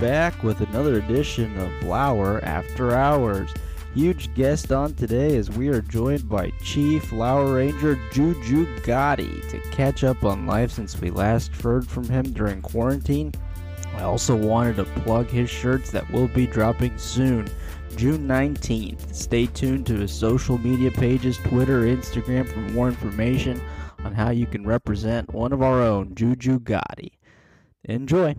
Back 0.00 0.42
with 0.42 0.62
another 0.62 0.96
edition 0.96 1.54
of 1.58 1.70
Lauer 1.82 2.42
After 2.42 2.92
Hours. 2.92 3.52
Huge 3.94 4.32
guest 4.34 4.72
on 4.72 4.94
today 4.94 5.36
as 5.36 5.50
we 5.50 5.68
are 5.68 5.82
joined 5.82 6.26
by 6.26 6.50
Chief 6.64 7.12
Lauer 7.12 7.56
Ranger 7.56 7.98
Juju 8.10 8.64
Gotti 8.78 9.46
to 9.50 9.60
catch 9.72 10.02
up 10.02 10.24
on 10.24 10.46
life 10.46 10.70
since 10.70 10.98
we 10.98 11.10
last 11.10 11.54
heard 11.54 11.86
from 11.86 12.08
him 12.08 12.32
during 12.32 12.62
quarantine. 12.62 13.34
I 13.94 14.04
also 14.04 14.34
wanted 14.34 14.76
to 14.76 14.84
plug 14.84 15.26
his 15.26 15.50
shirts 15.50 15.90
that 15.90 16.10
will 16.10 16.28
be 16.28 16.46
dropping 16.46 16.96
soon, 16.96 17.50
June 17.94 18.26
19th. 18.26 19.14
Stay 19.14 19.46
tuned 19.46 19.86
to 19.88 19.98
his 19.98 20.12
social 20.12 20.56
media 20.56 20.90
pages, 20.90 21.36
Twitter, 21.36 21.82
Instagram 21.82 22.48
for 22.48 22.60
more 22.72 22.88
information 22.88 23.60
on 24.02 24.14
how 24.14 24.30
you 24.30 24.46
can 24.46 24.66
represent 24.66 25.34
one 25.34 25.52
of 25.52 25.60
our 25.60 25.82
own, 25.82 26.14
Juju 26.14 26.58
Gotti. 26.60 27.10
Enjoy. 27.84 28.34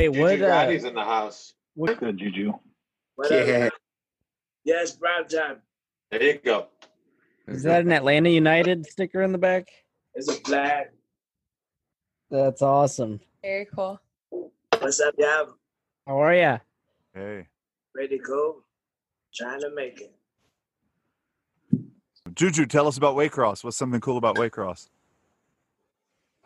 Hey, 0.00 0.06
Juju 0.06 0.18
what? 0.20 0.32
Uh, 0.40 0.64
Gotti's 0.64 0.84
in 0.84 0.94
the 0.94 1.04
house. 1.04 1.52
what 1.74 2.00
Good, 2.00 2.16
Juju. 2.16 2.54
What 3.16 3.30
Yeah. 3.30 3.66
up? 3.66 3.72
Yes, 4.64 4.96
prime 4.96 5.28
time. 5.28 5.60
There 6.10 6.22
you 6.22 6.38
go. 6.38 6.68
is 7.46 7.64
that 7.64 7.82
an 7.82 7.92
Atlanta 7.92 8.30
United 8.30 8.86
sticker 8.86 9.20
in 9.20 9.32
the 9.32 9.36
back? 9.38 9.68
It's 10.14 10.26
a 10.28 10.32
flag. 10.32 10.86
That's 12.30 12.62
awesome. 12.62 13.20
Very 13.42 13.66
cool. 13.66 14.00
What's 14.78 15.00
up, 15.00 15.14
y'all? 15.18 15.56
How 16.06 16.18
are 16.22 16.34
ya? 16.34 16.58
Hey. 17.12 17.48
Ready 17.94 18.16
to 18.16 18.24
go? 18.24 18.62
Trying 19.34 19.60
to 19.60 19.70
make 19.74 20.00
it. 20.00 20.14
Juju, 22.34 22.64
tell 22.64 22.86
us 22.86 22.96
about 22.96 23.16
Waycross. 23.16 23.62
What's 23.62 23.76
something 23.76 24.00
cool 24.00 24.16
about 24.16 24.36
Waycross? 24.36 24.88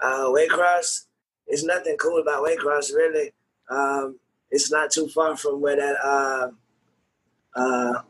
Uh, 0.01 0.27
Waycross. 0.31 1.07
It's 1.47 1.63
nothing 1.63 1.97
cool 1.99 2.21
about 2.21 2.43
Waycross, 2.43 2.93
really. 2.93 3.33
Um, 3.71 4.19
it's 4.51 4.71
not 4.71 4.91
too 4.91 5.09
far 5.09 5.37
from 5.37 5.61
where 5.61 5.77
that 5.77 5.97
uh, 6.05 6.51
uh, 7.59 8.03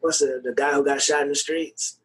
what's 0.00 0.18
the 0.18 0.40
the 0.42 0.52
guy 0.54 0.72
who 0.72 0.84
got 0.84 1.00
shot 1.02 1.22
in 1.22 1.28
the 1.28 1.34
streets? 1.34 1.98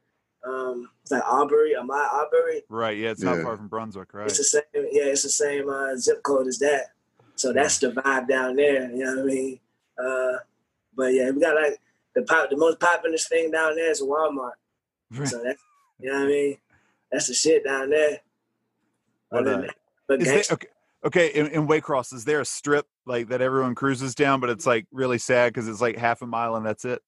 Um, 0.45 0.90
it's 1.01 1.12
like 1.12 1.23
Aubrey, 1.25 1.73
Ahmaud 1.78 2.07
Aubrey. 2.13 2.63
Right, 2.69 2.97
yeah, 2.97 3.09
it's 3.12 3.22
not 3.22 3.38
Yeah. 3.38 3.44
far 3.44 3.57
from 3.57 3.67
Brunswick, 3.67 4.13
right? 4.13 4.28
It's 4.28 4.38
the 4.38 4.44
same. 4.44 4.63
Yeah, 4.73 5.06
it's 5.06 5.23
the 5.23 5.29
same 5.29 5.69
uh, 5.69 5.96
zip 5.97 6.23
code 6.23 6.47
as 6.47 6.59
that. 6.59 6.91
So 7.35 7.53
that's 7.53 7.79
the 7.79 7.91
vibe 7.91 8.28
down 8.28 8.56
there. 8.56 8.90
You 8.91 9.03
know 9.03 9.16
what 9.16 9.22
I 9.23 9.25
mean? 9.25 9.59
Uh, 9.97 10.38
but 10.96 11.13
yeah, 11.13 11.29
we 11.31 11.41
got 11.41 11.56
like 11.56 11.79
the 12.16 12.23
pop, 12.23 12.50
the 12.50 12.57
most 12.57 12.79
popular 12.79 13.17
thing 13.17 13.51
down 13.51 13.75
there 13.75 13.91
is 13.91 14.01
Walmart. 14.01 14.51
So 15.25 15.41
that's 15.44 15.62
you 16.00 16.09
know 16.12 16.19
what 16.19 16.23
I 16.25 16.28
mean. 16.28 16.57
That's 17.12 17.28
the 17.28 17.34
shit 17.34 17.63
down 17.66 17.90
there. 17.90 18.19
But, 19.31 19.40
Other 19.41 19.50
uh, 19.50 19.57
than 19.57 19.62
that, 19.67 19.75
but 20.07 20.22
Is 20.22 20.28
there, 20.28 20.38
gangsta- 20.40 20.51
okay, 20.53 20.67
okay 21.06 21.28
in, 21.28 21.47
in 21.47 21.68
Waycross, 21.68 22.13
is 22.13 22.25
there 22.25 22.41
a 22.41 22.46
strip 22.46 22.85
like 23.06 23.30
that 23.30 23.41
everyone 23.41 23.75
cruises 23.75 24.16
down, 24.16 24.40
but 24.40 24.50
it's 24.50 24.66
like 24.66 24.85
really 24.91 25.18
sad 25.18 25.53
because 25.53 25.68
it's 25.68 25.81
like 25.81 25.97
half 25.97 26.22
a 26.22 26.28
mile 26.28 26.56
and 26.56 26.66
that's 26.66 26.85
it? 26.85 27.02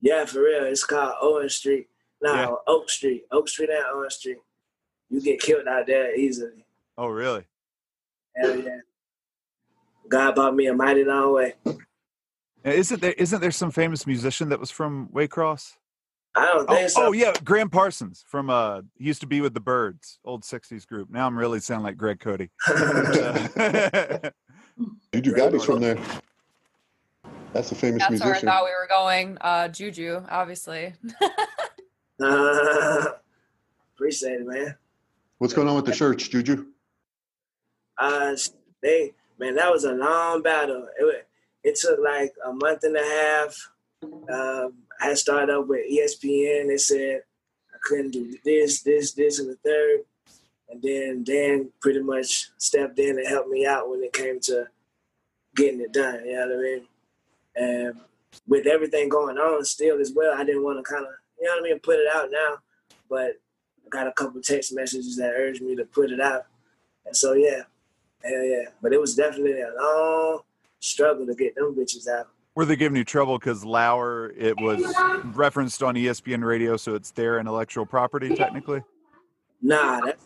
yeah, 0.00 0.24
for 0.24 0.40
real. 0.42 0.64
It's 0.64 0.84
called 0.84 1.14
Owen 1.20 1.48
Street. 1.48 1.88
No, 2.22 2.32
Yeah. 2.34 2.54
Oak 2.66 2.88
Street. 2.90 3.24
Oak 3.32 3.48
Street 3.48 3.70
and 3.70 3.84
Owen 3.92 4.10
Street. 4.10 4.38
You 5.10 5.20
get 5.20 5.40
killed 5.40 5.66
out 5.66 5.86
there 5.86 6.14
easily. 6.14 6.66
Oh, 6.96 7.08
really? 7.08 7.44
Hell 8.36 8.56
yeah. 8.56 8.78
God 10.08 10.34
bought 10.34 10.54
me 10.54 10.66
a 10.66 10.74
mighty 10.74 11.04
long 11.04 11.34
way. 11.34 11.54
And 11.64 11.78
Isn't 12.64 13.00
there 13.00 13.12
isn't 13.12 13.40
there 13.40 13.50
some 13.50 13.70
famous 13.70 14.06
musician 14.06 14.48
that 14.50 14.60
was 14.60 14.70
from 14.70 15.08
Waycross? 15.08 15.77
I 16.38 16.44
don't 16.46 16.70
Oh, 16.70 16.86
so. 16.88 17.06
oh 17.06 17.12
yeah, 17.12 17.32
Gram 17.44 17.68
Parsons 17.70 18.24
from 18.26 18.48
uh 18.50 18.82
he 18.96 19.04
used 19.06 19.20
to 19.22 19.26
be 19.26 19.40
with 19.40 19.54
the 19.54 19.60
Byrds, 19.60 20.18
old 20.24 20.42
'60s 20.44 20.86
group. 20.86 21.10
Now 21.10 21.26
I'm 21.26 21.36
really 21.38 21.60
sounding 21.60 21.84
like 21.84 21.96
Greg 21.96 22.20
Cote. 22.20 22.40
Juju 25.12 25.34
Gotti's 25.34 25.64
from 25.64 25.80
there. 25.80 25.98
That's 27.52 27.72
a 27.72 27.74
famous 27.74 28.00
That's 28.02 28.12
where 28.20 28.22
I 28.22 28.26
musician. 28.26 28.48
thought 28.48 28.64
we 28.64 28.70
were 28.70 28.86
going. 28.88 29.38
Uh, 29.40 29.68
Juju, 29.68 30.22
obviously. 30.30 30.92
Appreciate 33.94 34.40
it, 34.40 34.46
man. 34.46 34.76
What's 35.38 35.54
going 35.54 35.68
on 35.68 35.76
with 35.76 35.86
the 35.86 35.94
shirts, 35.94 36.28
Juju? 36.28 36.66
Uh, 37.96 38.36
they 38.82 39.12
man, 39.38 39.54
that 39.56 39.70
was 39.72 39.84
a 39.84 39.92
long 39.92 40.42
battle. 40.42 40.86
It 41.00 41.04
wa- 41.04 41.22
it 41.64 41.76
took 41.80 41.98
like 42.00 42.32
a 42.46 42.52
month 42.52 42.84
and 42.84 42.96
a 42.96 43.02
half. 43.02 43.56
Um, 44.32 44.74
I 45.00 45.06
had 45.06 45.18
started 45.18 45.54
up 45.54 45.66
with 45.66 45.90
ESPN. 45.90 46.68
They 46.68 46.76
said 46.76 47.22
I 47.72 47.78
couldn't 47.82 48.10
do 48.10 48.36
this, 48.44 48.82
this, 48.82 49.12
this, 49.12 49.38
and 49.38 49.50
the 49.50 49.56
third. 49.64 50.00
And 50.70 50.82
then 50.82 51.24
Dan 51.24 51.70
pretty 51.80 52.00
much 52.00 52.50
stepped 52.58 52.98
in 52.98 53.18
and 53.18 53.26
helped 53.26 53.48
me 53.48 53.64
out 53.66 53.88
when 53.88 54.02
it 54.02 54.12
came 54.12 54.40
to 54.40 54.66
getting 55.56 55.80
it 55.80 55.92
done. 55.92 56.24
You 56.26 56.34
know 56.34 56.46
what 56.46 56.56
I 56.56 56.62
mean? 56.62 56.82
And 57.56 58.00
with 58.46 58.66
everything 58.66 59.08
going 59.08 59.38
on 59.38 59.64
still 59.64 60.00
as 60.00 60.12
well, 60.14 60.34
I 60.36 60.44
didn't 60.44 60.64
want 60.64 60.78
to 60.78 60.90
kind 60.90 61.04
of, 61.04 61.12
you 61.40 61.46
know 61.46 61.54
what 61.54 61.60
I 61.60 61.70
mean, 61.70 61.80
put 61.80 61.98
it 61.98 62.08
out 62.14 62.30
now. 62.30 62.56
But 63.08 63.40
I 63.86 63.88
got 63.88 64.06
a 64.06 64.12
couple 64.12 64.40
text 64.42 64.74
messages 64.74 65.16
that 65.16 65.32
urged 65.34 65.62
me 65.62 65.74
to 65.76 65.84
put 65.84 66.10
it 66.10 66.20
out. 66.20 66.46
And 67.06 67.16
so, 67.16 67.32
yeah, 67.32 67.62
hell 68.22 68.44
yeah. 68.44 68.64
But 68.82 68.92
it 68.92 69.00
was 69.00 69.14
definitely 69.14 69.60
a 69.60 69.72
long 69.80 70.40
struggle 70.80 71.26
to 71.26 71.34
get 71.34 71.54
them 71.54 71.74
bitches 71.74 72.06
out. 72.08 72.28
Were 72.58 72.64
they 72.64 72.74
giving 72.74 72.96
you 72.96 73.04
trouble 73.04 73.38
because 73.38 73.64
Lauer 73.64 74.32
it 74.36 74.60
was 74.60 74.82
referenced 75.26 75.80
on 75.80 75.94
ESPN 75.94 76.44
radio, 76.44 76.76
so 76.76 76.96
it's 76.96 77.12
their 77.12 77.38
intellectual 77.38 77.86
property 77.86 78.34
technically? 78.34 78.82
Nah, 79.62 80.00
that's, 80.00 80.24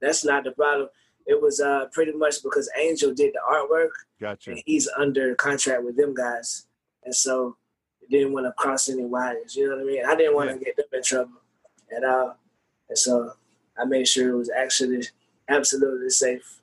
that's 0.00 0.24
not 0.24 0.44
the 0.44 0.52
problem. 0.52 0.88
It 1.26 1.42
was 1.42 1.60
uh, 1.60 1.88
pretty 1.92 2.12
much 2.12 2.42
because 2.42 2.70
Angel 2.78 3.12
did 3.12 3.34
the 3.34 3.40
artwork 3.46 3.90
Gotcha. 4.18 4.52
and 4.52 4.62
he's 4.64 4.88
under 4.96 5.34
contract 5.34 5.84
with 5.84 5.98
them 5.98 6.14
guys. 6.14 6.66
And 7.04 7.14
so 7.14 7.58
it 8.00 8.08
didn't 8.08 8.32
want 8.32 8.46
to 8.46 8.52
cross 8.52 8.88
any 8.88 9.04
wires. 9.04 9.54
You 9.54 9.68
know 9.68 9.76
what 9.76 9.82
I 9.82 9.86
mean? 9.86 10.06
I 10.06 10.16
didn't 10.16 10.36
want 10.36 10.58
to 10.58 10.64
get 10.64 10.76
them 10.76 10.86
in 10.90 11.02
trouble 11.02 11.42
at 11.94 12.02
all, 12.02 12.38
and 12.88 12.96
so 12.96 13.32
I 13.76 13.84
made 13.84 14.08
sure 14.08 14.30
it 14.30 14.38
was 14.38 14.48
actually 14.48 15.02
absolutely 15.50 16.08
safe. 16.08 16.60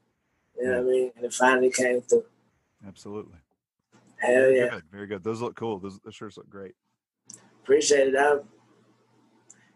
You 0.58 0.66
know 0.66 0.82
what 0.82 0.90
I 0.90 0.92
mean? 0.92 1.12
And 1.16 1.26
it 1.26 1.34
finally 1.36 1.70
came 1.70 2.02
through. 2.02 2.26
Absolutely. 2.88 3.41
Hell 4.22 4.34
Very 4.34 4.58
yeah, 4.58 4.70
good. 4.70 4.84
Very 4.92 5.08
good. 5.08 5.24
Those 5.24 5.42
look 5.42 5.56
cool. 5.56 5.80
Those, 5.80 6.00
those 6.04 6.16
shirts 6.16 6.38
look 6.38 6.50
great. 6.50 6.74
appreciate 7.64 8.10
it. 8.10 8.16
I, 8.16 8.38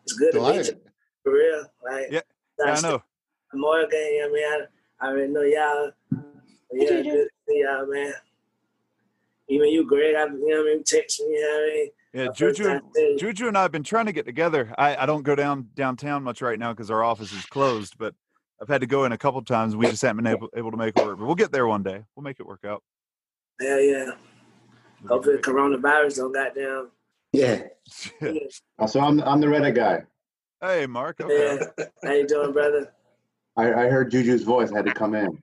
it's 0.04 0.14
good 0.14 0.34
to 0.34 0.42
meet 0.42 0.68
you 0.68 0.80
for 1.24 1.34
real. 1.34 1.66
Like, 1.84 2.08
Yeah, 2.12 2.22
Yeah, 2.60 2.74
I 2.74 2.82
know. 2.82 3.02
More 3.54 3.88
game, 3.88 4.14
you 4.14 4.22
know 4.22 4.30
what 4.30 4.40
I 4.40 4.58
mean? 4.58 4.68
I, 5.02 5.06
I 5.06 5.10
already 5.10 5.32
know 5.32 5.42
y'all. 5.42 5.92
Yeah, 6.74 6.90
good 6.90 7.04
to 7.04 7.30
see 7.48 7.64
y'all, 7.64 7.88
man. 7.88 8.14
Even 9.48 9.68
you, 9.70 9.88
Greg, 9.88 10.16
I, 10.16 10.26
you 10.26 10.50
know 10.50 10.58
what 10.58 10.72
I 10.72 10.74
mean? 10.76 10.84
Text 10.84 11.22
me, 11.22 11.28
you 11.28 11.42
know 11.42 11.48
what 11.48 11.72
I 11.72 11.74
mean? 11.74 11.90
Yeah, 12.14 12.28
Juju, 12.34 12.64
time. 12.64 12.82
Juju 13.18 13.48
and 13.48 13.58
I 13.58 13.64
have 13.64 13.72
been 13.72 13.84
trying 13.84 14.06
to 14.06 14.14
get 14.14 14.26
together. 14.26 14.74
I, 14.78 14.96
I 14.96 15.06
don't 15.06 15.24
go 15.24 15.36
down 15.36 15.68
downtown 15.76 16.24
much 16.24 16.42
right 16.42 16.58
now 16.58 16.72
because 16.72 16.90
our 16.90 17.04
office 17.04 17.34
is 17.34 17.46
closed, 17.46 17.98
but 17.98 18.16
I've 18.62 18.70
had 18.70 18.82
to 18.82 18.88
go 18.88 19.04
in 19.04 19.12
a 19.12 19.18
couple 19.18 19.42
times. 19.44 19.76
We 19.76 19.88
just 19.88 20.02
haven't 20.02 20.24
been 20.24 20.34
able, 20.34 20.50
able 20.56 20.72
to 20.72 20.78
make 20.78 20.98
it 20.98 21.06
work, 21.06 21.20
but 21.20 21.26
we'll 21.26 21.36
get 21.36 21.52
there 21.52 21.68
one 21.68 21.84
day. 21.84 22.04
We'll 22.16 22.24
make 22.24 22.40
it 22.40 22.46
work 22.46 22.64
out. 22.66 22.84
Hell 23.60 23.82
yeah. 23.82 24.12
It'll 25.06 25.18
Hopefully, 25.18 25.38
coronavirus 25.38 26.16
don't 26.18 26.34
goddamn. 26.34 26.92
Yeah. 27.32 27.64
Uh, 28.22 28.88
So 28.88 29.00
I'm 29.00 29.22
I'm 29.22 29.40
the 29.40 29.48
Reddit 29.48 29.76
guy. 29.76 30.04
hey, 30.62 30.86
Mark. 30.88 31.22
Okay. 31.22 31.58
Yeah. 31.78 31.86
How 32.04 32.12
you 32.12 32.28
doing, 32.28 32.52
brother? 32.52 32.92
I, 33.58 33.68
I 33.74 33.88
heard 33.88 34.12
Juju's 34.12 34.44
voice. 34.44 34.72
I 34.72 34.78
had 34.78 34.86
to 34.86 34.94
come 34.94 35.16
in. 35.16 35.42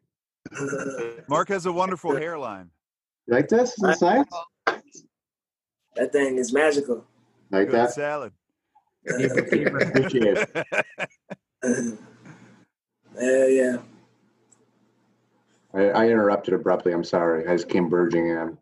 Mark 1.28 1.48
has 1.48 1.66
a 1.66 1.72
wonderful 1.72 2.14
hairline. 2.14 2.70
You 3.26 3.34
like 3.34 3.48
this? 3.48 3.70
Is 3.70 3.76
this 3.82 4.02
nice? 4.02 4.26
that 5.96 6.12
thing 6.12 6.36
is 6.36 6.52
magical. 6.52 7.04
Like 7.50 7.68
Good 7.68 7.76
that? 7.76 7.92
salad. 7.92 8.32
Appreciate 9.08 10.36
it. 10.38 10.66
Hell 13.18 13.48
yeah. 13.48 13.76
I, 15.74 15.80
I 15.88 16.08
interrupted 16.08 16.54
abruptly. 16.54 16.92
I'm 16.92 17.04
sorry. 17.04 17.46
I 17.48 17.52
just 17.56 17.68
came 17.68 17.88
burging 17.88 18.26
in. 18.28 18.58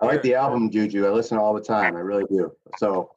I 0.00 0.06
like 0.06 0.22
the 0.22 0.34
album, 0.34 0.70
Juju. 0.70 1.06
I 1.06 1.10
listen 1.10 1.38
all 1.38 1.54
the 1.54 1.60
time. 1.60 1.96
I 1.96 2.00
really 2.00 2.24
do. 2.28 2.52
So 2.78 3.12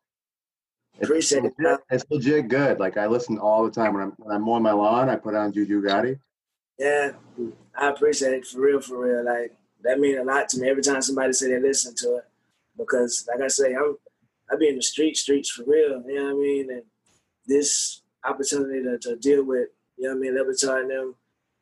it's 0.96 1.10
Appreciate 1.10 1.46
it. 1.46 1.54
legit, 1.60 1.80
it's 1.92 2.06
legit 2.10 2.48
good. 2.48 2.80
Like 2.80 2.98
I 2.98 3.08
listen 3.08 3.38
all 3.38 3.64
the 3.66 3.72
time 3.72 3.94
when 3.94 4.04
I'm 4.04 4.14
when 4.18 4.36
I'm 4.36 4.44
mowing 4.44 4.64
my 4.64 4.72
lawn. 4.72 5.10
I 5.10 5.16
put 5.16 5.36
on 5.36 5.52
Juju 5.52 5.82
Gotti. 5.82 6.20
Yeah, 6.78 7.12
I 7.78 7.90
appreciate 7.90 8.34
it 8.34 8.48
for 8.48 8.62
real, 8.62 8.80
for 8.82 9.06
real. 9.06 9.26
Like 9.26 9.54
that 9.84 10.00
mean 10.00 10.18
a 10.18 10.24
lot 10.24 10.50
to 10.50 10.60
me 10.60 10.70
every 10.70 10.84
time 10.84 11.02
somebody 11.02 11.34
say 11.34 11.50
they 11.50 11.60
listen 11.60 11.94
to 11.98 12.18
it, 12.18 12.26
because 12.78 13.28
like 13.28 13.42
I 13.42 13.48
say, 13.48 13.74
I'm 13.74 13.98
I 14.52 14.56
be 14.56 14.70
in 14.70 14.76
the 14.76 14.82
street 14.82 15.16
streets 15.16 15.50
for 15.50 15.64
real. 15.64 16.02
You 16.08 16.16
know 16.16 16.24
what 16.26 16.32
I 16.32 16.34
mean? 16.34 16.72
And 16.72 16.84
this 17.46 18.02
opportunity 18.26 18.84
to, 18.84 18.98
to 19.00 19.16
deal 19.18 19.44
with, 19.44 19.70
you 19.98 20.06
know 20.06 20.16
what 20.16 20.18
I 20.18 20.20
mean, 20.20 20.36
Le 20.36 20.44
Batard 20.46 20.82
and 20.82 20.92
them, 20.92 21.16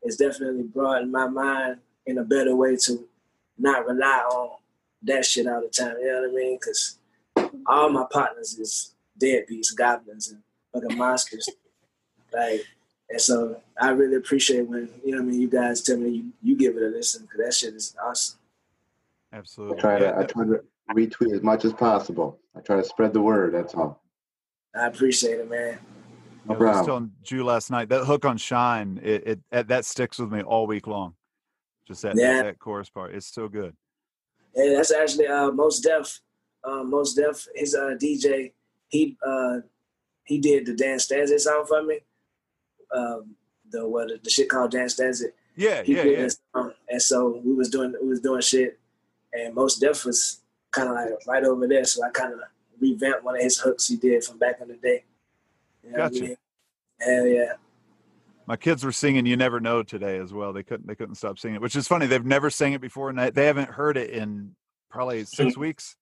is 0.04 0.18
definitely 0.18 0.64
broadened 0.64 1.12
my 1.12 1.28
mind 1.28 1.78
in 2.06 2.18
a 2.18 2.24
better 2.24 2.56
way 2.56 2.76
to 2.78 3.08
not 3.58 3.86
rely 3.86 4.20
on 4.32 4.58
that 5.04 5.26
shit 5.26 5.48
all 5.48 5.62
the 5.62 5.70
time. 5.70 5.96
You 6.00 6.08
know 6.08 6.22
what 6.22 6.30
I 6.30 6.34
mean? 6.34 6.58
Because 6.60 7.00
all 7.66 7.90
my 7.90 8.06
partners 8.12 8.58
is 8.58 8.96
deadbeats, 9.22 9.76
goblins, 9.76 10.30
and 10.30 10.42
fucking 10.74 10.98
monsters. 10.98 11.50
like, 12.34 12.66
and 13.10 13.22
so 13.22 13.62
I 13.80 13.90
really 13.90 14.16
appreciate 14.16 14.68
when 14.68 14.90
you 15.04 15.12
know 15.12 15.18
what 15.18 15.28
I 15.28 15.32
mean. 15.32 15.42
You 15.42 15.50
guys 15.50 15.82
tell 15.82 15.98
me 15.98 16.10
you, 16.10 16.32
you 16.44 16.56
give 16.56 16.76
it 16.76 16.84
a 16.84 16.88
listen 16.88 17.24
because 17.24 17.40
that 17.46 17.54
shit 17.54 17.74
is 17.74 17.96
awesome. 18.04 18.40
I 19.32 19.38
Absolutely. 19.38 19.80
try 19.80 20.00
to 20.00 20.18
I 20.18 20.24
try 20.24 20.46
to 20.46 20.62
retweet 20.94 21.34
as 21.34 21.42
much 21.42 21.66
as 21.66 21.74
possible. 21.74 22.40
I 22.56 22.62
try 22.62 22.78
to 22.78 22.84
spread 22.84 23.14
the 23.14 23.22
word. 23.22 23.54
That's 23.54 23.74
all. 23.76 24.02
I 24.76 24.88
appreciate 24.88 25.40
it, 25.40 25.50
man. 25.50 25.80
No 26.46 26.56
I 26.56 26.58
was 26.58 26.64
problem. 26.64 26.86
telling 26.86 27.12
Jew 27.24 27.44
last 27.44 27.72
night 27.72 27.90
that 27.90 28.06
hook 28.06 28.26
on 28.26 28.38
shine, 28.38 29.00
it, 29.04 29.28
it, 29.28 29.40
it 29.52 29.68
that 29.68 29.86
sticks 29.86 30.18
with 30.20 30.32
me 30.32 30.42
all 30.42 30.68
week 30.68 30.88
long. 30.88 31.14
Just 31.88 32.02
that, 32.04 32.16
Yeah. 32.16 32.34
that, 32.38 32.44
that 32.44 32.60
chorus 32.60 32.90
part. 32.90 33.16
It's 33.16 33.28
so 33.28 33.48
good. 33.48 33.76
And 34.58 34.76
that's 34.76 34.92
actually 34.92 35.28
uh, 35.28 35.52
most 35.52 35.82
deaf. 35.82 36.20
Uh, 36.64 36.84
most 36.84 37.14
deaf. 37.16 37.48
His 37.56 37.74
uh, 37.76 37.96
DJ. 38.02 38.52
He 38.90 39.16
uh, 39.26 39.60
he 40.24 40.40
did 40.40 40.66
the 40.66 40.74
dance 40.74 41.04
stanza 41.06 41.40
song 41.40 41.66
for 41.68 41.84
me. 41.84 42.00
Um, 42.94 43.36
the 43.72 43.88
what 43.88 44.10
the 44.24 44.30
shit 44.30 44.50
called 44.50 44.72
dance 44.72 44.94
stanza. 44.94 45.28
Yeah, 45.56 45.84
He 45.84 45.96
yeah, 45.96 46.04
did 46.04 46.20
yeah. 46.20 46.28
song. 46.54 46.74
And 46.90 47.02
so 47.02 47.42
we 47.46 47.54
was 47.54 47.70
doing 47.70 47.94
we 48.02 48.08
was 48.10 48.20
doing 48.20 48.42
shit, 48.42 48.80
and 49.34 49.54
most 49.54 49.80
deaf 49.80 50.04
was 50.06 50.42
kind 50.72 50.90
of 50.90 50.96
like 50.96 51.28
right 51.28 51.44
over 51.44 51.68
there. 51.68 51.86
So 51.86 52.04
I 52.04 52.10
kind 52.10 52.34
of 52.34 52.40
revamped 52.80 53.24
one 53.24 53.36
of 53.36 53.42
his 53.42 53.60
hooks 53.60 53.88
he 53.88 53.96
did 53.96 54.24
from 54.24 54.38
back 54.38 54.60
in 54.62 54.68
the 54.70 54.76
day. 54.76 55.04
You 55.84 55.92
know 55.92 56.00
what 56.00 56.06
I 56.06 56.10
Gotcha. 56.10 56.22
mean? 56.24 56.38
Hell 57.00 57.28
yeah. 57.28 57.54
My 58.48 58.56
kids 58.56 58.86
were 58.86 58.94
singing 58.94 59.26
"You 59.26 59.36
Never 59.36 59.60
Know" 59.60 59.84
today 59.84 60.18
as 60.18 60.34
well. 60.34 60.54
They 60.54 60.64
couldn't 60.64 60.88
they 60.88 60.96
couldn't 60.96 61.16
stop 61.16 61.38
singing 61.38 61.56
it, 61.56 61.62
which 61.62 61.76
is 61.76 61.88
funny. 61.88 62.08
They've 62.08 62.26
never 62.26 62.50
sang 62.50 62.72
it 62.72 62.80
before, 62.82 63.10
and 63.10 63.20
they, 63.20 63.30
they 63.30 63.46
haven't 63.46 63.70
heard 63.70 63.98
it 63.98 64.10
in 64.10 64.56
probably 64.90 65.26
six 65.26 65.58
weeks. 65.58 65.98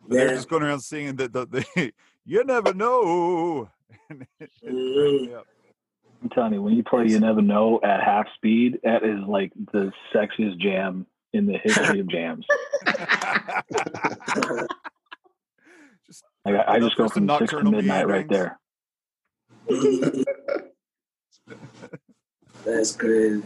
But 0.00 0.16
they're 0.16 0.34
just 0.34 0.48
going 0.48 0.62
around 0.62 0.80
singing 0.80 1.16
the, 1.16 1.28
the, 1.28 1.46
the 1.46 1.92
"You 2.24 2.42
Never 2.44 2.74
Know." 2.74 3.70
And 4.08 4.22
it- 4.22 4.28
it 4.40 4.50
cracked 4.60 4.74
mm-hmm. 4.74 5.26
me 5.26 5.34
up. 5.34 5.46
I'm 6.22 6.28
telling 6.30 6.52
you, 6.52 6.62
when 6.62 6.74
you 6.74 6.82
play 6.82 7.06
"You 7.06 7.20
Never 7.20 7.42
Know" 7.42 7.80
at 7.82 8.02
half 8.02 8.26
speed, 8.34 8.78
that 8.82 9.04
is 9.04 9.20
like 9.26 9.52
the 9.72 9.92
sexiest 10.14 10.58
jam 10.58 11.06
in 11.32 11.46
the 11.46 11.58
history 11.58 12.00
of 12.00 12.08
jams. 12.08 12.44
Just 16.06 16.24
Like, 16.44 16.56
I, 16.56 16.74
I 16.74 16.80
just 16.80 16.96
go 16.96 17.08
from 17.08 17.28
six 17.28 17.50
to 17.50 17.56
nocturnal 17.56 17.72
midnight 17.72 18.08
right 18.08 18.28
there. 18.28 18.58
That's 22.64 22.96
crazy. 22.96 23.42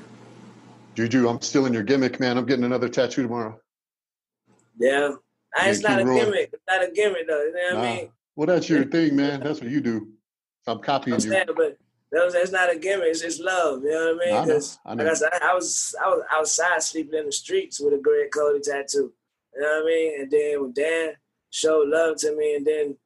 Juju, 0.95 1.29
I'm 1.29 1.41
still 1.41 1.67
in 1.67 1.73
your 1.73 1.83
gimmick, 1.83 2.21
man. 2.21 2.39
I'm 2.39 2.47
getting 2.47 2.65
another 2.65 2.89
tattoo 2.89 3.23
tomorrow. 3.23 3.59
Yeah. 4.79 5.11
Ah, 5.57 5.63
I, 5.65 5.69
it's 5.71 5.83
not 5.83 6.01
a 6.01 6.05
rolling. 6.05 6.25
gimmick. 6.25 6.51
It's 6.53 6.63
not 6.69 6.83
a 6.83 6.91
gimmick 6.93 7.29
though. 7.29 7.43
You 7.45 7.53
know 7.53 7.77
what 7.77 7.85
I 7.85 7.95
mean? 7.97 8.09
Well, 8.37 8.47
that's 8.47 8.69
your 8.69 8.85
thing, 8.85 9.17
man. 9.17 9.41
That's 9.41 9.61
what 9.61 9.71
you 9.71 9.81
do. 9.81 10.09
I'm 10.67 10.81
copying 10.81 11.15
I'm 11.15 11.21
you. 11.21 11.31
saying, 11.31 11.47
but 11.57 11.77
that 12.13 12.25
was, 12.25 12.35
that's 12.35 12.51
not 12.53 12.73
a 12.73 12.79
gimmick. 12.79 13.09
It's 13.09 13.21
just 13.21 13.41
love. 13.41 13.83
You 13.83 13.91
know 13.91 14.15
what 14.17 14.27
I 14.27 14.31
I 14.31 14.39
mean? 14.41 14.49
know, 14.49 14.55
'Cause, 14.55 14.79
I 14.85 14.95
like 14.95 15.07
know. 15.07 15.11
I 15.11 15.15
said, 15.15 15.29
I 15.43 15.55
was 15.55 15.95
I 16.05 16.09
was 16.09 16.23
outside 16.33 16.83
sleeping 16.83 17.19
in 17.19 17.27
the 17.27 17.33
streets 17.33 17.81
with 17.81 17.95
a 17.95 17.99
Greg 17.99 18.31
Cote 18.33 18.63
tattoo. 18.63 19.13
You 19.55 19.61
know 19.63 19.69
what 19.69 19.83
I 19.83 19.87
mean? 19.87 20.21
And 20.23 20.31
then 20.31 20.63
when 20.63 20.73
Dan 20.73 21.13
showed 21.51 21.89
love 21.89 22.17
to 22.19 22.37
me 22.37 22.57
and 22.57 22.67
then 22.67 22.97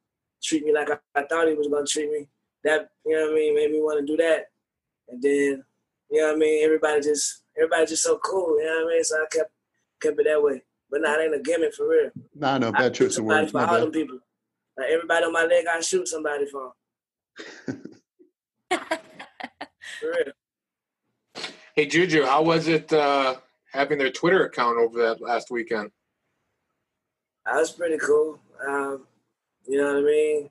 treat 0.43 0.63
me 0.63 0.73
like 0.73 0.89
I, 0.89 0.97
I 1.15 1.23
thought 1.23 1.47
he 1.47 1.53
was 1.55 1.67
gonna 1.67 1.85
treat 1.85 2.11
me, 2.11 2.27
that 2.63 2.89
you 3.05 3.15
know 3.15 3.25
what 3.25 3.31
I 3.31 3.35
mean, 3.35 3.55
made 3.55 3.71
me 3.71 3.81
want 3.81 3.99
to 3.99 4.05
do 4.05 4.17
that. 4.17 4.48
And 5.09 5.21
then 5.21 5.63
you 6.11 6.21
know 6.21 6.27
what 6.27 6.35
I 6.35 6.39
mean, 6.39 6.63
everybody 6.63 7.01
just 7.01 7.43
everybody 7.57 7.85
just 7.85 8.03
so 8.03 8.17
cool. 8.19 8.59
You 8.59 8.65
know 8.65 8.85
what 8.85 8.91
I 8.91 8.95
mean? 8.95 9.03
So 9.03 9.15
I 9.15 9.25
kept 9.31 9.51
kept 10.01 10.19
it 10.19 10.25
that 10.25 10.41
way. 10.41 10.61
But 10.89 11.01
nah, 11.01 11.13
it 11.13 11.25
ain't 11.25 11.35
a 11.35 11.39
gimmick 11.39 11.73
for 11.73 11.87
real. 11.87 12.09
Nah, 12.35 12.57
no, 12.57 12.69
I 12.69 12.71
bad 12.71 12.95
shoot 12.95 13.05
choice 13.05 13.11
of 13.11 13.13
somebody 13.15 13.41
words. 13.41 13.51
for 13.51 13.57
My 13.57 13.65
all 13.65 13.79
them 13.79 13.91
people. 13.91 14.19
Like 14.77 14.89
everybody 14.91 15.25
on 15.25 15.33
my 15.33 15.43
leg, 15.43 15.65
I 15.71 15.81
shoot 15.81 16.07
somebody 16.07 16.45
for. 16.47 16.73
for 18.71 18.89
real. 20.03 20.33
Hey 21.75 21.85
Juju, 21.85 22.25
how 22.25 22.41
was 22.41 22.67
it 22.67 22.91
uh, 22.91 23.35
having 23.71 23.97
their 23.97 24.11
Twitter 24.11 24.45
account 24.45 24.77
over 24.77 25.01
that 25.01 25.21
last 25.21 25.51
weekend? 25.51 25.91
That 27.45 27.55
was 27.55 27.71
pretty 27.71 27.97
cool. 27.97 28.39
Um, 28.67 29.05
you 29.67 29.77
know 29.77 29.93
what 29.93 29.97
I 29.97 30.01
mean? 30.01 30.49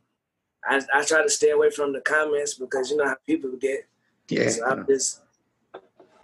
I, 0.64 0.80
I 0.94 1.04
try 1.04 1.22
to 1.22 1.30
stay 1.30 1.50
away 1.50 1.70
from 1.70 1.92
the 1.92 2.00
comments 2.00 2.54
because 2.54 2.90
you 2.90 2.96
know 2.96 3.06
how 3.06 3.16
people 3.26 3.50
get. 3.60 3.86
Yeah. 4.28 4.48
So 4.50 4.64
I'm 4.66 4.86
just, 4.86 5.20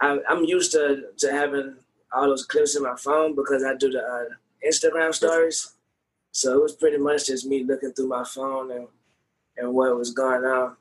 I'm, 0.01 0.21
I'm 0.27 0.43
used 0.43 0.71
to, 0.73 1.03
to 1.17 1.31
having 1.31 1.75
all 2.13 2.27
those 2.27 2.45
clips 2.45 2.75
in 2.75 2.83
my 2.83 2.95
phone 2.95 3.35
because 3.35 3.63
I 3.63 3.75
do 3.75 3.91
the 3.91 4.01
uh, 4.01 4.67
Instagram 4.67 5.13
stories. 5.13 5.73
So 6.31 6.53
it 6.53 6.61
was 6.61 6.75
pretty 6.75 6.97
much 6.97 7.27
just 7.27 7.45
me 7.45 7.63
looking 7.63 7.93
through 7.93 8.09
my 8.09 8.23
phone 8.23 8.71
and, 8.71 8.87
and 9.57 9.73
what 9.73 9.97
was 9.97 10.11
going 10.11 10.43
on. 10.43 10.75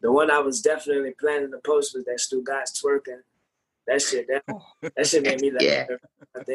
The 0.00 0.12
one 0.12 0.30
I 0.30 0.38
was 0.38 0.62
definitely 0.62 1.14
planning 1.18 1.50
to 1.50 1.58
post 1.58 1.94
was 1.94 2.04
that 2.04 2.18
Stugotz 2.18 2.82
twerking. 2.82 3.20
That 3.86 4.02
shit, 4.02 4.26
that, 4.28 4.44
that 4.96 5.06
shit 5.06 5.22
made 5.22 5.40
me 5.40 5.50
laugh. 5.50 5.62
Yeah. 5.62 5.86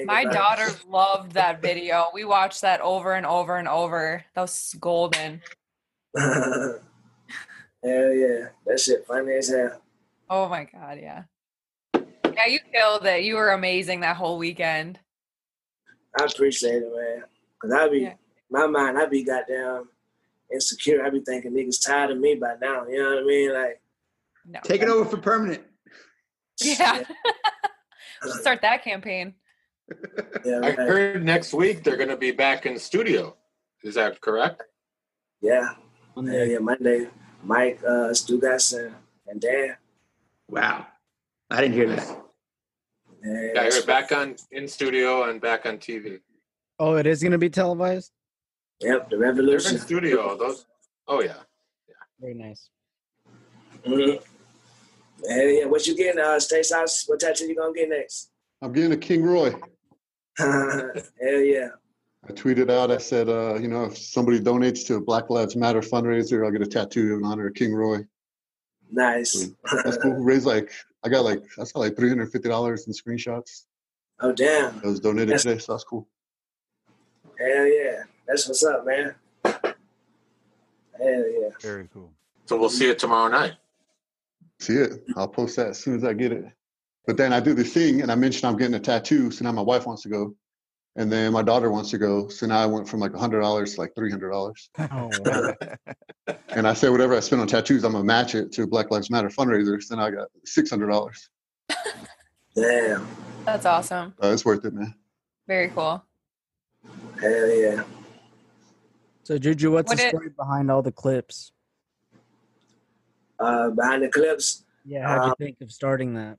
My 0.06 0.22
about 0.22 0.32
it. 0.32 0.34
daughter 0.34 0.70
loved 0.90 1.32
that 1.34 1.62
video. 1.62 2.08
We 2.14 2.26
watched 2.26 2.62
that 2.62 2.80
over 2.82 3.14
and 3.14 3.26
over 3.26 3.58
and 3.58 3.68
over. 3.68 4.24
That 4.36 4.42
was 4.42 4.76
golden. 4.80 5.42
hell 6.18 6.80
yeah, 7.84 8.50
that 8.66 8.80
shit 8.80 9.06
funny 9.08 9.34
as 9.34 9.50
hell. 9.50 9.82
Oh 10.34 10.50
my 10.50 10.64
god, 10.64 10.98
yeah. 11.00 11.24
Yeah, 11.94 12.48
you 12.48 12.58
killed 12.74 13.06
it. 13.06 13.24
You 13.24 13.36
were 13.36 13.52
amazing 13.52 14.00
that 14.00 14.16
whole 14.16 14.40
weekend. 14.40 14.98
I 16.20 16.24
appreciate 16.24 16.82
it, 16.82 16.92
man. 16.92 17.24
Cause 17.62 17.72
I 17.72 17.88
be 17.88 18.00
Yeah. 18.00 18.16
my 18.50 18.66
mind, 18.66 18.98
I'd 18.98 19.12
be 19.12 19.24
goddamn 19.24 19.90
insecure. 20.52 21.06
I'd 21.06 21.14
be 21.14 21.20
thinking 21.20 21.52
niggas 21.54 21.86
tired 21.86 22.10
of 22.10 22.18
me 22.18 22.34
by 22.34 22.56
now. 22.60 22.88
You 22.88 22.98
know 23.04 23.10
what 23.12 23.20
I 23.20 23.26
mean? 23.28 23.54
Like, 23.54 23.82
No. 24.44 24.60
Take 24.64 24.82
it 24.82 24.90
over 24.90 25.08
for 25.08 25.18
permanent. 25.18 25.62
Yeah. 26.60 27.04
Should 28.24 28.32
Start 28.42 28.62
that 28.64 28.84
campaign. 28.84 29.36
yeah, 30.46 30.62
I 30.64 30.72
heard 30.72 31.24
next 31.24 31.54
week 31.54 31.84
they're 31.84 31.98
going 31.98 32.10
to 32.10 32.18
be 32.18 32.32
back 32.32 32.66
in 32.66 32.80
studio 32.80 33.38
Is 33.84 33.94
that 33.96 34.20
correct? 34.20 34.64
Yeah. 35.42 35.76
Yeah, 36.18 36.44
yeah, 36.44 36.58
Monday. 36.58 37.08
Mike, 37.44 37.80
uh, 37.86 38.10
Stugatson, 38.14 38.94
and 39.28 39.40
Dan. 39.40 39.76
Wow. 40.54 40.86
I 41.50 41.62
didn't 41.62 41.74
hear 41.74 41.88
that. 41.96 42.08
Yeah, 43.24 43.52
Yeah, 43.56 43.70
you're 43.74 43.86
back 43.86 44.12
on 44.12 44.36
in 44.52 44.68
studio 44.68 45.28
and 45.30 45.42
back 45.42 45.66
on 45.66 45.80
TV. 45.80 46.20
Oh, 46.78 46.96
it 46.96 47.08
is 47.08 47.24
going 47.24 47.32
to 47.32 47.40
be 47.40 47.50
televised. 47.50 48.12
Yep, 48.80 49.10
the 49.10 49.18
They're 49.18 49.30
in 49.30 49.36
revolution. 49.38 49.80
studio. 49.80 50.38
Those. 50.38 50.66
Oh 51.08 51.22
yeah. 51.22 51.38
yeah. 51.88 51.96
Very 52.20 52.36
nice. 52.36 52.70
Mm-hmm. 53.84 54.24
Yeah, 55.26 55.44
yeah. 55.44 55.66
What 55.66 55.88
you 55.88 55.96
getting, 55.98 56.22
uh, 56.22 56.40
Stay 56.40 56.62
Sauce? 56.62 57.06
What 57.08 57.20
tattoo 57.20 57.48
you 57.48 57.56
gonna 57.56 57.74
get 57.74 57.90
next? 57.90 58.30
I'm 58.62 58.74
getting 58.74 58.92
a 58.92 58.98
King 58.98 59.24
Roy. 59.24 59.54
Hell 60.38 60.92
yeah. 61.20 61.70
I 62.28 62.32
tweeted 62.32 62.70
out, 62.70 62.92
I 62.92 62.98
said, 63.00 63.28
uh, 63.28 63.56
you 63.56 63.68
know, 63.68 63.86
if 63.86 63.98
somebody 63.98 64.40
donates 64.40 64.86
to 64.88 64.96
a 64.96 65.02
Black 65.02 65.30
Lives 65.30 65.56
Matter 65.56 65.82
fundraiser, 65.82 66.46
I'll 66.46 66.52
get 66.52 66.62
a 66.62 66.68
tattoo 66.68 67.16
in 67.16 67.26
honor 67.26 67.48
of 67.48 67.54
King 67.56 67.74
Roy. 67.74 68.06
Nice. 68.92 69.50
That's 69.84 69.98
cool. 69.98 70.14
Raised 70.14 70.46
like, 70.46 70.72
I 71.04 71.10
got 71.10 71.24
like, 71.26 71.44
I 71.60 71.64
saw 71.64 71.80
like 71.80 71.96
$350 71.96 72.88
in 72.88 72.94
screenshots. 72.94 73.64
Oh 74.20 74.32
damn. 74.32 74.76
That 74.76 74.86
was 74.86 75.00
donated 75.00 75.30
That's- 75.30 75.44
today, 75.44 75.58
so 75.60 75.74
that's 75.74 75.84
cool. 75.84 76.08
Hell 77.40 77.66
yeah. 77.68 78.04
That's 78.28 78.48
what's 78.48 78.64
up, 78.64 78.86
man. 78.86 79.16
Hell 79.44 79.74
yeah. 81.00 81.50
Very 81.62 81.90
cool. 81.94 82.12
So 82.46 82.58
we'll 82.58 82.70
see 82.70 82.90
it 82.90 83.00
tomorrow 83.00 83.30
night. 83.30 83.54
See 84.60 84.76
it. 84.76 85.04
I'll 85.16 85.28
post 85.28 85.56
that 85.58 85.68
as 85.68 85.80
soon 85.80 85.96
as 85.96 86.04
I 86.04 86.14
get 86.14 86.32
it. 86.32 86.46
But 87.06 87.18
then 87.18 87.34
I 87.34 87.40
do 87.40 87.54
the 87.54 87.64
thing 87.64 88.02
and 88.02 88.12
I 88.12 88.16
mentioned 88.16 88.46
I'm 88.46 88.58
getting 88.58 88.76
a 88.76 88.80
tattoo. 88.80 89.32
So 89.32 89.44
now 89.44 89.52
my 89.52 89.62
wife 89.62 89.86
wants 89.86 90.04
to 90.04 90.10
go. 90.10 90.36
And 90.96 91.12
then 91.12 91.34
my 91.34 91.42
daughter 91.42 91.72
wants 91.72 91.90
to 91.92 91.98
go. 91.98 92.28
So 92.30 92.46
now 92.46 92.60
I 92.60 92.66
went 92.68 92.88
from 92.88 93.00
like 93.00 93.12
$100 93.14 93.76
to 93.76 93.82
like 93.82 93.94
$300. 93.96 94.54
Oh, 94.92 95.10
wow. 95.26 95.54
And 96.56 96.68
I 96.68 96.74
said, 96.74 96.90
whatever 96.92 97.16
I 97.16 97.20
spend 97.20 97.42
on 97.42 97.48
tattoos, 97.48 97.84
I'm 97.84 97.94
going 97.94 98.04
to 98.04 98.08
match 98.08 98.36
it 98.36 98.52
to 98.54 98.68
Black 98.68 98.92
Lives 98.92 99.10
Matter 99.10 99.28
fundraisers. 99.28 99.88
Then 99.88 100.00
I 100.00 100.12
got 100.12 100.28
$600. 100.48 101.28
Damn. 102.56 103.08
That's 103.44 103.66
awesome. 103.66 104.14
Uh, 104.24 104.28
it's 104.28 104.46
worth 104.46 104.64
it, 104.64 104.74
man. 104.74 104.94
Very 105.48 105.70
cool. 105.70 106.04
Hell 107.20 107.50
yeah. 107.50 107.84
So, 109.24 109.38
Juju, 109.40 109.72
what's 109.72 109.90
What 109.90 109.98
the 109.98 110.06
it- 110.06 110.10
story 110.10 110.30
behind 110.30 110.70
all 110.70 110.84
the 110.84 110.92
clips? 110.92 111.52
Uh, 113.40 113.72
behind 113.72 114.04
the 114.04 114.10
clips, 114.10 114.64
Yeah, 114.86 115.08
how'd 115.08 115.26
you 115.26 115.30
Um, 115.32 115.36
think 115.40 115.60
of 115.62 115.72
starting 115.72 116.14
that? 116.14 116.38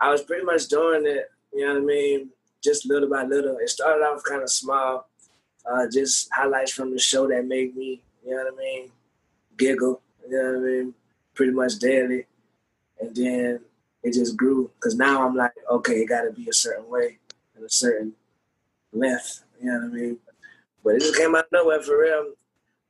I 0.00 0.10
was 0.10 0.22
pretty 0.22 0.44
much 0.44 0.66
doing 0.66 1.06
it, 1.06 1.30
you 1.52 1.66
know 1.66 1.74
what 1.74 1.82
I 1.82 1.84
mean? 1.86 2.30
Just 2.62 2.86
little 2.86 3.08
by 3.08 3.24
little. 3.24 3.56
It 3.58 3.70
started 3.70 4.04
off 4.04 4.22
kind 4.22 4.42
of 4.42 4.50
small, 4.50 5.08
uh, 5.70 5.86
just 5.90 6.28
highlights 6.32 6.72
from 6.72 6.92
the 6.92 6.98
show 6.98 7.26
that 7.28 7.46
made 7.46 7.74
me, 7.76 8.02
you 8.24 8.30
know 8.30 8.44
what 8.44 8.54
I 8.54 8.56
mean, 8.56 8.90
giggle, 9.56 10.02
you 10.28 10.36
know 10.36 10.52
what 10.52 10.58
I 10.58 10.70
mean, 10.70 10.94
pretty 11.34 11.52
much 11.52 11.76
daily. 11.78 12.26
And 13.00 13.14
then 13.16 13.60
it 14.02 14.14
just 14.14 14.36
grew 14.36 14.70
because 14.74 14.94
now 14.94 15.26
I'm 15.26 15.34
like, 15.34 15.52
okay, 15.70 15.94
it 15.94 16.08
got 16.08 16.22
to 16.22 16.32
be 16.32 16.48
a 16.48 16.52
certain 16.52 16.88
way 16.88 17.18
and 17.54 17.64
a 17.64 17.70
certain 17.70 18.12
length, 18.92 19.44
you 19.60 19.70
know 19.70 19.78
what 19.78 19.84
I 19.84 19.88
mean? 19.88 20.18
But 20.84 20.94
it 20.96 21.00
just 21.00 21.16
came 21.16 21.34
out 21.34 21.44
of 21.44 21.52
nowhere 21.52 21.82
for 21.82 22.00
real. 22.00 22.32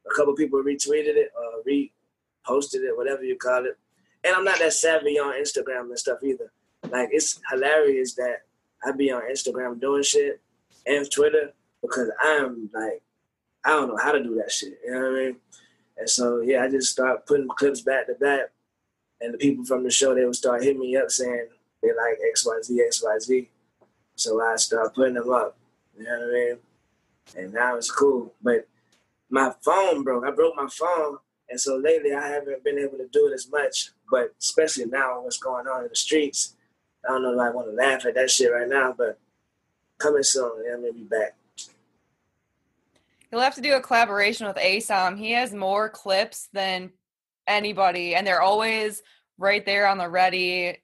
A 0.07 0.15
couple 0.15 0.35
people 0.35 0.63
retweeted 0.63 1.17
it, 1.17 1.31
uh, 1.37 1.63
reposted 1.67 2.83
it, 2.83 2.97
whatever 2.97 3.23
you 3.23 3.37
call 3.37 3.65
it. 3.67 3.77
And 4.25 4.35
I'm 4.35 4.45
not 4.45 4.59
that 4.59 4.73
savvy 4.73 5.19
on 5.19 5.35
Instagram 5.35 5.89
and 5.89 5.99
stuff 5.99 6.23
either. 6.23 6.53
Like 6.91 7.11
it's 7.13 7.41
hilarious 7.51 8.15
that 8.15 8.43
I 8.85 8.93
be 8.93 9.11
on 9.13 9.23
Instagram 9.31 9.81
doing 9.81 10.03
shit 10.03 10.41
and 10.87 11.11
Twitter 11.11 11.53
because 11.83 12.11
I'm 12.21 12.71
like 12.73 13.03
I 13.65 13.71
don't 13.71 13.89
know 13.89 13.99
how 14.03 14.13
to 14.13 14.23
do 14.23 14.37
that 14.37 14.51
shit. 14.51 14.79
You 14.85 14.93
know 14.93 15.01
what 15.01 15.11
I 15.11 15.25
mean? 15.25 15.37
And 15.99 16.09
so 16.09 16.41
yeah, 16.41 16.65
I 16.65 16.71
just 16.71 16.91
start 16.91 17.27
putting 17.27 17.49
clips 17.49 17.83
back 17.83 18.07
to 18.07 18.15
back, 18.15 18.51
and 19.21 19.35
the 19.35 19.39
people 19.39 19.65
from 19.65 19.85
the 19.85 19.91
show 19.91 20.15
they 20.15 20.25
would 20.25 20.35
start 20.35 20.63
hitting 20.63 20.81
me 20.81 20.97
up 20.97 21.11
saying 21.11 21.49
they 21.83 21.89
like 21.89 22.19
X 22.31 22.47
Y 22.47 22.59
Z 22.63 22.83
X 22.87 23.03
Y 23.05 23.19
Z. 23.19 23.49
So 24.17 24.41
I 24.43 24.57
start 24.57 24.95
putting 24.95 25.15
them 25.15 25.31
up. 25.31 25.57
You 25.97 26.05
know 26.05 26.11
what 26.11 26.29
I 26.29 26.33
mean? 26.33 26.59
And 27.37 27.53
now 27.53 27.77
it's 27.77 27.91
cool. 27.91 28.35
But 28.43 28.67
my 29.29 29.53
phone 29.63 30.03
broke. 30.03 30.25
I 30.27 30.31
broke 30.31 30.57
my 30.57 30.69
phone. 30.69 31.19
And 31.49 31.61
so 31.61 31.77
lately 31.77 32.13
I 32.15 32.29
haven't 32.29 32.63
been 32.63 32.79
able 32.79 32.99
to 32.99 33.09
do 33.13 33.29
it 33.29 33.35
as 33.35 33.51
much. 33.51 33.91
But 34.11 34.35
especially 34.41 34.87
now 34.87 35.23
what's 35.23 35.39
going 35.39 35.67
on 35.67 35.83
in 35.83 35.89
the 35.89 35.97
streets. 35.97 36.55
I 37.05 37.13
don't 37.13 37.23
know 37.23 37.33
if 37.33 37.41
I 37.41 37.51
want 37.51 37.69
to 37.69 37.73
laugh 37.73 38.05
at 38.07 38.15
that 38.15 38.31
shit 38.31 38.53
right 38.53 38.69
now, 38.69 38.95
but 38.97 39.19
coming 39.99 40.23
soon, 40.23 40.65
yeah, 40.65 40.75
I'm 40.75 40.81
gonna 40.81 40.93
be 40.93 41.05
back. 41.05 41.37
You'll 43.31 43.41
have 43.41 43.55
to 43.55 43.61
do 43.61 43.75
a 43.75 43.81
collaboration 43.81 44.47
with 44.47 44.57
ASOM. 44.57 45.17
He 45.17 45.33
has 45.33 45.55
more 45.55 45.89
clips 45.89 46.49
than 46.53 46.91
anybody, 47.47 48.15
and 48.15 48.27
they're 48.27 48.43
always 48.43 49.03
right 49.39 49.65
there 49.65 49.87
on 49.87 49.99
the 49.99 50.09
ready. 50.09 50.79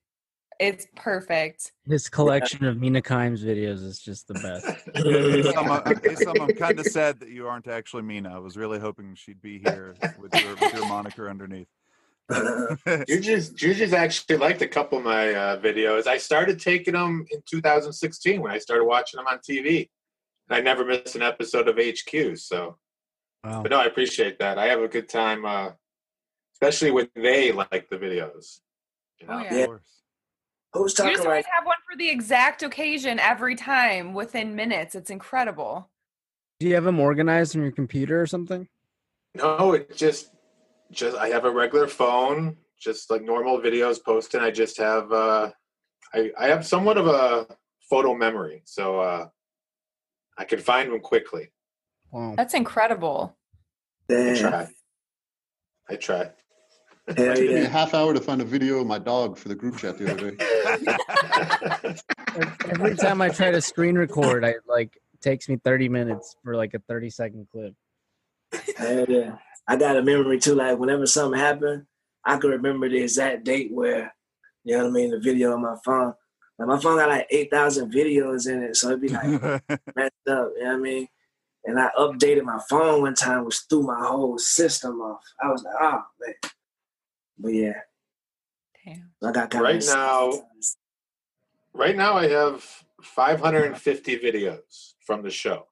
It's 0.59 0.87
perfect. 0.97 1.73
This 1.87 2.09
collection 2.09 2.65
of 2.65 2.79
Mina 2.79 3.03
Kimes 3.03 3.45
videos 3.45 3.85
is 3.85 3.99
just 3.99 4.27
the 4.27 4.35
best. 4.35 4.65
Some, 5.55 5.71
uh, 5.71 5.83
I'm 5.85 6.55
kind 6.55 6.81
of 6.81 6.87
sad 6.87 7.21
that 7.21 7.29
you 7.29 7.47
aren't 7.47 7.69
actually 7.69 8.05
Mina. 8.05 8.35
I 8.35 8.39
was 8.39 8.57
really 8.57 8.79
hoping 8.79 9.15
she'd 9.17 9.43
be 9.43 9.59
here 9.59 9.95
with 10.19 10.35
your, 10.35 10.55
with 10.55 10.73
your 10.73 10.89
moniker 10.89 11.29
underneath. 11.29 11.69
Juju's, 13.09 13.51
Juju's 13.51 13.93
actually 13.93 14.37
liked 14.37 14.61
a 14.63 14.69
couple 14.69 14.99
of 14.99 15.05
my 15.05 15.33
uh, 15.33 15.61
videos. 15.61 16.07
I 16.07 16.19
started 16.19 16.59
taking 16.59 16.95
them 16.95 17.25
in 17.31 17.41
2016 17.47 18.41
when 18.41 18.51
I 18.51 18.59
started 18.59 18.85
watching 18.85 19.19
them 19.19 19.27
on 19.27 19.39
TV. 19.39 19.89
And 20.49 20.57
I 20.57 20.61
never 20.61 20.85
missed 20.85 21.15
an 21.17 21.23
episode 21.23 21.69
of 21.69 21.77
HQ. 21.79 22.37
So, 22.39 22.79
Wow. 23.45 23.63
but 23.63 23.71
no, 23.71 23.79
I 23.79 23.85
appreciate 23.85 24.41
that. 24.41 24.59
I 24.59 24.67
have 24.67 24.81
a 24.81 24.89
good 24.89 25.09
time, 25.09 25.45
uh, 25.45 25.71
especially 26.55 26.91
when 26.91 27.09
they 27.15 27.53
like 27.53 27.89
the 27.89 27.97
videos. 27.97 28.59
You 29.21 29.29
know? 29.29 29.35
Oh, 29.35 29.39
Of 29.47 29.53
yeah. 29.53 29.67
course. 29.67 29.83
Who's 30.73 30.93
You 30.93 30.97
talking 30.97 31.13
just 31.13 31.25
right 31.27 31.31
always 31.31 31.45
have 31.55 31.65
one 31.65 31.77
for 31.89 31.97
the 31.97 32.09
exact 32.11 32.63
occasion 32.65 33.21
every 33.21 33.55
time 33.55 34.15
within 34.15 34.57
minutes. 34.57 34.97
It's 34.97 35.11
incredible. 35.11 35.89
Do 36.59 36.67
you 36.67 36.75
have 36.75 36.85
them 36.85 36.99
organized 36.99 37.55
on 37.55 37.63
your 37.63 37.71
computer 37.71 38.21
or 38.21 38.27
something? 38.27 38.67
No, 39.35 39.75
it 39.75 39.95
just 39.97 40.31
just 40.91 41.17
I 41.17 41.29
have 41.29 41.45
a 41.45 41.51
regular 41.51 41.87
phone, 41.87 42.57
just 42.81 43.11
like 43.11 43.23
normal 43.23 43.59
videos 43.61 44.03
posting. 44.03 44.41
I 44.41 44.51
just 44.51 44.79
have 44.79 45.13
uh 45.13 45.51
I 46.15 46.31
I 46.39 46.47
have 46.49 46.67
somewhat 46.67 46.99
of 46.99 47.07
a 47.07 47.47
photo 47.89 48.15
memory, 48.15 48.63
so 48.65 49.01
uh 49.01 49.29
I 50.39 50.45
can 50.45 50.59
find 50.59 50.93
them 50.93 51.01
quickly. 51.01 51.51
Wow. 52.11 52.35
That's 52.37 52.55
incredible. 52.55 53.37
I 54.11 54.37
try. 54.39 54.69
I 55.89 55.97
try. 55.97 56.31
It 57.09 57.19
Hell 57.19 57.37
took 57.37 57.45
me 57.49 57.61
a 57.61 57.69
half 57.69 57.95
hour 57.95 58.13
to 58.13 58.21
find 58.21 58.41
a 58.41 58.45
video 58.45 58.81
of 58.81 58.87
my 58.87 58.99
dog 58.99 59.39
for 59.39 59.49
the 59.49 59.55
group 59.55 59.79
chat 59.79 59.97
the 59.97 60.11
other 60.11 60.33
day. 60.33 60.37
Every 62.71 62.97
time 62.97 63.23
I 63.23 63.29
try 63.29 63.53
to 63.53 63.61
screen 63.61 63.97
record, 63.97 64.45
I 64.45 64.55
like 64.67 64.99
takes 65.21 65.49
me 65.49 65.57
30 65.57 65.89
minutes 65.89 66.37
for 66.43 66.57
like 66.57 66.75
a 66.75 66.81
30 66.81 67.11
second 67.11 67.47
clip. 67.51 67.75
Hell 68.77 69.07
yeah. 69.09 69.37
I 69.69 69.77
got 69.77 69.97
a 69.97 70.03
memory 70.03 70.39
too. 70.39 70.55
Like 70.55 70.79
whenever 70.79 71.07
something 71.07 71.39
happened, 71.39 71.87
I 72.25 72.39
could 72.39 72.51
remember 72.51 72.89
the 72.89 73.03
exact 73.03 73.45
date 73.45 73.73
where, 73.73 74.15
you 74.65 74.77
know 74.77 74.85
what 74.85 74.91
I 74.91 74.93
mean, 74.93 75.11
the 75.11 75.21
video 75.21 75.53
on 75.55 75.63
my 75.63 75.77
phone. 75.85 76.15
Like 76.59 76.69
my 76.69 76.79
phone 76.81 76.97
got 76.97 77.09
like 77.09 77.27
eight 77.31 77.51
thousand 77.51 77.93
videos 77.93 78.49
in 78.49 78.63
it, 78.63 78.77
so 78.77 78.89
it'd 78.89 79.01
be 79.01 79.09
like 79.09 79.27
messed 79.97 80.29
up. 80.29 80.51
You 80.57 80.65
know 80.65 80.67
what 80.67 80.67
I 80.67 80.77
mean? 80.77 81.09
And 81.65 81.81
I 81.81 81.91
updated 81.99 82.45
my 82.45 82.61
phone 82.71 83.03
one 83.03 83.15
time, 83.15 83.45
which 83.45 83.59
threw 83.69 83.83
my 83.83 83.99
whole 84.07 84.39
system 84.39 85.01
off. 85.01 85.21
I 85.43 85.51
was 85.51 85.63
like, 85.65 85.75
oh 85.81 86.03
man. 86.21 86.35
But 87.39 87.53
yeah, 87.53 87.81
Damn. 88.85 89.11
I 89.23 89.33
got 89.33 89.51
kind 89.51 89.65
Right 89.65 89.85
now, 89.85 90.33
right 91.75 91.97
now 91.97 92.15
I 92.15 92.29
have 92.29 92.65
550 93.03 94.19
videos 94.19 94.95
from 95.05 95.23
the 95.23 95.31
show. 95.31 95.67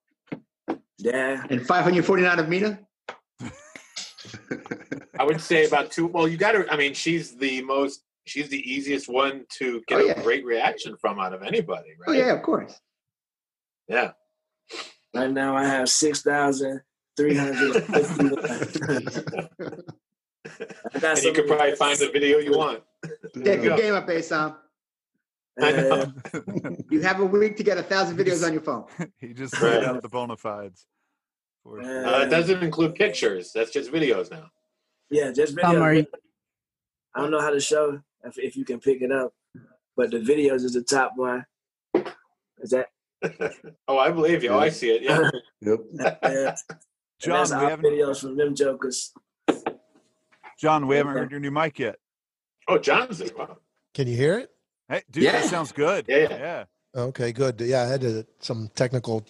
Yeah. 0.99 1.45
And 1.49 1.67
549 1.67 2.39
of 2.39 2.49
Mina? 2.49 2.81
I 5.19 5.25
would 5.25 5.41
say 5.41 5.67
about 5.67 5.91
two. 5.91 6.07
Well, 6.07 6.27
you 6.29 6.37
got 6.37 6.53
to. 6.53 6.67
I 6.73 6.77
mean, 6.77 6.95
she's 6.95 7.37
the 7.37 7.63
most. 7.63 8.03
She's 8.27 8.49
the 8.49 8.59
easiest 8.71 9.09
one 9.09 9.45
to 9.59 9.83
get 9.87 10.01
Oh, 10.01 10.09
a 10.11 10.23
great 10.23 10.45
reaction 10.47 10.97
from 10.97 11.19
out 11.21 11.35
of 11.35 11.43
anybody, 11.43 11.91
right? 12.01 12.09
Oh, 12.09 12.13
yeah, 12.13 12.33
of 12.33 12.43
course. 12.43 12.79
Yeah. 13.87 14.13
Right 15.15 15.31
now 15.31 15.55
I 15.57 15.65
have 15.67 15.89
six 15.91 16.23
thousand 16.23 16.81
three 17.17 17.37
hundred 17.37 17.85
fifty. 17.85 18.29
And 21.03 21.23
you 21.23 21.33
could 21.33 21.47
probably 21.47 21.75
find 21.75 21.99
the 21.99 22.11
video 22.11 22.39
you 22.39 22.53
want. 22.57 22.83
Take 23.45 23.63
your 23.63 23.77
game 23.77 23.95
up, 23.95 24.07
Asom. 24.07 24.57
I 25.61 25.73
know. 25.73 26.13
You 26.91 27.01
have 27.03 27.21
a 27.21 27.25
week 27.25 27.57
to 27.57 27.63
get 27.63 27.79
a 27.79 27.83
thousand 27.83 28.17
videos 28.17 28.45
on 28.47 28.53
your 28.53 28.63
phone. 28.63 28.85
he 29.19 29.33
just 29.33 29.61
Right. 29.61 29.75
laid 29.81 29.85
out 29.85 30.03
the 30.03 30.09
bona 30.09 30.37
fides. 30.37 30.87
For 31.65 31.83
sure. 31.83 32.07
Uh, 32.07 32.21
it 32.23 32.29
doesn't 32.31 32.63
include 32.63 32.95
pictures. 32.95 33.51
That's 33.53 33.71
just 33.73 33.91
videos 33.91 34.31
now. 34.31 34.51
Yeah, 35.11 35.33
just 35.33 35.59
Tom, 35.59 35.77
are 35.83 35.95
video. 35.95 36.11
I 37.15 37.21
don't 37.21 37.31
know 37.31 37.41
how 37.41 37.51
to 37.51 37.61
show 37.61 38.01
if, 38.25 38.39
if 38.39 38.57
you 38.57 38.65
can 38.65 38.81
pick 38.81 39.01
it 39.03 39.11
up, 39.11 39.33
but 39.97 40.11
the 40.11 40.19
videos 40.19 40.63
is 40.65 40.75
the 40.75 40.83
top 40.83 41.13
one. 41.17 41.45
Is 42.59 42.71
that 42.71 42.89
oh, 43.89 43.99
I 43.99 44.11
believe 44.11 44.45
you. 44.45 44.51
Oh, 44.51 44.59
I 44.59 44.69
see 44.69 44.91
it. 44.91 45.03
Yeah. 45.03 45.31
Yep. 45.63 45.79
Yeah. 46.23 46.55
John, 47.21 47.49
we 47.59 47.65
haven't 47.65 47.91
videos 47.91 48.21
from 48.21 48.37
them 48.37 48.55
jokers. 48.55 49.15
John, 50.61 50.87
we 50.87 50.97
haven't 50.97 51.15
heard 51.15 51.31
your 51.31 51.41
new 51.41 51.51
mic 51.51 51.79
yet. 51.79 51.97
Oh, 52.69 52.77
John's 52.77 53.19
there. 53.19 53.29
Wow. 53.37 53.57
Can 53.95 54.09
you 54.09 54.17
hear 54.17 54.39
it? 54.41 54.51
Hey, 54.89 55.03
dude, 55.11 55.25
that 55.25 55.45
Yeah. 55.45 55.49
sounds 55.49 55.73
good. 55.73 56.05
Yeah, 56.07 56.17
yeah. 56.19 56.29
yeah. 56.39 56.65
Okay, 56.95 57.33
good. 57.33 57.59
Yeah, 57.63 57.83
I 57.83 57.87
had 57.87 58.05
uh 58.05 58.23
some 58.41 58.69
technical 58.75 59.25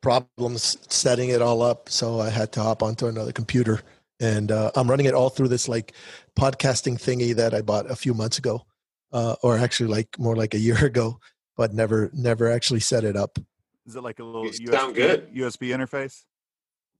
problems 0.00 0.78
setting 0.92 1.30
it 1.30 1.42
all 1.42 1.62
up, 1.62 1.88
so 1.88 2.20
I 2.20 2.30
had 2.30 2.52
to 2.52 2.62
hop 2.62 2.82
onto 2.82 3.06
another 3.06 3.32
computer, 3.32 3.80
and 4.18 4.50
uh, 4.50 4.70
I'm 4.74 4.88
running 4.88 5.06
it 5.06 5.14
all 5.14 5.30
through 5.30 5.48
this 5.48 5.68
like 5.68 5.92
podcasting 6.38 7.00
thingy 7.00 7.34
that 7.34 7.54
I 7.54 7.62
bought 7.62 7.90
a 7.90 7.96
few 7.96 8.14
months 8.14 8.38
ago, 8.38 8.64
uh, 9.12 9.36
or 9.42 9.58
actually 9.58 9.90
like 9.90 10.18
more 10.18 10.36
like 10.36 10.54
a 10.54 10.58
year 10.58 10.84
ago, 10.84 11.18
but 11.56 11.74
never 11.74 12.10
never 12.12 12.50
actually 12.50 12.80
set 12.80 13.04
it 13.04 13.16
up. 13.16 13.38
Is 13.86 13.96
it 13.96 14.02
like 14.02 14.18
a 14.18 14.24
little 14.24 14.46
You 14.46 14.52
USB, 14.52 14.72
sound 14.72 14.94
good. 14.94 15.34
USB 15.34 15.74
interface? 15.74 16.24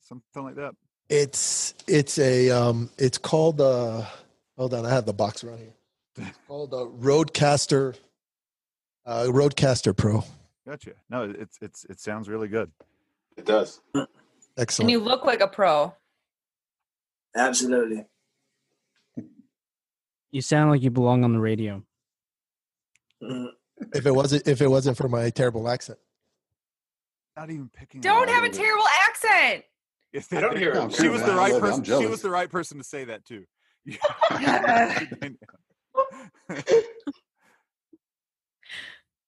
Something 0.00 0.42
like 0.42 0.56
that. 0.56 0.74
It's 1.08 1.74
it's 1.86 2.18
a 2.18 2.50
um 2.50 2.90
it's 2.98 3.18
called 3.18 3.60
uh 3.60 4.04
hold 4.56 4.74
on 4.74 4.86
I 4.86 4.90
have 4.90 5.06
the 5.06 5.12
box 5.12 5.44
around 5.44 5.58
here. 5.58 5.74
It's 6.16 6.38
called 6.48 6.72
a 6.72 6.86
RODECaster 6.86 7.96
uh 9.06 9.24
RODECaster 9.24 9.96
Pro. 9.96 10.24
Gotcha. 10.66 10.92
No, 11.08 11.24
it's 11.24 11.58
it's 11.60 11.84
it 11.84 12.00
sounds 12.00 12.28
really 12.28 12.48
good. 12.48 12.70
It 13.40 13.46
does. 13.46 13.80
And 13.94 14.06
Excellent. 14.58 14.90
you 14.90 14.98
look 15.00 15.24
like 15.24 15.40
a 15.40 15.48
pro. 15.48 15.94
Absolutely. 17.34 18.04
You 20.30 20.42
sound 20.42 20.70
like 20.70 20.82
you 20.82 20.90
belong 20.90 21.24
on 21.24 21.32
the 21.32 21.40
radio. 21.40 21.82
Mhm. 23.22 23.48
if 23.94 24.04
it 24.04 24.10
wasn't 24.10 24.46
if 24.46 24.60
it 24.60 24.68
wasn't 24.68 24.96
for 24.98 25.08
my 25.08 25.30
terrible 25.30 25.68
accent. 25.70 25.98
Not 27.36 27.50
even 27.50 27.70
picking. 27.70 28.02
Don't 28.02 28.28
up. 28.28 28.34
have 28.34 28.44
a 28.44 28.50
terrible 28.50 28.84
accent. 29.08 29.64
Yes, 30.12 30.30
I 30.32 30.40
don't 30.42 30.56
hear 30.58 30.74
No, 30.74 30.82
him. 30.82 30.90
She 30.90 31.08
was 31.08 31.22
the 31.22 31.32
right 31.34 31.52
love 31.52 31.62
it. 31.64 31.66
I'm 31.66 31.80
person. 31.80 32.00
She 32.02 32.06
was 32.06 32.20
the 32.20 32.30
right 32.30 32.50
person 32.50 32.76
to 32.78 32.84
say 32.84 33.04
that 33.04 33.24
too. 33.24 33.46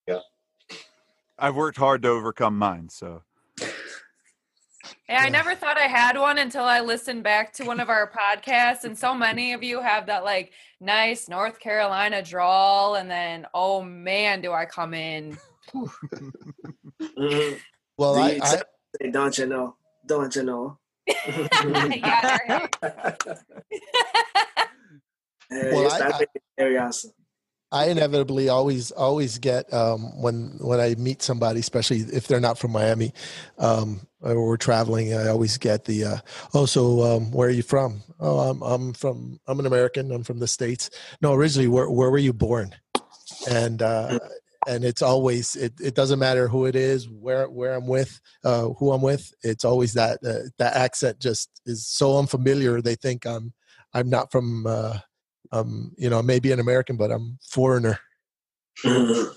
Yeah. 0.07 0.19
I've 1.39 1.55
worked 1.55 1.77
hard 1.77 2.03
to 2.03 2.09
overcome 2.09 2.57
mine, 2.57 2.89
so 2.89 3.23
And 5.09 5.17
I 5.17 5.27
never 5.29 5.53
thought 5.53 5.77
I 5.77 5.87
had 5.87 6.17
one 6.17 6.37
until 6.37 6.63
I 6.63 6.79
listened 6.79 7.23
back 7.23 7.51
to 7.53 7.65
one 7.65 7.79
of 7.81 7.89
our 7.89 8.09
podcasts, 8.09 8.85
and 8.85 8.97
so 8.97 9.13
many 9.13 9.51
of 9.53 9.61
you 9.61 9.81
have 9.81 10.05
that 10.07 10.23
like 10.23 10.53
nice 10.79 11.27
North 11.27 11.59
Carolina 11.59 12.21
drawl, 12.23 12.95
and 12.95 13.11
then 13.11 13.45
oh 13.53 13.81
man, 13.81 14.41
do 14.41 14.53
I 14.53 14.65
come 14.65 14.93
in? 14.93 15.37
Mhm. 15.73 17.59
Well, 17.97 18.15
I, 18.17 18.33
The 18.39 18.65
I 19.05 19.09
don't 19.11 19.37
you 19.37 19.45
know? 19.45 19.75
Don't 20.07 20.35
you 20.35 20.43
know? 20.43 20.79
yeah, 21.07 22.37
right. 22.49 22.75
Well, 25.51 25.91
I- 25.91 25.99
I- 26.21 26.25
very 26.57 26.77
awesome. 26.79 27.11
I 27.73 27.85
inevitably 27.85 28.49
always 28.49 28.91
always 28.91 29.39
get 29.39 29.73
um, 29.73 30.21
when 30.21 30.57
when 30.59 30.79
I 30.79 30.93
meet 30.93 31.23
somebody, 31.23 31.59
especially 31.59 32.01
if 32.01 32.27
they're 32.27 32.39
not 32.39 32.59
from 32.59 32.71
Miami, 32.71 33.13
um, 33.57 34.07
or 34.21 34.45
we're 34.47 34.57
traveling. 34.57 35.11
I 35.15 35.29
always 35.29 35.57
get 35.57 35.85
the 35.85 36.03
uh, 36.05 36.17
oh, 36.53 36.67
so 36.67 37.01
um, 37.01 37.31
where 37.31 37.47
are 37.47 37.51
you 37.51 37.63
from? 37.63 38.03
Oh, 38.19 38.39
I'm 38.41 38.61
I'm 38.61 38.93
from 38.93 39.39
I'm 39.47 39.59
an 39.59 39.65
American. 39.65 40.11
I'm 40.11 40.23
from 40.23 40.37
the 40.37 40.47
states. 40.47 40.91
No, 41.19 41.33
originally, 41.33 41.67
where 41.67 41.89
where 41.89 42.11
were 42.11 42.19
you 42.19 42.31
born? 42.31 42.75
And 43.49 43.81
uh, 43.81 44.19
and 44.67 44.85
it's 44.85 45.01
always 45.01 45.55
it, 45.55 45.73
it 45.81 45.95
doesn't 45.95 46.19
matter 46.19 46.47
who 46.47 46.67
it 46.67 46.75
is, 46.75 47.09
where 47.09 47.49
where 47.49 47.73
I'm 47.73 47.87
with, 47.87 48.21
uh, 48.43 48.69
who 48.77 48.91
I'm 48.91 49.01
with. 49.01 49.33
It's 49.41 49.65
always 49.65 49.93
that 49.93 50.19
uh, 50.23 50.49
that 50.59 50.75
accent 50.75 51.19
just 51.19 51.49
is 51.65 51.87
so 51.87 52.19
unfamiliar. 52.19 52.81
They 52.81 52.95
think 52.95 53.25
I'm 53.25 53.51
I'm 53.95 54.11
not 54.11 54.31
from. 54.31 54.67
Um, 55.51 55.91
you 55.97 56.09
know, 56.09 56.21
maybe 56.23 56.51
an 56.51 56.59
American, 56.59 56.95
but 56.97 57.11
I'm 57.11 57.37
foreigner. 57.49 57.99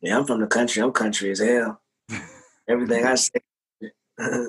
Yeah, 0.00 0.16
I'm 0.18 0.24
from 0.26 0.40
the 0.40 0.46
country. 0.46 0.80
I'm 0.80 0.92
country 0.92 1.32
as 1.32 1.40
hell. 1.40 1.80
Everything 2.68 3.04
I 3.04 3.16
say. 3.16 3.40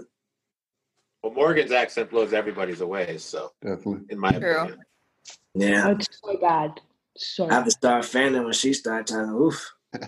Well, 1.24 1.34
Morgan's 1.34 1.72
accent 1.74 2.12
blows 2.12 2.32
everybody's 2.34 2.80
away. 2.82 3.18
So, 3.18 3.52
Definitely. 3.62 4.06
in 4.10 4.20
my 4.20 4.32
True. 4.32 4.58
opinion, 4.58 4.80
yeah. 5.54 5.88
Oh, 5.88 5.92
it's 5.92 6.08
so 6.24 6.38
bad. 6.38 6.80
So 7.18 7.50
I 7.50 7.54
have 7.56 7.66
to 7.66 7.72
start 7.72 8.06
fanning 8.06 8.44
when 8.44 8.54
she 8.54 8.72
starts 8.74 9.12
talking. 9.12 9.32
Oof. 9.34 9.74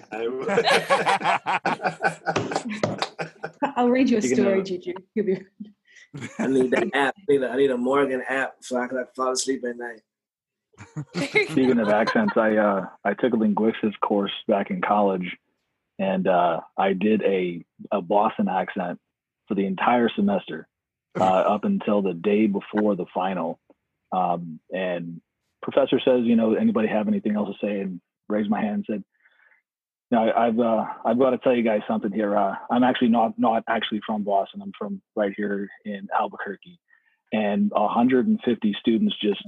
I'll 3.75 3.89
read 3.89 4.09
you 4.09 4.19
a 4.19 4.21
Speaking 4.21 4.37
story, 4.37 4.59
of- 4.59 4.65
Juju. 4.65 4.93
You'll 5.15 5.25
be 5.25 5.45
I 6.39 6.47
need 6.47 6.71
that 6.71 6.89
app. 6.93 7.15
I 7.17 7.31
need 7.31 7.43
a, 7.43 7.49
I 7.49 7.55
need 7.57 7.71
a 7.71 7.77
Morgan 7.77 8.23
app 8.27 8.55
so 8.61 8.77
I 8.77 8.87
can 8.87 8.97
like, 8.97 9.13
fall 9.15 9.31
asleep 9.31 9.63
at 9.65 9.77
night. 9.77 10.01
Speaking 11.15 11.79
of 11.79 11.89
accents, 11.89 12.33
I 12.35 12.55
uh, 12.55 12.87
I 13.03 13.13
took 13.13 13.33
a 13.33 13.37
linguistics 13.37 13.95
course 14.01 14.31
back 14.47 14.71
in 14.71 14.81
college, 14.81 15.37
and 15.99 16.27
uh, 16.27 16.61
I 16.77 16.93
did 16.93 17.21
a 17.23 17.63
a 17.91 18.01
Boston 18.01 18.47
accent 18.47 18.99
for 19.47 19.55
the 19.55 19.65
entire 19.65 20.09
semester 20.09 20.67
uh, 21.19 21.23
up 21.23 21.63
until 21.63 22.01
the 22.01 22.13
day 22.13 22.47
before 22.47 22.95
the 22.95 23.05
final. 23.13 23.59
Um, 24.11 24.59
and 24.73 25.21
professor 25.61 25.99
says, 26.03 26.21
you 26.23 26.35
know, 26.35 26.55
anybody 26.55 26.87
have 26.87 27.07
anything 27.07 27.35
else 27.35 27.49
to 27.49 27.65
say? 27.65 27.79
And 27.81 28.01
raised 28.27 28.49
my 28.49 28.61
hand 28.61 28.75
and 28.75 28.85
said, 28.87 29.03
no, 30.11 30.17
I- 30.27 30.47
I've 30.47 30.59
uh, 30.59 30.85
I've 31.05 31.17
got 31.19 31.31
to 31.31 31.37
tell 31.39 31.55
you 31.55 31.63
guys 31.63 31.81
something 31.87 32.11
here. 32.11 32.37
Uh, 32.37 32.55
I'm 32.69 32.83
actually 32.83 33.09
not 33.09 33.37
not 33.39 33.63
actually 33.67 34.01
from 34.05 34.23
Boston. 34.23 34.61
I'm 34.61 34.71
from 34.77 35.01
right 35.15 35.33
here 35.35 35.69
in 35.85 36.07
Albuquerque, 36.17 36.79
and 37.31 37.71
150 37.71 38.75
students 38.79 39.15
just 39.21 39.41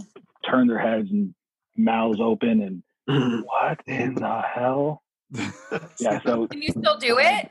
turned 0.50 0.70
their 0.70 0.80
heads 0.80 1.10
and 1.12 1.34
mouths 1.78 2.20
open 2.22 2.62
and 3.08 3.44
what 3.46 3.80
in 3.88 4.16
the 4.16 4.42
hell? 4.42 5.02
Yeah, 6.00 6.20
so 6.26 6.48
Can 6.48 6.62
you 6.62 6.70
still 6.70 6.98
do 6.98 7.18
it? 7.20 7.50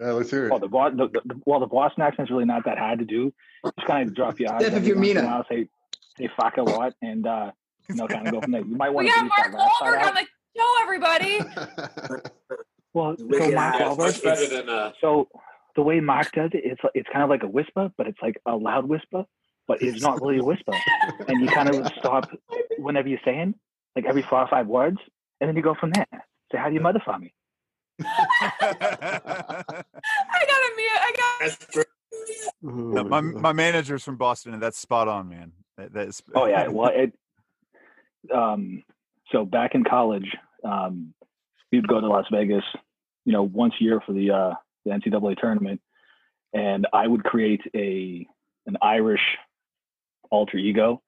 Yeah, 0.00 0.12
let's 0.12 0.30
hear 0.30 0.48
well 0.48 0.58
it. 0.58 0.60
the, 0.60 0.68
Bo- 0.68 0.90
the, 0.90 1.08
the 1.24 1.40
well 1.46 1.60
the 1.60 1.66
Boston 1.66 2.02
accent's 2.02 2.30
really 2.30 2.44
not 2.44 2.64
that 2.64 2.78
hard 2.78 2.98
to 3.00 3.04
do. 3.04 3.32
Just 3.64 3.86
kind 3.86 4.08
of 4.08 4.14
drop 4.14 4.38
your 4.40 4.52
eyes. 4.52 4.60
Steph, 4.62 4.72
if 4.72 4.76
every 4.78 4.88
you're 4.88 4.96
once 4.96 5.10
in 5.10 5.16
a 5.18 5.44
Say 5.48 5.68
say 6.18 6.28
fuck 6.40 6.56
a 6.56 6.62
lot 6.62 6.94
and 7.02 7.26
uh, 7.26 7.50
you 7.88 7.96
know 7.96 8.06
kind 8.08 8.26
of 8.26 8.32
go 8.32 8.40
from 8.40 8.52
there. 8.52 8.64
You 8.64 8.76
might 8.76 8.90
We 8.90 8.96
want 8.96 9.08
to 9.08 9.14
got 9.14 9.22
Mark 9.26 9.52
that 9.52 9.58
last 9.58 9.72
part 9.80 9.94
Wahlberg 9.98 10.02
out. 10.02 10.08
on 10.08 10.14
the 10.14 10.26
show, 10.56 10.74
everybody. 10.82 11.40
Well, 12.94 13.16
so 13.18 13.24
Mark 13.26 13.42
eyes. 13.42 13.50
yeah, 13.50 13.92
it's 13.92 14.20
Wahlberg, 14.20 14.50
than 14.50 14.68
uh, 14.68 14.92
so 15.00 15.26
the 15.74 15.82
way 15.82 15.98
Mark 15.98 16.30
does 16.30 16.50
it, 16.54 16.60
it's 16.64 16.80
it's 16.94 17.08
kind 17.12 17.24
of 17.24 17.28
like 17.28 17.42
a 17.42 17.48
whisper, 17.48 17.90
but 17.98 18.06
it's 18.06 18.20
like 18.22 18.40
a 18.46 18.54
loud 18.54 18.88
whisper, 18.88 19.24
but 19.66 19.82
it's 19.82 20.00
not 20.00 20.22
really 20.22 20.38
a 20.38 20.44
whisper. 20.44 20.72
And 21.26 21.40
you 21.40 21.48
kind 21.48 21.68
of 21.74 21.90
stop 21.98 22.30
whenever 22.78 23.08
you're 23.08 23.18
saying, 23.24 23.56
like 23.96 24.04
every 24.04 24.22
four 24.22 24.38
or 24.38 24.46
five 24.46 24.68
words, 24.68 24.98
and 25.40 25.48
then 25.48 25.56
you 25.56 25.62
go 25.62 25.74
from 25.74 25.90
there. 25.90 26.06
Say, 26.52 26.58
how 26.58 26.68
do 26.68 26.74
you 26.74 26.80
mother 26.80 27.02
for 27.04 27.18
me? 27.18 27.34
I 28.04 28.62
gotta 30.46 30.70
mute. 30.76 31.00
I 31.00 31.12
got. 31.16 31.40
that's 31.40 31.66
great. 31.66 31.86
No, 32.62 33.02
my 33.02 33.20
my 33.20 33.52
manager's 33.52 34.04
from 34.04 34.16
Boston, 34.18 34.54
and 34.54 34.62
that's 34.62 34.78
spot 34.78 35.08
on, 35.08 35.28
man. 35.28 35.50
That, 35.78 35.92
that's 35.92 36.22
Oh 36.32 36.46
yeah, 36.46 36.68
well 36.68 36.92
it. 36.94 37.12
Um, 38.32 38.84
so 39.34 39.44
back 39.44 39.74
in 39.74 39.84
college, 39.84 40.28
um, 40.64 41.12
we'd 41.72 41.88
go 41.88 42.00
to 42.00 42.06
Las 42.06 42.26
Vegas, 42.30 42.62
you 43.24 43.32
know, 43.32 43.42
once 43.42 43.74
a 43.80 43.84
year 43.84 44.00
for 44.06 44.12
the 44.12 44.30
uh, 44.30 44.54
the 44.84 44.92
NCAA 44.92 45.36
tournament, 45.38 45.80
and 46.52 46.86
I 46.92 47.06
would 47.06 47.24
create 47.24 47.62
a 47.74 48.26
an 48.66 48.76
Irish 48.80 49.20
alter 50.30 50.56
ego. 50.56 51.02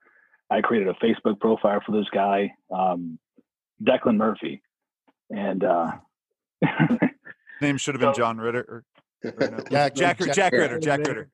I 0.50 0.60
created 0.60 0.88
a 0.88 0.94
Facebook 0.94 1.40
profile 1.40 1.80
for 1.84 1.92
this 1.92 2.06
guy, 2.12 2.52
um, 2.74 3.18
Declan 3.82 4.16
Murphy, 4.16 4.62
and 5.30 5.64
uh, 5.64 5.92
name 7.60 7.78
should 7.78 7.94
have 7.94 8.00
been 8.00 8.14
So- 8.14 8.18
John 8.18 8.38
Ritter. 8.38 8.60
Or, 8.68 8.84
or 9.24 9.50
no, 9.50 9.58
Jack- 9.70 9.94
Jack, 9.94 10.18
Jack 10.18 10.34
Jack, 10.34 10.52
Ritter. 10.52 10.74
Ritter. 10.74 10.80
Jack 10.80 10.98
Ritter. 11.00 11.30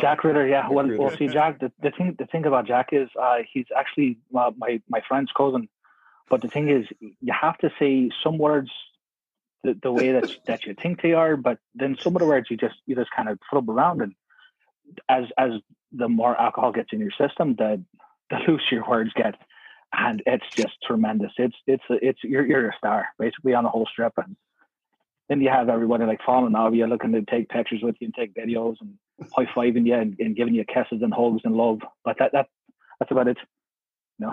Jack 0.00 0.24
Ritter, 0.24 0.46
yeah. 0.46 0.68
Well, 0.68 0.86
Jack 0.86 0.98
well, 0.98 1.16
see, 1.16 1.28
Jack. 1.28 1.60
The, 1.60 1.72
the 1.82 1.90
thing, 1.90 2.16
the 2.18 2.26
thing 2.26 2.44
about 2.44 2.66
Jack 2.66 2.88
is, 2.92 3.08
uh, 3.20 3.36
he's 3.50 3.66
actually 3.76 4.18
uh, 4.38 4.50
my 4.58 4.80
my 4.88 5.00
friend's 5.08 5.30
cousin. 5.36 5.68
But 6.30 6.42
the 6.42 6.48
thing 6.48 6.70
is, 6.70 6.86
you 7.00 7.34
have 7.38 7.58
to 7.58 7.70
say 7.78 8.10
some 8.24 8.38
words 8.38 8.70
the, 9.64 9.76
the 9.82 9.92
way 9.92 10.12
that 10.12 10.30
that 10.46 10.64
you 10.64 10.74
think 10.74 11.02
they 11.02 11.12
are, 11.12 11.36
but 11.36 11.58
then 11.74 11.96
some 12.00 12.16
of 12.16 12.20
the 12.20 12.26
words 12.26 12.46
you 12.50 12.56
just 12.56 12.76
you 12.86 12.94
just 12.94 13.10
kind 13.14 13.28
of 13.28 13.38
flub 13.50 13.68
around, 13.68 14.00
and 14.00 14.14
as 15.08 15.24
as 15.36 15.50
the 15.92 16.08
more 16.08 16.40
alcohol 16.40 16.72
gets 16.72 16.90
in 16.92 17.00
your 17.00 17.10
system, 17.10 17.56
the 17.56 17.84
the 18.30 18.36
looser 18.48 18.76
your 18.76 18.88
words 18.88 19.10
get, 19.14 19.34
and 19.92 20.22
it's 20.24 20.46
just 20.54 20.74
tremendous. 20.86 21.32
It's 21.36 21.56
it's 21.66 21.84
it's 21.90 22.20
you're 22.22 22.46
you're 22.46 22.70
a 22.70 22.76
star 22.78 23.08
basically 23.18 23.54
on 23.54 23.64
the 23.64 23.70
whole 23.70 23.88
strip, 23.90 24.14
and 24.16 24.36
then 25.28 25.40
you 25.40 25.50
have 25.50 25.68
everybody 25.68 26.04
like 26.04 26.22
falling 26.24 26.56
over 26.56 26.74
you, 26.74 26.86
looking 26.86 27.12
to 27.12 27.22
take 27.22 27.48
pictures 27.48 27.82
with 27.82 27.96
you 28.00 28.06
and 28.06 28.14
take 28.14 28.34
videos 28.34 28.76
and 28.80 28.94
high 29.36 29.46
fiving 29.46 29.86
you 29.86 29.94
and, 29.94 30.16
and 30.18 30.36
giving 30.36 30.54
you 30.54 30.64
kisses 30.64 31.02
and 31.02 31.12
hugs 31.12 31.42
and 31.44 31.56
love. 31.56 31.80
But 32.04 32.18
that 32.18 32.32
that 32.32 32.46
that's 32.98 33.10
about 33.10 33.28
it. 33.28 33.38
No. 34.20 34.30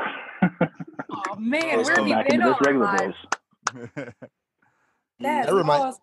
Oh 1.09 1.35
man, 1.39 1.77
where 1.77 1.95
go 1.95 2.03
have 2.03 2.07
you 2.07 2.29
been 2.29 2.43
all 2.43 2.57
regular 2.59 2.85
our 2.85 2.97
days. 2.97 3.13
lives? 3.95 4.13
That 5.19 5.51
remind- 5.51 5.83
awesome. 5.83 6.01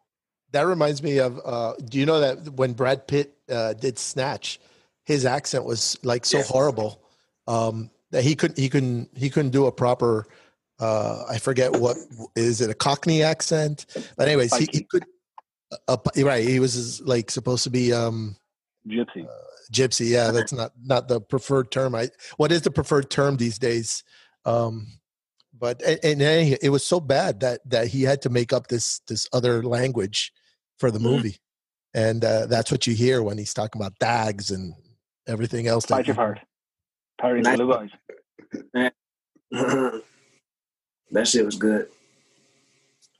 That 0.52 0.66
reminds 0.66 1.02
me 1.02 1.18
of. 1.18 1.40
Uh, 1.44 1.74
do 1.84 1.98
you 1.98 2.06
know 2.06 2.20
that 2.20 2.54
when 2.54 2.72
Brad 2.72 3.06
Pitt 3.06 3.36
uh, 3.50 3.74
did 3.74 3.98
Snatch, 3.98 4.58
his 5.04 5.24
accent 5.26 5.64
was 5.64 5.98
like 6.02 6.24
so 6.24 6.42
horrible 6.42 7.02
um, 7.46 7.90
that 8.10 8.24
he 8.24 8.34
couldn't 8.34 8.58
he 8.58 8.68
couldn't 8.68 9.10
he 9.16 9.30
couldn't 9.30 9.50
do 9.50 9.66
a 9.66 9.72
proper. 9.72 10.26
Uh, 10.80 11.24
I 11.28 11.38
forget 11.38 11.72
what 11.72 11.96
is 12.34 12.60
it 12.60 12.70
a 12.70 12.74
Cockney 12.74 13.22
accent, 13.22 13.86
but 14.16 14.26
anyways, 14.26 14.56
he, 14.56 14.68
he 14.72 14.82
could. 14.82 15.04
Uh, 15.88 15.96
right, 16.18 16.46
he 16.46 16.58
was 16.60 17.00
like 17.02 17.30
supposed 17.30 17.64
to 17.64 17.70
be 17.70 17.92
um, 17.92 18.36
gypsy. 18.88 19.26
Gypsy, 19.72 20.10
yeah, 20.10 20.30
that's 20.30 20.52
not 20.52 20.72
not 20.82 21.08
the 21.08 21.20
preferred 21.20 21.70
term. 21.70 21.94
I 21.94 22.08
what 22.36 22.52
is 22.52 22.62
the 22.62 22.70
preferred 22.70 23.10
term 23.10 23.36
these 23.36 23.58
days? 23.58 24.04
Um, 24.44 24.86
but 25.58 25.80
and, 25.82 26.20
and 26.20 26.58
it 26.62 26.70
was 26.70 26.84
so 26.86 27.00
bad 27.00 27.40
that 27.40 27.60
that 27.70 27.88
he 27.88 28.02
had 28.02 28.22
to 28.22 28.30
make 28.30 28.52
up 28.52 28.66
this 28.68 29.00
this 29.08 29.28
other 29.32 29.62
language 29.62 30.32
for 30.78 30.90
the 30.90 30.98
Mhm. 30.98 31.02
movie, 31.02 31.36
and 31.94 32.24
uh, 32.24 32.46
that's 32.46 32.70
what 32.72 32.86
you 32.86 32.94
hear 32.94 33.22
when 33.22 33.38
he's 33.38 33.54
talking 33.54 33.80
about 33.80 33.98
dags 33.98 34.50
and 34.50 34.74
everything 35.26 35.66
else. 35.66 35.86
Fight 35.86 36.06
your 36.06 36.16
part. 36.16 36.40
Pirates 37.18 37.48
of 37.48 37.58
the 37.58 37.64
Boys. 37.64 38.92
that 41.12 41.28
shit 41.28 41.44
was 41.44 41.56
good. 41.56 41.88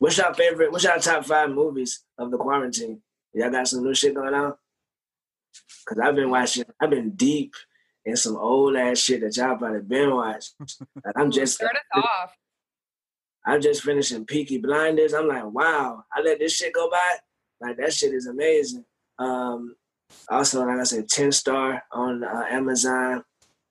What's 0.01 0.19
your 0.19 0.35
favorite? 0.35 0.73
What's 0.73 0.85
your 0.85 0.99
top 0.99 1.25
five 1.25 1.51
movies 1.51 2.05
of 2.19 2.31
the 2.31 2.37
quarantine? 2.37 3.01
Y'all 3.33 3.51
got 3.51 3.69
some 3.69 3.85
new 3.85 3.95
shit 3.95 4.15
going 4.15 4.35
on? 4.35 4.55
Cause 5.87 5.99
I've 5.99 6.15
been 6.15 6.31
watching. 6.31 6.65
I've 6.81 6.91
been 6.91 7.11
deep 7.11 7.55
in 8.05 8.17
some 8.17 8.37
old 8.37 8.77
ass 8.77 8.99
shit 8.99 9.21
that 9.21 9.37
y'all 9.37 9.57
probably 9.57 9.81
been 9.81 10.15
watching. 10.15 10.55
Like, 11.05 11.15
I'm 11.17 11.31
just. 11.31 11.57
Start 11.57 11.75
us 11.75 12.03
off. 12.03 12.37
I'm 13.47 13.61
just 13.61 13.83
finishing 13.83 14.25
Peaky 14.25 14.59
Blinders. 14.59 15.13
I'm 15.13 15.29
like, 15.29 15.45
wow, 15.45 16.05
I 16.13 16.23
let 16.23 16.39
this 16.39 16.57
shit 16.57 16.73
go 16.73 16.89
by. 16.91 17.17
Like 17.61 17.77
that 17.77 17.93
shit 17.93 18.15
is 18.15 18.27
amazing. 18.27 18.85
Um, 19.19 19.77
also, 20.29 20.65
like 20.65 20.79
I 20.79 20.85
said, 20.85 21.09
Tin 21.09 21.33
Star 21.33 21.83
on 21.93 22.25
uh, 22.25 22.45
Amazon. 22.51 23.25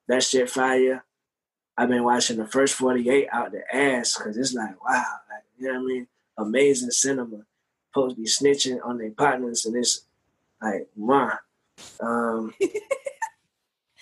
That 0.08 0.22
shit 0.22 0.50
fire. 0.50 1.04
I've 1.76 1.88
been 1.88 2.04
watching 2.04 2.36
the 2.36 2.46
first 2.46 2.74
48 2.74 3.28
out 3.32 3.50
the 3.50 3.62
ass 3.74 4.16
because 4.16 4.36
it's 4.36 4.54
like, 4.54 4.82
wow, 4.84 5.04
like 5.28 5.42
you 5.58 5.66
know 5.66 5.80
what 5.80 5.84
I 5.84 5.86
mean? 5.86 6.06
Amazing 6.38 6.90
cinema. 6.90 7.38
Supposed 7.92 8.16
to 8.16 8.22
be 8.22 8.28
snitching 8.28 8.78
on 8.84 8.98
their 8.98 9.10
partners, 9.10 9.66
and 9.66 9.76
it's 9.76 10.04
like, 10.60 10.88
wow. 10.96 11.38
Um, 12.00 12.52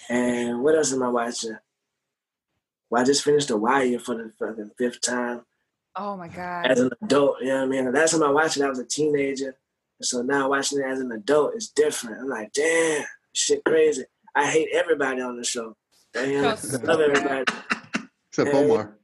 and 0.08 0.62
what 0.62 0.76
else 0.76 0.92
am 0.92 1.02
I 1.02 1.08
watching? 1.08 1.56
Well, 2.90 3.02
I 3.02 3.04
just 3.04 3.24
finished 3.24 3.48
The 3.48 3.56
Wire 3.56 3.98
for 3.98 4.14
the 4.16 4.32
fucking 4.38 4.70
fifth 4.76 5.00
time 5.00 5.42
Oh 5.96 6.16
my 6.16 6.28
god. 6.28 6.66
as 6.66 6.80
an 6.80 6.90
adult. 7.02 7.36
You 7.40 7.48
know 7.48 7.56
what 7.58 7.62
I 7.64 7.66
mean? 7.66 7.84
The 7.86 7.92
last 7.92 8.12
time 8.12 8.22
I 8.22 8.30
watched 8.30 8.56
it, 8.56 8.62
I 8.62 8.68
was 8.68 8.78
a 8.78 8.84
teenager. 8.84 9.56
So 10.02 10.20
now 10.22 10.48
watching 10.50 10.78
it 10.80 10.86
as 10.86 11.00
an 11.00 11.12
adult 11.12 11.54
is 11.54 11.68
different. 11.68 12.20
I'm 12.20 12.28
like, 12.28 12.52
damn, 12.52 13.04
shit 13.34 13.62
crazy. 13.64 14.04
I 14.34 14.46
hate 14.50 14.68
everybody 14.72 15.20
on 15.20 15.36
the 15.36 15.44
show. 15.44 15.76
Damn, 16.12 16.44
I 16.44 16.48
love 16.84 17.00
everybody. 17.00 17.44
Except 18.28 18.50
Hey. 18.50 18.64
Omar. 18.64 18.98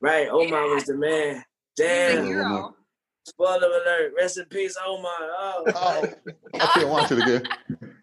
Right, 0.00 0.28
Omar 0.28 0.68
was 0.74 0.84
the 0.84 0.94
man. 0.96 1.42
Damn. 1.76 2.74
Spoiler 3.28 3.66
alert. 3.66 4.12
Rest 4.16 4.38
in 4.38 4.46
peace, 4.46 4.76
Omar. 4.84 5.10
Oh. 5.20 5.64
oh, 5.74 6.04
I 6.54 6.66
can't 6.74 6.88
watch 6.88 7.12
it 7.12 7.18
again. 7.18 7.42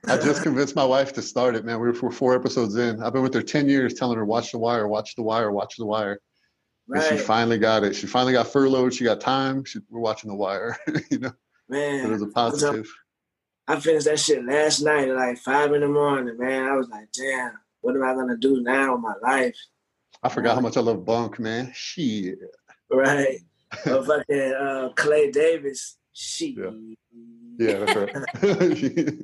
I 0.07 0.17
just 0.17 0.43
convinced 0.43 0.75
my 0.75 0.85
wife 0.85 1.13
to 1.13 1.21
start 1.21 1.55
it, 1.55 1.65
man. 1.65 1.79
We 1.79 1.87
were, 1.87 1.99
we're 1.99 2.11
four 2.11 2.35
episodes 2.35 2.75
in. 2.75 3.01
I've 3.01 3.13
been 3.13 3.23
with 3.23 3.33
her 3.33 3.41
10 3.41 3.67
years 3.67 3.95
telling 3.95 4.17
her, 4.17 4.25
watch 4.25 4.51
The 4.51 4.59
Wire, 4.59 4.87
watch 4.87 5.15
The 5.15 5.23
Wire, 5.23 5.51
watch 5.51 5.77
The 5.77 5.85
Wire. 5.85 6.19
And 6.89 7.03
she 7.03 7.17
finally 7.17 7.57
got 7.57 7.83
it. 7.83 7.95
She 7.95 8.05
finally 8.05 8.33
got 8.33 8.47
furloughed. 8.47 8.93
She 8.93 9.03
got 9.03 9.19
time. 9.19 9.65
She, 9.65 9.79
we're 9.89 9.99
watching 9.99 10.29
The 10.29 10.35
Wire. 10.35 10.77
you 11.11 11.19
know, 11.19 11.31
man. 11.67 12.05
it 12.05 12.09
was 12.09 12.21
a 12.21 12.27
positive. 12.27 12.87
I 13.67 13.79
finished 13.79 14.05
that 14.05 14.19
shit 14.19 14.45
last 14.45 14.81
night 14.81 15.09
at 15.09 15.15
like 15.15 15.39
five 15.39 15.73
in 15.73 15.81
the 15.81 15.87
morning, 15.87 16.37
man. 16.37 16.65
I 16.65 16.75
was 16.75 16.87
like, 16.89 17.11
damn, 17.11 17.53
what 17.81 17.95
am 17.95 18.03
I 18.03 18.13
gonna 18.13 18.37
do 18.37 18.61
now 18.61 18.93
with 18.93 19.01
my 19.01 19.15
life? 19.23 19.57
I 20.21 20.29
forgot 20.29 20.53
how 20.55 20.61
much 20.61 20.77
I 20.77 20.81
love 20.81 21.03
Bunk, 21.03 21.39
man. 21.39 21.71
Shit. 21.73 22.37
Right. 22.91 23.39
Oh, 23.85 24.03
fucking 24.03 24.53
uh, 24.53 24.89
Clay 24.95 25.31
Davis. 25.31 25.97
She. 26.13 26.57
Yeah, 27.57 27.85
that's 27.85 27.95
right. 27.95 28.15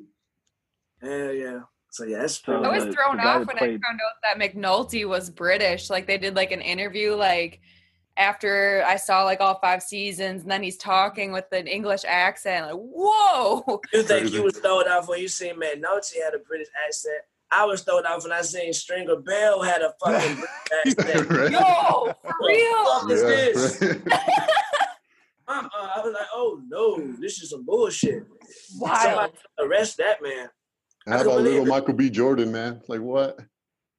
Hell 1.01 1.33
yeah. 1.33 1.59
So 1.89 2.05
yeah, 2.05 2.19
that's 2.19 2.41
I 2.47 2.57
was 2.57 2.83
thrown 2.95 3.19
off 3.19 3.45
that 3.45 3.47
when 3.47 3.57
I 3.57 3.67
found 3.67 3.81
out 3.83 4.21
that 4.23 4.37
McNulty 4.39 5.05
was 5.05 5.29
British. 5.29 5.89
Like 5.89 6.07
they 6.07 6.17
did 6.17 6.35
like 6.35 6.51
an 6.51 6.61
interview 6.61 7.15
like 7.15 7.59
after 8.15 8.83
I 8.87 8.95
saw 8.95 9.23
like 9.23 9.41
all 9.41 9.59
five 9.59 9.83
seasons, 9.83 10.43
and 10.43 10.51
then 10.51 10.63
he's 10.63 10.77
talking 10.77 11.33
with 11.33 11.51
an 11.51 11.67
English 11.67 12.03
accent. 12.07 12.67
Like, 12.67 12.75
whoa! 12.77 13.81
You 13.91 14.03
think 14.03 14.31
you 14.31 14.43
was 14.43 14.57
thrown 14.57 14.87
off 14.87 15.09
when 15.09 15.19
you 15.19 15.27
seen 15.27 15.55
McNulty 15.55 16.21
had 16.23 16.33
a 16.33 16.39
British 16.39 16.69
accent? 16.87 17.23
I 17.51 17.65
was 17.65 17.81
thrown 17.83 18.05
off 18.05 18.23
when 18.23 18.31
I 18.31 18.41
seen 18.41 18.71
Stringer 18.73 19.17
Bell 19.17 19.61
had 19.61 19.81
a 19.81 19.93
fucking 20.03 20.35
British 20.85 20.99
accent. 21.27 21.51
Yo, 21.51 22.13
for 22.21 22.33
real? 22.47 22.83
What 22.83 23.07
the 23.09 23.15
fuck 23.17 23.29
is 23.29 23.79
this? 23.79 23.81
uh-uh. 25.47 25.69
I 25.95 26.01
was 26.03 26.13
like, 26.13 26.27
oh 26.33 26.61
no, 26.67 27.13
this 27.19 27.41
is 27.41 27.49
some 27.49 27.65
bullshit. 27.65 28.23
Wild. 28.79 28.97
Somebody 29.01 29.33
arrest 29.59 29.97
that 29.97 30.21
man. 30.23 30.47
And 31.05 31.15
how 31.15 31.21
about 31.23 31.41
little 31.41 31.65
Michael 31.65 31.93
B. 31.93 32.09
Jordan, 32.09 32.51
man? 32.51 32.81
Like 32.87 33.01
what? 33.01 33.39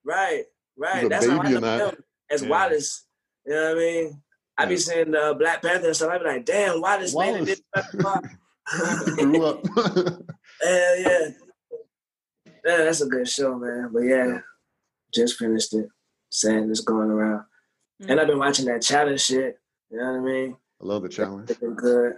Right, 0.05 0.45
right. 0.79 0.97
He's 0.97 1.05
a 1.05 1.09
That's 1.09 1.27
how 1.29 1.39
I 1.41 1.43
baby 1.43 1.51
know 1.51 1.57
in 1.57 1.63
that. 1.63 1.95
him 1.95 2.05
as 2.31 2.43
Yeah. 2.43 2.49
Wallace. 2.49 3.07
You 3.47 3.53
know 3.55 3.63
what 3.75 3.77
I 3.77 3.81
mean? 3.81 4.23
I 4.59 4.67
be 4.67 4.77
seeing 4.77 5.15
uh, 5.15 5.35
Black 5.35 5.63
Panther 5.63 5.89
and 5.89 5.97
stuff. 5.97 6.11
I 6.11 6.19
be 6.19 6.25
like, 6.25 6.45
damn, 6.45 6.81
Wallace, 6.81 7.17
made 7.17 7.37
it 7.37 7.45
this 7.47 7.63
far. 8.01 8.23
Grew 9.17 9.45
up. 9.45 9.67
Hell 10.63 10.99
yeah. 11.01 11.29
Yeah, 12.65 12.79
that's 12.79 13.01
a 13.01 13.07
good 13.07 13.29
show, 13.29 13.57
man. 13.57 13.91
But 13.93 14.01
yeah, 14.01 14.39
just 15.13 15.39
finished 15.39 15.75
it. 15.75 15.89
Sadness 16.31 16.81
going 16.81 17.11
around. 17.11 17.45
And 18.09 18.21
I've 18.21 18.27
been 18.27 18.39
watching 18.39 18.67
that 18.67 18.83
challenge 18.83 19.21
shit. 19.21 19.59
You 19.91 19.99
know 19.99 20.13
what 20.13 20.19
I 20.19 20.21
mean? 20.21 20.57
I 20.81 20.85
love 20.85 21.03
the 21.03 21.09
challenge. 21.09 21.51
It's 21.51 21.61
been 21.61 21.75
good. 21.75 22.15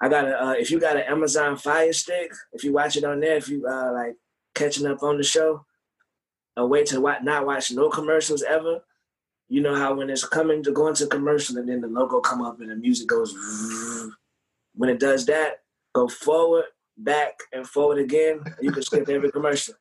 I 0.00 0.08
got 0.08 0.26
a 0.26 0.44
uh, 0.44 0.52
if 0.52 0.70
you 0.70 0.78
got 0.78 0.96
an 0.96 1.02
Amazon 1.02 1.56
Fire 1.56 1.92
Stick, 1.92 2.32
if 2.52 2.62
you 2.62 2.72
watch 2.72 2.96
it 2.96 3.04
on 3.04 3.20
there, 3.20 3.36
if 3.36 3.48
you 3.48 3.66
uh 3.66 3.92
like 3.92 4.14
catching 4.54 4.86
up 4.86 5.02
on 5.02 5.16
the 5.16 5.24
show, 5.24 5.64
a 6.56 6.64
way 6.64 6.84
to 6.84 7.00
not 7.00 7.46
watch 7.46 7.72
no 7.72 7.88
commercials 7.88 8.42
ever. 8.42 8.80
You 9.48 9.62
know 9.62 9.74
how 9.74 9.94
when 9.94 10.10
it's 10.10 10.26
coming 10.26 10.62
to 10.62 10.72
go 10.72 10.88
into 10.88 11.06
commercial 11.06 11.56
and 11.56 11.68
then 11.68 11.80
the 11.80 11.88
logo 11.88 12.20
come 12.20 12.42
up 12.42 12.60
and 12.60 12.70
the 12.70 12.76
music 12.76 13.08
goes 13.08 13.34
when 14.74 14.90
it 14.90 15.00
does 15.00 15.26
that, 15.26 15.62
go 15.94 16.06
forward, 16.06 16.64
back, 16.98 17.38
and 17.52 17.66
forward 17.66 17.98
again. 17.98 18.40
You 18.60 18.72
can 18.72 18.82
skip 18.82 19.08
every 19.08 19.30
commercial. 19.30 19.74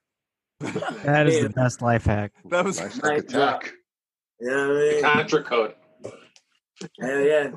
That 0.60 1.28
is 1.28 1.44
the 1.44 1.50
best 1.50 1.82
life 1.82 2.06
hack. 2.06 2.32
That 2.46 2.66
was 2.66 2.80
Mic 3.04 3.28
drop. 3.28 3.64
You 4.40 4.50
know 4.50 4.76
I 4.76 4.94
mean? 4.94 5.04
Contra 5.04 5.44
code. 5.44 5.76
Hell 7.00 7.22
yeah. 7.22 7.52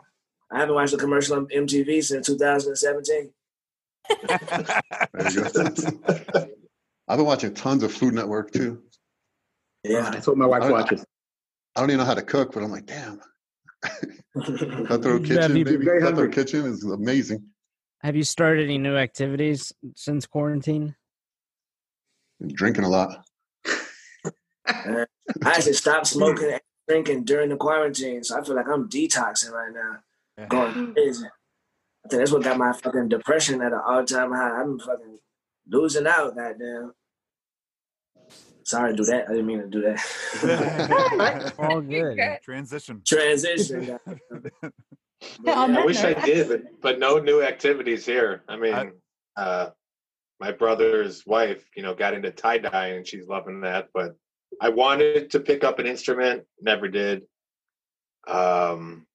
I 0.52 0.58
haven't 0.58 0.74
watched 0.74 0.92
a 0.92 0.96
commercial 0.96 1.36
on 1.36 1.46
MTV 1.46 2.02
since 2.02 2.26
2017. 2.26 3.30
There 4.08 5.30
you 5.30 5.42
go. 5.42 6.48
I've 7.08 7.16
been 7.18 7.26
watching 7.26 7.54
tons 7.54 7.82
of 7.82 7.92
Food 7.92 8.14
Network 8.14 8.52
too. 8.52 8.82
Yeah, 9.84 10.10
that's 10.10 10.26
what 10.26 10.36
my 10.36 10.46
wife 10.46 10.62
I 10.62 10.70
watches. 10.70 11.04
I 11.76 11.80
don't 11.80 11.90
even 11.90 11.98
know 11.98 12.04
how 12.04 12.14
to 12.14 12.22
cook, 12.22 12.52
but 12.52 12.62
I'm 12.62 12.70
like, 12.70 12.86
damn. 12.86 13.20
Cutthroat 14.86 15.24
Kitchen, 15.24 15.64
baby. 15.64 15.84
Cutthroat. 16.00 16.32
Kitchen 16.32 16.66
is 16.66 16.84
amazing. 16.84 17.44
Have 18.02 18.16
you 18.16 18.24
started 18.24 18.64
any 18.64 18.78
new 18.78 18.96
activities 18.96 19.72
since 19.94 20.26
quarantine? 20.26 20.94
Drinking 22.46 22.84
a 22.84 22.88
lot. 22.88 23.24
I 24.66 25.06
actually 25.44 25.74
stopped 25.74 26.06
smoking 26.06 26.52
and 26.52 26.60
drinking 26.88 27.24
during 27.24 27.50
the 27.50 27.56
quarantine, 27.56 28.24
so 28.24 28.38
I 28.38 28.44
feel 28.44 28.56
like 28.56 28.68
I'm 28.68 28.88
detoxing 28.88 29.52
right 29.52 29.72
now. 29.72 30.46
Going 30.48 30.94
crazy. 30.94 31.26
I 32.04 32.08
think 32.08 32.20
that's 32.20 32.32
what 32.32 32.42
got 32.42 32.56
my 32.56 32.72
fucking 32.72 33.10
depression 33.10 33.60
at 33.60 33.72
an 33.72 33.80
all 33.86 34.04
time 34.04 34.32
high. 34.32 34.62
I'm 34.62 34.78
fucking 34.78 35.18
losing 35.68 36.06
out, 36.06 36.34
goddamn. 36.34 36.94
Sorry 38.64 38.92
to 38.92 38.96
do 38.96 39.04
that. 39.04 39.28
I 39.28 39.32
didn't 39.32 39.46
mean 39.46 39.58
to 39.58 39.66
do 39.66 39.82
that. 39.82 41.54
All 41.58 41.80
good. 41.80 42.16
Transition. 42.42 43.02
Transition. 43.04 43.98
Goddamn. 45.44 45.76
I 45.78 45.84
wish 45.84 46.02
I 46.02 46.14
did, 46.14 46.48
but, 46.48 46.80
but 46.80 46.98
no 46.98 47.18
new 47.18 47.42
activities 47.42 48.06
here. 48.06 48.42
I 48.48 48.56
mean, 48.56 48.92
uh, 49.36 49.70
my 50.38 50.52
brother's 50.52 51.24
wife, 51.26 51.64
you 51.76 51.82
know, 51.82 51.94
got 51.94 52.14
into 52.14 52.30
tie 52.30 52.58
dye 52.58 52.88
and 52.88 53.06
she's 53.06 53.26
loving 53.26 53.60
that. 53.60 53.88
But 53.92 54.16
I 54.60 54.70
wanted 54.70 55.30
to 55.30 55.40
pick 55.40 55.64
up 55.64 55.78
an 55.78 55.86
instrument, 55.86 56.44
never 56.60 56.88
did. 56.88 57.22
Um, 58.26 59.06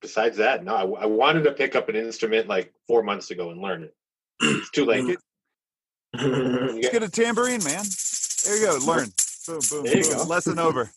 besides 0.00 0.36
that, 0.38 0.64
no, 0.64 0.74
I, 0.74 1.02
I 1.02 1.06
wanted 1.06 1.44
to 1.44 1.52
pick 1.52 1.74
up 1.74 1.88
an 1.88 1.96
instrument 1.96 2.48
like 2.48 2.72
four 2.86 3.02
months 3.02 3.30
ago 3.30 3.50
and 3.50 3.60
learn 3.60 3.82
it. 3.82 3.94
It's 4.42 4.70
too 4.70 4.86
late. 4.86 5.18
Let's 6.14 6.88
get 6.88 7.02
a 7.02 7.08
tambourine, 7.08 7.62
man. 7.62 7.84
There 8.44 8.56
you 8.56 8.66
go. 8.66 8.78
Learn. 8.86 9.12
Boom, 9.46 9.60
boom, 9.70 9.84
There 9.84 9.96
you 9.98 10.04
boom. 10.04 10.12
go. 10.18 10.24
Lesson 10.24 10.58
over. 10.58 10.90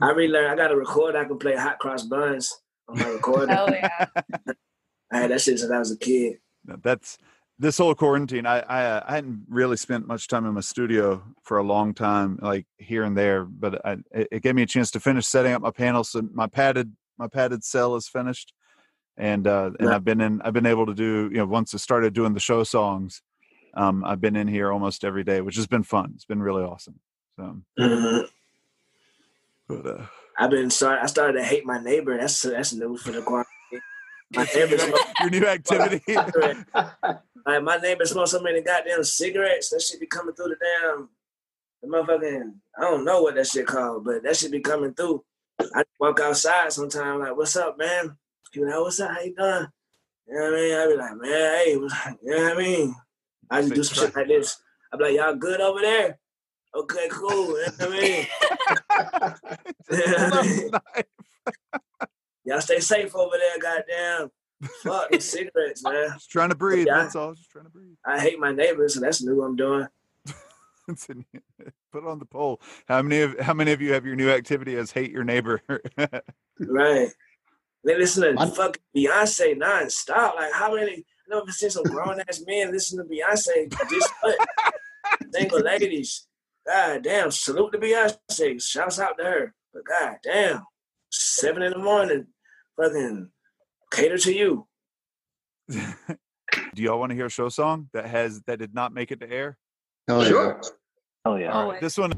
I 0.00 0.10
relearned. 0.12 0.52
I 0.52 0.56
got 0.56 0.72
a 0.72 0.76
record. 0.76 1.16
I 1.16 1.24
can 1.24 1.38
play 1.38 1.56
hot 1.56 1.78
cross 1.78 2.04
buns 2.04 2.52
on 2.88 2.98
my 2.98 3.08
recorder. 3.08 3.52
Hell 3.52 3.70
yeah. 3.70 4.06
I 5.12 5.18
had 5.18 5.30
that 5.30 5.40
shit 5.40 5.58
since 5.58 5.70
I 5.70 5.78
was 5.78 5.90
a 5.92 5.96
kid. 5.98 6.38
that's 6.82 7.18
this 7.58 7.78
whole 7.78 7.94
quarantine. 7.94 8.44
I, 8.46 8.58
I 8.60 8.84
uh, 8.84 9.04
I 9.06 9.14
hadn't 9.14 9.46
really 9.48 9.76
spent 9.76 10.06
much 10.06 10.28
time 10.28 10.44
in 10.46 10.52
my 10.54 10.60
studio 10.60 11.22
for 11.42 11.58
a 11.58 11.62
long 11.62 11.94
time, 11.94 12.38
like 12.42 12.66
here 12.78 13.02
and 13.04 13.16
there. 13.16 13.44
But 13.44 13.84
I, 13.86 13.92
it 14.12 14.28
it 14.32 14.42
gave 14.42 14.54
me 14.54 14.62
a 14.62 14.66
chance 14.66 14.90
to 14.92 15.00
finish 15.00 15.26
setting 15.26 15.52
up 15.52 15.62
my 15.62 15.70
panel. 15.70 16.04
So 16.04 16.22
my 16.34 16.46
padded 16.48 16.92
my 17.18 17.28
padded 17.28 17.64
cell 17.64 17.94
is 17.96 18.08
finished, 18.08 18.52
and 19.16 19.46
uh, 19.46 19.70
and 19.78 19.88
Yeah. 19.88 19.94
I've 19.94 20.04
been 20.04 20.20
in. 20.20 20.42
I've 20.42 20.52
been 20.52 20.66
able 20.66 20.86
to 20.86 20.94
do 20.94 21.30
you 21.32 21.38
know 21.38 21.46
once 21.46 21.72
I 21.74 21.78
started 21.78 22.12
doing 22.14 22.34
the 22.34 22.40
show 22.40 22.62
songs. 22.64 23.22
Um, 23.74 24.04
I've 24.04 24.20
been 24.22 24.36
in 24.36 24.48
here 24.48 24.72
almost 24.72 25.04
every 25.04 25.22
day, 25.22 25.40
which 25.42 25.56
has 25.56 25.66
been 25.66 25.82
fun. 25.82 26.12
It's 26.14 26.24
been 26.24 26.42
really 26.42 26.62
awesome. 26.64 26.98
So, 27.36 27.60
Mhm. 27.78 28.26
but 29.68 29.86
uh, 29.86 30.06
I've 30.38 30.50
been 30.50 30.70
start. 30.70 31.00
I 31.02 31.06
started 31.06 31.38
to 31.38 31.44
hate 31.44 31.64
my 31.64 31.80
neighbor. 31.80 32.16
That's 32.16 32.42
that's 32.42 32.72
new 32.74 32.96
for 32.96 33.12
the 33.12 33.22
quarantine. 33.22 33.50
My 34.34 34.44
neighbor 34.54 34.76
your 35.20 35.30
new 35.30 35.46
activity. 35.46 36.02
like 37.46 37.62
my 37.62 37.76
neighbor 37.76 38.04
smokes 38.04 38.32
so 38.32 38.42
many 38.42 38.60
goddamn 38.60 39.02
cigarettes. 39.04 39.70
That 39.70 39.80
shit 39.80 40.00
be 40.00 40.06
coming 40.06 40.34
through 40.34 40.48
the 40.48 40.56
damn. 40.56 41.08
The 41.82 41.88
motherfucking. 41.88 42.54
I 42.78 42.80
don't 42.82 43.04
know 43.04 43.22
what 43.22 43.34
that 43.36 43.46
shit 43.46 43.66
called, 43.66 44.04
but 44.04 44.22
that 44.24 44.36
shit 44.36 44.52
be 44.52 44.60
coming 44.60 44.92
through. 44.92 45.24
I 45.74 45.84
walk 45.98 46.20
outside 46.20 46.72
sometimes 46.72 47.20
like, 47.20 47.36
"What's 47.36 47.56
up, 47.56 47.78
man?" 47.78 48.16
He 48.52 48.60
be 48.60 48.66
like, 48.66 48.80
"What's 48.80 49.00
up? 49.00 49.10
How 49.10 49.20
you 49.20 49.34
doing?" 49.34 49.66
You 50.28 50.34
know 50.34 50.42
what 50.42 50.52
I 50.52 50.56
mean? 50.56 50.74
I 50.74 50.86
be 50.86 50.96
like, 50.96 51.16
"Man, 51.16 51.30
hey," 51.30 51.70
you 51.72 51.88
know 52.24 52.42
what 52.42 52.52
I 52.52 52.58
mean? 52.58 52.94
I 53.50 53.60
just 53.62 53.74
do 53.74 53.82
some 53.84 54.06
shit 54.06 54.16
like 54.16 54.28
this. 54.28 54.60
I 54.92 54.96
be 54.96 55.04
like, 55.04 55.14
"Y'all 55.14 55.34
good 55.34 55.60
over 55.60 55.80
there?" 55.80 56.18
Okay, 56.74 57.08
cool. 57.10 57.30
You 57.30 57.54
know 57.54 57.72
what 57.78 57.88
I 57.88 58.00
mean? 58.00 58.26
You 59.90 59.96
know 59.98 60.28
what 60.28 60.34
I 60.34 60.42
mean? 60.42 60.70
Y'all 62.44 62.60
stay 62.60 62.80
safe 62.80 63.14
over 63.14 63.36
there, 63.36 63.58
goddamn. 63.60 64.30
Fuck 64.82 65.10
the 65.10 65.20
cigarettes, 65.20 65.82
man. 65.84 66.10
Just 66.14 66.30
trying 66.30 66.50
to 66.50 66.54
breathe. 66.54 66.86
Yeah. 66.86 67.02
That's 67.02 67.16
all. 67.16 67.34
Just 67.34 67.50
trying 67.50 67.64
to 67.64 67.70
breathe. 67.70 67.96
I 68.04 68.20
hate 68.20 68.38
my 68.38 68.52
neighbors, 68.52 68.94
so 68.94 69.00
that's 69.00 69.22
new 69.22 69.42
I'm 69.42 69.56
doing. 69.56 69.86
Put 70.88 72.04
it 72.04 72.06
on 72.06 72.18
the 72.18 72.24
poll. 72.24 72.60
How 72.86 73.02
many 73.02 73.22
of 73.22 73.38
how 73.40 73.54
many 73.54 73.72
of 73.72 73.80
you 73.80 73.92
have 73.92 74.06
your 74.06 74.16
new 74.16 74.30
activity 74.30 74.76
as 74.76 74.92
hate 74.92 75.10
your 75.10 75.24
neighbor? 75.24 75.60
Right. 76.60 77.08
They 77.84 77.96
listen 77.96 78.36
to 78.36 78.46
fucking 78.46 78.82
Beyonce 78.96 79.58
nonstop. 79.58 80.36
Like 80.36 80.52
how 80.52 80.74
many 80.74 81.04
I 81.32 81.34
never 81.34 81.50
seen 81.50 81.70
some 81.70 81.84
grown 81.84 82.20
ass 82.20 82.42
men 82.46 82.70
listen 82.70 82.98
to 82.98 83.04
Beyonce 83.04 83.70
this 83.88 84.08
what? 84.20 84.48
Single 85.32 85.60
ladies. 85.60 86.26
God 86.66 87.04
damn, 87.04 87.30
salute 87.30 87.72
to 87.72 87.78
Beyonce. 87.78 88.62
Shouts 88.62 88.98
out 88.98 89.18
to 89.18 89.24
her. 89.24 89.54
But 89.72 89.82
god 89.84 90.16
damn. 90.22 90.62
Seven 91.10 91.62
in 91.62 91.72
the 91.72 91.78
morning, 91.78 92.26
fucking 92.76 93.30
cater 93.92 94.18
to 94.18 94.32
you. 94.32 94.66
Do 95.68 96.82
y'all 96.82 96.98
want 96.98 97.10
to 97.10 97.16
hear 97.16 97.26
a 97.26 97.30
show 97.30 97.48
song 97.48 97.88
that 97.92 98.06
has 98.06 98.42
that 98.46 98.58
did 98.58 98.74
not 98.74 98.92
make 98.92 99.10
it 99.12 99.20
to 99.20 99.30
air? 99.30 99.56
Hell 100.08 100.22
yeah. 100.22 100.28
Sure. 100.28 100.60
Hell 101.24 101.38
yeah. 101.38 101.52
All 101.52 101.70
right, 101.70 101.80
this 101.80 101.98
one. 101.98 102.12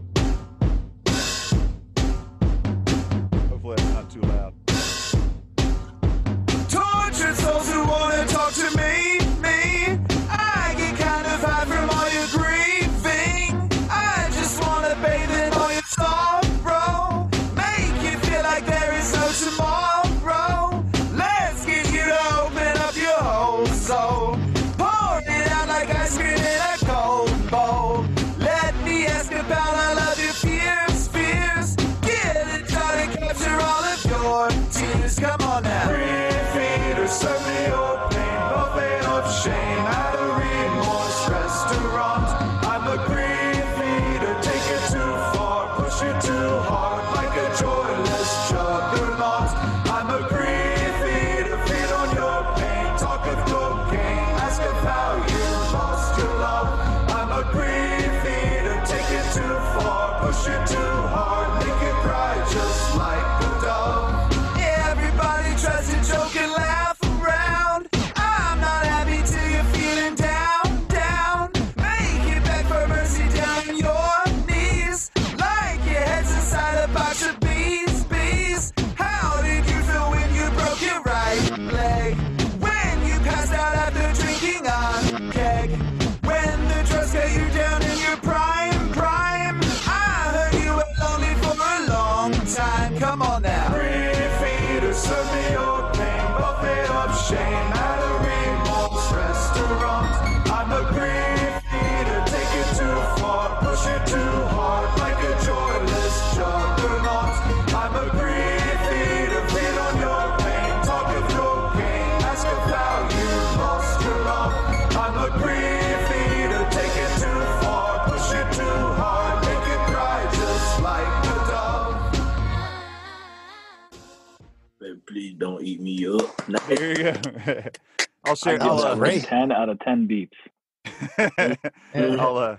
I'll 128.24 128.32
I 128.32 128.34
share. 128.34 128.58
give 128.58 128.62
I'll, 128.66 128.76
that 128.78 128.92
uh, 128.92 128.96
one 128.96 129.20
ten 129.20 129.52
out 129.52 129.68
of 129.68 129.78
ten 129.80 130.06
beats. 130.06 130.36
I'll 131.18 132.36
uh, 132.38 132.56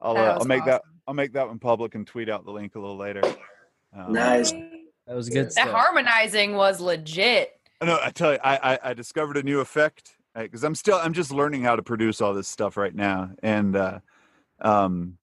I'll 0.00 0.14
That 0.14 0.20
uh, 0.20 0.32
I'll 0.32 0.38
was 0.38 0.46
make 0.46 0.64
that 0.64 0.82
I'll 1.06 1.14
make 1.14 1.32
that 1.32 1.48
one 1.48 1.58
public 1.58 1.94
and 1.94 2.06
tweet 2.06 2.28
out 2.28 2.44
the 2.44 2.50
link 2.52 2.74
a 2.74 2.78
little 2.80 2.96
later. 2.96 3.22
Um, 3.96 4.12
Nice. 4.12 4.52
That 5.06 5.16
was 5.16 5.28
good 5.28 5.46
That 5.46 5.52
stuff. 5.52 5.70
harmonizing 5.70 6.54
was 6.54 6.80
legit. 6.80 7.52
No, 7.82 7.98
I 8.02 8.10
tell 8.10 8.32
you, 8.32 8.38
I 8.44 8.74
I, 8.74 8.78
I 8.90 8.94
discovered 8.94 9.36
a 9.36 9.42
new 9.42 9.60
effect 9.60 10.16
because 10.34 10.62
I'm 10.64 10.74
still 10.74 10.96
I'm 10.96 11.12
just 11.12 11.30
learning 11.32 11.62
how 11.62 11.76
to 11.76 11.82
produce 11.82 12.20
all 12.20 12.32
this 12.34 12.48
stuff 12.48 12.76
right 12.76 12.94
now, 12.94 13.30
and 13.42 13.74
uh, 13.76 13.98
um, 14.60 15.18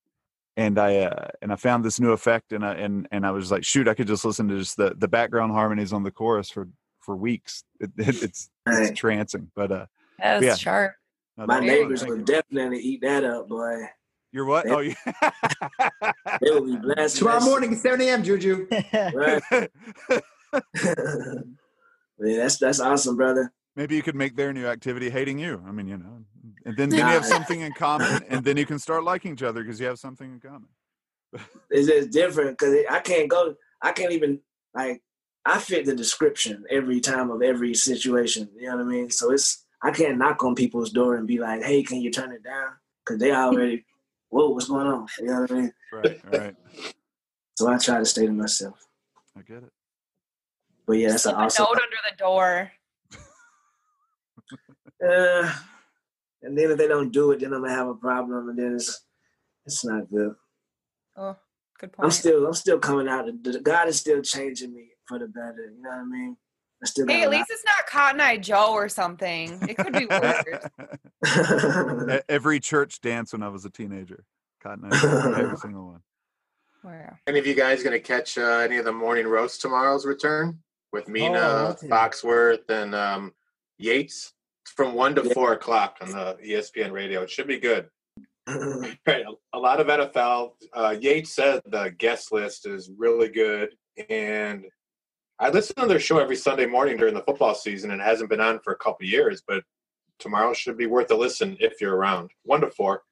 and 0.58 0.78
I 0.78 0.98
uh, 0.98 1.30
and 1.42 1.54
I 1.54 1.56
found 1.56 1.86
this 1.86 2.00
new 2.02 2.12
effect, 2.12 2.52
and 2.52 2.66
I 2.66 2.74
and 2.76 3.08
and 3.12 3.26
I 3.26 3.32
was 3.32 3.50
like, 3.52 3.64
shoot, 3.64 3.88
I 3.88 3.94
could 3.94 4.08
just 4.08 4.26
listen 4.26 4.50
to 4.50 4.58
just 4.60 4.76
the 4.76 4.94
the 4.98 5.08
background 5.08 5.54
harmonies 5.54 5.94
on 5.94 6.04
the 6.04 6.12
chorus 6.12 6.50
for 6.50 6.68
for 7.10 7.16
weeks. 7.16 7.64
It, 7.80 7.90
it, 7.98 8.22
it's 8.24 8.52
Right. 8.68 8.84
it's 8.92 9.02
trancing, 9.02 9.48
but 9.56 9.72
uh, 9.72 9.86
That 10.20 10.36
was 10.38 10.46
Yeah. 10.46 10.56
sharp. 10.56 10.94
no, 11.38 11.48
My 11.48 11.60
neighbors 11.60 12.02
thank 12.02 12.12
would 12.14 12.26
definitely 12.26 12.78
eat 12.82 13.02
that 13.02 13.24
up, 13.24 13.48
boy. 13.50 13.78
You're 14.32 14.46
what? 14.46 14.66
They- 14.66 14.72
Oh, 14.72 14.80
yeah. 14.80 14.94
They 16.42 16.52
would 16.52 16.66
be 16.68 16.76
blasting. 16.78 17.18
Tomorrow 17.20 17.40
morning 17.42 17.74
at 17.74 17.80
7 17.80 18.00
a.m., 18.02 18.22
Juju. 18.22 18.68
shit. 18.72 19.16
Right. 19.16 19.42
Man, 22.20 22.38
that's 22.38 22.58
that's 22.60 22.80
awesome, 22.80 23.16
brother. 23.16 23.52
Maybe 23.76 23.96
you 23.96 24.04
could 24.04 24.16
make 24.16 24.36
their 24.36 24.54
new 24.54 24.68
activity 24.68 25.10
hating 25.10 25.40
you. 25.40 25.64
I 25.68 25.72
mean, 25.72 25.88
you 25.88 25.98
know, 25.98 26.20
and 26.66 26.78
then, 26.78 26.90
then 26.90 27.00
you 27.00 27.06
have 27.06 27.26
something 27.26 27.62
in 27.62 27.72
common, 27.74 28.22
and 28.30 28.44
then 28.44 28.56
you 28.58 28.66
can 28.68 28.78
start 28.78 29.04
liking 29.04 29.34
each 29.34 29.42
other 29.44 29.64
because 29.64 29.80
you 29.80 29.88
have 29.88 29.98
something 29.98 30.32
in 30.34 30.40
common. 30.40 30.68
It's 31.72 31.88
just 31.88 32.12
different 32.12 32.58
because 32.60 32.76
I 32.90 33.00
can't 33.00 33.30
go. 33.30 33.56
I 33.82 33.94
can't 33.94 34.12
even 34.12 34.42
like. 34.76 35.02
I 35.50 35.58
fit 35.60 35.86
the 35.86 35.96
description 35.96 36.64
every 36.70 37.00
time 37.00 37.32
of 37.32 37.42
every 37.42 37.74
situation. 37.74 38.50
You 38.56 38.70
know 38.70 38.78
what 38.78 38.86
I 38.86 38.88
mean? 38.88 39.10
So 39.10 39.32
it's 39.32 39.66
I 39.82 39.92
can't 39.92 40.18
knock 40.18 40.44
on 40.44 40.56
people's 40.56 40.92
door 40.92 41.16
and 41.16 41.26
be 41.28 41.40
like, 41.40 41.64
"Hey, 41.64 41.82
can 41.84 42.02
you 42.02 42.12
turn 42.12 42.32
it 42.32 42.44
down?" 42.44 42.72
Because 43.06 43.20
they 43.20 43.32
already, 43.32 43.86
whoa, 44.30 44.50
what's 44.50 44.68
going 44.68 44.86
on? 44.88 45.08
You 45.20 45.26
know 45.26 45.42
what 45.42 45.52
I 45.52 45.54
mean? 45.56 45.74
Right, 45.92 46.20
right. 46.26 46.56
So 47.58 47.68
I 47.68 47.78
try 47.78 47.98
to 48.00 48.06
stay 48.06 48.26
to 48.26 48.32
myself. 48.32 48.88
I 49.38 49.42
get 49.42 49.64
it. 49.64 49.72
But 50.88 50.94
yeah, 50.98 51.10
that's 51.10 51.24
Slip 51.24 51.36
an 51.36 51.42
awesome. 51.42 51.64
note 51.66 51.82
under 51.82 51.98
the 52.10 52.16
door. 52.18 52.72
Uh, 55.06 55.54
And 56.42 56.58
then 56.58 56.72
if 56.72 56.78
they 56.78 56.88
don't 56.88 57.12
do 57.12 57.32
it, 57.32 57.40
then 57.42 57.54
I'm 57.54 57.62
gonna 57.62 57.74
have 57.74 57.88
a 57.90 57.96
problem, 57.96 58.50
and 58.50 58.58
then 58.58 58.76
it's 58.76 59.04
it's 59.66 59.84
not 59.84 60.10
good. 60.10 60.36
Oh, 61.18 61.36
good 61.80 61.92
point. 61.92 62.06
I'm 62.06 62.12
still 62.12 62.46
I'm 62.48 62.54
still 62.54 62.80
coming 62.80 63.08
out. 63.10 63.26
The- 63.26 63.52
the- 63.52 63.60
God 63.60 63.88
is 63.90 63.98
still 64.00 64.22
changing 64.22 64.74
me 64.74 64.92
for 65.10 65.20
the 65.20 65.28
better. 65.28 65.74
You 65.76 65.82
know 65.82 65.90
what 65.90 65.98
I 65.98 66.04
mean? 66.06 66.38
I 66.82 66.86
still 66.86 67.06
Hey, 67.08 67.22
a 67.22 67.24
at 67.24 67.30
lot- 67.32 67.38
least 67.40 67.50
it's 67.52 67.66
not 67.66 67.86
Cotton 67.88 68.22
Eye 68.22 68.38
Joe 68.38 68.72
or 68.72 68.88
something. 68.88 69.60
It 69.68 69.76
could 69.78 69.92
be 69.92 70.06
worse. 70.06 70.46
Every 72.30 72.60
church 72.62 73.02
dance 73.02 73.34
when 73.34 73.44
I 73.44 73.50
was 73.50 73.66
a 73.66 73.70
teenager. 73.70 74.24
Cotton 74.64 74.86
Eye 74.92 75.00
Joe, 75.02 75.34
every 75.38 75.58
single 75.58 75.88
one. 75.88 76.00
Wow. 76.84 77.16
Any 77.28 77.40
of 77.40 77.48
you 77.48 77.56
guys 77.56 77.84
going 77.84 77.94
to 77.94 78.00
catch 78.00 78.38
uh, 78.38 78.60
any 78.60 78.78
of 78.78 78.86
the 78.86 78.92
morning 78.94 79.28
roast 79.28 79.62
tomorrow's 79.62 80.06
return 80.06 80.60
with 80.94 81.08
Mina, 81.10 81.40
Oh. 81.40 81.76
Foxworth, 81.88 82.70
and 82.70 82.96
um, 82.96 83.34
Yates? 83.78 84.34
It's 84.64 84.72
from 84.72 84.94
one 84.94 85.16
to 85.16 85.24
four 85.34 85.54
o'clock 85.54 85.98
on 86.02 86.12
the 86.12 86.38
ESPN 86.46 86.92
radio. 86.92 87.24
It 87.24 87.30
should 87.30 87.48
be 87.48 87.60
good. 87.60 87.88
Right, 88.48 88.98
a- 89.08 89.26
a 89.54 89.60
lot 89.60 89.80
of 89.82 89.88
NFL. 89.88 90.52
Uh, 90.74 90.96
Yates 91.00 91.36
said 91.36 91.62
the 91.66 91.94
guest 91.98 92.32
list 92.32 92.66
is 92.66 92.90
really 92.98 93.28
good, 93.30 93.70
and 94.10 94.66
I 95.40 95.50
listen 95.50 95.76
to 95.78 95.88
their 95.88 96.00
show 96.00 96.20
every 96.20 96.36
Sunday 96.36 96.66
morning 96.66 96.98
during 96.98 97.14
the 97.14 97.22
football 97.22 97.56
season, 97.56 97.92
and 97.92 98.02
it 98.02 98.04
hasn't 98.04 98.30
been 98.30 98.42
on 98.42 98.60
for 98.60 98.74
a 98.74 98.78
couple 98.78 99.06
years. 99.06 99.42
But 99.48 99.64
tomorrow 100.20 100.54
should 100.54 100.78
be 100.78 100.86
worth 100.86 101.10
a 101.12 101.16
listen 101.16 101.56
if 101.60 101.80
you're 101.80 101.96
around. 101.96 102.32
One 102.44 102.62
to 102.62 102.70
four. 102.70 103.04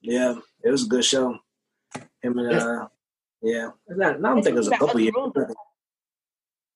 Yeah, 0.00 0.36
it 0.64 0.70
was 0.70 0.86
a 0.86 0.88
good 0.88 1.04
show. 1.04 1.36
Him 2.22 2.38
and 2.38 2.52
uh, 2.52 2.88
yeah. 3.42 3.70
Now, 3.88 4.12
now 4.16 4.30
I'm 4.30 4.36
thinking 4.36 4.54
it 4.54 4.58
was 4.58 4.68
a 4.68 4.70
About 4.70 4.80
couple 4.80 5.00
years. 5.00 5.14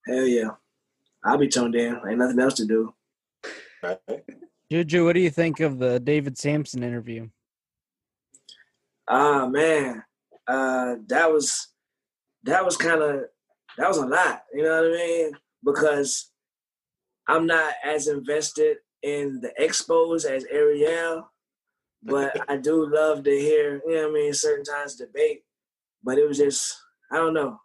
Hell 0.07 0.27
yeah, 0.27 0.51
I'll 1.25 1.39
be 1.39 1.49
tuned 1.49 1.75
in. 1.75 1.99
Ain't 2.07 2.19
nothing 2.19 2.39
else 2.39 2.55
to 2.55 2.67
do. 2.67 2.95
Juju, 4.71 5.05
what 5.05 5.15
do 5.15 5.21
you 5.21 5.31
think 5.31 5.61
of 5.61 5.79
the 5.79 5.99
David 5.99 6.37
Samson 6.37 6.83
interview? 6.83 7.29
Ah 9.09 9.47
man, 9.47 10.03
uh, 10.47 10.97
that 11.07 11.33
was 11.33 11.69
that 12.43 12.65
was 12.65 12.77
kind 12.77 13.01
of 13.01 13.25
that 13.77 13.89
was 13.89 13.99
a 13.99 14.07
lot. 14.07 14.43
You 14.53 14.63
know 14.63 14.83
what 14.83 14.93
I 14.93 14.97
mean? 14.97 15.33
Because 15.65 16.31
I'm 17.29 17.47
not 17.47 17.75
as 17.85 18.09
invested 18.09 18.79
in 19.03 19.41
the 19.41 19.53
Expos 19.61 20.25
as 20.25 20.45
Ariel, 20.51 21.31
but 22.03 22.37
I 22.49 22.57
do 22.57 22.89
love 22.89 23.25
to 23.25 23.31
hear. 23.31 23.81
You 23.87 23.95
know 23.95 24.03
what 24.03 24.11
I 24.11 24.13
mean? 24.13 24.35
Certain 24.35 24.65
times 24.65 24.97
debate, 24.97 25.43
but 26.03 26.19
it 26.19 26.27
was 26.27 26.39
just 26.39 26.77
I 27.11 27.17
don't 27.17 27.35
know. 27.35 27.59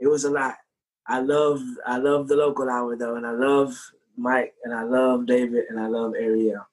It 0.00 0.08
was 0.08 0.24
a 0.24 0.30
lot. 0.30 0.54
I 1.06 1.20
love 1.20 1.60
I 1.86 1.98
love 1.98 2.28
the 2.28 2.36
local 2.36 2.68
hour 2.68 2.96
though, 2.96 3.16
and 3.16 3.26
I 3.26 3.32
love 3.32 3.78
Mike, 4.16 4.54
and 4.64 4.74
I 4.74 4.84
love 4.84 5.26
David, 5.26 5.64
and 5.68 5.78
I 5.78 5.86
love 5.86 6.14
Ariel. 6.18 6.66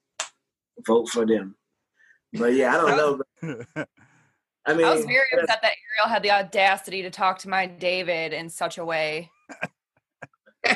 Vote 0.86 1.10
for 1.10 1.26
them. 1.26 1.56
But 2.34 2.54
yeah, 2.54 2.74
I 2.74 2.78
don't 2.78 2.98
know. 3.44 3.86
I 4.66 4.74
mean, 4.74 4.86
I 4.86 4.94
was 4.94 5.06
very 5.06 5.26
upset 5.34 5.60
that 5.62 5.74
Ariel 5.98 6.14
had 6.14 6.24
the 6.24 6.32
audacity 6.32 7.02
to 7.02 7.10
talk 7.10 7.40
to 7.40 7.50
my 7.50 7.66
David 7.66 8.34
in 8.34 8.50
such 8.50 8.78
a 8.78 8.86
way. 8.86 9.32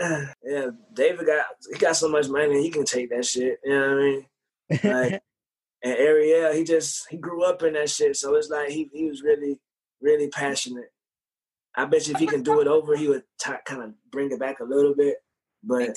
yeah, 0.00 0.70
David 0.92 1.26
got 1.26 1.46
he 1.72 1.78
got 1.78 1.96
so 1.96 2.08
much 2.08 2.28
money 2.28 2.62
he 2.62 2.70
can 2.70 2.84
take 2.84 3.10
that 3.10 3.24
shit. 3.24 3.58
You 3.64 3.72
know 3.72 3.88
what 3.88 3.90
I 3.90 3.96
mean? 3.96 4.26
Like, 4.70 5.22
and 5.82 5.94
Ariel, 5.94 6.52
he 6.52 6.62
just 6.62 7.06
he 7.10 7.16
grew 7.16 7.44
up 7.44 7.62
in 7.62 7.72
that 7.72 7.90
shit, 7.90 8.16
so 8.16 8.36
it's 8.36 8.48
like 8.48 8.68
he 8.68 8.88
he 8.92 9.08
was 9.08 9.22
really 9.22 9.58
really 10.00 10.28
passionate. 10.28 10.92
I 11.74 11.84
bet 11.84 12.06
you 12.06 12.14
if 12.14 12.20
he 12.20 12.26
can 12.26 12.42
do 12.42 12.60
it 12.60 12.66
over, 12.66 12.96
he 12.96 13.08
would 13.08 13.24
t- 13.40 13.52
kind 13.64 13.82
of 13.82 13.92
bring 14.10 14.30
it 14.30 14.38
back 14.40 14.60
a 14.60 14.64
little 14.64 14.94
bit. 14.94 15.16
But 15.62 15.96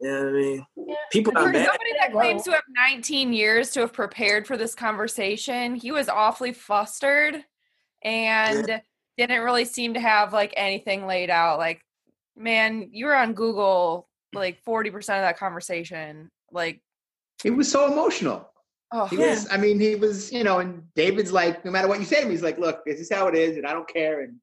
you 0.00 0.10
know 0.10 0.18
what 0.24 0.28
I 0.28 0.32
mean? 0.32 0.66
People 1.12 1.32
For 1.32 1.38
are 1.40 1.52
mad. 1.52 1.66
somebody 1.66 1.92
that 1.98 2.12
claims 2.12 2.42
to 2.44 2.52
have 2.52 2.62
19 2.90 3.32
years 3.32 3.70
to 3.72 3.80
have 3.80 3.92
prepared 3.92 4.46
for 4.46 4.56
this 4.56 4.74
conversation, 4.74 5.74
he 5.74 5.92
was 5.92 6.08
awfully 6.08 6.52
flustered 6.52 7.44
and 8.02 8.80
didn't 9.18 9.42
really 9.42 9.64
seem 9.66 9.94
to 9.94 10.00
have 10.00 10.32
like 10.32 10.54
anything 10.56 11.06
laid 11.06 11.28
out. 11.30 11.58
Like, 11.58 11.82
man, 12.36 12.88
you 12.92 13.06
were 13.06 13.14
on 13.14 13.34
Google 13.34 14.08
like 14.32 14.62
40% 14.64 14.94
of 14.96 15.04
that 15.06 15.38
conversation. 15.38 16.30
Like, 16.52 16.80
He 17.42 17.50
was 17.50 17.70
so 17.70 17.92
emotional. 17.92 18.48
oh, 18.92 19.06
He 19.06 19.18
was, 19.18 19.48
I 19.50 19.56
mean, 19.58 19.78
he 19.78 19.96
was, 19.96 20.32
you 20.32 20.44
know, 20.44 20.60
and 20.60 20.82
David's 20.94 21.32
like, 21.32 21.64
no 21.64 21.70
matter 21.70 21.88
what 21.88 21.98
you 21.98 22.06
say 22.06 22.20
to 22.20 22.26
me, 22.26 22.32
he's 22.32 22.42
like, 22.42 22.58
look, 22.58 22.84
this 22.86 23.00
is 23.00 23.12
how 23.12 23.26
it 23.28 23.34
is, 23.34 23.56
and 23.56 23.66
I 23.66 23.72
don't 23.72 23.88
care. 23.88 24.22
And 24.22 24.36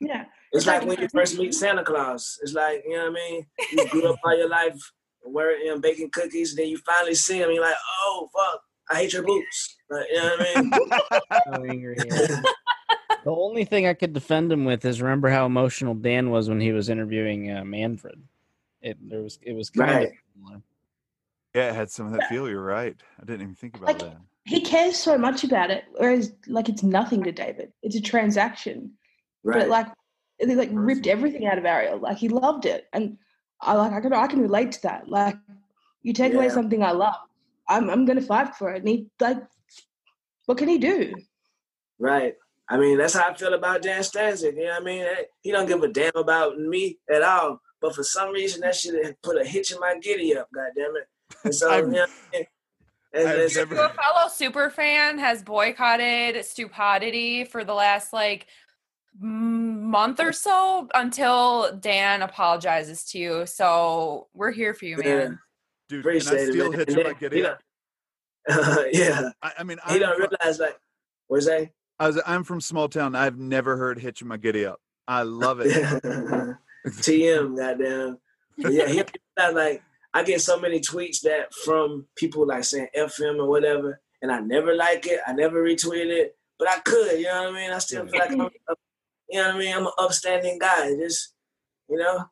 yeah, 0.00 0.24
It's 0.52 0.66
like 0.66 0.84
when 0.84 0.98
you 1.00 1.08
first 1.08 1.38
meet 1.38 1.54
Santa 1.54 1.84
Claus. 1.84 2.38
It's 2.42 2.54
like, 2.54 2.82
you 2.86 2.96
know 2.96 3.10
what 3.10 3.20
I 3.20 3.30
mean? 3.30 3.46
You 3.72 3.88
grew 3.88 4.08
up 4.10 4.16
all 4.24 4.36
your 4.38 4.48
life 4.48 4.78
wearing 5.24 5.60
you 5.60 5.74
know, 5.74 5.78
baking 5.80 6.10
cookies, 6.10 6.54
then 6.54 6.68
you 6.68 6.78
finally 6.78 7.14
see 7.14 7.38
him, 7.38 7.44
and 7.48 7.54
you're 7.54 7.64
like, 7.64 7.74
oh 8.04 8.28
fuck, 8.34 8.60
I 8.90 8.94
hate 8.96 9.12
your 9.12 9.24
boots. 9.24 9.76
Like, 9.90 10.06
you 10.10 10.16
know 10.16 10.36
what 10.38 10.46
I 10.56 10.60
mean? 10.62 10.72
So 11.54 11.64
angry. 11.64 11.96
the 13.24 13.30
only 13.30 13.64
thing 13.64 13.86
I 13.86 13.94
could 13.94 14.12
defend 14.12 14.50
him 14.52 14.64
with 14.64 14.84
is 14.84 15.02
remember 15.02 15.28
how 15.28 15.44
emotional 15.46 15.94
Dan 15.94 16.30
was 16.30 16.48
when 16.48 16.60
he 16.60 16.72
was 16.72 16.88
interviewing 16.88 17.50
uh, 17.50 17.64
Manfred. 17.64 18.22
It 18.80 18.96
there 19.08 19.20
was 19.22 19.38
it 19.42 19.52
was 19.52 19.70
kind 19.70 19.90
Right. 19.90 20.06
of 20.08 20.12
similar. 20.34 20.62
Yeah, 21.54 21.70
it 21.70 21.74
had 21.74 21.90
some 21.90 22.06
of 22.06 22.12
that 22.12 22.28
feel. 22.28 22.48
You're 22.48 22.62
right. 22.62 22.96
I 23.20 23.24
didn't 23.24 23.42
even 23.42 23.54
think 23.54 23.76
about 23.76 23.88
Like- 23.88 23.98
that. 23.98 24.16
he 24.44 24.60
cares 24.60 24.96
so 24.96 25.18
much 25.18 25.42
about 25.44 25.70
it, 25.70 25.84
whereas 25.96 26.32
like 26.46 26.68
it's 26.68 26.82
nothing 26.82 27.22
to 27.24 27.32
David. 27.32 27.72
It's 27.82 27.96
a 27.96 28.00
transaction. 28.00 28.92
Right. 29.42 29.60
But 29.60 29.68
like 29.68 29.86
they 30.40 30.54
like 30.54 30.70
ripped 30.72 31.06
everything 31.06 31.46
out 31.46 31.58
of 31.58 31.64
Ariel. 31.64 31.98
Like 31.98 32.18
he 32.18 32.28
loved 32.28 32.66
it, 32.66 32.86
and 32.92 33.18
I 33.60 33.74
like 33.74 33.92
I 33.92 34.00
can 34.00 34.12
I 34.12 34.26
can 34.26 34.40
relate 34.40 34.72
to 34.72 34.82
that. 34.82 35.08
Like 35.08 35.36
you 36.02 36.12
take 36.12 36.34
away 36.34 36.48
something 36.48 36.82
I 36.82 36.92
love, 36.92 37.16
I'm 37.68 37.90
I'm 37.90 38.04
gonna 38.04 38.20
fight 38.20 38.54
for 38.56 38.72
it. 38.72 38.78
And 38.80 38.88
he 38.88 39.10
like, 39.20 39.38
what 40.46 40.58
can 40.58 40.68
he 40.68 40.78
do? 40.78 41.14
Right. 41.98 42.34
I 42.70 42.76
mean, 42.76 42.98
that's 42.98 43.14
how 43.14 43.30
I 43.30 43.34
feel 43.34 43.54
about 43.54 43.82
Dan 43.82 44.02
Stanzik. 44.02 44.54
You 44.56 44.64
know 44.64 44.72
what 44.74 44.82
I 44.82 44.84
mean? 44.84 45.06
He 45.40 45.50
don't 45.52 45.66
give 45.66 45.82
a 45.82 45.88
damn 45.88 46.12
about 46.14 46.58
me 46.58 46.98
at 47.10 47.22
all. 47.22 47.60
But 47.80 47.94
for 47.94 48.02
some 48.04 48.30
reason, 48.30 48.60
that 48.60 48.74
shit 48.76 49.04
had 49.04 49.20
put 49.22 49.40
a 49.40 49.44
hitch 49.44 49.72
in 49.72 49.80
my 49.80 49.98
giddy 50.02 50.36
up. 50.36 50.48
God 50.54 50.70
damn 50.76 50.94
it! 50.96 51.08
And 51.44 51.54
so, 51.54 51.74
you 51.76 51.86
know, 51.86 52.06
what 52.32 52.46
And 53.14 53.28
I've 53.28 53.54
never- 53.56 53.74
a 53.74 53.88
fellow 53.88 54.28
super 54.30 54.68
fan 54.70 55.18
has 55.18 55.42
boycotted 55.42 56.44
Stupidity 56.44 57.44
for 57.44 57.64
the 57.64 57.72
last 57.72 58.12
like 58.12 58.42
m- 58.42 58.46
month 59.20 60.20
or 60.20 60.32
so 60.32 60.88
until 60.94 61.76
Dan 61.76 62.22
apologizes 62.22 63.04
to 63.10 63.18
you. 63.18 63.46
So 63.46 64.28
we're 64.34 64.52
here 64.52 64.74
for 64.74 64.84
you, 64.84 64.96
man. 64.98 65.38
Dude, 65.88 66.00
Appreciate 66.00 66.30
can 66.30 66.48
I 66.48 66.50
still 66.50 66.70
man. 66.70 66.78
hit 66.78 66.88
And 66.88 66.96
you 66.98 67.04
like 67.04 67.20
get 67.20 67.32
you 67.32 67.50
yeah. 68.92 69.30
I, 69.42 69.52
I 69.58 69.62
mean, 69.62 69.78
He 69.88 69.94
I'm 69.94 70.00
don't 70.00 70.18
realize 70.18 70.58
like 70.58 70.78
what's 71.26 71.46
that? 71.46 71.70
I 71.98 72.06
was, 72.06 72.20
I'm 72.26 72.44
from 72.44 72.60
small 72.60 72.88
town. 72.88 73.14
I've 73.14 73.38
never 73.38 73.76
heard 73.76 73.98
"Hitch 73.98 74.22
My 74.22 74.36
Giddy 74.36 74.64
Up." 74.64 74.80
I 75.06 75.22
love 75.22 75.60
it. 75.60 75.72
TM, 76.86 77.56
goddamn. 77.56 78.18
But 78.56 78.72
yeah, 78.72 78.86
he 78.86 79.02
realized, 79.36 79.56
like 79.56 79.82
I 80.14 80.22
get 80.22 80.40
so 80.40 80.58
many 80.60 80.80
tweets 80.80 81.20
that 81.22 81.52
from 81.52 82.06
people 82.16 82.46
like 82.46 82.64
saying 82.64 82.88
FM 82.96 83.38
or 83.38 83.48
whatever, 83.48 84.00
and 84.22 84.30
I 84.30 84.40
never 84.40 84.74
like 84.74 85.06
it. 85.06 85.20
I 85.26 85.32
never 85.32 85.62
retweet 85.62 86.06
it, 86.06 86.36
but 86.58 86.68
I 86.68 86.78
could. 86.80 87.18
You 87.18 87.24
know 87.26 87.44
what 87.44 87.54
I 87.54 87.60
mean? 87.60 87.70
I 87.72 87.78
still 87.78 88.06
feel 88.06 88.20
like 88.20 88.30
I'm, 88.30 88.40
a- 88.42 88.74
you 89.28 89.38
know 89.38 89.48
what 89.48 89.56
I 89.56 89.58
mean. 89.58 89.76
I'm 89.76 89.86
an 89.86 89.92
upstanding 89.98 90.58
guy. 90.58 90.94
Just 90.96 91.34
you 91.88 91.96
know. 91.96 92.24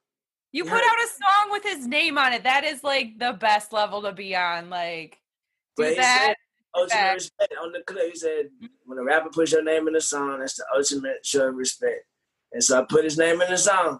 You 0.52 0.64
put 0.64 0.72
out 0.72 0.80
a 0.80 1.06
song 1.06 1.50
with 1.50 1.64
his 1.64 1.87
name 1.87 2.16
on 2.16 2.32
it. 2.32 2.44
That 2.44 2.64
is 2.64 2.82
like 2.82 3.18
the 3.18 3.35
best 3.35 3.72
level 3.72 4.00
to 4.02 4.12
be 4.12 4.35
on. 4.35 4.70
Like, 4.70 5.18
do 5.76 5.82
But 5.82 5.96
that. 5.96 6.26
said 6.28 6.37
ultimate 6.74 7.14
respect 7.14 7.54
on 7.62 7.72
the 7.72 7.82
clip. 7.87 8.11
He 8.12 8.16
said 8.16 8.46
mm-hmm. 8.46 8.66
when 8.87 8.98
a 8.98 9.04
rapper 9.04 9.28
puts 9.28 9.52
your 9.52 9.62
name 9.62 9.87
in 9.87 9.94
the 9.94 10.00
song, 10.00 10.38
that's 10.38 10.56
the 10.56 10.64
ultimate 10.74 11.24
show 11.24 11.48
of 11.48 11.54
respect. 11.54 12.04
And 12.52 12.64
so 12.64 12.80
I 12.80 12.87
put 12.88 13.04
his 13.04 13.18
name 13.18 13.40
in 13.42 13.50
the 13.50 13.59
song, 13.59 13.98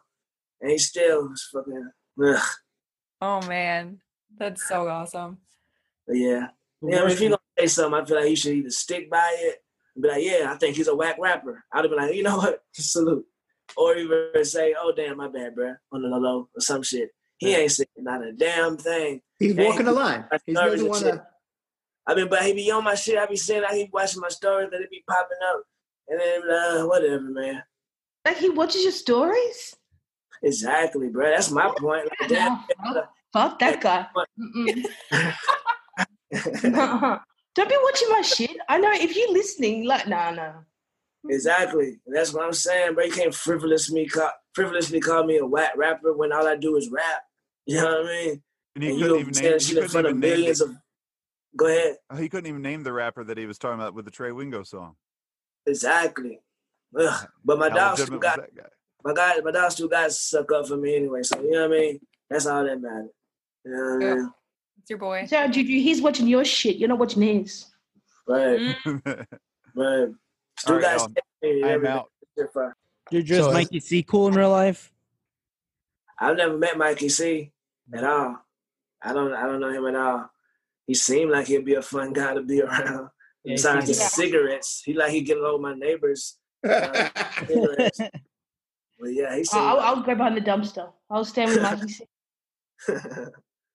and 0.61 0.71
he 0.71 0.79
still 0.79 1.29
was 1.29 1.47
fucking. 1.53 1.91
Ugh. 2.25 2.43
Oh 3.21 3.47
man, 3.47 4.01
that's 4.39 4.67
so 4.67 4.89
awesome. 4.89 5.39
But 6.07 6.17
yeah. 6.17 6.49
Yeah, 6.83 6.99
I 6.99 7.01
mean, 7.03 7.11
if 7.11 7.21
you're 7.21 7.31
gonna 7.31 7.41
say 7.59 7.67
something, 7.67 8.01
I 8.01 8.05
feel 8.05 8.17
like 8.19 8.31
you 8.31 8.37
should 8.37 8.55
either 8.55 8.71
stick 8.71 9.11
by 9.11 9.37
it 9.41 9.57
and 9.97 10.03
be 10.03 10.09
like, 10.09 10.23
yeah, 10.23 10.53
I 10.53 10.57
think 10.57 10.77
he's 10.77 10.87
a 10.89 10.95
whack 10.95 11.17
rapper. 11.19 11.65
I'd 11.73 11.81
have 11.85 11.91
been 11.91 11.99
like, 11.99 12.15
you 12.15 12.23
know 12.23 12.37
what? 12.37 12.63
Salute. 12.73 13.27
Or 13.77 13.97
even 13.97 14.45
say, 14.45 14.75
oh 14.79 14.93
damn, 14.97 15.17
my 15.17 15.27
bad, 15.29 15.57
bro, 15.57 15.75
on 15.91 16.03
the 16.03 16.09
low 16.09 16.19
low 16.19 16.49
or 16.57 16.61
some 16.61 16.83
shit. 16.85 17.11
He 17.39 17.53
ain't 17.55 17.73
saying 17.73 17.89
not 17.99 18.25
a 18.25 18.33
damn 18.33 18.77
thing. 18.77 19.21
he's 19.41 19.59
Ain't- 19.59 19.69
walking 19.69 19.87
the 19.87 19.93
line. 19.93 20.25
He 20.47 20.55
Stories 20.55 20.71
doesn't 20.73 20.81
and 20.81 20.89
want 20.89 21.03
shit. 21.05 21.15
to. 21.15 21.27
I 22.07 22.15
mean, 22.15 22.29
but 22.29 22.43
he 22.45 22.53
be 22.53 22.71
on 22.71 22.85
my 22.85 22.95
shit. 22.95 23.19
I 23.19 23.27
be 23.27 23.37
saying 23.37 23.65
I 23.69 23.73
keep 23.73 23.93
watching 23.93 24.21
my 24.21 24.29
stories 24.29 24.69
that 24.71 24.81
it 24.81 24.91
be 24.91 25.03
popping 25.09 25.39
up. 25.51 25.63
And 26.09 26.21
then 26.21 26.43
uh, 26.49 26.83
whatever, 26.87 27.21
man. 27.23 27.65
Like 28.25 28.37
he 28.39 28.49
watches 28.51 28.85
your 28.85 28.93
stories. 28.93 29.75
Exactly, 30.43 31.09
bro. 31.09 31.31
That's 31.31 31.51
my 31.51 31.73
point. 31.77 32.09
Like, 32.21 32.29
damn, 32.29 32.65
Fuck 33.33 33.59
that 33.59 33.81
guy. 33.81 34.07
Don't 37.57 37.69
be 37.69 37.77
watching 37.83 38.09
my 38.11 38.23
shit. 38.23 38.57
I 38.69 38.79
know 38.79 38.93
if 38.93 39.17
you're 39.17 39.33
listening, 39.33 39.85
like, 39.87 40.07
nah, 40.07 40.31
nah. 40.31 40.53
Exactly. 41.29 41.99
That's 42.07 42.33
what 42.33 42.45
I'm 42.45 42.53
saying, 42.53 42.95
bro. 42.95 43.05
You 43.05 43.13
can't 43.13 43.35
frivolously 43.35 44.07
call, 44.07 44.31
frivolously 44.55 45.01
call 45.01 45.25
me 45.25 45.39
a 45.39 45.47
whack 45.47 45.73
rapper 45.77 46.13
when 46.13 46.33
all 46.33 46.47
I 46.47 46.57
do 46.57 46.77
is 46.77 46.91
rap. 46.91 47.23
You 47.67 47.77
know 47.83 48.03
what 48.03 48.07
I 48.07 48.09
mean? 48.09 48.43
And 48.77 48.85
he 48.85 48.91
And 48.91 48.99
couldn't 49.01 49.15
you 49.15 49.21
even 49.21 49.35
saying 49.35 49.51
name. 49.51 49.59
shit 49.59 49.77
He 49.77 49.83
in 49.83 49.89
front 49.89 50.07
of 50.07 50.11
even 50.11 50.21
millions 50.21 50.61
of. 50.61 50.77
Go 51.57 51.67
ahead. 51.67 51.97
Uh, 52.11 52.17
he 52.17 52.29
couldn't 52.29 52.47
even 52.47 52.63
name 52.63 52.83
the 52.83 52.93
rapper 52.93 53.25
that 53.25 53.39
he 53.39 53.47
was 53.47 53.59
talking 53.59 53.81
about 53.81 53.95
with 53.95 54.05
the 54.05 54.11
Trey 54.11 54.31
Wingo 54.31 54.63
song. 54.63 54.95
Exactly. 55.67 56.41
Ugh. 56.97 57.29
But 57.45 57.59
my 57.59 57.71
How 57.71 57.75
dog 57.75 57.99
still 57.99 58.19
got 58.19 58.41
my 59.03 59.15
guy. 59.15 59.41
My 59.43 59.51
dog 59.51 59.73
still 59.73 59.89
got 59.89 60.13
suck 60.13 60.53
up 60.53 60.69
for 60.69 60.77
me 60.77 60.97
anyway. 60.97 61.23
So 61.23 61.41
you 61.41 61.53
know 61.53 61.69
what 61.69 61.77
I 61.77 61.81
mean. 61.81 62.01
That's 62.29 62.47
all 62.47 62.65
that 62.65 62.81
matters. 62.81 63.11
You 63.65 63.73
know 63.73 63.79
what 63.79 63.95
I 63.95 64.15
mean? 64.15 64.33
It's 64.87 64.91
your 64.91 65.01
boy. 65.01 65.27
So 65.27 65.49
Juju, 65.49 65.81
he's 65.81 66.01
watching 66.01 66.29
your 66.29 66.45
shit. 66.45 66.77
You're 66.77 66.89
not 66.89 67.01
watching 67.01 67.21
his. 67.23 67.67
Right. 68.29 68.77
Right. 69.75 70.09
Still 70.59 70.75
All 70.77 70.81
right, 70.81 70.83
got. 70.83 71.01
y'all. 71.01 71.09
stay 71.43 71.63
I'm 71.75 71.85
out. 71.87 72.07
If, 72.37 72.51
Juju, 73.11 73.35
is 73.35 73.45
So- 73.47 73.53
Mikey 73.53 73.81
C 73.81 74.03
cool 74.05 74.29
in 74.29 74.35
real 74.35 74.51
life? 74.51 74.93
I've 76.21 76.37
never 76.37 76.57
met 76.57 76.79
Mikey 76.79 77.09
C 77.09 77.51
at 77.93 78.05
all. 78.05 78.37
I 79.03 79.13
don't. 79.13 79.33
I 79.35 79.43
don't 79.47 79.59
know 79.61 79.71
him 79.73 79.87
at 79.87 79.97
all. 79.97 80.31
He 80.87 80.95
seemed 80.95 81.33
like 81.33 81.49
he'd 81.49 81.65
be 81.65 81.75
a 81.75 81.83
fun 81.83 82.13
guy 82.13 82.35
to 82.35 82.43
be 82.43 82.63
around. 82.63 83.09
Yeah, 83.43 83.55
Besides 83.55 83.89
the 83.89 83.95
seems- 83.95 84.13
cigarettes, 84.13 84.83
he 84.85 84.95
like 84.95 85.11
he 85.11 85.21
get 85.23 85.37
along 85.39 85.55
with 85.55 85.63
my 85.63 85.75
neighbors. 85.75 86.39
uh. 86.65 87.09
But 88.99 89.13
yeah, 89.13 89.37
he 89.37 89.43
seemed. 89.45 89.65
I'll, 89.65 89.81
I'll 89.81 90.01
go 90.03 90.15
behind 90.15 90.37
the 90.37 90.41
dumpster. 90.41 90.89
I'll 91.11 91.25
stand 91.25 91.51
with 91.51 91.63
Mikey 91.63 91.89
C. 91.89 92.05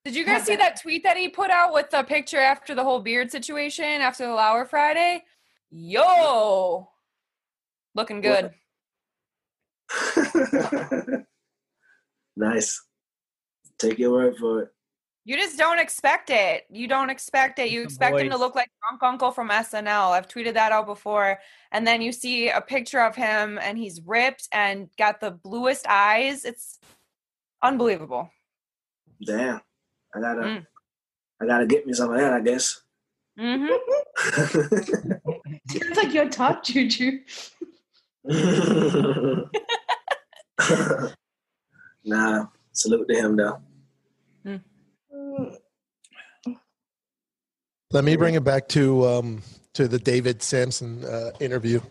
Did 0.04 0.16
you 0.16 0.26
guys 0.26 0.43
see 0.43 0.56
that 0.56 0.82
tweet 0.82 1.04
that 1.04 1.16
he 1.16 1.30
put 1.30 1.52
out 1.52 1.74
with 1.74 1.91
the 1.91 2.02
picture 2.04 2.39
after 2.39 2.74
the 2.74 2.84
whole 2.84 3.02
beard 3.02 3.32
situation 3.32 3.86
after 3.86 4.26
the 4.26 4.34
Lauer 4.34 4.66
Friday? 4.66 5.24
Yo, 5.70 6.89
looking 7.93 8.22
good. 8.22 8.52
nice. 12.36 12.82
Take 13.78 13.99
your 13.99 14.12
word 14.12 14.38
for 14.38 14.64
it. 14.64 14.70
You 15.24 15.38
just 15.38 15.56
don't 15.58 15.78
expect 15.78 16.32
it. 16.32 16.66
You 16.72 16.88
don't 16.88 17.12
expect 17.12 17.60
it. 17.60 17.70
You 17.70 17.84
expect 17.84 18.20
him 18.20 18.32
to 18.32 18.38
look 18.38 18.56
like 18.56 18.72
Drunk 18.82 19.04
Uncle 19.04 19.32
from 19.32 19.49
SNL. 19.49 20.12
I've 20.12 20.28
tweeted 20.28 20.56
that 20.56 20.72
out 20.72 20.88
before. 20.88 21.39
And 21.72 21.86
then 21.86 22.02
you 22.02 22.12
see 22.12 22.49
a 22.49 22.60
picture 22.60 23.02
of 23.02 23.16
him 23.16 23.60
and 23.62 23.78
he's 23.78 24.02
ripped 24.02 24.47
and 24.52 24.89
got 24.97 25.20
the 25.20 25.30
bluest 25.30 25.86
eyes. 25.88 26.43
It's 26.43 26.80
unbelievable. 27.62 28.32
Damn. 29.24 29.62
I 30.16 30.20
gotta. 30.20 30.41
Mm. 30.41 30.66
I 31.41 31.45
gotta 31.45 31.66
get 31.66 31.88
me 31.88 31.93
some 31.93 32.12
of 32.12 32.18
that. 32.18 32.34
I 32.34 32.41
guess. 32.41 32.82
Mm-hmm. 33.39 33.72
Sounds 35.78 35.97
like 35.97 36.14
your 36.14 36.30
top 36.30 36.64
Juju. 36.64 37.20
nah. 42.05 42.45
Salute 42.74 43.07
to 43.09 43.16
him 43.16 43.36
though. 43.36 43.59
Let 47.93 48.05
me 48.05 48.16
bring 48.16 48.36
it 48.36 48.43
back 48.45 48.70
to 48.70 49.05
um, 49.05 49.41
to 49.74 49.88
the 49.89 49.99
David 49.99 50.41
Samson 50.41 51.03
uh, 51.03 51.32
interview, 51.41 51.82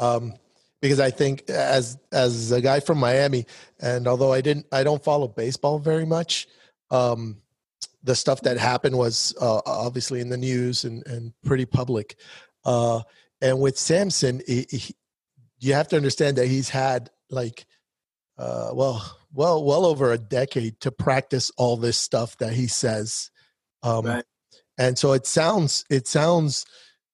um, 0.00 0.34
because 0.80 0.98
I 0.98 1.10
think 1.10 1.48
as 1.48 1.98
as 2.10 2.50
a 2.50 2.60
guy 2.60 2.80
from 2.80 2.98
Miami, 2.98 3.46
and 3.80 4.08
although 4.08 4.32
I 4.32 4.40
didn't, 4.40 4.66
I 4.72 4.82
don't 4.82 5.02
follow 5.02 5.28
baseball 5.28 5.78
very 5.78 6.04
much. 6.04 6.48
Um, 6.90 7.36
the 8.02 8.14
stuff 8.14 8.40
that 8.42 8.58
happened 8.58 8.96
was 8.96 9.34
uh, 9.40 9.60
obviously 9.66 10.20
in 10.20 10.28
the 10.28 10.36
news 10.36 10.84
and, 10.84 11.06
and 11.06 11.32
pretty 11.44 11.66
public. 11.66 12.16
Uh, 12.64 13.00
and 13.40 13.60
with 13.60 13.78
Samson, 13.78 14.40
he, 14.46 14.66
he, 14.70 14.94
you 15.58 15.74
have 15.74 15.88
to 15.88 15.96
understand 15.96 16.36
that 16.36 16.46
he's 16.48 16.68
had 16.68 17.10
like, 17.30 17.66
uh, 18.38 18.70
well, 18.72 19.18
well, 19.32 19.64
well 19.64 19.84
over 19.84 20.12
a 20.12 20.18
decade 20.18 20.80
to 20.80 20.90
practice 20.90 21.50
all 21.56 21.76
this 21.76 21.96
stuff 21.96 22.36
that 22.38 22.52
he 22.52 22.66
says. 22.66 23.30
Um, 23.82 24.04
And 24.78 24.98
so 24.98 25.14
it 25.14 25.26
sounds, 25.26 25.86
it 25.88 26.06
sounds, 26.06 26.66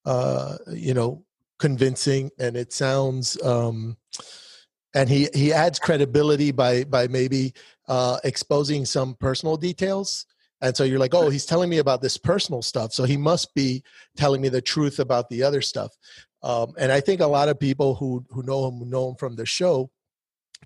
uh, 0.04 0.58
you 0.72 0.94
know, 0.94 1.24
convincing, 1.60 2.30
and 2.38 2.56
it 2.56 2.72
sounds, 2.72 3.40
um, 3.40 3.96
and 4.92 5.08
he 5.08 5.28
he 5.32 5.52
adds 5.52 5.78
credibility 5.78 6.50
by 6.50 6.82
by 6.82 7.06
maybe 7.06 7.54
uh, 7.86 8.18
exposing 8.24 8.84
some 8.84 9.14
personal 9.14 9.56
details. 9.56 10.26
And 10.62 10.76
so 10.76 10.84
you're 10.84 11.00
like, 11.00 11.12
oh, 11.12 11.28
he's 11.28 11.44
telling 11.44 11.68
me 11.68 11.78
about 11.78 12.00
this 12.00 12.16
personal 12.16 12.62
stuff, 12.62 12.92
so 12.92 13.02
he 13.02 13.16
must 13.16 13.52
be 13.54 13.82
telling 14.16 14.40
me 14.40 14.48
the 14.48 14.62
truth 14.62 15.00
about 15.00 15.28
the 15.28 15.42
other 15.42 15.60
stuff. 15.60 15.90
Um, 16.42 16.72
and 16.78 16.92
I 16.92 17.00
think 17.00 17.20
a 17.20 17.26
lot 17.26 17.48
of 17.48 17.58
people 17.58 17.96
who 17.96 18.24
who 18.30 18.42
know 18.44 18.68
him 18.68 18.88
know 18.88 19.10
him 19.10 19.16
from 19.16 19.36
the 19.36 19.46
show 19.46 19.90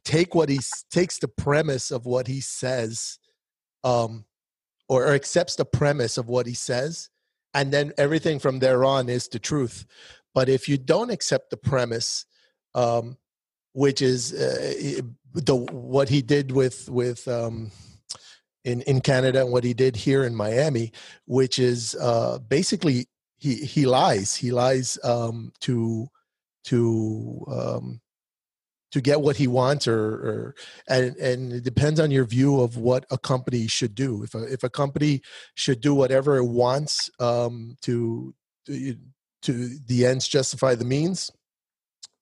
take 0.05 0.34
what 0.34 0.49
he 0.49 0.61
takes 0.90 1.18
the 1.18 1.28
premise 1.28 1.90
of 1.90 2.07
what 2.07 2.26
he 2.26 2.40
says, 2.40 3.18
um, 3.84 4.26
or, 4.88 5.07
or 5.07 5.14
accepts 5.14 5.57
the 5.57 5.64
premise 5.64 6.18
of 6.18 6.28
what 6.28 6.47
he 6.47 6.55
says, 6.55 7.09
and 7.55 7.72
then 7.72 7.92
everything 7.99 8.38
from 8.38 8.59
there 8.59 8.84
on 8.84 9.09
is 9.09 9.28
the 9.28 9.38
truth. 9.38 9.86
But 10.34 10.49
if 10.49 10.68
you 10.68 10.76
don't 10.76 11.11
accept 11.11 11.51
the 11.51 11.57
premise, 11.57 12.26
um, 12.74 13.16
which 13.72 14.03
is 14.03 14.34
uh, 14.34 15.01
the 15.32 15.57
what 15.57 16.11
he 16.11 16.22
did 16.22 16.53
with 16.53 16.88
with 16.90 17.26
um, 17.28 17.70
in 18.66 18.82
in 18.82 19.00
Canada 19.00 19.40
and 19.40 19.52
what 19.52 19.64
he 19.64 19.72
did 19.72 19.96
here 19.96 20.24
in 20.24 20.34
Miami, 20.34 20.92
which 21.24 21.58
is 21.58 21.94
uh, 22.00 22.38
basically 22.38 23.06
he 23.38 23.54
he 23.54 23.86
lies. 23.86 24.34
He 24.34 24.50
lies 24.50 24.98
um, 25.04 25.52
to 25.60 26.08
to 26.64 27.44
um, 27.48 28.00
to 28.90 29.00
get 29.00 29.20
what 29.20 29.36
he 29.36 29.46
wants, 29.46 29.86
or, 29.86 30.00
or 30.00 30.54
and 30.88 31.16
and 31.16 31.52
it 31.52 31.64
depends 31.64 32.00
on 32.00 32.10
your 32.10 32.24
view 32.24 32.60
of 32.60 32.76
what 32.76 33.06
a 33.10 33.16
company 33.16 33.68
should 33.68 33.94
do. 33.94 34.24
If 34.24 34.34
a 34.34 34.52
if 34.52 34.64
a 34.64 34.70
company 34.70 35.22
should 35.54 35.80
do 35.80 35.94
whatever 35.94 36.36
it 36.36 36.46
wants 36.46 37.08
um, 37.20 37.76
to 37.82 38.34
to 38.66 38.96
to 39.42 39.78
the 39.86 40.06
ends 40.06 40.26
justify 40.26 40.74
the 40.74 40.84
means, 40.84 41.30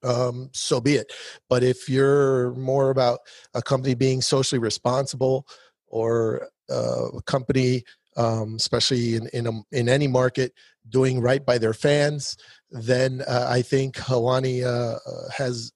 um, 0.02 0.50
so 0.52 0.78
be 0.78 0.96
it. 0.96 1.10
But 1.48 1.62
if 1.62 1.88
you're 1.88 2.52
more 2.54 2.90
about 2.90 3.20
a 3.54 3.62
company 3.62 3.94
being 3.94 4.20
socially 4.20 4.58
responsible 4.58 5.46
or 5.94 6.48
uh, 6.68 7.06
a 7.16 7.22
company, 7.22 7.84
um, 8.16 8.56
especially 8.56 9.14
in 9.14 9.28
in, 9.28 9.46
a, 9.46 9.52
in 9.70 9.88
any 9.88 10.08
market, 10.08 10.52
doing 10.88 11.20
right 11.20 11.46
by 11.46 11.56
their 11.56 11.72
fans, 11.72 12.36
then 12.70 13.22
uh, 13.28 13.46
I 13.48 13.62
think 13.62 13.94
Helwani 13.94 14.64
uh, 14.64 14.98
uh, 15.08 15.30
has 15.36 15.72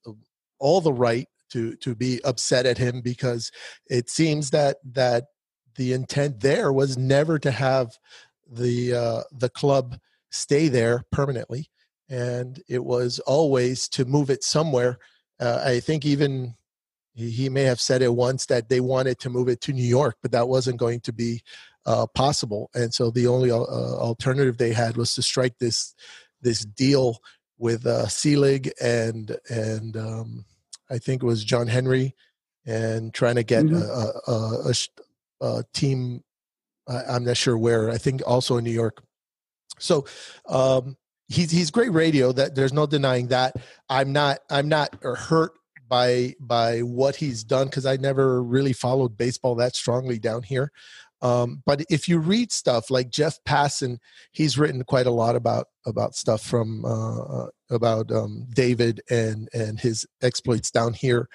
all 0.59 0.81
the 0.81 0.93
right 0.93 1.29
to 1.53 1.77
to 1.77 1.95
be 1.95 2.21
upset 2.25 2.67
at 2.67 2.79
him 2.79 3.01
because 3.01 3.53
it 3.87 4.11
seems 4.11 4.51
that 4.51 4.79
that 4.93 5.27
the 5.77 5.93
intent 5.93 6.41
there 6.41 6.73
was 6.73 6.99
never 6.99 7.39
to 7.39 7.53
have 7.53 7.97
the 8.51 9.25
the 9.31 9.51
club 9.51 9.99
stay 10.31 10.69
there 10.69 11.05
permanently 11.13 11.71
and 12.11 12.61
it 12.69 12.85
was 12.85 13.21
always 13.21 13.89
to 13.89 14.05
move 14.05 14.31
it 14.31 14.43
somewhere. 14.43 14.99
I 15.41 15.79
think 15.81 16.05
even 16.05 16.57
he, 17.19 17.49
may 17.49 17.65
have 17.65 17.81
said 17.81 18.01
it 18.03 18.15
once 18.15 18.47
that 18.47 18.69
they 18.69 18.81
wanted 18.81 19.19
to 19.21 19.31
move 19.31 19.49
it 19.49 19.61
to 19.63 19.73
New 19.73 19.85
York, 19.85 20.17
but 20.23 20.33
that 20.33 20.49
wasn't 20.49 20.79
going 20.79 21.01
to 21.01 21.13
be 21.13 21.43
uh, 21.85 22.07
possible. 22.07 22.71
And 22.75 22.95
so 22.95 23.11
the 23.11 23.27
only 23.27 23.51
uh, 23.51 23.57
alternative 23.57 24.59
they 24.59 24.73
had 24.73 24.97
was 24.97 25.15
to 25.15 25.23
strike 25.23 25.59
this 25.59 25.95
this 26.41 26.65
deal 26.65 27.19
with 27.59 27.87
uh, 27.87 28.07
Selig 28.07 28.71
and 28.81 29.37
and 29.51 29.97
um, 29.97 30.45
I 30.91 30.99
think 30.99 31.23
it 31.23 31.27
was 31.27 31.45
John 31.45 31.67
Henry, 31.67 32.15
and 32.65 33.13
trying 33.13 33.35
to 33.35 33.43
get 33.43 33.65
Mhm. 33.65 33.83
a, 33.83 34.31
a, 34.31 34.71
a, 34.71 34.75
a, 35.59 35.65
team. 35.75 36.23
I'm 36.87 37.25
not 37.25 37.37
sure 37.37 37.59
where. 37.59 37.91
I 37.91 37.99
think 37.99 38.23
also 38.27 38.57
in 38.57 38.65
New 38.65 38.71
York. 38.71 39.03
So 39.79 40.07
um, 40.49 40.97
he's 41.29 41.51
he's 41.51 41.71
great 41.71 41.93
radio. 41.93 42.33
That 42.33 42.55
there's 42.55 42.73
no 42.73 42.87
denying 42.87 43.29
that. 43.29 43.57
I'm 43.89 44.13
not 44.13 44.39
I'm 44.49 44.69
not 44.69 44.97
hurt 45.03 45.53
by 45.89 46.35
by 46.41 46.81
what 46.81 47.17
he's 47.17 47.45
done 47.45 47.67
because 47.67 47.87
I 47.87 47.97
never 47.97 48.43
really 48.43 48.73
followed 48.73 49.17
baseball 49.17 49.55
that 49.57 49.75
strongly 49.75 50.19
down 50.19 50.43
here. 50.43 50.71
Um, 51.21 51.63
but 51.67 51.85
if 51.91 52.09
you 52.09 52.19
read 52.19 52.53
stuff 52.53 52.91
like 52.91 53.11
Jeff 53.11 53.39
Passan, 53.45 53.99
he's 54.31 54.57
written 54.57 54.85
quite 54.85 55.07
a 55.07 55.13
lot 55.13 55.35
about 55.35 55.67
about 55.87 56.15
stuff 56.15 56.43
from 56.43 56.85
uh, 56.85 57.21
uh, 57.21 57.49
about 57.71 58.13
um, 58.13 58.47
David 58.51 59.01
and 59.11 59.49
and 59.53 59.81
his 59.81 60.07
exploits 60.23 60.71
down 60.71 60.95
here. 60.95 61.29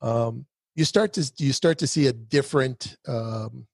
Um, 0.00 0.46
you 0.76 0.84
start 0.84 1.12
to 1.14 1.32
you 1.38 1.52
start 1.52 1.78
to 1.78 1.86
see 1.86 2.06
a 2.06 2.12
different 2.12 2.96
um, 3.08 3.66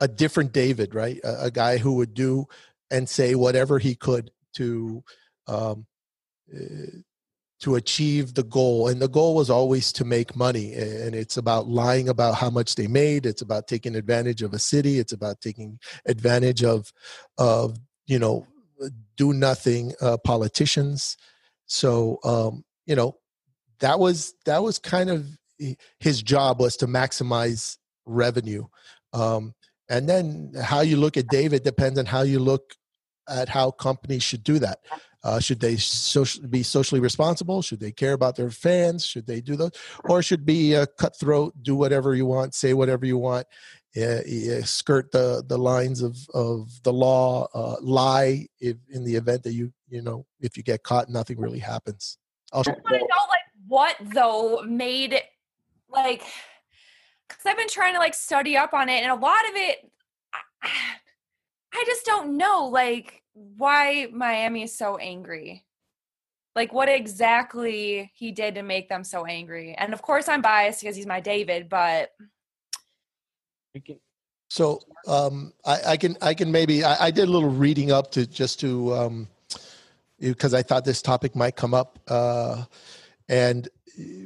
a 0.00 0.08
different 0.08 0.52
David, 0.52 0.94
right? 0.94 1.20
A, 1.24 1.44
a 1.44 1.50
guy 1.50 1.76
who 1.76 1.94
would 1.94 2.14
do 2.14 2.46
and 2.90 3.08
say 3.08 3.34
whatever 3.34 3.78
he 3.78 3.94
could 3.94 4.30
to 4.54 5.04
uh, 5.46 5.74
to 7.60 7.74
achieve 7.74 8.34
the 8.34 8.42
goal. 8.42 8.88
And 8.88 9.00
the 9.00 9.08
goal 9.08 9.34
was 9.34 9.50
always 9.50 9.92
to 9.92 10.04
make 10.04 10.34
money. 10.34 10.72
And 10.72 11.14
it's 11.14 11.36
about 11.36 11.68
lying 11.68 12.08
about 12.08 12.34
how 12.34 12.50
much 12.50 12.74
they 12.74 12.86
made. 12.86 13.26
It's 13.26 13.42
about 13.42 13.68
taking 13.68 13.94
advantage 13.94 14.42
of 14.42 14.54
a 14.54 14.58
city. 14.58 14.98
It's 14.98 15.12
about 15.12 15.40
taking 15.40 15.78
advantage 16.06 16.64
of 16.64 16.92
of 17.38 17.78
you 18.06 18.18
know 18.18 18.46
do 19.16 19.32
nothing 19.32 19.92
uh, 20.00 20.16
politicians. 20.18 21.16
So 21.66 22.18
um 22.24 22.64
you 22.86 22.96
know 22.96 23.18
that 23.80 23.98
was 23.98 24.34
that 24.46 24.62
was 24.62 24.78
kind 24.78 25.10
of 25.10 25.26
his 25.98 26.22
job 26.22 26.60
was 26.60 26.76
to 26.78 26.86
maximize 26.86 27.76
revenue. 28.06 28.64
Um 29.12 29.54
and 29.90 30.08
then 30.08 30.52
how 30.62 30.80
you 30.80 30.96
look 30.96 31.16
at 31.16 31.28
David 31.28 31.62
depends 31.62 31.98
on 31.98 32.06
how 32.06 32.22
you 32.22 32.38
look 32.38 32.74
at 33.28 33.48
how 33.48 33.70
companies 33.70 34.22
should 34.22 34.42
do 34.42 34.58
that. 34.60 34.78
Uh, 35.22 35.38
should 35.38 35.60
they 35.60 35.76
social, 35.76 36.46
be 36.48 36.62
socially 36.62 37.00
responsible? 37.00 37.60
Should 37.60 37.80
they 37.80 37.92
care 37.92 38.14
about 38.14 38.36
their 38.36 38.50
fans? 38.50 39.04
Should 39.04 39.26
they 39.26 39.40
do 39.40 39.54
those, 39.54 39.72
or 40.04 40.22
should 40.22 40.46
be 40.46 40.74
uh, 40.74 40.86
cutthroat, 40.98 41.52
do 41.62 41.74
whatever 41.74 42.14
you 42.14 42.24
want, 42.24 42.54
say 42.54 42.72
whatever 42.72 43.04
you 43.04 43.18
want, 43.18 43.46
uh, 43.96 44.62
skirt 44.62 45.10
the 45.12 45.44
the 45.46 45.58
lines 45.58 46.00
of 46.00 46.16
of 46.32 46.70
the 46.84 46.92
law, 46.92 47.48
uh, 47.54 47.76
lie 47.80 48.46
if 48.60 48.76
in 48.88 49.04
the 49.04 49.16
event 49.16 49.42
that 49.42 49.52
you 49.52 49.72
you 49.88 50.00
know 50.00 50.24
if 50.40 50.56
you 50.56 50.62
get 50.62 50.82
caught, 50.82 51.08
nothing 51.08 51.38
really 51.38 51.58
happens. 51.58 52.16
I'll, 52.52 52.62
I 52.66 52.70
want 52.70 52.86
to 52.86 52.98
know 52.98 53.26
like 53.28 53.40
what 53.66 53.96
though 54.14 54.62
made 54.66 55.12
it 55.12 55.24
like 55.88 56.22
because 57.28 57.44
I've 57.44 57.56
been 57.56 57.68
trying 57.68 57.94
to 57.94 57.98
like 57.98 58.14
study 58.14 58.56
up 58.56 58.74
on 58.74 58.88
it, 58.88 59.02
and 59.02 59.10
a 59.10 59.16
lot 59.16 59.48
of 59.48 59.56
it, 59.56 59.90
I, 60.32 60.68
I 61.74 61.84
just 61.86 62.06
don't 62.06 62.36
know 62.36 62.68
like 62.72 63.19
why 63.32 64.08
Miami 64.12 64.62
is 64.62 64.76
so 64.76 64.96
angry. 64.96 65.64
Like 66.56 66.72
what 66.72 66.88
exactly 66.88 68.10
he 68.14 68.32
did 68.32 68.56
to 68.56 68.62
make 68.62 68.88
them 68.88 69.04
so 69.04 69.24
angry. 69.24 69.74
And 69.78 69.92
of 69.92 70.02
course 70.02 70.28
I'm 70.28 70.42
biased 70.42 70.80
because 70.80 70.96
he's 70.96 71.06
my 71.06 71.20
David, 71.20 71.68
but 71.68 72.10
So 74.48 74.80
um, 75.06 75.52
I, 75.64 75.80
I 75.88 75.96
can 75.96 76.16
I 76.20 76.34
can 76.34 76.50
maybe 76.50 76.82
I, 76.82 77.06
I 77.06 77.10
did 77.12 77.28
a 77.28 77.30
little 77.30 77.50
reading 77.50 77.92
up 77.92 78.10
to 78.12 78.26
just 78.26 78.58
to 78.60 78.92
um, 78.94 79.28
because 80.18 80.54
I 80.54 80.62
thought 80.62 80.84
this 80.84 81.00
topic 81.00 81.36
might 81.36 81.54
come 81.54 81.72
up, 81.72 82.00
uh, 82.08 82.64
and 83.28 83.68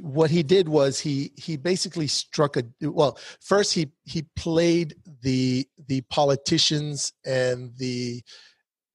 what 0.01 0.31
he 0.31 0.43
did 0.43 0.69
was 0.69 0.99
he 0.99 1.33
he 1.37 1.57
basically 1.57 2.07
struck 2.07 2.57
a 2.57 2.65
well 2.81 3.19
first 3.41 3.75
he 3.75 3.91
he 4.05 4.23
played 4.35 4.95
the 5.23 5.69
the 5.89 6.01
politicians 6.03 7.13
and 7.27 7.77
the 7.77 8.23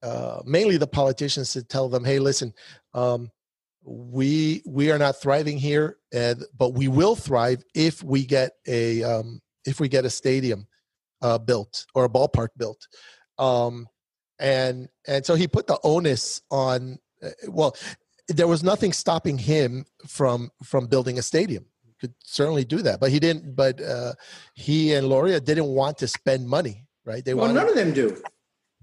uh, 0.04 0.41
mainly 0.45 0.78
the 0.78 0.88
politicians 0.88 1.54
to 1.54 1.64
tell 1.64 1.89
them 1.89 2.04
hey 2.06 2.20
listen 2.20 2.54
um, 2.93 3.32
we 3.84 4.62
we 4.66 4.91
are 4.91 4.97
not 4.97 5.20
thriving 5.22 5.58
here 5.58 5.97
and 6.14 6.43
but 6.58 6.74
we 6.74 6.88
will 6.88 7.16
thrive 7.16 7.64
if 7.74 8.04
we 8.04 8.26
get 8.26 8.52
a 8.68 9.04
um, 9.04 9.41
if 9.66 9.80
we 9.80 9.88
get 9.88 10.06
a 10.06 10.10
stadium 10.10 10.68
uh, 11.22 11.38
built 11.38 11.86
or 11.95 12.06
a 12.06 12.10
ballpark 12.10 12.50
built. 12.58 12.88
Um, 13.38 13.88
and 14.39 14.88
and 15.08 15.26
so 15.26 15.36
he 15.36 15.47
put 15.47 15.68
the 15.68 15.80
onus 15.84 16.41
on 16.50 16.97
uh, 17.24 17.30
well 17.47 17.76
there 18.28 18.47
was 18.47 18.64
nothing 18.64 18.93
stopping 18.93 19.38
him 19.38 19.86
from 20.08 20.50
from 20.64 20.88
building 20.88 21.18
a 21.18 21.22
stadium. 21.22 21.66
He 21.84 21.93
could 22.00 22.14
certainly 22.24 22.66
do 22.66 22.82
that 22.84 23.00
but 23.00 23.12
he 23.12 23.20
didn't 23.20 23.56
but 23.56 23.82
uh, 23.82 24.14
he 24.54 24.93
and 24.93 25.08
Loria 25.08 25.39
didn't 25.39 25.68
want 25.68 25.97
to 26.00 26.08
spend 26.08 26.47
money 26.47 26.86
right? 27.06 27.26
They 27.26 27.34
Well, 27.34 27.47
wanted, 27.47 27.60
none 27.60 27.70
of 27.70 27.76
them 27.76 27.93
do. 27.93 28.22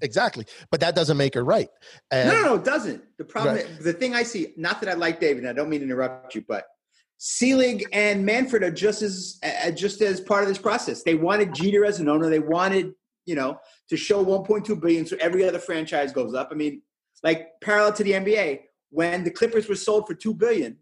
Exactly 0.03 0.44
but 0.70 0.80
that 0.80 0.94
doesn't 0.94 1.16
make 1.16 1.36
it 1.36 1.42
right 1.42 1.68
and 2.11 2.28
no, 2.28 2.34
no, 2.34 2.42
no, 2.42 2.55
it 2.57 2.64
doesn't. 2.64 3.03
The 3.18 3.24
problem, 3.24 3.57
Right. 3.57 3.66
the 3.80 3.92
thing 3.92 4.14
I 4.14 4.22
see, 4.22 4.53
not 4.57 4.80
that 4.80 4.90
I 4.90 4.94
like 4.94 5.20
David, 5.20 5.44
and 5.44 5.49
I 5.49 5.53
don't 5.53 5.68
mean 5.70 5.80
to 5.80 5.86
interrupt 5.86 6.34
you, 6.34 6.44
but 6.47 6.66
Selig 7.18 7.86
and 7.92 8.24
Manfred 8.24 8.62
are 8.62 8.70
just 8.70 9.03
as 9.03 9.38
uh, 9.42 9.70
just 9.70 10.03
as 10.03 10.20
part 10.20 10.42
of 10.42 10.49
this 10.49 10.59
process. 10.59 11.03
They 11.03 11.14
wanted 11.14 11.55
Jeter 11.55 11.84
as 11.84 11.99
an 11.99 12.09
owner. 12.09 12.28
They 12.28 12.40
wanted, 12.40 12.92
you 13.24 13.34
know, 13.34 13.59
to 13.88 13.97
show 13.97 14.22
1.2 14.22 14.78
billion 14.80 15.07
so 15.07 15.16
every 15.18 15.49
other 15.49 15.59
franchise 15.59 16.12
goes 16.12 16.34
up. 16.34 16.51
I 16.53 16.55
mean, 16.55 16.82
like 17.22 17.49
parallel 17.62 17.94
to 17.94 18.05
the 18.05 18.12
NBA, 18.12 18.61
when 18.90 19.24
the 19.24 19.30
Clippers 19.30 19.68
were 19.68 19.74
sold 19.76 20.07
for 20.07 20.14
two 20.14 20.34
billion, 20.34 20.76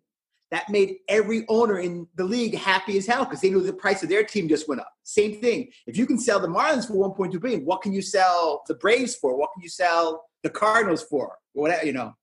that 0.55 0.69
made 0.71 0.99
every 1.09 1.45
owner 1.49 1.81
in 1.81 2.07
the 2.15 2.23
league 2.23 2.55
happy 2.55 2.97
as 2.97 3.07
hell 3.07 3.25
because 3.25 3.41
they 3.41 3.51
knew 3.51 3.61
the 3.61 3.73
price 3.73 4.05
of 4.05 4.09
their 4.09 4.23
team 4.23 4.49
just 4.49 4.69
went 4.69 4.81
up. 4.81 4.93
Same 5.03 5.41
thing. 5.41 5.71
If 5.89 5.97
you 5.97 6.07
can 6.07 6.17
sell 6.17 6.39
the 6.39 6.47
Marlins 6.47 6.87
for 6.87 6.95
1.2 6.95 7.41
billion, 7.41 7.65
what 7.65 7.83
can 7.83 7.93
you 7.93 8.01
sell 8.01 8.63
the 8.69 8.75
Braves 8.75 9.17
for? 9.17 9.37
What 9.37 9.51
can 9.53 9.63
you 9.65 9.69
sell 9.69 10.25
the 10.45 10.51
Cardinals 10.51 11.03
for? 11.03 11.37
Whatever, 11.55 11.85
you 11.85 11.93
know. 11.93 12.15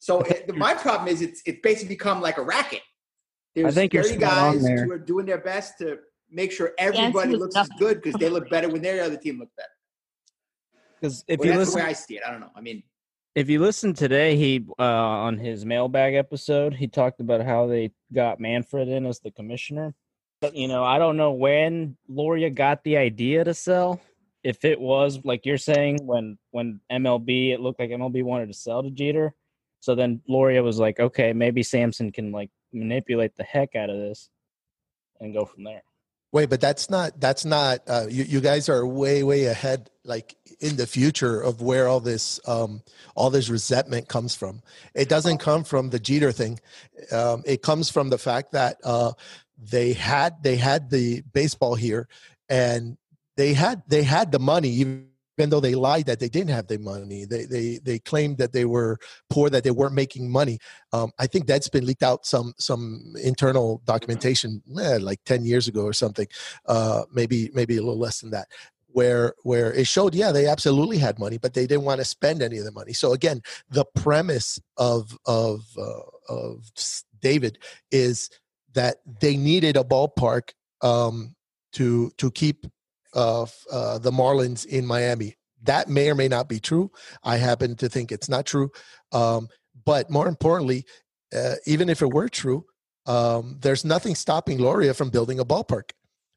So 0.00 0.20
it, 0.22 0.52
my 0.56 0.74
problem 0.74 1.08
is 1.08 1.22
it's 1.22 1.42
it's 1.46 1.60
basically 1.62 1.94
become 1.94 2.20
like 2.20 2.38
a 2.38 2.42
racket. 2.42 2.82
There's 3.54 3.74
think 3.74 3.94
you're 3.94 4.02
30 4.02 4.14
spot 4.16 4.32
on 4.32 4.52
guys 4.54 4.62
there. 4.64 4.84
who 4.84 4.92
are 4.92 4.98
doing 4.98 5.24
their 5.24 5.38
best 5.38 5.78
to 5.78 5.98
make 6.28 6.50
sure 6.50 6.72
everybody 6.78 7.30
was 7.30 7.40
looks 7.40 7.56
as 7.56 7.68
good 7.78 8.02
because 8.02 8.18
they 8.20 8.28
look 8.28 8.50
better 8.50 8.68
when 8.68 8.82
their 8.82 9.02
other 9.04 9.16
team 9.16 9.38
looks 9.38 9.52
better. 9.56 9.68
Because 11.00 11.24
if 11.28 11.38
Well, 11.38 11.46
you 11.46 11.52
that's 11.52 11.68
listen, 11.68 11.78
the 11.78 11.84
way 11.84 11.90
I 11.90 11.92
see 11.92 12.16
it. 12.16 12.22
I 12.26 12.32
don't 12.32 12.40
know. 12.40 12.50
I 12.56 12.60
mean, 12.60 12.82
if 13.36 13.50
you 13.50 13.60
listen 13.60 13.92
today, 13.92 14.34
he 14.34 14.64
uh, 14.78 14.82
on 14.82 15.36
his 15.36 15.66
mailbag 15.66 16.14
episode, 16.14 16.72
he 16.72 16.88
talked 16.88 17.20
about 17.20 17.44
how 17.44 17.66
they 17.66 17.92
got 18.12 18.40
Manfred 18.40 18.88
in 18.88 19.04
as 19.04 19.20
the 19.20 19.30
commissioner. 19.30 19.94
But 20.40 20.56
you 20.56 20.68
know, 20.68 20.82
I 20.82 20.98
don't 20.98 21.18
know 21.18 21.32
when 21.32 21.98
Loria 22.08 22.48
got 22.48 22.82
the 22.82 22.96
idea 22.96 23.44
to 23.44 23.52
sell. 23.52 24.00
If 24.42 24.64
it 24.64 24.80
was 24.80 25.22
like 25.22 25.44
you're 25.44 25.58
saying, 25.58 25.98
when 26.06 26.38
when 26.50 26.80
MLB, 26.90 27.52
it 27.52 27.60
looked 27.60 27.78
like 27.78 27.90
MLB 27.90 28.24
wanted 28.24 28.46
to 28.46 28.54
sell 28.54 28.82
to 28.82 28.90
Jeter. 28.90 29.34
So 29.80 29.94
then 29.94 30.22
Loria 30.26 30.62
was 30.62 30.78
like, 30.78 30.98
okay, 30.98 31.34
maybe 31.34 31.62
Samson 31.62 32.12
can 32.12 32.32
like 32.32 32.50
manipulate 32.72 33.36
the 33.36 33.44
heck 33.44 33.76
out 33.76 33.90
of 33.90 33.98
this 33.98 34.30
and 35.20 35.34
go 35.34 35.44
from 35.44 35.62
there. 35.64 35.82
Wait, 36.32 36.50
but 36.50 36.60
that's 36.60 36.90
not 36.90 37.18
that's 37.20 37.44
not 37.44 37.80
uh, 37.86 38.06
you. 38.08 38.24
You 38.24 38.40
guys 38.40 38.68
are 38.68 38.86
way 38.86 39.22
way 39.22 39.44
ahead, 39.46 39.90
like 40.04 40.36
in 40.60 40.76
the 40.76 40.86
future 40.86 41.40
of 41.40 41.60
where 41.60 41.88
all 41.88 42.00
this 42.00 42.40
um, 42.46 42.82
all 43.14 43.30
this 43.30 43.48
resentment 43.48 44.08
comes 44.08 44.34
from. 44.34 44.62
It 44.94 45.08
doesn't 45.08 45.38
come 45.38 45.64
from 45.64 45.90
the 45.90 45.98
Jeter 45.98 46.32
thing. 46.32 46.58
Um, 47.12 47.42
it 47.46 47.62
comes 47.62 47.90
from 47.90 48.10
the 48.10 48.18
fact 48.18 48.52
that 48.52 48.78
uh, 48.84 49.12
they 49.58 49.92
had 49.92 50.42
they 50.42 50.56
had 50.56 50.90
the 50.90 51.22
baseball 51.32 51.74
here, 51.74 52.08
and 52.48 52.96
they 53.36 53.52
had 53.52 53.82
they 53.86 54.02
had 54.02 54.32
the 54.32 54.38
money 54.38 54.70
even. 54.70 55.08
Even 55.38 55.50
though 55.50 55.60
they 55.60 55.74
lied 55.74 56.06
that 56.06 56.18
they 56.18 56.28
didn't 56.28 56.50
have 56.50 56.66
the 56.66 56.78
money, 56.78 57.24
they 57.24 57.44
they 57.44 57.78
they 57.82 57.98
claimed 57.98 58.38
that 58.38 58.52
they 58.52 58.64
were 58.64 58.98
poor, 59.28 59.50
that 59.50 59.64
they 59.64 59.70
weren't 59.70 59.94
making 59.94 60.30
money. 60.30 60.58
Um, 60.92 61.12
I 61.18 61.26
think 61.26 61.46
that's 61.46 61.68
been 61.68 61.86
leaked 61.86 62.02
out 62.02 62.24
some 62.26 62.54
some 62.58 63.14
internal 63.22 63.82
documentation 63.84 64.62
eh, 64.80 64.98
like 65.00 65.20
10 65.24 65.44
years 65.44 65.68
ago 65.68 65.82
or 65.82 65.92
something 65.92 66.26
uh, 66.66 67.02
maybe 67.12 67.50
maybe 67.54 67.76
a 67.76 67.80
little 67.80 67.98
less 67.98 68.20
than 68.20 68.30
that 68.30 68.48
where 68.88 69.34
where 69.42 69.72
it 69.74 69.86
showed 69.86 70.14
yeah 70.14 70.32
they 70.32 70.46
absolutely 70.46 70.98
had 70.98 71.18
money 71.18 71.36
but 71.38 71.52
they 71.52 71.66
didn't 71.66 71.84
want 71.84 71.98
to 71.98 72.04
spend 72.04 72.42
any 72.42 72.56
of 72.58 72.64
the 72.64 72.72
money 72.72 72.92
so 72.92 73.12
again 73.12 73.42
the 73.68 73.84
premise 73.94 74.58
of 74.78 75.16
of 75.26 75.62
uh, 75.76 76.00
of 76.32 76.64
david 77.20 77.58
is 77.90 78.30
that 78.72 78.96
they 79.20 79.36
needed 79.36 79.76
a 79.76 79.84
ballpark 79.84 80.50
um, 80.82 81.34
to 81.72 82.10
to 82.16 82.30
keep 82.30 82.66
uh, 83.16 83.42
f- 83.42 83.64
uh, 83.72 83.98
the 83.98 84.12
marlins 84.12 84.64
in 84.66 84.86
miami 84.86 85.36
that 85.62 85.88
may 85.88 86.08
or 86.10 86.14
may 86.14 86.28
not 86.28 86.48
be 86.48 86.60
true 86.60 86.90
i 87.24 87.36
happen 87.36 87.74
to 87.74 87.88
think 87.88 88.12
it's 88.12 88.28
not 88.28 88.46
true 88.46 88.70
um, 89.12 89.48
but 89.84 90.10
more 90.10 90.28
importantly 90.28 90.84
uh, 91.34 91.54
even 91.66 91.88
if 91.88 92.02
it 92.02 92.12
were 92.12 92.28
true 92.28 92.64
um, 93.06 93.56
there's 93.60 93.84
nothing 93.84 94.14
stopping 94.14 94.58
Loria 94.58 94.92
from 94.94 95.10
building 95.10 95.38
a 95.38 95.44
ballpark, 95.44 95.90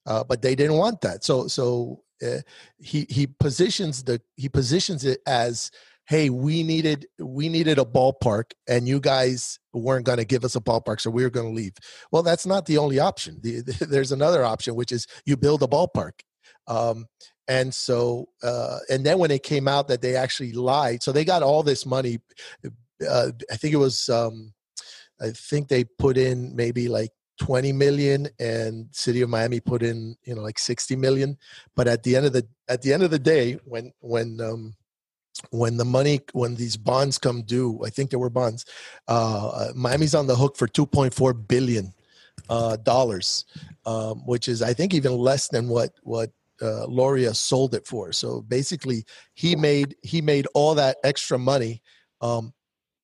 uh, 0.06 0.24
but 0.24 0.42
they 0.42 0.56
didn't 0.56 0.78
want 0.78 1.02
that. 1.02 1.24
So 1.24 1.48
so 1.48 2.04
uh, 2.26 2.42
he 2.78 3.06
he 3.10 3.28
positions 3.28 4.04
the 4.04 4.22
he 4.36 4.50
positions 4.50 5.04
it 5.04 5.20
as, 5.26 5.72
hey, 6.08 6.30
we 6.30 6.64
needed 6.64 7.08
we 7.20 7.50
needed 7.50 7.80
a 7.80 7.86
ballpark, 7.86 8.52
and 8.68 8.88
you 8.88 9.00
guys 9.00 9.60
weren't 9.74 10.06
going 10.06 10.20
to 10.20 10.26
give 10.26 10.46
us 10.46 10.56
a 10.56 10.62
ballpark, 10.62 11.02
so 11.02 11.10
we 11.10 11.24
were 11.24 11.30
going 11.30 11.48
to 11.48 11.54
leave. 11.54 11.74
Well, 12.12 12.24
that's 12.24 12.46
not 12.46 12.66
the 12.68 12.78
only 12.78 13.00
option. 13.00 13.40
The, 13.42 13.62
there's 13.90 14.12
another 14.12 14.44
option, 14.44 14.76
which 14.76 14.92
is 14.92 15.08
you 15.26 15.38
build 15.38 15.64
a 15.64 15.68
ballpark. 15.68 16.22
Um, 16.70 17.08
and 17.50 17.74
so, 17.74 18.30
uh, 18.44 18.78
and 18.90 19.06
then 19.06 19.18
when 19.18 19.32
it 19.32 19.44
came 19.44 19.68
out 19.68 19.88
that 19.90 20.02
they 20.02 20.16
actually 20.16 20.54
lied, 20.54 21.04
so 21.04 21.12
they 21.12 21.26
got 21.26 21.44
all 21.44 21.64
this 21.64 21.86
money. 21.86 22.20
Uh, 23.08 23.32
I 23.52 23.56
think 23.58 23.74
it 23.74 23.78
was. 23.78 24.08
Um, 24.08 24.54
I 25.22 25.32
think 25.32 25.68
they 25.68 25.84
put 25.84 26.18
in 26.18 26.56
maybe 26.56 26.88
like 26.88 27.12
20 27.40 27.72
million 27.74 28.28
and 28.40 28.88
city 28.92 29.22
of 29.22 29.30
Miami 29.30 29.60
put 29.60 29.82
in, 29.82 30.16
you 30.24 30.36
know, 30.36 30.42
like 30.42 30.60
60 30.60 30.96
million. 30.96 31.38
But 31.76 31.88
at 31.88 32.04
the 32.04 32.16
end 32.16 32.26
of 32.26 32.34
the 32.34 32.48
at 32.68 32.82
the 32.82 32.94
end 32.94 33.04
of 33.04 33.12
the 33.12 33.20
day, 33.20 33.58
when 33.66 33.92
when 34.00 34.40
um 34.42 34.76
when 35.52 35.78
the 35.78 35.86
money 35.86 36.20
when 36.34 36.56
these 36.56 36.78
bonds 36.78 37.18
come 37.18 37.44
due, 37.44 37.82
I 37.86 37.90
think 37.90 38.10
there 38.10 38.20
were 38.20 38.30
bonds, 38.30 38.66
uh 39.08 39.70
Miami's 39.76 40.16
on 40.16 40.28
the 40.28 40.36
hook 40.36 40.58
for 40.58 40.68
2.4 40.68 41.48
billion 41.48 41.94
uh 42.50 42.76
dollars, 42.78 43.46
um, 43.86 44.26
which 44.26 44.48
is 44.48 44.62
I 44.62 44.74
think 44.74 44.94
even 44.94 45.14
less 45.18 45.48
than 45.48 45.70
what 45.70 45.92
what 46.04 46.32
uh, 46.62 46.86
Loria 46.88 47.34
sold 47.34 47.74
it 47.74 47.86
for. 47.86 48.12
So 48.12 48.42
basically, 48.42 49.06
he 49.34 49.56
made 49.56 49.96
he 50.04 50.22
made 50.22 50.48
all 50.54 50.76
that 50.76 50.98
extra 51.04 51.38
money 51.38 51.82
um, 52.22 52.54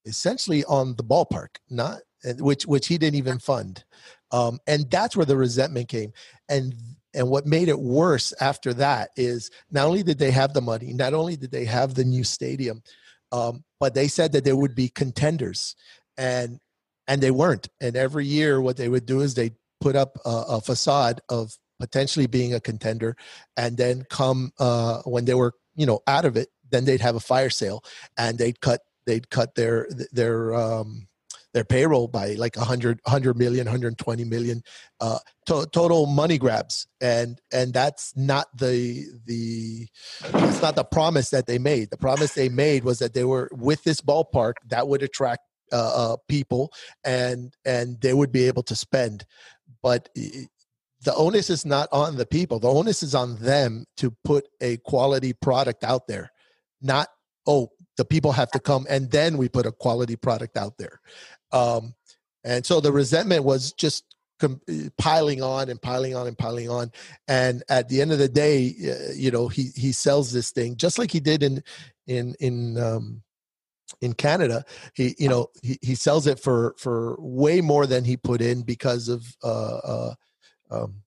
essentially 0.05 0.63
on 0.65 0.95
the 0.95 1.03
ballpark, 1.03 1.57
not 1.69 1.99
which 2.39 2.65
which 2.65 2.87
he 2.87 2.97
didn't 2.97 3.17
even 3.17 3.39
fund, 3.39 3.83
um, 4.31 4.59
and 4.67 4.89
that's 4.89 5.15
where 5.15 5.25
the 5.25 5.37
resentment 5.37 5.89
came. 5.89 6.11
And 6.49 6.75
and 7.13 7.29
what 7.29 7.45
made 7.45 7.69
it 7.69 7.79
worse 7.79 8.33
after 8.41 8.73
that 8.73 9.09
is 9.15 9.49
not 9.71 9.87
only 9.87 10.03
did 10.03 10.19
they 10.19 10.31
have 10.31 10.53
the 10.53 10.61
money, 10.61 10.93
not 10.93 11.13
only 11.13 11.37
did 11.37 11.51
they 11.51 11.65
have 11.65 11.93
the 11.93 12.03
new 12.03 12.23
stadium, 12.23 12.83
um, 13.31 13.63
but 13.79 13.93
they 13.93 14.07
said 14.07 14.33
that 14.33 14.43
they 14.43 14.53
would 14.53 14.75
be 14.75 14.89
contenders, 14.89 15.75
and 16.17 16.59
and 17.07 17.21
they 17.21 17.31
weren't. 17.31 17.69
And 17.81 17.95
every 17.95 18.25
year, 18.25 18.61
what 18.61 18.77
they 18.77 18.89
would 18.89 19.05
do 19.05 19.21
is 19.21 19.33
they 19.33 19.51
put 19.81 19.95
up 19.95 20.17
a, 20.25 20.43
a 20.49 20.61
facade 20.61 21.21
of 21.29 21.57
potentially 21.79 22.27
being 22.27 22.53
a 22.53 22.59
contender, 22.59 23.15
and 23.57 23.77
then 23.77 24.05
come 24.09 24.51
uh, 24.59 25.01
when 25.03 25.25
they 25.25 25.33
were 25.33 25.53
you 25.75 25.85
know 25.85 26.01
out 26.07 26.25
of 26.25 26.37
it, 26.37 26.49
then 26.69 26.85
they'd 26.85 27.01
have 27.01 27.15
a 27.15 27.19
fire 27.19 27.49
sale 27.49 27.83
and 28.17 28.37
they'd 28.37 28.61
cut 28.61 28.81
they'd 29.05 29.29
cut 29.29 29.55
their 29.55 29.87
their 30.11 30.53
um, 30.53 31.07
their 31.53 31.63
payroll 31.63 32.07
by 32.07 32.33
like 32.33 32.57
100 32.57 32.99
100 33.03 33.37
million 33.37 33.65
120 33.65 34.25
million 34.25 34.61
uh, 34.99 35.19
to- 35.45 35.65
total 35.71 36.05
money 36.05 36.37
grabs 36.37 36.85
and 37.01 37.39
and 37.53 37.73
that's 37.73 38.15
not 38.17 38.47
the 38.57 39.05
the 39.25 39.87
that's 40.31 40.61
not 40.61 40.75
the 40.75 40.83
promise 40.83 41.29
that 41.29 41.47
they 41.47 41.57
made. 41.57 41.91
The 41.91 41.97
promise 41.97 42.33
they 42.33 42.49
made 42.49 42.83
was 42.83 42.99
that 42.99 43.13
they 43.13 43.23
were 43.23 43.49
with 43.53 43.83
this 43.83 44.01
ballpark 44.01 44.55
that 44.67 44.87
would 44.87 45.01
attract 45.01 45.43
uh, 45.71 46.13
uh, 46.13 46.17
people 46.27 46.71
and 47.03 47.55
and 47.65 47.99
they 48.01 48.13
would 48.13 48.31
be 48.31 48.47
able 48.47 48.63
to 48.63 48.75
spend. 48.75 49.25
But 49.81 50.09
the 51.03 51.13
onus 51.15 51.49
is 51.49 51.65
not 51.65 51.89
on 51.91 52.17
the 52.17 52.25
people. 52.25 52.59
The 52.59 52.69
onus 52.69 53.03
is 53.03 53.13
on 53.13 53.37
them 53.37 53.85
to 53.97 54.15
put 54.23 54.47
a 54.61 54.77
quality 54.77 55.33
product 55.33 55.83
out 55.83 56.07
there 56.07 56.31
not 56.85 57.09
oh 57.47 57.69
the 57.97 58.05
people 58.05 58.31
have 58.31 58.51
to 58.51 58.59
come 58.59 58.85
and 58.89 59.09
then 59.11 59.37
we 59.37 59.49
put 59.49 59.65
a 59.65 59.71
quality 59.71 60.15
product 60.15 60.57
out 60.57 60.77
there. 60.77 60.99
Um, 61.51 61.95
and 62.43 62.65
so 62.65 62.79
the 62.79 62.91
resentment 62.91 63.43
was 63.43 63.71
just 63.73 64.03
com- 64.39 64.61
eh, 64.67 64.89
piling 64.97 65.41
on 65.41 65.69
and 65.69 65.81
piling 65.81 66.15
on 66.15 66.27
and 66.27 66.37
piling 66.37 66.69
on. 66.69 66.91
And 67.27 67.63
at 67.69 67.87
the 67.87 68.01
end 68.01 68.11
of 68.11 68.19
the 68.19 68.27
day 68.29 68.73
uh, 68.83 69.13
you 69.15 69.31
know 69.31 69.47
he 69.47 69.69
he 69.75 69.91
sells 69.91 70.31
this 70.31 70.51
thing 70.51 70.77
just 70.77 70.99
like 70.99 71.11
he 71.11 71.19
did 71.19 71.43
in 71.43 71.63
in 72.07 72.35
in 72.39 72.77
um 72.77 73.21
in 74.01 74.13
Canada, 74.13 74.65
he 74.93 75.15
you 75.17 75.29
know 75.29 75.47
he, 75.63 75.77
he 75.81 75.95
sells 75.95 76.27
it 76.27 76.39
for 76.39 76.75
for 76.77 77.15
way 77.19 77.61
more 77.61 77.85
than 77.87 78.03
he 78.03 78.17
put 78.17 78.41
in 78.41 78.63
because 78.63 79.07
of 79.09 79.23
uh, 79.43 79.77
uh 79.77 80.13
um, 80.71 81.01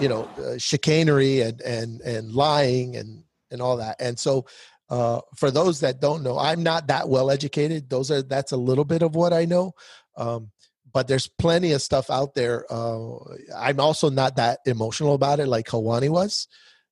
you 0.00 0.08
know 0.08 0.28
uh, 0.38 0.56
chicanery 0.58 1.40
and 1.40 1.60
and 1.62 2.00
and 2.02 2.32
lying 2.32 2.96
and 2.96 3.24
and 3.50 3.60
all 3.62 3.76
that. 3.78 3.96
And 4.00 4.18
so 4.18 4.46
uh 4.90 5.20
for 5.36 5.50
those 5.50 5.80
that 5.80 6.00
don't 6.00 6.22
know 6.22 6.38
i'm 6.38 6.62
not 6.62 6.86
that 6.86 7.10
well 7.10 7.30
educated 7.30 7.90
those 7.90 8.10
are 8.10 8.22
that's 8.22 8.52
a 8.52 8.56
little 8.56 8.86
bit 8.86 9.02
of 9.02 9.14
what 9.14 9.32
i 9.32 9.44
know. 9.44 9.72
Um 10.16 10.50
but 10.90 11.06
there's 11.06 11.28
plenty 11.28 11.72
of 11.72 11.82
stuff 11.82 12.10
out 12.10 12.34
there 12.34 12.64
uh 12.72 13.16
i'm 13.56 13.80
also 13.80 14.08
not 14.08 14.36
that 14.36 14.60
emotional 14.66 15.14
about 15.14 15.40
it 15.40 15.46
like 15.46 15.66
Helwani 15.66 16.08
was. 16.08 16.48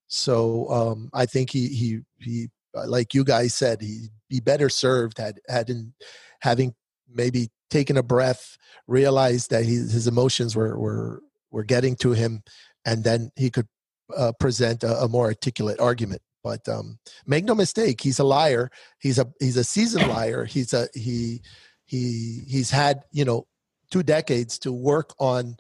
So 0.09 0.69
um 0.71 1.11
i 1.15 1.27
think 1.27 1.51
he 1.51 1.69
he 1.69 2.01
he 2.19 2.49
uh, 2.77 2.87
like 2.87 3.15
you 3.15 3.25
guys 3.25 3.55
said 3.55 3.81
he'd 3.81 4.11
be 4.29 4.41
better 4.41 4.69
served 4.69 5.19
had 5.19 5.41
hadn't 5.49 5.95
having 6.41 6.75
maybe 7.09 7.49
taken 7.71 7.97
a 7.97 8.03
breath 8.03 8.59
realized 8.87 9.51
that 9.51 9.65
his, 9.65 9.93
his 9.93 10.07
emotions 10.07 10.55
were 10.55 10.79
were 10.79 11.23
were 11.57 11.65
getting 11.65 11.97
to 11.97 12.13
him 12.13 12.43
and 12.85 13.03
then 13.03 13.31
he 13.35 13.49
could 13.51 13.67
uh, 14.15 14.31
present 14.39 14.85
a, 14.85 15.05
a 15.05 15.09
more 15.09 15.25
articulate 15.25 15.81
argument. 15.81 16.21
But 16.45 16.69
um 16.69 16.99
make 17.27 17.45
no 17.45 17.55
mistake 17.55 18.01
he's 18.03 18.21
a 18.21 18.25
liar. 18.25 18.71
He's 19.01 19.19
a 19.19 19.27
he's 19.41 19.57
a 19.57 19.65
seasoned 19.65 20.09
liar. 20.17 20.45
He's 20.45 20.73
a 20.75 20.87
he 20.95 21.41
he 21.87 22.43
he's 22.47 22.71
had 22.71 23.03
you 23.11 23.25
know 23.25 23.47
two 23.91 24.03
decades 24.03 24.59
to 24.61 24.71
work 24.73 25.15
on 25.19 25.57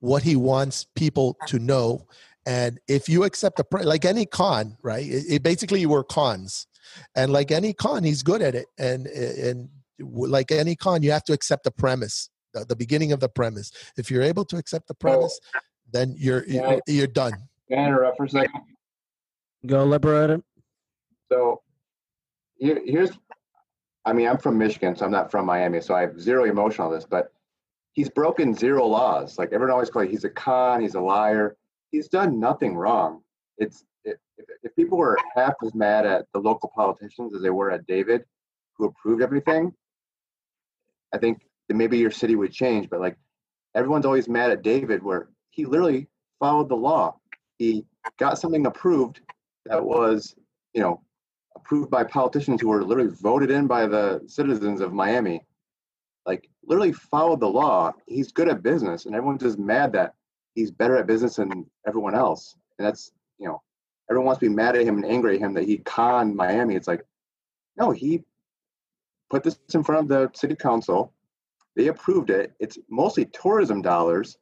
what 0.00 0.22
he 0.22 0.36
wants 0.36 0.86
people 0.94 1.36
to 1.46 1.58
know. 1.58 2.06
And 2.46 2.78
if 2.86 3.08
you 3.08 3.24
accept 3.24 3.58
a 3.60 3.64
like 3.82 4.04
any 4.04 4.26
con 4.26 4.76
right? 4.82 5.06
It, 5.06 5.24
it 5.28 5.42
basically 5.42 5.80
you 5.80 5.88
were 5.88 6.04
cons. 6.04 6.66
And 7.16 7.32
like 7.32 7.50
any 7.50 7.72
con 7.72 8.04
he's 8.04 8.22
good 8.22 8.42
at 8.42 8.54
it. 8.54 8.66
And 8.78 9.06
and 9.06 9.70
like 9.98 10.52
any 10.52 10.76
con 10.76 11.02
you 11.02 11.12
have 11.12 11.24
to 11.24 11.32
accept 11.32 11.64
the 11.64 11.72
premise 11.72 12.28
the, 12.54 12.64
the 12.64 12.76
beginning 12.76 13.12
of 13.12 13.20
the 13.20 13.28
premise 13.28 13.72
if 13.96 14.10
you're 14.10 14.22
able 14.22 14.44
to 14.44 14.56
accept 14.56 14.88
the 14.88 14.94
premise 14.94 15.38
then 15.92 16.14
you're 16.18 16.44
Yeah. 16.46 16.70
you're, 16.70 16.80
you're 16.86 17.06
done 17.06 17.32
Can 17.68 17.78
I 17.78 17.86
interrupt 17.86 18.16
for 18.16 18.24
a 18.24 18.28
second? 18.28 18.60
Go 19.66 19.84
liberator. 19.84 20.42
So 21.30 21.60
here, 22.56 22.80
here's, 22.84 23.10
I 24.04 24.12
mean, 24.12 24.26
I'm 24.28 24.38
from 24.38 24.58
Michigan, 24.58 24.96
so 24.96 25.04
I'm 25.04 25.10
not 25.10 25.30
from 25.30 25.46
Miami, 25.46 25.80
so 25.80 25.94
I 25.94 26.00
have 26.00 26.20
zero 26.20 26.44
emotion 26.44 26.84
on 26.84 26.92
this, 26.92 27.04
but 27.04 27.32
he's 27.92 28.08
broken 28.08 28.54
zero 28.54 28.86
laws. 28.86 29.38
Like 29.38 29.52
everyone 29.52 29.72
always 29.72 29.90
calls, 29.90 30.08
he's 30.08 30.24
a 30.24 30.30
con, 30.30 30.80
he's 30.80 30.94
a 30.94 31.00
liar. 31.00 31.56
He's 31.90 32.08
done 32.08 32.40
nothing 32.40 32.74
wrong. 32.76 33.20
It's 33.58 33.84
if, 34.04 34.16
if, 34.38 34.46
if 34.62 34.74
people 34.76 34.96
were 34.96 35.18
half 35.34 35.54
as 35.64 35.74
mad 35.74 36.06
at 36.06 36.26
the 36.32 36.40
local 36.40 36.70
politicians 36.74 37.34
as 37.34 37.42
they 37.42 37.50
were 37.50 37.70
at 37.70 37.86
David, 37.86 38.24
who 38.76 38.86
approved 38.86 39.22
everything, 39.22 39.72
I 41.12 41.18
think 41.18 41.42
that 41.70 41.76
maybe 41.76 41.96
your 41.96 42.10
city 42.10 42.34
would 42.34 42.50
change. 42.50 42.90
But 42.90 42.98
like 42.98 43.16
everyone's 43.76 44.04
always 44.04 44.28
mad 44.28 44.50
at 44.50 44.62
David, 44.62 45.04
where 45.04 45.28
he 45.50 45.64
literally 45.64 46.08
followed 46.40 46.68
the 46.68 46.74
law. 46.74 47.14
He 47.58 47.86
got 48.18 48.40
something 48.40 48.66
approved 48.66 49.20
that 49.66 49.84
was, 49.84 50.34
you 50.74 50.82
know, 50.82 51.00
approved 51.54 51.88
by 51.88 52.02
politicians 52.02 52.60
who 52.60 52.66
were 52.66 52.82
literally 52.82 53.14
voted 53.22 53.52
in 53.52 53.68
by 53.68 53.86
the 53.86 54.20
citizens 54.26 54.80
of 54.80 54.92
Miami. 54.92 55.46
Like 56.26 56.50
literally 56.64 56.90
followed 56.92 57.38
the 57.38 57.46
law. 57.46 57.92
He's 58.08 58.32
good 58.32 58.48
at 58.48 58.64
business, 58.64 59.06
and 59.06 59.14
everyone's 59.14 59.42
just 59.42 59.58
mad 59.60 59.92
that 59.92 60.14
he's 60.56 60.72
better 60.72 60.96
at 60.96 61.06
business 61.06 61.36
than 61.36 61.66
everyone 61.86 62.16
else. 62.16 62.56
And 62.80 62.86
that's, 62.88 63.12
you 63.38 63.46
know, 63.46 63.62
everyone 64.10 64.26
wants 64.26 64.40
to 64.40 64.48
be 64.48 64.54
mad 64.56 64.74
at 64.74 64.82
him 64.82 64.96
and 64.96 65.06
angry 65.06 65.36
at 65.36 65.40
him 65.40 65.54
that 65.54 65.68
he 65.68 65.78
conned 65.78 66.34
Miami. 66.34 66.74
It's 66.74 66.88
like, 66.88 67.04
no, 67.76 67.92
he 67.92 68.24
put 69.30 69.44
this 69.44 69.56
in 69.72 69.84
front 69.84 70.00
of 70.00 70.08
the 70.08 70.36
city 70.36 70.56
council. 70.56 71.12
They 71.80 71.86
approved 71.86 72.28
it. 72.28 72.52
It's 72.60 72.76
mostly 72.90 73.24
tourism 73.32 73.80
dollars 73.80 74.36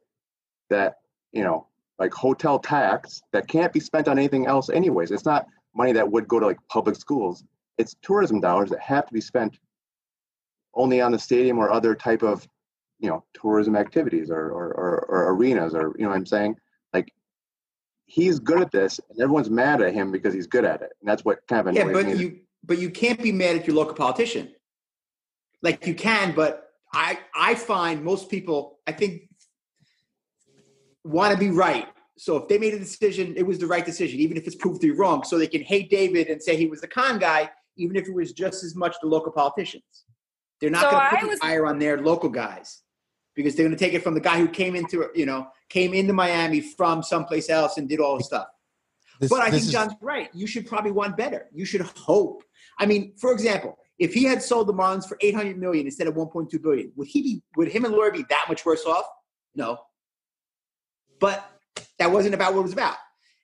that, 0.69 0.95
you 1.31 1.41
know, 1.41 1.67
like 1.97 2.13
hotel 2.13 2.59
tax 2.59 3.21
that 3.31 3.47
can't 3.47 3.71
be 3.71 3.79
spent 3.79 4.09
on 4.09 4.17
anything 4.17 4.45
else 4.45 4.69
anyways. 4.69 5.09
It's 5.09 5.23
not 5.23 5.47
money 5.73 5.93
that 5.93 6.11
would 6.11 6.27
go 6.27 6.41
to 6.41 6.47
like 6.47 6.57
public 6.67 6.97
schools. 6.97 7.45
It's 7.77 7.95
tourism 8.01 8.41
dollars 8.41 8.69
that 8.71 8.81
have 8.81 9.05
to 9.05 9.13
be 9.13 9.21
spent 9.21 9.57
only 10.73 10.99
on 10.99 11.13
the 11.13 11.17
stadium 11.17 11.59
or 11.59 11.71
other 11.71 11.95
type 11.95 12.23
of, 12.23 12.45
you 12.99 13.09
know, 13.09 13.23
tourism 13.33 13.77
activities 13.77 14.29
or 14.29 14.49
or, 14.51 14.73
or, 14.73 15.05
or 15.07 15.33
arenas 15.33 15.73
or 15.73 15.95
you 15.97 16.03
know 16.03 16.09
what 16.09 16.17
I'm 16.17 16.25
saying? 16.25 16.57
Like 16.93 17.09
he's 18.05 18.39
good 18.39 18.59
at 18.59 18.71
this 18.73 18.99
and 19.09 19.21
everyone's 19.21 19.49
mad 19.49 19.81
at 19.81 19.93
him 19.93 20.11
because 20.11 20.33
he's 20.33 20.47
good 20.47 20.65
at 20.65 20.81
it. 20.81 20.89
And 20.99 21.09
that's 21.09 21.23
what 21.23 21.39
kind 21.47 21.61
of 21.61 21.67
annoys 21.67 21.85
Yeah, 21.85 21.93
but 21.93 22.05
me. 22.05 22.15
you 22.17 22.39
but 22.65 22.79
you 22.79 22.89
can't 22.89 23.23
be 23.23 23.31
mad 23.31 23.55
at 23.55 23.65
your 23.65 23.77
local 23.77 23.93
politician. 23.93 24.53
Like 25.61 25.87
you 25.87 25.93
can, 25.93 26.35
but 26.35 26.68
I 26.93 27.19
I 27.35 27.55
find 27.55 28.03
most 28.03 28.29
people 28.29 28.79
I 28.87 28.91
think 28.93 29.23
want 31.03 31.33
to 31.33 31.39
be 31.39 31.49
right. 31.49 31.87
So 32.17 32.35
if 32.37 32.47
they 32.49 32.57
made 32.57 32.73
a 32.73 32.79
decision, 32.79 33.33
it 33.37 33.43
was 33.45 33.59
the 33.59 33.67
right 33.67 33.85
decision, 33.85 34.19
even 34.19 34.35
if 34.37 34.45
it's 34.45 34.55
proved 34.55 34.81
to 34.81 34.87
be 34.87 34.91
wrong. 34.97 35.23
So 35.23 35.37
they 35.37 35.47
can 35.47 35.61
hate 35.61 35.89
David 35.89 36.27
and 36.27 36.41
say 36.41 36.57
he 36.57 36.67
was 36.67 36.81
the 36.81 36.87
con 36.87 37.17
guy, 37.19 37.49
even 37.77 37.95
if 37.95 38.07
it 38.07 38.13
was 38.13 38.33
just 38.33 38.63
as 38.63 38.75
much 38.75 38.95
the 39.01 39.07
local 39.07 39.31
politicians. 39.31 39.83
They're 40.59 40.69
not 40.69 40.81
So 40.83 40.91
going 40.91 41.01
to 41.01 41.05
I 41.05 41.09
put 41.11 41.21
the 41.21 41.27
was- 41.29 41.39
fire 41.39 41.65
on 41.65 41.79
their 41.79 42.01
local 42.01 42.29
guys 42.29 42.81
because 43.35 43.55
they're 43.55 43.65
going 43.65 43.77
to 43.77 43.83
take 43.83 43.93
it 43.93 44.03
from 44.03 44.15
the 44.15 44.19
guy 44.19 44.37
who 44.37 44.49
came 44.49 44.75
into 44.75 45.07
you 45.15 45.25
know 45.25 45.47
came 45.69 45.93
into 45.93 46.11
Miami 46.13 46.59
from 46.61 47.01
someplace 47.03 47.49
else 47.49 47.77
and 47.77 47.87
did 47.87 47.99
all 48.01 48.17
the 48.17 48.23
stuff. 48.23 48.47
This- 49.21 49.29
but 49.29 49.39
I 49.41 49.45
this 49.49 49.61
think 49.61 49.67
is- 49.67 49.71
John's 49.71 49.93
right. 50.01 50.29
You 50.33 50.47
should 50.47 50.67
probably 50.67 50.91
want 50.91 51.15
better. 51.15 51.47
You 51.53 51.63
should 51.65 51.81
hope. 51.81 52.43
I 52.77 52.85
mean, 52.85 53.13
for 53.17 53.31
example, 53.31 53.77
if 53.99 54.13
he 54.13 54.23
had 54.23 54.41
sold 54.41 54.67
the 54.67 54.73
Marlins 54.73 55.07
for 55.07 55.17
800 55.21 55.57
million 55.57 55.85
instead 55.85 56.07
of 56.07 56.15
1.2 56.15 56.61
billion, 56.61 56.91
would 56.95 57.07
he 57.07 57.21
be? 57.21 57.43
Would 57.57 57.67
him 57.67 57.85
and 57.85 57.93
Loria 57.93 58.11
be 58.13 58.25
that 58.29 58.45
much 58.47 58.65
worse 58.65 58.85
off? 58.85 59.05
No. 59.55 59.77
But 61.19 61.49
that 61.97 62.09
wasn't 62.11 62.33
about 62.33 62.53
what 62.53 62.61
it 62.61 62.63
was 62.63 62.73
about. 62.73 62.95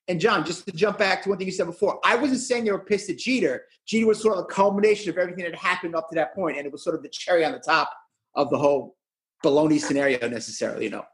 And 0.08 0.20
John, 0.20 0.46
just 0.46 0.66
to 0.66 0.72
jump 0.72 0.98
back 1.00 1.24
to 1.24 1.30
one 1.30 1.38
thing 1.38 1.48
you 1.48 1.52
said 1.54 1.66
before, 1.66 2.00
I 2.06 2.16
wasn't 2.16 2.40
saying 2.40 2.64
they 2.64 2.72
were 2.72 2.80
pissed 2.80 3.10
at 3.10 3.18
Jeter. 3.18 3.64
Jeter 3.86 4.06
was 4.08 4.22
sort 4.22 4.38
of 4.38 4.44
a 4.44 4.48
culmination 4.48 5.10
of 5.10 5.18
everything 5.18 5.44
that 5.44 5.56
had 5.56 5.60
happened 5.60 5.96
up 5.96 6.10
to 6.10 6.16
that 6.16 6.34
point, 6.36 6.58
and 6.58 6.66
it 6.66 6.72
was 6.72 6.84
sort 6.84 6.96
of 6.96 7.02
the 7.04 7.10
cherry 7.10 7.44
on 7.44 7.52
the 7.52 7.60
top 7.60 7.90
of 8.36 8.50
the 8.50 8.58
whole 8.58 8.96
baloney 9.44 9.80
scenario, 9.80 10.28
necessarily. 10.30 10.86
You 10.86 10.92
know. 10.92 11.06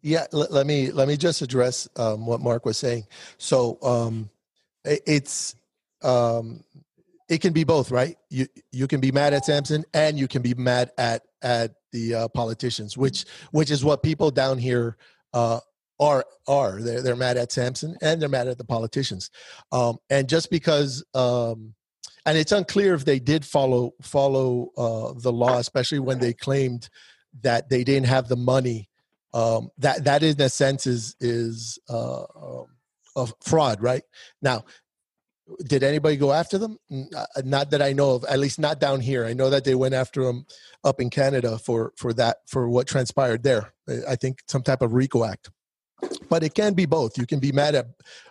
Yeah, 0.00 0.26
let, 0.32 0.50
let 0.52 0.66
me 0.66 0.90
let 0.90 1.06
me 1.08 1.16
just 1.16 1.42
address 1.42 1.88
um, 1.96 2.24
what 2.24 2.40
Mark 2.40 2.64
was 2.64 2.78
saying. 2.78 3.06
So 3.38 3.78
um, 3.82 4.30
i- 4.86 5.00
it's 5.06 5.54
um, 6.02 6.62
it 7.32 7.40
can 7.40 7.54
be 7.54 7.64
both, 7.64 7.90
right? 7.90 8.16
You 8.28 8.46
you 8.72 8.86
can 8.86 9.00
be 9.00 9.10
mad 9.10 9.32
at 9.32 9.46
Samson 9.46 9.84
and 9.94 10.18
you 10.18 10.28
can 10.28 10.42
be 10.42 10.52
mad 10.52 10.90
at 10.98 11.22
at 11.40 11.72
the 11.90 12.14
uh, 12.14 12.28
politicians, 12.28 12.96
which 12.96 13.24
which 13.52 13.70
is 13.70 13.82
what 13.82 14.02
people 14.02 14.30
down 14.30 14.58
here 14.58 14.98
uh, 15.32 15.60
are 15.98 16.26
are. 16.46 16.82
They're 16.82 17.00
they're 17.00 17.16
mad 17.16 17.38
at 17.38 17.50
Samson 17.50 17.96
and 18.02 18.20
they're 18.20 18.28
mad 18.28 18.48
at 18.48 18.58
the 18.58 18.64
politicians. 18.64 19.30
Um, 19.72 19.96
and 20.10 20.28
just 20.28 20.50
because 20.50 21.02
um, 21.14 21.72
and 22.26 22.36
it's 22.36 22.52
unclear 22.52 22.92
if 22.92 23.06
they 23.06 23.18
did 23.18 23.46
follow 23.46 23.94
follow 24.02 24.68
uh, 24.76 25.14
the 25.18 25.32
law, 25.32 25.56
especially 25.56 26.00
when 26.00 26.18
they 26.18 26.34
claimed 26.34 26.90
that 27.40 27.70
they 27.70 27.82
didn't 27.82 28.08
have 28.08 28.28
the 28.28 28.36
money 28.36 28.90
um, 29.32 29.70
that 29.78 30.04
that 30.04 30.22
in 30.22 30.38
a 30.38 30.50
sense 30.50 30.86
is 30.86 31.16
is 31.18 31.78
uh, 31.88 32.24
um, 32.24 32.66
of 33.16 33.34
fraud, 33.40 33.82
right? 33.82 34.02
Now, 34.40 34.64
did 35.66 35.82
anybody 35.82 36.16
go 36.16 36.32
after 36.32 36.58
them? 36.58 36.78
Uh, 36.90 37.24
Not 37.44 37.70
that 37.70 37.82
I 37.82 37.92
know 37.92 38.14
of. 38.14 38.24
At 38.24 38.38
least 38.38 38.58
not 38.58 38.80
down 38.80 39.00
here. 39.00 39.24
I 39.26 39.32
know 39.32 39.50
that 39.50 39.64
they 39.64 39.74
went 39.74 39.94
after 39.94 40.24
them 40.24 40.46
up 40.84 41.00
in 41.00 41.10
Canada 41.10 41.58
for 41.58 41.92
for 41.96 42.12
that 42.14 42.38
for 42.46 42.68
what 42.68 42.86
transpired 42.86 43.42
there. 43.42 43.72
I- 44.08 44.16
think 44.16 44.38
some 44.48 44.62
type 44.62 44.82
of 44.82 44.92
RICO 44.92 45.24
act. 45.24 45.50
but 46.28 46.42
it 46.42 46.54
can 46.54 46.74
be 46.74 46.86
both. 46.86 47.16
You 47.18 47.26
can 47.26 47.40
be 47.40 47.52
mad 47.52 47.74
at 47.74 47.86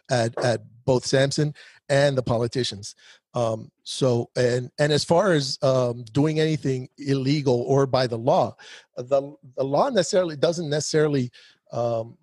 at, 0.09 0.37
at 0.43 0.61
both 0.85 1.05
Samson 1.05 1.53
and 1.89 2.17
the 2.17 2.23
politicians. 2.23 2.95
Um, 3.33 3.71
so 3.83 4.29
and 4.35 4.71
and 4.79 4.91
as 4.91 5.03
far 5.03 5.33
as 5.33 5.57
um, 5.61 6.03
doing 6.11 6.39
anything 6.39 6.89
illegal 6.97 7.61
or 7.61 7.85
by 7.87 8.07
the 8.07 8.17
law, 8.17 8.55
the 8.97 9.35
the 9.55 9.63
law 9.63 9.89
necessarily 9.89 10.35
doesn't 10.35 10.69
necessarily 10.69 11.31
um, 11.71 12.17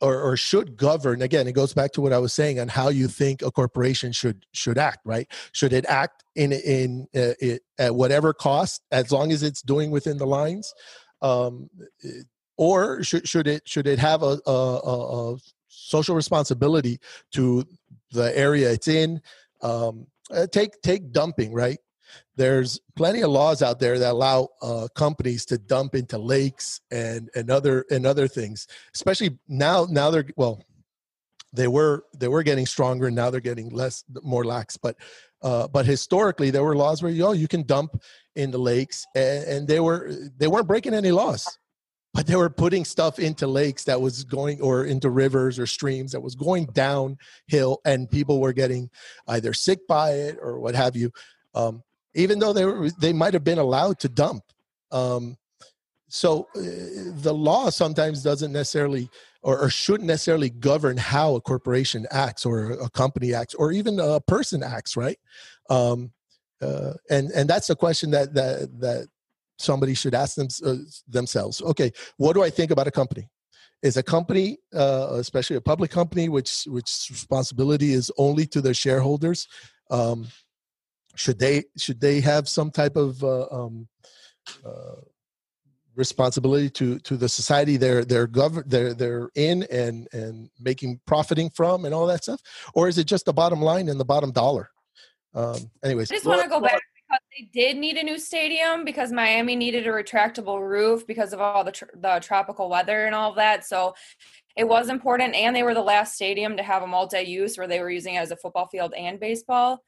or, 0.00 0.20
or 0.20 0.36
should 0.36 0.76
govern. 0.76 1.22
Again, 1.22 1.46
it 1.46 1.52
goes 1.52 1.72
back 1.72 1.92
to 1.92 2.00
what 2.00 2.12
I 2.12 2.18
was 2.18 2.32
saying 2.32 2.58
on 2.60 2.68
how 2.68 2.88
you 2.88 3.08
think 3.08 3.42
a 3.42 3.50
corporation 3.50 4.12
should 4.12 4.46
should 4.52 4.78
act. 4.78 5.00
Right? 5.04 5.26
Should 5.52 5.72
it 5.72 5.84
act 5.86 6.24
in 6.34 6.52
in 6.52 7.06
uh, 7.14 7.34
it, 7.40 7.62
at 7.78 7.94
whatever 7.94 8.32
cost, 8.32 8.82
as 8.90 9.12
long 9.12 9.32
as 9.32 9.42
it's 9.42 9.62
doing 9.62 9.90
within 9.90 10.18
the 10.18 10.26
lines? 10.26 10.72
Um, 11.22 11.70
or 12.56 13.02
should 13.02 13.28
should 13.28 13.46
it 13.46 13.62
should 13.66 13.86
it 13.86 13.98
have 13.98 14.22
a, 14.22 14.38
a, 14.46 15.32
a, 15.32 15.36
social 15.68 16.14
responsibility 16.14 16.98
to 17.32 17.64
the 18.12 18.36
area 18.36 18.70
it's 18.70 18.88
in? 18.88 19.20
Um, 19.62 20.06
uh, 20.30 20.46
take 20.46 20.80
take 20.82 21.12
dumping 21.12 21.52
right 21.52 21.78
there's 22.36 22.80
plenty 22.96 23.22
of 23.22 23.30
laws 23.30 23.62
out 23.62 23.80
there 23.80 23.98
that 23.98 24.12
allow 24.12 24.48
uh, 24.62 24.88
companies 24.94 25.44
to 25.46 25.58
dump 25.58 25.94
into 25.94 26.18
lakes 26.18 26.80
and 26.90 27.30
and 27.34 27.50
other 27.50 27.84
and 27.90 28.06
other 28.06 28.28
things 28.28 28.66
especially 28.94 29.38
now 29.48 29.86
now 29.90 30.10
they're 30.10 30.26
well 30.36 30.62
they 31.52 31.68
were 31.68 32.04
they 32.16 32.28
were 32.28 32.42
getting 32.42 32.66
stronger 32.66 33.08
and 33.08 33.16
now 33.16 33.30
they're 33.30 33.40
getting 33.40 33.70
less 33.70 34.04
more 34.22 34.44
lax 34.44 34.76
but 34.76 34.96
uh, 35.42 35.66
but 35.68 35.86
historically 35.86 36.50
there 36.50 36.64
were 36.64 36.76
laws 36.76 37.02
where 37.02 37.12
you 37.12 37.24
oh 37.24 37.32
you 37.32 37.48
can 37.48 37.62
dump 37.62 38.00
in 38.36 38.50
the 38.50 38.58
lakes 38.58 39.06
and, 39.14 39.44
and 39.44 39.68
they 39.68 39.80
were 39.80 40.12
they 40.36 40.46
weren't 40.46 40.68
breaking 40.68 40.94
any 40.94 41.10
laws 41.10 41.58
but 42.12 42.26
they 42.26 42.36
were 42.36 42.50
putting 42.50 42.84
stuff 42.84 43.18
into 43.18 43.46
lakes 43.46 43.84
that 43.84 44.00
was 44.00 44.24
going 44.24 44.60
or 44.60 44.84
into 44.84 45.10
rivers 45.10 45.58
or 45.58 45.66
streams 45.66 46.12
that 46.12 46.20
was 46.20 46.34
going 46.34 46.66
downhill 46.66 47.80
and 47.84 48.10
people 48.10 48.40
were 48.40 48.52
getting 48.52 48.90
either 49.28 49.52
sick 49.52 49.86
by 49.86 50.12
it 50.12 50.38
or 50.40 50.58
what 50.58 50.74
have 50.74 50.96
you. 50.96 51.12
Um, 51.54 51.82
even 52.14 52.38
though 52.38 52.52
they 52.52 52.64
were 52.64 52.90
they 53.00 53.12
might 53.12 53.34
have 53.34 53.44
been 53.44 53.58
allowed 53.58 53.98
to 53.98 54.08
dump 54.08 54.44
um, 54.92 55.36
so 56.10 56.48
uh, 56.56 56.60
the 57.22 57.32
law 57.32 57.70
sometimes 57.70 58.22
doesn't 58.22 58.52
necessarily 58.52 59.08
or, 59.42 59.60
or 59.60 59.70
shouldn't 59.70 60.08
necessarily 60.08 60.50
govern 60.50 60.96
how 60.96 61.36
a 61.36 61.40
corporation 61.40 62.06
acts 62.10 62.44
or 62.44 62.72
a 62.72 62.90
company 62.90 63.32
acts 63.32 63.54
or 63.54 63.70
even 63.72 63.98
a 64.00 64.20
person 64.20 64.62
acts 64.62 64.96
right? 64.96 65.18
Um, 65.70 66.12
uh, 66.60 66.94
and 67.08 67.30
and 67.30 67.48
that's 67.48 67.70
a 67.70 67.76
question 67.76 68.10
that 68.10 68.34
that 68.34 68.68
that 68.80 69.08
somebody 69.58 69.94
should 69.94 70.14
ask 70.14 70.34
them, 70.34 70.48
uh, 70.66 70.82
themselves. 71.08 71.62
Okay 71.62 71.92
what 72.16 72.34
do 72.34 72.42
i 72.42 72.50
think 72.50 72.70
about 72.70 72.88
a 72.88 72.90
company? 72.90 73.28
Is 73.82 73.96
a 73.96 74.02
company 74.02 74.58
uh, 74.74 75.10
especially 75.12 75.56
a 75.56 75.60
public 75.60 75.92
company 75.92 76.28
which 76.28 76.64
which 76.64 77.06
responsibility 77.08 77.92
is 77.92 78.10
only 78.18 78.46
to 78.46 78.60
their 78.60 78.74
shareholders 78.74 79.46
um, 79.90 80.26
should 81.20 81.38
they 81.38 81.64
should 81.76 82.00
they 82.00 82.20
have 82.20 82.48
some 82.48 82.70
type 82.70 82.96
of 82.96 83.22
uh, 83.22 83.46
um, 83.50 83.86
uh, 84.64 85.00
responsibility 85.94 86.70
to 86.70 86.98
to 87.00 87.16
the 87.16 87.28
society 87.28 87.76
they're 87.76 88.04
they're 88.04 88.26
govern 88.26 88.64
they're 88.66 88.94
they're 88.94 89.28
in 89.34 89.64
and 89.64 90.08
and 90.12 90.48
making 90.58 90.98
profiting 91.06 91.50
from 91.50 91.84
and 91.84 91.94
all 91.94 92.06
that 92.06 92.22
stuff 92.22 92.40
or 92.74 92.88
is 92.88 92.96
it 92.96 93.04
just 93.04 93.26
the 93.26 93.32
bottom 93.32 93.60
line 93.60 93.88
and 93.88 94.00
the 94.00 94.04
bottom 94.04 94.32
dollar 94.32 94.70
um 95.34 95.58
anyways 95.84 96.10
I 96.10 96.14
just 96.14 96.26
want 96.26 96.42
to 96.42 96.48
go 96.48 96.60
back 96.60 96.80
because 96.94 97.20
they 97.36 97.50
did 97.52 97.76
need 97.76 97.96
a 97.98 98.02
new 98.02 98.18
stadium 98.18 98.84
because 98.84 99.12
Miami 99.12 99.56
needed 99.56 99.86
a 99.86 99.90
retractable 99.90 100.66
roof 100.66 101.06
because 101.06 101.34
of 101.34 101.40
all 101.40 101.64
the 101.64 101.72
tr- 101.72 101.96
the 101.96 102.18
tropical 102.22 102.70
weather 102.70 103.04
and 103.04 103.14
all 103.14 103.30
of 103.30 103.36
that. 103.36 103.66
So 103.66 103.94
it 104.56 104.66
was 104.68 104.88
important, 104.88 105.34
and 105.34 105.54
they 105.54 105.62
were 105.62 105.74
the 105.74 105.80
last 105.80 106.14
stadium 106.14 106.56
to 106.56 106.62
have 106.62 106.82
a 106.82 106.86
multi-use 106.86 107.56
where 107.56 107.66
they 107.66 107.80
were 107.80 107.90
using 107.90 108.14
it 108.14 108.18
as 108.18 108.30
a 108.30 108.36
football 108.36 108.68
field 108.68 108.94
and 108.94 109.18
baseball. 109.18 109.82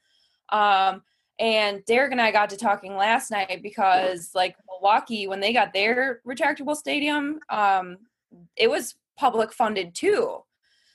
Um, 0.49 1.01
and 1.39 1.83
Derek 1.85 2.11
and 2.11 2.21
I 2.21 2.31
got 2.31 2.49
to 2.51 2.57
talking 2.57 2.95
last 2.95 3.31
night 3.31 3.61
because 3.63 4.31
like 4.35 4.55
Milwaukee, 4.67 5.27
when 5.27 5.39
they 5.39 5.53
got 5.53 5.73
their 5.73 6.21
retractable 6.27 6.75
stadium, 6.75 7.39
um, 7.49 7.97
it 8.55 8.69
was 8.69 8.95
public 9.17 9.51
funded 9.51 9.95
too. 9.95 10.39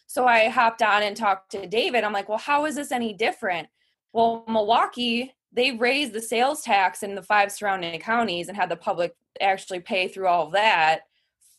So 0.07 0.26
I 0.26 0.49
hopped 0.49 0.82
on 0.82 1.03
and 1.03 1.16
talked 1.16 1.51
to 1.53 1.66
David. 1.66 2.05
I'm 2.05 2.12
like, 2.12 2.28
well, 2.28 2.39
how 2.39 2.66
is 2.66 2.76
this 2.76 2.93
any 2.93 3.12
different? 3.12 3.68
Well, 4.12 4.45
Milwaukee, 4.49 5.34
they 5.53 5.72
raised 5.72 6.12
the 6.12 6.22
sales 6.22 6.62
tax 6.62 7.03
in 7.03 7.14
the 7.14 7.22
five 7.22 7.53
surrounding 7.53 7.99
counties 8.01 8.49
and 8.49 8.57
had 8.57 8.70
the 8.70 8.76
public 8.76 9.14
actually 9.41 9.80
pay 9.80 10.09
through 10.09 10.26
all 10.26 10.47
of 10.47 10.53
that 10.53 11.03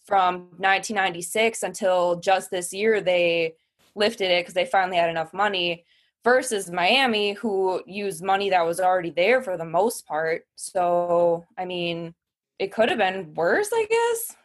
from 0.06 0.50
1996 0.58 1.64
until 1.64 2.20
just 2.20 2.50
this 2.50 2.74
year 2.74 3.02
they 3.02 3.54
lifted 3.96 4.32
it 4.32 4.42
because 4.42 4.56
they 4.56 4.66
finally 4.66 4.98
had 4.98 5.10
enough 5.10 5.34
money 5.34 5.86
versus 6.24 6.70
Miami 6.70 7.34
who 7.34 7.82
used 7.86 8.24
money 8.24 8.50
that 8.50 8.66
was 8.66 8.80
already 8.80 9.10
there 9.10 9.42
for 9.42 9.58
the 9.58 9.66
most 9.66 10.06
part. 10.06 10.44
So, 10.56 11.46
I 11.58 11.66
mean, 11.66 12.14
it 12.58 12.72
could 12.72 12.90
have 12.90 12.98
been 12.98 13.34
worse, 13.34 13.70
I 13.74 13.86
guess. 13.90 14.36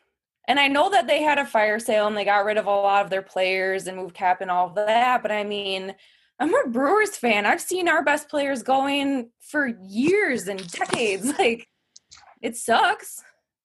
And 0.46 0.60
I 0.60 0.68
know 0.68 0.90
that 0.90 1.06
they 1.06 1.22
had 1.22 1.38
a 1.38 1.46
fire 1.46 1.78
sale 1.78 2.06
and 2.06 2.16
they 2.16 2.24
got 2.24 2.44
rid 2.44 2.58
of 2.58 2.66
a 2.66 2.70
lot 2.70 3.04
of 3.04 3.10
their 3.10 3.22
players 3.22 3.86
and 3.86 3.96
moved 3.96 4.14
cap 4.14 4.40
and 4.40 4.50
all 4.50 4.68
of 4.68 4.74
that, 4.74 5.22
but 5.22 5.32
I 5.32 5.42
mean, 5.42 5.94
I'm 6.38 6.54
a 6.54 6.68
Brewers 6.68 7.16
fan. 7.16 7.46
I've 7.46 7.60
seen 7.60 7.88
our 7.88 8.04
best 8.04 8.28
players 8.28 8.62
going 8.62 9.30
for 9.40 9.66
years 9.66 10.48
and 10.48 10.70
decades. 10.70 11.32
Like, 11.38 11.68
it 12.42 12.56
sucks. 12.56 13.22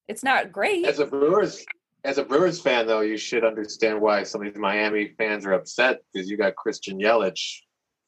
It's 0.08 0.24
not 0.24 0.52
great. 0.52 0.86
As 0.86 1.00
a 1.00 1.06
Brewers, 1.06 1.66
as 2.04 2.18
a 2.18 2.24
Brewers 2.24 2.62
fan, 2.62 2.88
though, 2.88 3.02
you 3.02 3.18
should 3.18 3.44
understand 3.44 4.00
why 4.00 4.24
some 4.24 4.42
of 4.42 4.52
these 4.52 4.60
Miami 4.60 5.14
fans 5.18 5.46
are 5.46 5.54
upset 5.54 6.00
because 6.14 6.30
you 6.30 6.38
got 6.38 6.56
Christian 6.56 6.98
Yelich 6.98 7.60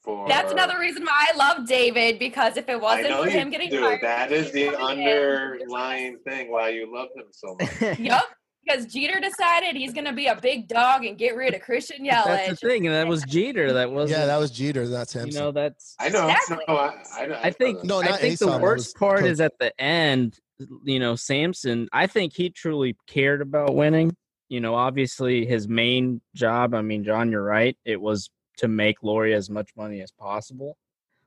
for. 0.04 0.28
That's 0.28 0.52
another 0.52 0.80
reason 0.80 1.04
why 1.04 1.28
I 1.34 1.38
love 1.38 1.68
David 1.68 2.20
because 2.20 2.58
if 2.58 2.68
it 2.70 2.80
wasn't 2.80 3.16
for 3.16 3.30
him 3.30 3.50
getting 3.50 3.70
do. 3.70 3.80
fired, 3.82 4.00
That 4.02 4.32
is 4.32 4.52
the 4.52 4.70
coming 4.78 5.02
in. 5.04 5.08
underlying 5.08 6.18
thing 6.28 6.52
why 6.52 6.70
you 6.70 6.92
love 6.94 7.10
him 7.16 7.26
so 7.32 7.56
much. 7.60 8.00
Yep. 8.00 8.24
Because 8.64 8.86
Jeter 8.94 9.20
decided 9.20 9.76
he's 9.76 9.92
going 9.92 10.06
to 10.06 10.14
be 10.14 10.28
a 10.28 10.36
big 10.36 10.68
dog 10.68 11.04
and 11.04 11.18
get 11.18 11.36
rid 11.36 11.56
of 11.56 11.62
Christian 11.62 12.06
Yelich. 12.06 12.26
That's 12.26 12.62
the 12.62 12.68
thing, 12.70 12.86
and 12.86 12.96
that 12.96 13.08
was 13.08 13.24
Jeter. 13.24 13.74
That 13.74 13.90
was 13.92 14.12
yeah 14.12 14.28
that 14.28 14.38
was 14.38 14.52
jeter 14.52 14.88
that's 14.88 15.14
him 15.16 15.30
You 15.30 15.34
know, 15.34 15.52
that's 15.52 15.96
I 16.00 16.10
know. 16.10 16.30
Exactly. 16.30 16.58
No, 16.68 16.76
I, 16.76 16.94
I, 17.18 17.40
I 17.46 17.50
think 17.52 17.84
No, 17.84 18.02
I 18.04 18.10
not 18.10 18.20
think 18.20 18.36
Asom, 18.36 18.52
the 18.52 18.60
worst 18.60 18.90
was 18.90 18.94
part 18.94 19.20
Coach. 19.22 19.30
is 19.32 19.42
at 19.42 19.54
the 19.60 19.74
end. 19.82 20.38
You 20.86 21.00
know, 21.00 21.16
Samson. 21.16 21.90
I 21.92 22.06
think 22.06 22.34
he 22.34 22.52
truly 22.52 22.96
cared 23.08 23.42
about 23.42 23.74
winning. 23.74 24.16
You 24.48 24.60
know, 24.60 24.76
obviously 24.76 25.44
his 25.48 25.68
main 25.68 26.22
job. 26.36 26.76
I 26.76 26.84
mean, 26.84 27.04
John, 27.04 27.32
you're 27.32 27.42
right. 27.44 27.76
It 27.84 28.00
was 28.00 28.30
to 28.62 28.68
make 28.68 29.04
Loria 29.04 29.36
as 29.36 29.50
much 29.50 29.72
money 29.76 30.02
as 30.02 30.12
possible. 30.12 30.78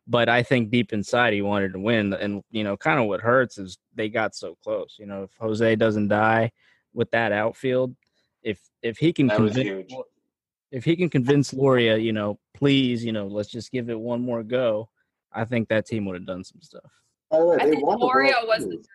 But 0.07 0.29
I 0.29 0.43
think 0.43 0.71
deep 0.71 0.93
inside 0.93 1.33
he 1.33 1.43
wanted 1.43 1.73
to 1.73 1.79
win. 1.79 2.13
And 2.15 2.43
you 2.51 2.65
know, 2.65 2.77
kind 2.77 2.99
of 2.99 3.07
what 3.07 3.21
hurts 3.21 3.59
is 3.59 3.79
they 3.95 4.09
got 4.09 4.35
so 4.35 4.57
close. 4.63 4.97
You 4.99 5.07
know, 5.07 5.23
if 5.25 5.31
Jose 5.39 5.77
doesn't 5.77 6.09
die 6.09 6.53
with 6.93 7.11
that 7.13 7.33
outfield, 7.33 7.95
if 8.43 8.61
if 8.83 8.99
he 8.99 9.13
can 9.13 9.29
That 9.29 9.37
convince 9.37 9.93
if 10.75 10.85
he 10.85 10.97
can 10.97 11.09
convince 11.09 11.53
Loria, 11.53 11.95
uh, 11.95 11.97
you 11.97 12.13
know, 12.13 12.39
please, 12.53 13.05
you 13.05 13.13
know, 13.13 13.29
let's 13.29 13.49
just 13.49 13.71
give 13.71 13.89
it 13.91 13.99
one 13.99 14.21
more 14.21 14.43
go. 14.43 14.89
I 15.33 15.45
think 15.45 15.69
that 15.69 15.87
team 15.87 16.05
would 16.07 16.17
have 16.17 16.27
done 16.27 16.43
some 16.43 16.61
stuff. 16.61 16.91
By 17.31 17.39
the 17.39 17.47
way, 17.47 17.57
I 17.61 17.65
they 17.65 17.71
think 17.71 17.87
won 17.87 18.01
the 18.01 18.07
Loria 18.07 18.35
World 18.39 18.49
was 18.49 18.63
Series. 18.65 18.87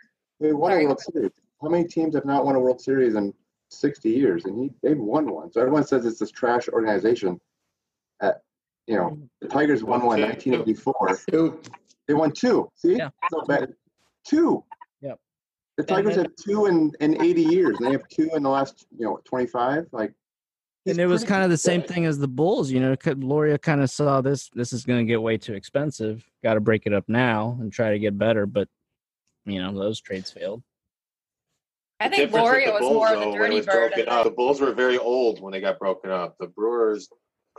They 0.42 0.54
won 0.54 0.72
Sorry. 0.72 0.84
a 0.84 0.88
World 0.88 1.00
Series. 1.00 1.32
How 1.62 1.70
many 1.70 1.86
teams 1.86 2.16
have 2.16 2.26
not 2.26 2.46
won 2.46 2.56
a 2.56 2.60
World 2.60 2.82
Series 2.82 3.16
in 3.16 3.34
60 3.70 4.10
years? 4.10 4.46
And 4.46 4.60
he, 4.60 4.72
they've 4.84 5.00
won 5.00 5.32
one. 5.32 5.52
So 5.52 5.62
everyone 5.62 5.86
says 5.86 6.06
it's 6.06 6.20
this 6.20 6.32
trash 6.32 6.68
organization. 6.68 7.40
At, 8.90 8.94
you 8.94 8.98
know, 8.98 9.10
mm. 9.12 9.30
the 9.42 9.48
Tigers 9.48 9.84
won 9.84 10.04
one 10.04 10.20
in 10.20 10.30
1984. 10.30 11.20
Two. 11.32 11.62
They 12.08 12.14
won 12.14 12.32
two. 12.32 12.70
See? 12.76 12.96
Yeah. 12.96 13.10
So 13.32 13.44
bad. 13.44 13.74
Two. 14.28 14.64
Yep. 15.02 15.20
The 15.78 15.84
Tigers 15.84 16.16
then- 16.16 16.26
have 16.26 16.36
two 16.36 16.66
in, 16.66 16.92
in 17.00 17.22
80 17.22 17.42
years, 17.44 17.78
and 17.78 17.88
they 17.88 17.92
have 17.92 18.08
two 18.10 18.30
in 18.34 18.44
the 18.44 18.50
last, 18.50 18.86
you 18.98 19.06
know, 19.06 19.20
25. 19.26 19.88
Like, 19.92 20.14
and 20.86 20.98
it 20.98 21.06
was 21.06 21.24
kind 21.24 21.44
of 21.44 21.52
the 21.52 21.58
same 21.58 21.84
thing 21.84 22.06
as 22.06 22.18
the 22.18 22.28
Bulls. 22.28 22.72
You 22.72 22.80
know, 22.80 22.96
could- 22.96 23.24
Loria 23.24 23.58
kind 23.58 23.82
of 23.82 23.92
saw 23.92 24.22
this. 24.22 24.50
This 24.54 24.74
is 24.74 24.86
going 24.86 25.00
to 25.00 25.06
get 25.06 25.22
way 25.22 25.38
too 25.38 25.54
expensive. 25.54 26.26
Got 26.44 26.56
to 26.56 26.62
break 26.62 26.86
it 26.86 26.94
up 26.94 27.06
now 27.08 27.58
and 27.60 27.72
try 27.72 27.92
to 27.92 28.00
get 28.00 28.18
better. 28.18 28.46
But 28.46 28.68
you 29.46 29.62
know, 29.62 29.72
those 29.74 30.02
trades 30.02 30.32
failed. 30.32 30.64
I 32.00 32.08
think 32.08 32.32
difference 32.32 32.46
Loria 32.46 32.72
was 32.72 32.80
Bulls, 32.80 32.94
more 32.94 33.14
of 33.14 33.20
though, 33.20 33.32
the 33.32 33.40
when 33.40 33.52
dirty 33.52 33.62
bird. 33.62 34.08
up, 34.08 34.24
the 34.24 34.32
Bulls 34.32 34.62
were 34.62 34.72
very 34.72 34.98
old 34.98 35.42
when 35.42 35.52
they 35.52 35.60
got 35.60 35.80
broken 35.80 36.12
up. 36.12 36.38
The 36.40 36.48
Brewers, 36.48 37.10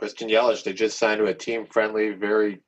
Christian 0.01 0.29
Yelich, 0.29 0.63
they 0.63 0.73
just 0.73 0.97
signed 0.97 1.19
to 1.19 1.25
a 1.27 1.33
team-friendly, 1.33 2.13
very 2.13 2.59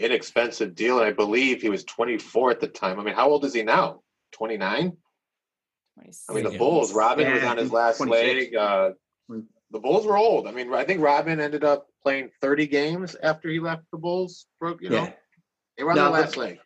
inexpensive 0.00 0.74
deal, 0.74 0.98
and 0.98 1.06
I 1.06 1.12
believe 1.12 1.62
he 1.62 1.68
was 1.68 1.84
24 1.84 2.50
at 2.50 2.58
the 2.60 2.66
time. 2.66 2.98
I 2.98 3.04
mean, 3.04 3.14
how 3.14 3.30
old 3.30 3.44
is 3.44 3.54
he 3.54 3.62
now? 3.62 4.00
29. 4.32 4.96
I 6.28 6.32
mean, 6.32 6.42
the 6.42 6.58
Bulls. 6.58 6.92
Robin 6.92 7.32
was 7.32 7.44
on 7.44 7.56
his 7.56 7.70
last 7.70 7.98
26. 7.98 8.52
leg. 8.52 8.56
Uh, 8.56 8.90
the 9.70 9.78
Bulls 9.78 10.04
were 10.04 10.16
old. 10.16 10.48
I 10.48 10.50
mean, 10.50 10.74
I 10.74 10.82
think 10.82 11.00
Robin 11.00 11.38
ended 11.40 11.62
up 11.62 11.86
playing 12.02 12.30
30 12.40 12.66
games 12.66 13.14
after 13.22 13.48
he 13.48 13.60
left 13.60 13.84
the 13.92 13.98
Bulls. 13.98 14.46
Broke, 14.58 14.82
you 14.82 14.90
know, 14.90 15.04
Yeah. 15.04 15.12
they 15.78 15.84
were 15.84 15.90
on 15.92 15.96
No, 15.98 16.02
their 16.10 16.20
last 16.22 16.36
leg. 16.36 16.58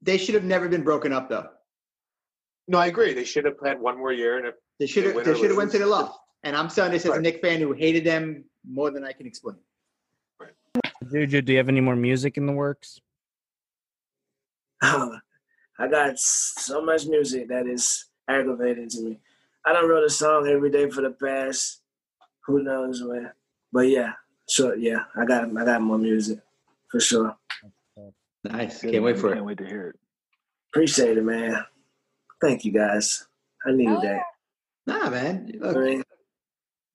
They 0.00 0.16
should 0.16 0.34
have 0.34 0.44
never 0.44 0.66
been 0.66 0.82
broken 0.82 1.12
up 1.12 1.28
though. 1.28 1.50
No, 2.68 2.78
I 2.78 2.86
agree. 2.86 3.12
They 3.12 3.24
should 3.24 3.44
have 3.44 3.56
had 3.62 3.78
one 3.78 3.98
more 3.98 4.12
year, 4.14 4.38
and 4.38 4.46
if 4.46 4.54
They 4.80 4.86
should 4.86 5.04
have. 5.04 5.14
win 5.14 5.26
They 5.26 5.34
should 5.34 5.50
have 5.50 5.58
went 5.58 5.72
to 5.72 5.78
the 5.78 5.84
lose, 5.84 5.90
loft. 5.92 6.18
And 6.42 6.56
I'm 6.56 6.70
saying 6.70 6.92
this 6.92 7.04
as 7.04 7.14
a 7.16 7.20
Nick 7.20 7.42
fan 7.42 7.60
who 7.60 7.72
hated 7.74 8.04
them 8.04 8.46
more 8.68 8.90
than 8.90 9.04
I 9.04 9.12
can 9.12 9.26
explain. 9.26 9.56
Juju, 11.10 11.42
do 11.42 11.52
you 11.52 11.58
have 11.58 11.68
any 11.68 11.80
more 11.80 11.96
music 11.96 12.36
in 12.36 12.46
the 12.46 12.52
works? 12.52 13.00
Oh, 14.82 15.16
I 15.78 15.88
got 15.88 16.18
so 16.18 16.82
much 16.82 17.06
music 17.06 17.48
that 17.48 17.66
is 17.66 18.06
aggravating 18.28 18.88
to 18.90 19.00
me. 19.02 19.18
I 19.64 19.72
don't 19.72 19.88
wrote 19.88 20.04
a 20.04 20.10
song 20.10 20.48
every 20.48 20.70
day 20.70 20.90
for 20.90 21.02
the 21.02 21.10
past 21.10 21.82
who 22.46 22.62
knows 22.62 23.02
when. 23.02 23.30
But 23.72 23.88
yeah, 23.88 24.12
sure, 24.48 24.76
yeah, 24.76 25.04
I 25.16 25.24
got 25.24 25.44
I 25.56 25.64
got 25.64 25.82
more 25.82 25.98
music 25.98 26.38
for 26.90 27.00
sure. 27.00 27.36
Nice. 28.44 28.80
Good, 28.80 28.92
Can't 28.92 29.04
wait 29.04 29.12
man. 29.14 29.20
for 29.20 29.30
it. 29.30 29.34
Can't 29.34 29.46
wait 29.46 29.58
to 29.58 29.66
hear 29.66 29.88
it. 29.88 29.96
Appreciate 30.70 31.16
it, 31.16 31.24
man. 31.24 31.64
Thank 32.40 32.64
you 32.64 32.72
guys. 32.72 33.26
I 33.64 33.72
needed 33.72 33.98
oh, 33.98 34.02
that. 34.02 34.22
Nah, 34.86 35.10
man. 35.10 35.52
Look, 35.60 35.76
I 35.76 35.80
mean, 35.80 36.02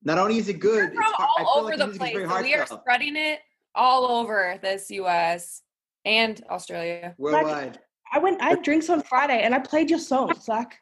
not 0.07 0.17
only 0.17 0.37
is 0.37 0.47
it 0.47 0.59
good, 0.61 0.85
it's 0.85 0.95
From 0.95 1.03
hard, 1.03 1.29
I 1.37 1.43
all 1.43 1.55
feel 1.55 1.63
over 1.63 1.69
like 1.69 1.77
the 1.79 1.85
music 1.85 1.99
place. 1.99 2.13
very 2.13 2.27
So 2.27 2.41
we 2.41 2.53
are 2.53 2.57
heartfelt. 2.59 2.81
spreading 2.81 3.15
it 3.17 3.39
all 3.75 4.05
over 4.05 4.57
this 4.61 4.89
US 4.91 5.61
and 6.05 6.41
Australia. 6.49 7.13
Worldwide. 7.17 7.79
I 8.13 8.19
went. 8.19 8.41
I 8.41 8.49
had 8.51 8.63
drinks 8.63 8.89
on 8.89 9.03
Friday, 9.03 9.41
and 9.41 9.53
I 9.53 9.59
played 9.59 9.89
your 9.89 9.99
songs. 9.99 10.47
Like, 10.47 10.75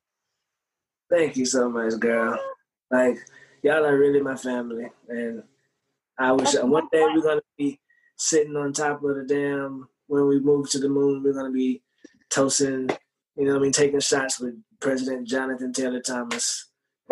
thank 1.09 1.38
you 1.38 1.45
so 1.45 1.67
much, 1.69 1.99
girl. 1.99 2.39
Like 2.91 3.17
y'all 3.63 3.84
are 3.84 3.97
really 3.97 4.21
my 4.21 4.36
family, 4.36 4.86
and 5.09 5.41
I 6.19 6.32
wish 6.32 6.53
one 6.61 6.88
day 6.91 7.01
we're 7.01 7.23
gonna 7.23 7.41
be 7.57 7.80
sitting 8.17 8.55
on 8.55 8.73
top 8.73 9.03
of 9.03 9.15
the 9.15 9.23
dam 9.23 9.89
when 10.05 10.28
we 10.28 10.39
move 10.39 10.69
to 10.69 10.78
the 10.80 10.88
moon. 10.88 11.23
We're 11.23 11.34
gonna 11.34 11.49
be 11.49 11.82
toasting, 12.30 12.91
you 13.36 13.45
know, 13.45 13.53
what 13.53 13.59
I 13.59 13.63
mean, 13.63 13.71
taking 13.71 13.99
shots 14.01 14.39
with 14.39 14.53
President 14.80 15.28
Jonathan 15.28 15.73
Taylor 15.73 16.01
Thomas. 16.01 16.69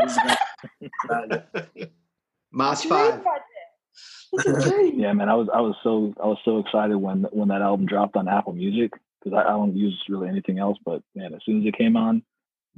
He's 2.54 2.86
about 2.86 3.16
it. 3.16 3.24
Moss. 3.24 4.72
Yeah, 4.94 5.14
man, 5.14 5.30
I 5.30 5.36
was 5.36 5.48
I 5.54 5.62
was 5.62 5.76
so 5.84 6.14
I 6.22 6.26
was 6.26 6.38
so 6.44 6.60
excited 6.60 6.96
when 6.96 7.24
when 7.32 7.50
that 7.50 7.62
album 7.62 7.86
dropped 7.86 8.16
on 8.16 8.28
Apple 8.28 8.54
Music 8.54 8.92
because 9.24 9.38
I, 9.38 9.42
I 9.48 9.52
don't 9.52 9.76
use 9.76 10.02
really 10.10 10.28
anything 10.28 10.60
else. 10.60 10.78
But 10.86 11.02
man, 11.16 11.34
as 11.34 11.42
soon 11.46 11.62
as 11.62 11.68
it 11.68 11.78
came 11.78 11.96
on, 11.96 12.24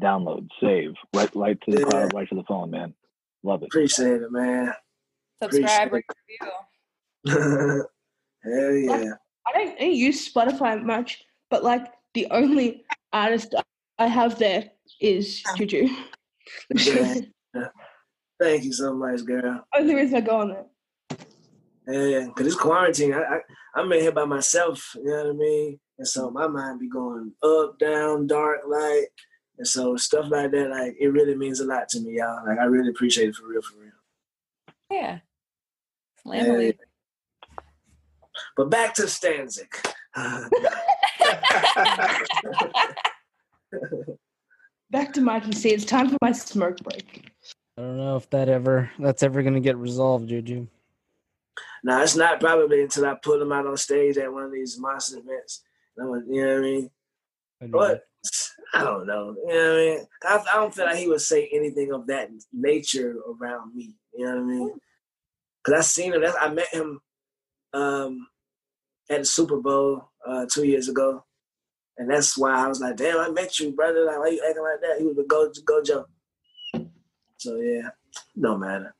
download, 0.01 0.47
save, 0.61 0.93
right 1.13 1.33
right 1.35 1.57
to 1.61 1.71
the 1.71 1.79
Yeah. 1.79 1.85
cloud, 1.85 2.13
right 2.13 2.27
to 2.29 2.35
the 2.35 2.43
phone, 2.43 2.71
man. 2.71 2.93
Love 3.43 3.63
it. 3.63 3.67
Appreciate 3.67 4.21
it, 4.21 4.31
man. 4.31 4.73
Subscribe, 5.41 5.87
Appreciate 5.87 6.05
review. 7.23 7.85
Hell 8.43 8.75
yeah. 8.75 8.91
I 9.47 9.53
don't, 9.53 9.75
I 9.75 9.81
don't 9.81 9.93
use 9.93 10.31
Spotify 10.31 10.81
much, 10.83 11.23
but 11.49 11.63
like 11.63 11.91
the 12.13 12.27
only 12.31 12.83
artist 13.13 13.55
I 13.97 14.07
have 14.07 14.37
there 14.39 14.71
is 14.99 15.43
Juju. 15.57 15.89
Yeah. 16.73 17.15
Thank 18.39 18.65
you 18.65 18.73
so 18.73 18.93
much, 18.93 19.25
girl. 19.25 19.65
only 19.73 19.95
reason 19.95 20.17
I 20.17 20.21
go 20.21 20.41
on 20.41 20.49
there. 20.49 20.65
Yeah, 21.87 22.27
because 22.27 22.47
it's 22.47 22.55
quarantine. 22.55 23.13
I, 23.13 23.19
I 23.19 23.39
I'm 23.75 23.91
in 23.91 24.01
here 24.01 24.11
by 24.11 24.25
myself. 24.25 24.95
You 24.95 25.05
know 25.05 25.23
what 25.23 25.29
I 25.29 25.33
mean? 25.33 25.79
And 25.97 26.07
so 26.07 26.29
my 26.31 26.47
mind 26.47 26.79
be 26.79 26.89
going 26.89 27.31
up, 27.43 27.77
down, 27.79 28.27
dark, 28.27 28.61
light, 28.67 29.05
and 29.57 29.67
so 29.67 29.95
stuff 29.95 30.25
like 30.29 30.51
that. 30.51 30.69
Like 30.69 30.95
it 30.99 31.07
really 31.07 31.35
means 31.35 31.59
a 31.59 31.65
lot 31.65 31.87
to 31.89 32.01
me, 32.01 32.17
y'all. 32.17 32.45
Like 32.45 32.59
I 32.59 32.65
really 32.65 32.89
appreciate 32.89 33.29
it 33.29 33.35
for 33.35 33.47
real, 33.47 33.61
for 33.61 33.79
real. 33.79 33.91
Yeah. 34.89 35.19
Yeah. 36.25 36.71
But 38.57 38.69
back 38.69 38.93
to 38.95 39.03
Stanzik. 39.03 39.93
Back 44.91 45.13
to 45.13 45.21
Mikey 45.21 45.51
C. 45.51 45.69
It's 45.69 45.83
time 45.83 46.09
for 46.09 46.17
my 46.21 46.31
smoke 46.31 46.77
break. 46.77 47.34
I 47.77 47.81
don't 47.81 47.97
know 47.97 48.15
if 48.15 48.29
that 48.29 48.47
ever 48.47 48.89
that's 48.99 49.23
ever 49.23 49.43
gonna 49.43 49.59
get 49.59 49.77
resolved, 49.77 50.29
Juju. 50.29 50.67
Now 51.83 52.01
it's 52.01 52.15
not 52.15 52.39
probably 52.39 52.81
until 52.81 53.05
I 53.05 53.15
put 53.15 53.41
him 53.41 53.51
out 53.51 53.67
on 53.67 53.77
stage 53.77 54.17
at 54.17 54.31
one 54.31 54.43
of 54.43 54.51
these 54.51 54.79
monster 54.79 55.17
events. 55.19 55.63
And 55.95 56.07
I'm 56.07 56.13
like, 56.13 56.23
you 56.27 56.43
know 56.45 56.53
what 56.53 56.57
I 56.57 56.61
mean? 56.61 56.89
But 57.71 58.03
I 58.73 58.83
don't 58.83 59.05
know. 59.05 59.35
You 59.45 59.53
know 59.53 59.69
what 59.69 59.79
I 59.79 59.85
mean? 59.85 60.07
I, 60.23 60.43
I 60.53 60.55
don't 60.55 60.73
feel 60.73 60.85
like 60.85 60.97
he 60.97 61.07
would 61.07 61.21
say 61.21 61.49
anything 61.53 61.91
of 61.93 62.07
that 62.07 62.29
nature 62.51 63.17
around 63.29 63.75
me. 63.75 63.95
You 64.13 64.25
know 64.25 64.31
what 64.31 64.41
I 64.41 64.43
mean? 64.43 64.73
Because 65.63 65.79
I 65.79 65.83
seen 65.83 66.13
him. 66.13 66.21
That's, 66.21 66.37
I 66.39 66.49
met 66.53 66.73
him 66.73 66.99
um, 67.73 68.27
at 69.09 69.19
the 69.19 69.25
Super 69.25 69.57
Bowl 69.57 70.09
uh, 70.27 70.45
two 70.49 70.65
years 70.65 70.89
ago, 70.89 71.23
and 71.97 72.09
that's 72.09 72.37
why 72.37 72.65
I 72.65 72.67
was 72.67 72.79
like, 72.81 72.97
"Damn, 72.97 73.19
I 73.19 73.29
met 73.29 73.59
you, 73.59 73.71
brother. 73.71 74.05
Like, 74.05 74.19
why 74.19 74.29
you 74.29 74.43
acting 74.47 74.63
like 74.63 74.81
that?" 74.81 74.99
He 74.99 75.05
was 75.05 75.17
a 75.17 75.23
go 75.23 75.49
Gojo. 75.65 76.05
So 77.45 77.57
yeah, 77.57 77.89
no 78.35 78.57
matter. 78.57 78.95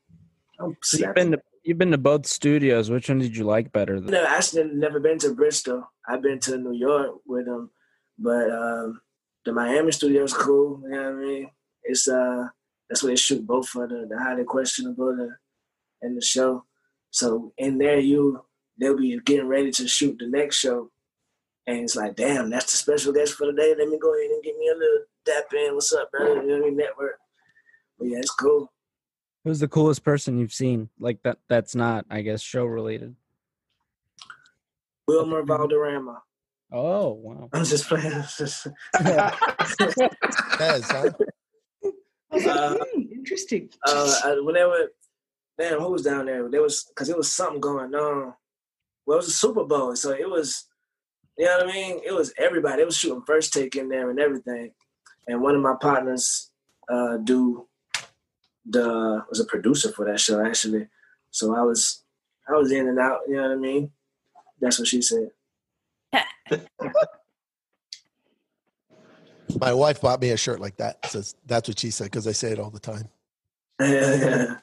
I'm 0.60 0.76
So 0.80 0.98
you've 0.98 1.16
been 1.16 1.32
to 1.32 1.42
you've 1.64 1.78
been 1.78 1.90
to 1.90 1.98
both 1.98 2.26
studios. 2.26 2.88
Which 2.88 3.08
one 3.08 3.18
did 3.18 3.36
you 3.36 3.42
like 3.42 3.72
better? 3.72 3.98
No, 3.98 4.22
I 4.22 4.36
actually 4.36 4.70
never 4.72 5.00
been 5.00 5.18
to 5.18 5.34
Bristol. 5.34 5.90
I've 6.08 6.22
been 6.22 6.38
to 6.40 6.56
New 6.56 6.74
York 6.74 7.16
with 7.26 7.46
them, 7.46 7.70
but 8.16 8.48
um, 8.52 9.00
the 9.44 9.52
Miami 9.52 9.90
studio 9.90 10.22
is 10.22 10.32
cool. 10.32 10.80
You 10.84 10.90
know 10.90 11.02
what 11.02 11.12
I 11.12 11.26
mean? 11.26 11.50
It's 11.82 12.06
uh, 12.06 12.46
that's 12.88 13.02
where 13.02 13.10
they 13.10 13.16
shoot 13.16 13.44
both 13.44 13.68
for 13.68 13.88
the, 13.88 14.06
the 14.08 14.16
highly 14.16 14.44
questionable 14.44 15.08
and, 15.08 15.32
and 16.02 16.16
the 16.16 16.24
show. 16.24 16.66
So 17.10 17.52
in 17.58 17.78
there, 17.78 17.98
you 17.98 18.44
they'll 18.78 18.96
be 18.96 19.18
getting 19.24 19.48
ready 19.48 19.72
to 19.72 19.88
shoot 19.88 20.18
the 20.20 20.28
next 20.28 20.60
show, 20.60 20.92
and 21.66 21.80
it's 21.80 21.96
like, 21.96 22.14
damn, 22.14 22.48
that's 22.48 22.70
the 22.70 22.78
special 22.78 23.12
guest 23.12 23.34
for 23.34 23.48
the 23.48 23.52
day. 23.52 23.74
Let 23.76 23.88
me 23.88 23.98
go 23.98 24.14
ahead 24.14 24.30
and 24.30 24.44
get 24.44 24.56
me 24.56 24.68
a 24.68 24.78
little 24.78 25.04
dap 25.24 25.52
in. 25.52 25.74
What's 25.74 25.92
up, 25.92 26.12
brother? 26.12 26.42
You 26.42 26.46
know 26.46 26.58
what 26.58 26.62
I 26.62 26.66
mean? 26.66 26.76
Network. 26.76 27.18
But 27.98 28.08
yeah, 28.08 28.18
it's 28.18 28.30
cool. 28.34 28.72
Who's 29.44 29.60
the 29.60 29.68
coolest 29.68 30.02
person 30.04 30.38
you've 30.38 30.52
seen? 30.52 30.88
Like 30.98 31.22
that 31.22 31.38
that's 31.48 31.74
not, 31.74 32.04
I 32.10 32.22
guess, 32.22 32.42
show 32.42 32.64
related. 32.64 33.14
Wilmer 35.06 35.42
Valderrama. 35.44 36.22
Oh 36.72 37.12
wow. 37.12 37.48
I'm 37.52 37.64
just 37.64 37.86
playing. 37.88 38.10
It's 38.12 38.38
just- 38.38 38.66
Yes, 39.00 40.90
huh? 40.90 41.10
I 42.30 42.34
was 42.34 42.44
like, 42.44 42.56
Uh, 42.56 42.84
interesting. 43.12 43.70
uh, 43.86 44.20
I- 44.24 44.40
when 44.40 44.54
they 44.56 44.64
were, 44.64 44.90
damn, 45.58 45.78
who 45.80 45.90
was 45.92 46.02
down 46.02 46.26
there? 46.26 46.48
There 46.50 46.62
was 46.62 46.84
because 46.88 47.08
it 47.08 47.16
was 47.16 47.32
something 47.32 47.60
going 47.60 47.94
on. 47.94 48.34
Well, 49.06 49.16
it 49.16 49.20
was 49.20 49.28
a 49.28 49.32
Super 49.32 49.64
Bowl, 49.64 49.94
so 49.94 50.10
it 50.10 50.28
was, 50.28 50.66
you 51.38 51.44
know 51.44 51.58
what 51.58 51.68
I 51.68 51.72
mean. 51.72 52.00
It 52.04 52.12
was 52.12 52.32
everybody. 52.36 52.82
It 52.82 52.86
was 52.86 52.96
shooting 52.96 53.22
first 53.24 53.52
take 53.52 53.76
in 53.76 53.88
there 53.88 54.10
and 54.10 54.18
everything. 54.18 54.72
And 55.28 55.40
one 55.40 55.54
of 55.54 55.62
my 55.62 55.74
partners, 55.80 56.50
uh, 56.92 57.18
do 57.18 57.68
the 58.68 59.24
was 59.28 59.40
a 59.40 59.44
producer 59.44 59.90
for 59.92 60.04
that 60.06 60.20
show 60.20 60.44
actually. 60.44 60.88
So 61.30 61.54
I 61.54 61.62
was, 61.62 62.02
I 62.48 62.52
was 62.52 62.72
in 62.72 62.88
and 62.88 62.98
out. 62.98 63.20
You 63.28 63.36
know 63.36 63.42
what 63.42 63.52
I 63.52 63.56
mean. 63.56 63.90
That's 64.60 64.78
what 64.78 64.88
she 64.88 65.02
said. 65.02 65.30
My 69.60 69.72
wife 69.72 70.00
bought 70.00 70.20
me 70.20 70.30
a 70.30 70.36
shirt 70.36 70.60
like 70.60 70.76
that. 70.78 71.04
Says 71.06 71.34
that's 71.46 71.68
what 71.68 71.78
she 71.78 71.90
said 71.90 72.04
because 72.04 72.26
I 72.26 72.32
say 72.32 72.50
it 72.52 72.58
all 72.58 72.70
the 72.70 72.80
time. 72.80 73.08
Yeah, 73.80 74.16
yeah, 74.16 74.56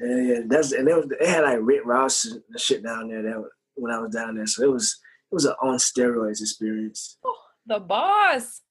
yeah, 0.00 0.16
yeah. 0.22 0.40
That's 0.46 0.72
and 0.72 0.88
it 0.88 0.94
was 0.94 1.06
they 1.18 1.26
had 1.28 1.42
like 1.44 1.58
Rick 1.60 1.82
Ross 1.84 2.24
and 2.26 2.42
shit 2.56 2.82
down 2.84 3.08
there. 3.08 3.22
That 3.22 3.42
when 3.74 3.92
I 3.92 3.98
was 3.98 4.14
down 4.14 4.36
there, 4.36 4.46
so 4.46 4.62
it 4.62 4.70
was 4.72 4.98
it 5.30 5.34
was 5.34 5.44
an 5.44 5.54
on 5.62 5.76
steroids 5.78 6.40
experience. 6.40 7.18
Oh, 7.24 7.34
The 7.66 7.80
boss. 7.80 8.62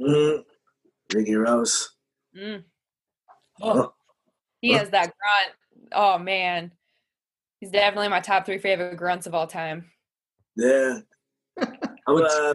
hmm 0.00 0.36
Ricky 1.14 1.34
Ross. 1.34 1.90
Mm. 2.36 2.64
Oh, 3.60 3.92
he 4.60 4.72
has 4.72 4.90
that 4.90 5.12
grunt. 5.18 5.56
Oh 5.92 6.18
man. 6.18 6.72
He's 7.60 7.70
definitely 7.70 8.08
my 8.08 8.20
top 8.20 8.44
three 8.44 8.58
favorite 8.58 8.96
grunts 8.96 9.26
of 9.26 9.34
all 9.34 9.46
time. 9.46 9.90
Yeah. 10.56 10.98
I'm 11.60 12.16
uh, 12.16 12.54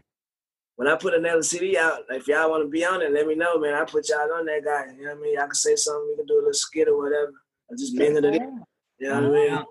when 0.76 0.88
I 0.88 0.96
put 0.96 1.14
another 1.14 1.42
CD 1.44 1.78
out, 1.78 2.00
if 2.10 2.28
y'all 2.28 2.50
want 2.50 2.64
to 2.66 2.70
be 2.70 2.84
on 2.86 3.02
it, 3.02 3.12
let 3.14 3.26
me 3.26 3.34
know, 3.36 3.58
man. 3.58 3.74
I 3.74 3.86
put 3.86 4.10
y'all 4.10 4.32
on 4.34 4.46
that 4.46 4.64
guy. 4.66 4.92
You 4.98 5.06
know 5.06 5.12
what 5.12 5.18
I 5.20 5.22
mean? 5.22 5.40
I 5.40 5.44
can 5.46 5.54
say 5.56 5.76
something. 5.76 6.08
We 6.10 6.18
can 6.18 6.26
do 6.26 6.36
a 6.36 6.38
little 6.40 6.54
skit 6.54 6.88
or 6.90 6.98
whatever. 7.02 7.32
I 7.72 7.76
just 7.78 7.98
bend 7.98 8.18
it 8.18 8.26
in. 8.26 8.64
You 9.00 9.10
know 9.10 9.16
what 9.16 9.24
I 9.24 9.30
mean? 9.56 9.66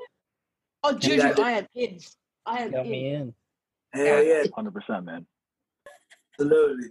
Oh, 0.84 0.90
You 0.92 0.98
Juju, 0.98 1.18
got. 1.34 1.38
I 1.40 1.50
am 1.52 1.66
in. 1.74 1.98
I 2.46 2.58
am 2.58 2.70
Got 2.70 2.86
in. 2.86 2.90
me 2.90 3.14
in. 3.14 3.34
Hell 3.92 4.22
yeah, 4.22 4.44
Hundred 4.54 4.74
percent, 4.74 5.04
man. 5.04 5.26
absolutely. 6.32 6.88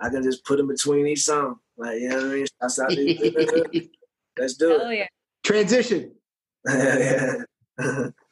I 0.00 0.08
can 0.10 0.22
just 0.22 0.44
put 0.44 0.58
them 0.58 0.68
between 0.68 1.06
each 1.06 1.22
song. 1.24 1.56
Like, 1.78 2.00
you 2.00 2.08
know 2.08 2.16
what 2.16 2.24
I 2.24 2.28
mean? 2.28 2.46
Shouts 2.60 2.78
out 2.78 2.90
to- 2.90 3.88
Let's 4.38 4.54
do 4.54 4.68
Hell 4.70 4.88
it. 4.90 4.96
yeah. 4.98 5.06
Transition. 5.44 6.12
yeah. 6.68 7.34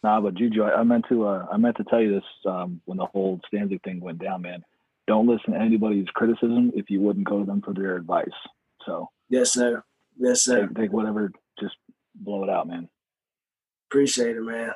Nah, 0.02 0.20
but 0.20 0.34
Juju, 0.34 0.62
I, 0.64 0.80
I 0.80 0.82
meant 0.82 1.04
to 1.08 1.26
uh, 1.26 1.46
I 1.52 1.56
meant 1.56 1.76
to 1.78 1.84
tell 1.84 2.00
you 2.00 2.14
this 2.14 2.24
um, 2.46 2.80
when 2.84 2.98
the 2.98 3.06
whole 3.06 3.40
Stanley 3.46 3.80
thing 3.84 4.00
went 4.00 4.18
down, 4.18 4.42
man. 4.42 4.62
Don't 5.06 5.26
listen 5.26 5.52
to 5.52 5.60
anybody's 5.60 6.06
criticism 6.14 6.72
if 6.74 6.88
you 6.90 7.00
wouldn't 7.00 7.26
go 7.26 7.38
to 7.40 7.44
them 7.44 7.60
for 7.62 7.74
their 7.74 7.96
advice. 7.96 8.26
So 8.86 9.08
Yes, 9.28 9.52
sir. 9.52 9.82
Yes, 10.18 10.42
sir. 10.42 10.66
take, 10.66 10.76
take 10.76 10.92
whatever, 10.92 11.30
just 11.60 11.74
blow 12.14 12.42
it 12.44 12.50
out, 12.50 12.66
man. 12.68 12.88
Appreciate 13.90 14.36
it, 14.36 14.42
man. 14.42 14.70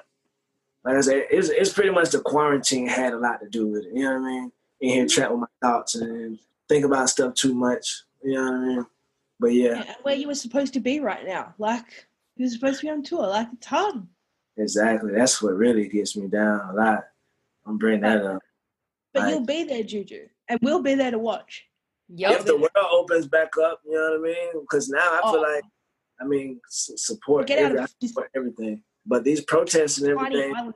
Like 0.85 0.97
I 0.97 1.01
said, 1.01 1.25
it's, 1.31 1.49
it's 1.49 1.73
pretty 1.73 1.91
much 1.91 2.11
the 2.11 2.21
quarantine 2.21 2.87
had 2.87 3.13
a 3.13 3.19
lot 3.19 3.41
to 3.41 3.49
do 3.49 3.67
with 3.69 3.85
it. 3.85 3.93
You 3.95 4.05
know 4.05 4.15
what 4.15 4.21
I 4.29 4.31
mean? 4.31 4.53
In 4.81 4.89
here 4.91 5.07
trapped 5.07 5.33
with 5.33 5.41
my 5.41 5.47
thoughts 5.69 5.95
and 5.95 6.39
think 6.69 6.85
about 6.85 7.09
stuff 7.11 7.35
too 7.35 7.55
much. 7.55 8.03
You 8.23 8.35
know 8.35 8.43
what 8.43 8.53
I 8.55 8.67
mean? 8.67 8.87
But 9.41 9.53
yeah, 9.53 9.75
And 9.87 9.97
where 10.03 10.15
you 10.17 10.27
were 10.27 10.35
supposed 10.35 10.73
to 10.75 10.81
be 10.81 11.01
right 11.01 11.25
now. 11.27 11.55
Like 11.59 12.09
you 12.37 12.47
were 12.47 12.51
supposed 12.51 12.81
to 12.81 12.87
be 12.87 12.91
on 12.91 13.03
tour. 13.03 13.27
Like 13.27 13.49
it's 13.53 13.67
hard. 13.67 14.07
exactly. 14.57 15.13
That's 15.13 15.41
what 15.43 15.55
really 15.55 15.89
gets 15.89 16.17
me 16.17 16.27
down 16.29 16.71
a 16.71 16.73
lot. 16.75 17.05
I'm 17.67 17.79
bringing 17.79 18.01
that 18.03 18.25
up. 18.25 18.43
But 19.15 19.23
Right. 19.23 19.31
you'll 19.31 19.45
be 19.47 19.65
there, 19.65 19.83
Juju. 19.85 20.27
And 20.49 20.59
we'll 20.63 20.83
be 20.83 20.95
there 20.95 21.11
to 21.11 21.19
watch. 21.19 21.65
If 22.11 22.45
the 22.47 22.57
world 22.57 22.71
opens 22.91 23.27
back 23.27 23.51
up, 23.63 23.81
you 23.85 23.93
know 23.93 24.19
what 24.19 24.31
I 24.31 24.35
mean? 24.35 24.61
Because 24.63 24.89
now 24.89 24.99
I 24.99 25.21
feel 25.31 25.41
Oh. 25.41 25.53
like, 25.55 25.65
I 26.21 26.25
mean, 26.25 26.61
s- 26.67 26.91
support, 26.97 27.47
Get 27.47 27.63
out 27.63 27.73
of 27.77 27.81
I 28.03 28.07
support 28.07 28.31
everything. 28.35 28.83
But 29.07 29.25
these 29.25 29.43
protests 29.45 29.99
and 29.99 30.09
everything, 30.09 30.73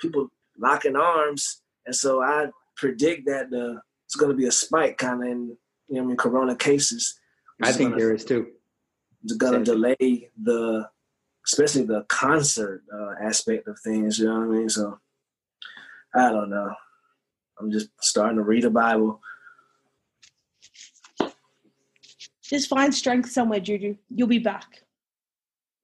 people 0.00 0.28
locking 0.56 0.96
arms, 0.96 1.62
and 1.86 1.94
so 1.94 2.22
I 2.22 2.50
predict 2.76 3.26
that 3.26 3.50
the 3.50 3.82
it's 4.06 4.16
going 4.16 4.30
to 4.30 4.36
be 4.36 4.46
a 4.46 4.52
spike 4.52 4.96
kind 4.98 5.22
of 5.22 5.28
in 5.28 5.56
you 5.90 5.96
know 5.96 6.02
I 6.02 6.06
mean 6.06 6.16
Corona 6.16 6.56
cases. 6.56 7.18
I 7.62 7.72
think 7.72 7.96
there 7.96 8.14
is 8.14 8.24
too. 8.24 8.46
It's 9.22 9.34
going 9.34 9.52
to 9.52 9.64
delay 9.64 10.30
the, 10.42 10.88
especially 11.46 11.84
the 11.84 12.04
concert 12.08 12.82
uh, 12.94 13.22
aspect 13.22 13.68
of 13.68 13.78
things. 13.84 14.18
You 14.18 14.26
know 14.26 14.38
what 14.38 14.44
I 14.44 14.46
mean? 14.46 14.68
So 14.70 14.98
I 16.14 16.30
don't 16.30 16.48
know. 16.48 16.72
I'm 17.58 17.70
just 17.70 17.88
starting 18.00 18.38
to 18.38 18.42
read 18.42 18.62
the 18.62 18.70
Bible. 18.70 19.20
Just 22.42 22.68
find 22.68 22.94
strength 22.94 23.30
somewhere, 23.30 23.60
Juju. 23.60 23.96
You'll 24.08 24.26
be 24.26 24.38
back. 24.38 24.82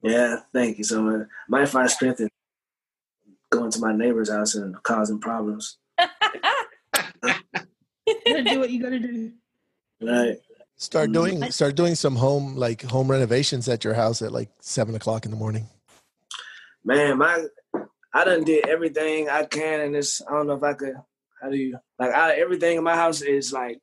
Yeah, 0.02 0.40
thank 0.52 0.78
you 0.78 0.84
so 0.84 1.02
much. 1.02 1.28
Might 1.48 1.68
find 1.68 1.90
strength 1.90 2.20
in 2.20 2.28
going 3.50 3.70
to 3.70 3.80
my 3.80 3.92
neighbor's 3.92 4.30
house 4.30 4.54
and 4.54 4.82
causing 4.82 5.20
problems. 5.20 5.78
You 8.07 8.14
gotta 8.24 8.44
do 8.44 8.61
what 8.61 8.70
you 8.70 8.80
gotta 8.80 9.00
do. 9.00 9.32
Right. 10.01 10.38
Start 10.76 11.11
mm. 11.11 11.14
doing 11.14 11.51
start 11.51 11.74
doing 11.74 11.94
some 11.94 12.16
home 12.16 12.57
like 12.57 12.82
home 12.82 13.11
renovations 13.11 13.68
at 13.68 13.82
your 13.82 13.94
house 13.94 14.20
at 14.20 14.32
like 14.32 14.51
seven 14.61 14.94
o'clock 14.94 15.24
in 15.24 15.30
the 15.30 15.36
morning. 15.36 15.68
Man, 16.84 17.18
my 17.18 17.47
I 18.12 18.24
done 18.24 18.44
did 18.44 18.68
everything 18.68 19.28
I 19.28 19.44
can 19.44 19.80
and 19.80 19.94
this 19.94 20.20
I 20.28 20.32
don't 20.32 20.47
know 20.47 20.55
if 20.55 20.62
I 20.62 20.74
could 20.74 20.94
how 21.40 21.51
do 21.51 21.57
you 21.57 21.78
like 21.99 22.12
I, 22.12 22.34
everything 22.34 22.76
in 22.76 22.84
my 22.84 22.94
house 22.94 23.22
is 23.22 23.53
like 23.53 23.78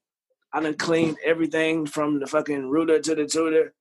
I 0.53 0.61
done 0.61 0.75
cleaned 0.75 1.17
everything 1.25 1.87
from 1.87 2.19
the 2.19 2.27
fucking 2.27 2.69
router 2.69 2.99
to 2.99 3.15
the 3.15 3.25
tutor. 3.25 3.73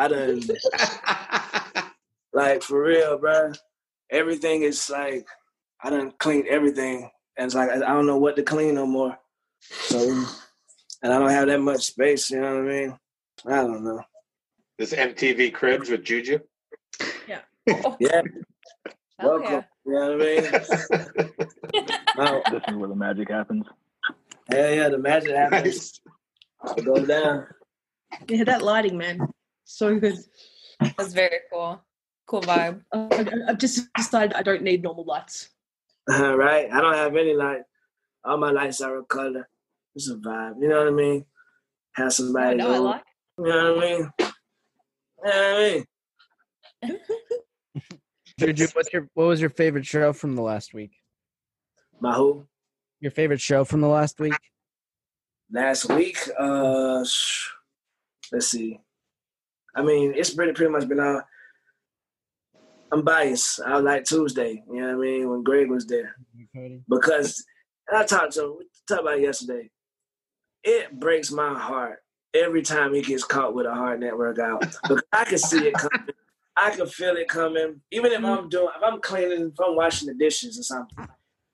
I 0.00 0.08
done 0.08 0.42
like 2.32 2.62
for 2.64 2.82
real, 2.82 3.18
bro. 3.18 3.52
Everything 4.10 4.62
is 4.62 4.90
like 4.90 5.26
I 5.80 5.90
done 5.90 6.12
cleaned 6.18 6.48
everything. 6.48 7.08
And 7.38 7.46
it's 7.46 7.54
like 7.54 7.70
I 7.70 7.76
I 7.76 7.94
don't 7.94 8.06
know 8.06 8.18
what 8.18 8.34
to 8.34 8.42
clean 8.42 8.74
no 8.74 8.84
more. 8.84 9.16
So 9.60 10.26
and 11.02 11.12
I 11.12 11.18
don't 11.18 11.30
have 11.30 11.48
that 11.48 11.60
much 11.60 11.82
space, 11.84 12.30
you 12.30 12.40
know 12.40 12.54
what 12.56 12.64
I 12.64 12.74
mean? 12.74 12.98
I 13.46 13.56
don't 13.56 13.84
know. 13.84 14.00
This 14.78 14.92
MTV 14.92 15.52
Cribs 15.52 15.90
with 15.90 16.04
Juju. 16.04 16.38
Yeah. 17.28 17.40
Yeah. 18.00 18.22
Hell 19.18 19.40
Welcome. 19.40 19.52
yeah. 19.52 19.62
You 19.84 19.92
know 19.92 20.16
what 20.16 20.22
I 20.22 21.76
mean? 21.76 21.86
no. 22.16 22.42
This 22.50 22.62
is 22.68 22.74
where 22.76 22.88
the 22.88 22.94
magic 22.96 23.30
happens. 23.30 23.66
Yeah, 24.50 24.70
yeah, 24.70 24.88
the 24.88 24.98
magic 24.98 25.34
happens. 25.34 26.00
Go 26.84 27.04
down. 27.04 27.46
Yeah, 28.28 28.44
that 28.44 28.62
lighting, 28.62 28.96
man. 28.98 29.20
So 29.64 29.98
good. 29.98 30.18
That's 30.96 31.12
very 31.12 31.38
cool. 31.52 31.82
Cool 32.26 32.42
vibe. 32.42 32.82
I- 32.92 33.26
I've 33.48 33.58
just 33.58 33.92
decided 33.94 34.34
I 34.34 34.42
don't 34.42 34.62
need 34.62 34.82
normal 34.82 35.04
lights. 35.04 35.48
right? 36.08 36.68
I 36.72 36.80
don't 36.80 36.94
have 36.94 37.16
any 37.16 37.34
light. 37.34 37.62
All 38.24 38.36
my 38.36 38.50
lights 38.50 38.80
are 38.80 38.98
a 38.98 39.04
color. 39.04 39.48
It's 39.94 40.08
a 40.10 40.16
vibe. 40.16 40.54
You 40.60 40.68
know 40.68 40.78
what 40.78 40.88
I 40.88 40.90
mean? 40.90 41.24
Have 41.94 42.12
somebody. 42.12 42.56
know 42.56 42.72
I 42.72 42.78
like. 42.78 43.02
You 43.38 43.44
know 43.44 43.74
what 43.74 43.84
I 43.84 43.88
mean? 43.88 44.10
You 44.18 44.26
know 45.24 45.52
what 45.52 45.84
I 46.84 46.94
mean? 46.94 46.98
Juju, 48.38 48.66
what's 48.72 48.92
your 48.92 49.08
what 49.14 49.26
was 49.26 49.40
your 49.40 49.50
favorite 49.50 49.86
show 49.86 50.12
from 50.12 50.34
the 50.34 50.42
last 50.42 50.74
week? 50.74 50.92
My 52.00 52.14
who? 52.14 52.46
Your 53.00 53.10
favorite 53.10 53.40
show 53.40 53.64
from 53.64 53.80
the 53.80 53.88
last 53.88 54.18
week? 54.18 54.34
Last 55.50 55.88
week, 55.90 56.18
uh, 56.38 57.04
sh- 57.04 57.50
let's 58.32 58.48
see. 58.48 58.80
I 59.76 59.82
mean, 59.82 60.14
it's 60.16 60.32
pretty 60.34 60.52
pretty 60.52 60.72
much 60.72 60.88
been 60.88 61.00
out. 61.00 61.24
I'm 62.90 63.02
biased. 63.02 63.60
I 63.60 63.78
like 63.78 64.04
Tuesday. 64.04 64.62
You 64.68 64.80
know 64.80 64.86
what 64.88 64.94
I 64.94 65.08
mean? 65.08 65.30
When 65.30 65.42
Greg 65.42 65.70
was 65.70 65.86
there, 65.86 66.16
because 66.88 67.44
and 67.88 67.98
I 67.98 68.04
talked 68.04 68.32
to 68.34 68.44
him. 68.44 68.56
We 68.58 68.66
talked 68.88 69.02
about 69.02 69.18
it 69.18 69.22
yesterday. 69.22 69.70
It 70.64 70.98
breaks 70.98 71.30
my 71.30 71.58
heart 71.58 71.98
every 72.34 72.62
time 72.62 72.94
he 72.94 73.02
gets 73.02 73.24
caught 73.24 73.54
with 73.54 73.66
a 73.66 73.74
hard 73.74 74.00
network 74.00 74.38
out. 74.38 74.60
because 74.60 75.02
I 75.12 75.24
can 75.24 75.38
see 75.38 75.68
it 75.68 75.74
coming. 75.74 76.08
I 76.56 76.70
can 76.70 76.86
feel 76.86 77.16
it 77.16 77.28
coming. 77.28 77.80
Even 77.90 78.12
if 78.12 78.24
I'm 78.24 78.48
doing, 78.48 78.68
if 78.76 78.82
I'm 78.82 79.00
cleaning, 79.00 79.52
if 79.52 79.60
I'm 79.60 79.74
washing 79.74 80.08
the 80.08 80.14
dishes 80.14 80.58
or 80.58 80.62
something, 80.62 81.08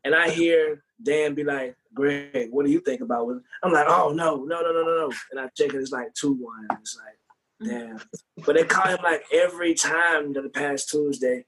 and 0.04 0.14
I 0.14 0.30
hear 0.30 0.82
Dan 1.02 1.34
be 1.34 1.44
like, 1.44 1.76
"Greg, 1.94 2.48
what 2.50 2.66
do 2.66 2.72
you 2.72 2.80
think 2.80 3.00
about 3.00 3.28
it?" 3.30 3.42
I'm 3.62 3.72
like, 3.72 3.86
"Oh 3.88 4.12
no, 4.12 4.44
no, 4.44 4.60
no, 4.60 4.72
no, 4.72 4.82
no, 4.82 5.08
no!" 5.08 5.12
And 5.30 5.40
I 5.40 5.48
check 5.56 5.72
it, 5.72 5.76
it's 5.76 5.92
like 5.92 6.12
two 6.14 6.32
one. 6.32 6.66
It's 6.80 6.98
like, 6.98 7.70
damn. 7.70 8.00
But 8.44 8.56
they 8.56 8.64
call 8.64 8.88
him 8.88 8.98
like 9.02 9.22
every 9.32 9.74
time 9.74 10.34
to 10.34 10.42
the 10.42 10.48
past 10.48 10.88
Tuesday, 10.90 11.44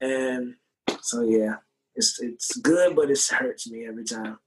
and 0.00 0.56
so 1.00 1.22
yeah, 1.22 1.56
it's 1.94 2.20
it's 2.20 2.56
good, 2.56 2.96
but 2.96 3.10
it 3.10 3.20
hurts 3.30 3.70
me 3.70 3.86
every 3.86 4.04
time. 4.04 4.38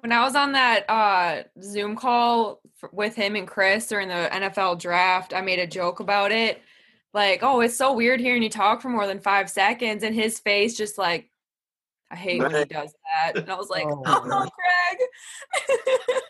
When 0.00 0.12
I 0.12 0.22
was 0.22 0.34
on 0.34 0.52
that 0.52 0.88
uh, 0.88 1.42
Zoom 1.62 1.96
call 1.96 2.60
f- 2.82 2.90
with 2.92 3.14
him 3.16 3.36
and 3.36 3.48
Chris 3.48 3.86
during 3.88 4.08
the 4.08 4.28
NFL 4.32 4.78
draft, 4.78 5.34
I 5.34 5.40
made 5.40 5.58
a 5.58 5.66
joke 5.66 6.00
about 6.00 6.30
it. 6.32 6.62
Like, 7.12 7.42
oh, 7.42 7.60
it's 7.60 7.76
so 7.76 7.92
weird 7.94 8.20
hearing 8.20 8.42
you 8.42 8.50
talk 8.50 8.80
for 8.80 8.90
more 8.90 9.06
than 9.06 9.18
five 9.18 9.50
seconds, 9.50 10.02
and 10.04 10.14
his 10.14 10.38
face 10.38 10.76
just 10.76 10.98
like, 10.98 11.30
I 12.10 12.16
hate 12.16 12.40
when 12.40 12.54
he 12.54 12.64
does 12.64 12.94
that. 13.24 13.36
And 13.38 13.50
I 13.50 13.54
was 13.54 13.68
like, 13.70 13.86
Oh, 13.86 14.02
oh. 14.06 14.48
Craig. 15.66 16.20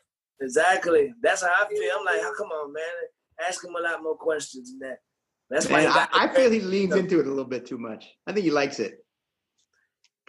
Exactly. 0.40 1.12
That's 1.22 1.42
how 1.42 1.48
I 1.48 1.68
feel. 1.68 1.92
I'm 1.98 2.04
like, 2.04 2.20
oh, 2.20 2.34
come 2.36 2.48
on, 2.48 2.72
man. 2.72 2.84
Ask 3.46 3.64
him 3.64 3.74
a 3.74 3.80
lot 3.82 4.02
more 4.02 4.16
questions 4.16 4.70
than 4.70 4.90
that. 4.90 4.98
That's 5.50 5.68
why 5.68 5.86
I, 5.86 6.06
I 6.12 6.28
feel 6.28 6.50
he 6.50 6.60
leans 6.60 6.94
into 6.94 7.20
it 7.20 7.26
a 7.26 7.28
little 7.28 7.44
bit 7.44 7.66
too 7.66 7.78
much. 7.78 8.06
I 8.26 8.32
think 8.32 8.44
he 8.44 8.50
likes 8.50 8.78
it. 8.78 9.04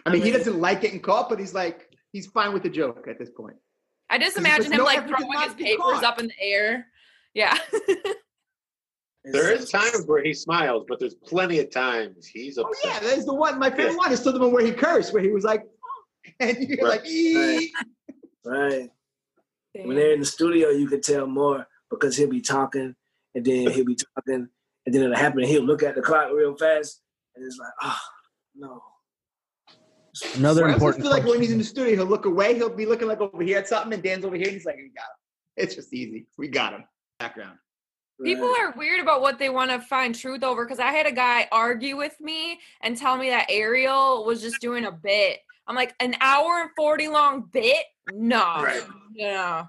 I 0.06 0.10
mean, 0.10 0.22
he 0.22 0.30
doesn't 0.30 0.58
like 0.58 0.80
getting 0.80 1.00
caught, 1.00 1.28
but 1.28 1.38
he's 1.38 1.52
like, 1.52 1.89
he's 2.12 2.26
fine 2.26 2.52
with 2.52 2.62
the 2.62 2.70
joke 2.70 3.06
at 3.08 3.18
this 3.18 3.30
point. 3.30 3.56
I 4.08 4.18
just 4.18 4.36
imagine 4.36 4.64
puts 4.64 4.72
him 4.72 4.78
no 4.78 4.84
like 4.84 5.06
throwing 5.06 5.40
his 5.40 5.54
papers 5.54 5.78
caught. 5.78 6.04
up 6.04 6.18
in 6.18 6.26
the 6.26 6.40
air. 6.40 6.86
Yeah. 7.34 7.56
There 9.24 9.52
is 9.52 9.70
times 9.70 10.04
where 10.06 10.22
he 10.22 10.32
smiles, 10.32 10.86
but 10.88 10.98
there's 10.98 11.14
plenty 11.14 11.58
of 11.58 11.70
times 11.70 12.26
he's 12.26 12.56
upset. 12.56 12.74
Oh, 12.84 12.88
Yeah, 12.88 13.00
there's 13.00 13.26
the 13.26 13.34
one. 13.34 13.58
My 13.58 13.70
favorite 13.70 13.98
one 13.98 14.12
is 14.12 14.20
still 14.20 14.32
the 14.32 14.40
one 14.40 14.52
where 14.52 14.64
he 14.64 14.72
cursed, 14.72 15.12
where 15.12 15.22
he 15.22 15.28
was 15.28 15.44
like, 15.44 15.62
and 16.40 16.56
you're 16.58 16.88
like, 16.88 17.06
"Ee." 17.06 17.70
Right. 18.44 18.88
When 19.74 19.96
they're 19.96 20.14
in 20.14 20.20
the 20.20 20.26
studio, 20.26 20.70
you 20.70 20.88
can 20.88 21.02
tell 21.02 21.26
more 21.26 21.66
because 21.90 22.16
he'll 22.16 22.30
be 22.30 22.40
talking 22.40 22.94
and 23.34 23.44
then 23.44 23.70
he'll 23.70 23.84
be 23.84 23.96
talking 23.96 24.48
and 24.86 24.94
then 24.94 25.02
it'll 25.02 25.16
happen 25.16 25.40
and 25.40 25.48
he'll 25.48 25.62
look 25.64 25.82
at 25.82 25.94
the 25.94 26.02
clock 26.02 26.30
real 26.32 26.56
fast 26.56 27.02
and 27.36 27.44
it's 27.44 27.58
like, 27.58 27.72
oh, 27.82 27.98
no. 28.56 28.82
Another 30.36 30.64
I 30.66 30.72
also 30.72 30.74
important 30.74 31.04
feel 31.04 31.12
like 31.12 31.24
when 31.24 31.40
he's 31.40 31.52
in 31.52 31.58
the 31.58 31.64
studio, 31.64 31.96
he'll 31.96 32.06
look 32.06 32.26
away. 32.26 32.54
He'll 32.54 32.68
be 32.68 32.86
looking 32.86 33.08
like 33.08 33.20
over 33.20 33.42
here 33.42 33.58
at 33.58 33.68
something, 33.68 33.92
and 33.92 34.02
Dan's 34.02 34.24
over 34.24 34.36
here, 34.36 34.46
and 34.46 34.54
he's 34.54 34.64
like, 34.66 34.76
"We 34.76 34.88
got 34.90 35.04
him. 35.04 35.16
It's 35.56 35.74
just 35.74 35.92
easy. 35.92 36.26
We 36.38 36.48
got 36.48 36.72
him." 36.72 36.84
Background. 37.18 37.58
People 38.22 38.54
are 38.60 38.72
weird 38.76 39.00
about 39.00 39.22
what 39.22 39.38
they 39.38 39.48
want 39.48 39.70
to 39.70 39.80
find 39.80 40.14
truth 40.14 40.44
over 40.44 40.66
because 40.66 40.78
I 40.78 40.92
had 40.92 41.06
a 41.06 41.12
guy 41.12 41.48
argue 41.50 41.96
with 41.96 42.14
me 42.20 42.60
and 42.82 42.94
tell 42.96 43.16
me 43.16 43.30
that 43.30 43.46
Ariel 43.48 44.26
was 44.26 44.42
just 44.42 44.60
doing 44.60 44.84
a 44.84 44.92
bit. 44.92 45.38
I'm 45.66 45.74
like, 45.74 45.94
an 46.00 46.14
hour 46.20 46.60
and 46.60 46.68
40 46.76 47.08
long 47.08 47.48
bit? 47.50 47.82
No. 48.12 48.66
No. 49.14 49.68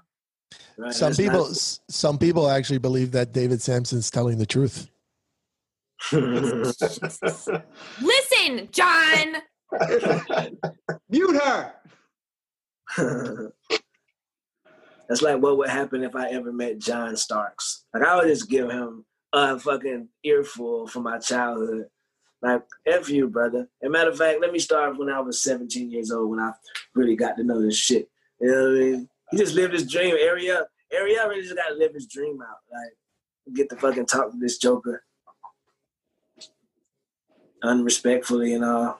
some 0.90 1.14
people 1.14 1.46
s- 1.46 1.80
some 1.88 2.18
people 2.18 2.50
actually 2.50 2.76
believe 2.78 3.12
that 3.12 3.32
David 3.32 3.62
Samson's 3.62 4.10
telling 4.10 4.36
the 4.36 4.44
truth. 4.44 4.90
Listen, 6.12 7.62
John. 8.70 9.36
Mute 11.08 11.42
her. 11.42 11.74
That's 15.08 15.22
like 15.22 15.42
what 15.42 15.58
would 15.58 15.68
happen 15.68 16.04
if 16.04 16.14
I 16.14 16.28
ever 16.30 16.52
met 16.52 16.78
John 16.78 17.16
Starks. 17.16 17.84
Like 17.92 18.02
I 18.04 18.16
would 18.16 18.28
just 18.28 18.48
give 18.48 18.70
him 18.70 19.04
a 19.32 19.58
fucking 19.58 20.08
earful 20.24 20.86
from 20.86 21.04
my 21.04 21.18
childhood. 21.18 21.86
Like 22.40 22.62
F 22.86 23.08
you, 23.08 23.28
brother. 23.28 23.68
And 23.80 23.92
matter 23.92 24.10
of 24.10 24.18
fact, 24.18 24.40
let 24.40 24.52
me 24.52 24.58
start 24.58 24.98
when 24.98 25.08
I 25.08 25.20
was 25.20 25.42
17 25.42 25.90
years 25.90 26.10
old 26.10 26.30
when 26.30 26.40
I 26.40 26.52
really 26.94 27.14
got 27.14 27.36
to 27.36 27.44
know 27.44 27.62
this 27.62 27.76
shit. 27.76 28.08
You 28.40 28.50
know 28.50 28.62
what 28.62 28.68
I 28.68 28.80
mean? 28.80 29.08
He 29.30 29.36
just 29.38 29.54
lived 29.54 29.74
his 29.74 29.90
dream. 29.90 30.16
Ariel 30.18 30.64
Ariel 30.92 31.28
really 31.28 31.42
just 31.42 31.56
gotta 31.56 31.74
live 31.74 31.94
his 31.94 32.06
dream 32.06 32.38
out. 32.42 32.56
Like 32.72 33.54
get 33.54 33.70
to 33.70 33.76
fucking 33.76 34.06
talk 34.06 34.30
to 34.30 34.38
this 34.38 34.58
Joker. 34.58 35.04
Unrespectfully 37.62 38.54
and 38.54 38.64
all. 38.64 38.98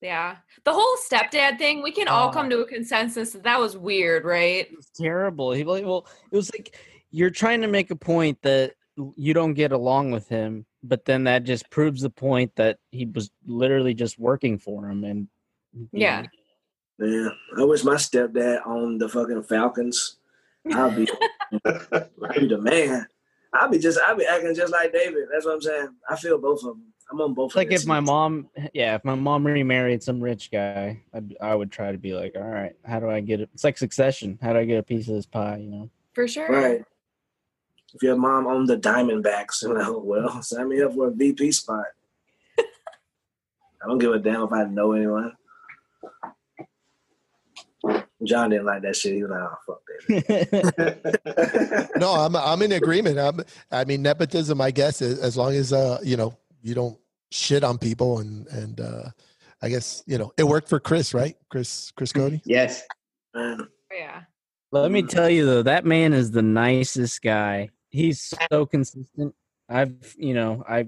Yeah. 0.00 0.36
The 0.64 0.72
whole 0.72 0.96
stepdad 1.10 1.58
thing, 1.58 1.82
we 1.82 1.90
can 1.90 2.08
all 2.08 2.30
come 2.30 2.46
oh. 2.46 2.50
to 2.50 2.60
a 2.60 2.66
consensus 2.66 3.32
that 3.32 3.42
that 3.44 3.58
was 3.58 3.76
weird, 3.76 4.24
right? 4.24 4.68
It's 4.70 4.90
terrible. 4.90 5.52
He 5.52 5.64
like, 5.64 5.84
well, 5.84 6.06
it 6.30 6.36
was 6.36 6.50
like 6.52 6.76
you're 7.10 7.30
trying 7.30 7.62
to 7.62 7.66
make 7.66 7.90
a 7.90 7.96
point 7.96 8.40
that 8.42 8.74
you 9.16 9.34
don't 9.34 9.54
get 9.54 9.72
along 9.72 10.10
with 10.10 10.28
him, 10.28 10.66
but 10.82 11.04
then 11.04 11.24
that 11.24 11.44
just 11.44 11.70
proves 11.70 12.02
the 12.02 12.10
point 12.10 12.54
that 12.56 12.78
he 12.90 13.06
was 13.06 13.30
literally 13.46 13.94
just 13.94 14.18
working 14.18 14.58
for 14.58 14.88
him 14.88 15.04
and 15.04 15.28
Yeah. 15.92 16.26
Man, 16.98 17.30
I 17.58 17.64
wish 17.64 17.84
my 17.84 17.96
stepdad 17.96 18.66
owned 18.66 19.00
the 19.00 19.08
fucking 19.08 19.42
Falcons. 19.42 20.16
I'll 20.72 20.90
be, 20.90 21.06
I'll 21.64 22.40
be 22.40 22.48
the 22.48 22.58
man. 22.58 23.06
I'll 23.52 23.68
be 23.68 23.78
just, 23.78 23.98
I'll 24.00 24.16
be 24.16 24.26
acting 24.26 24.54
just 24.54 24.72
like 24.72 24.92
David. 24.92 25.28
That's 25.32 25.44
what 25.44 25.54
I'm 25.54 25.60
saying. 25.60 25.88
I 26.08 26.16
feel 26.16 26.38
both 26.38 26.60
of 26.60 26.76
them. 26.76 26.92
I'm 27.10 27.20
on 27.20 27.34
both. 27.34 27.50
It's 27.50 27.56
like 27.56 27.72
if 27.72 27.86
my 27.86 28.00
mom, 28.00 28.48
yeah, 28.74 28.96
if 28.96 29.04
my 29.04 29.14
mom 29.14 29.46
remarried 29.46 30.02
some 30.02 30.20
rich 30.20 30.50
guy, 30.50 31.02
I'd, 31.14 31.36
I 31.40 31.54
would 31.54 31.70
try 31.70 31.92
to 31.92 31.98
be 31.98 32.14
like, 32.14 32.34
all 32.36 32.42
right, 32.42 32.74
how 32.84 32.98
do 32.98 33.08
I 33.08 33.20
get 33.20 33.40
it? 33.40 33.48
It's 33.54 33.62
like 33.64 33.78
Succession. 33.78 34.38
How 34.42 34.52
do 34.52 34.58
I 34.58 34.64
get 34.64 34.78
a 34.78 34.82
piece 34.82 35.06
of 35.08 35.14
this 35.14 35.26
pie? 35.26 35.58
You 35.58 35.70
know? 35.70 35.90
For 36.14 36.26
sure. 36.26 36.48
Right. 36.48 36.84
If 37.94 38.02
your 38.02 38.16
mom 38.16 38.46
owned 38.46 38.68
the 38.68 38.76
Diamondbacks, 38.76 39.62
I'm 39.64 39.74
like, 39.74 39.86
oh, 39.86 39.98
well, 39.98 40.42
sign 40.42 40.68
me 40.68 40.82
up 40.82 40.94
for 40.94 41.08
a 41.08 41.10
VP 41.12 41.52
spot. 41.52 41.84
I 42.58 43.86
don't 43.86 43.98
give 43.98 44.12
a 44.12 44.18
damn 44.18 44.42
if 44.42 44.52
I 44.52 44.64
know 44.64 44.92
anyone. 44.92 45.32
John 48.24 48.50
didn't 48.50 48.66
like 48.66 48.82
that 48.82 48.96
shit. 48.96 49.14
He 49.14 49.22
was 49.22 49.30
like, 49.30 49.42
oh, 49.42 49.56
fuck 49.66 49.80
that. 50.08 51.90
no, 51.96 52.12
I'm 52.12 52.34
I'm 52.34 52.62
in 52.62 52.72
agreement. 52.72 53.18
I'm, 53.18 53.40
I 53.70 53.84
mean, 53.84 54.02
nepotism. 54.02 54.60
I 54.60 54.70
guess 54.72 55.00
as 55.02 55.18
as 55.20 55.36
long 55.36 55.54
as 55.54 55.72
uh 55.72 55.98
you 56.02 56.16
know 56.16 56.36
you 56.66 56.74
don't 56.74 56.98
shit 57.30 57.64
on 57.64 57.78
people 57.78 58.18
and 58.18 58.46
and 58.48 58.80
uh 58.80 59.04
I 59.62 59.68
guess 59.68 60.02
you 60.06 60.18
know 60.18 60.32
it 60.36 60.44
worked 60.44 60.68
for 60.68 60.80
Chris, 60.80 61.14
right? 61.14 61.36
Chris 61.50 61.92
Chris 61.96 62.12
Cote. 62.12 62.40
Yes. 62.44 62.82
Yeah. 63.34 64.22
Let 64.72 64.90
me 64.90 65.02
tell 65.02 65.30
you 65.30 65.46
though, 65.46 65.62
that 65.62 65.86
man 65.86 66.12
is 66.12 66.30
the 66.30 66.42
nicest 66.42 67.22
guy. 67.22 67.70
He's 67.88 68.34
so 68.50 68.66
consistent. 68.66 69.34
I've, 69.68 70.14
you 70.16 70.34
know, 70.34 70.62
I, 70.68 70.86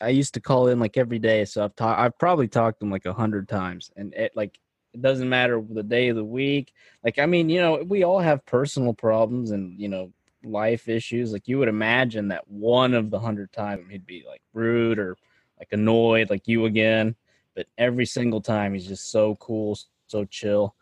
I 0.00 0.08
used 0.08 0.34
to 0.34 0.40
call 0.40 0.68
in 0.68 0.78
like 0.80 0.96
every 0.96 1.18
day, 1.18 1.44
so 1.44 1.64
I've 1.64 1.76
talked. 1.76 2.00
I've 2.00 2.18
probably 2.18 2.48
talked 2.48 2.80
to 2.80 2.86
him 2.86 2.90
like 2.90 3.06
a 3.06 3.12
hundred 3.12 3.48
times, 3.48 3.90
and 3.96 4.12
it 4.14 4.32
like 4.34 4.58
it 4.92 5.00
doesn't 5.00 5.28
matter 5.28 5.62
the 5.68 5.82
day 5.82 6.08
of 6.08 6.16
the 6.16 6.24
week. 6.24 6.72
Like, 7.04 7.18
I 7.18 7.26
mean, 7.26 7.48
you 7.48 7.60
know, 7.60 7.82
we 7.86 8.02
all 8.02 8.18
have 8.18 8.44
personal 8.44 8.92
problems 8.92 9.52
and 9.52 9.78
you 9.78 9.88
know 9.88 10.12
life 10.44 10.88
issues. 10.88 11.32
Like, 11.32 11.48
you 11.48 11.58
would 11.58 11.68
imagine 11.68 12.28
that 12.28 12.48
one 12.48 12.94
of 12.94 13.10
the 13.10 13.18
hundred 13.18 13.52
times 13.52 13.86
he'd 13.90 14.06
be 14.06 14.24
like 14.28 14.42
rude 14.52 14.98
or 14.98 15.16
like 15.58 15.68
annoyed, 15.72 16.30
like 16.30 16.46
you 16.46 16.66
again. 16.66 17.14
But 17.54 17.66
every 17.78 18.06
single 18.06 18.40
time 18.40 18.74
he's 18.74 18.86
just 18.86 19.10
so 19.10 19.36
cool, 19.36 19.78
so 20.06 20.24
chill. 20.24 20.74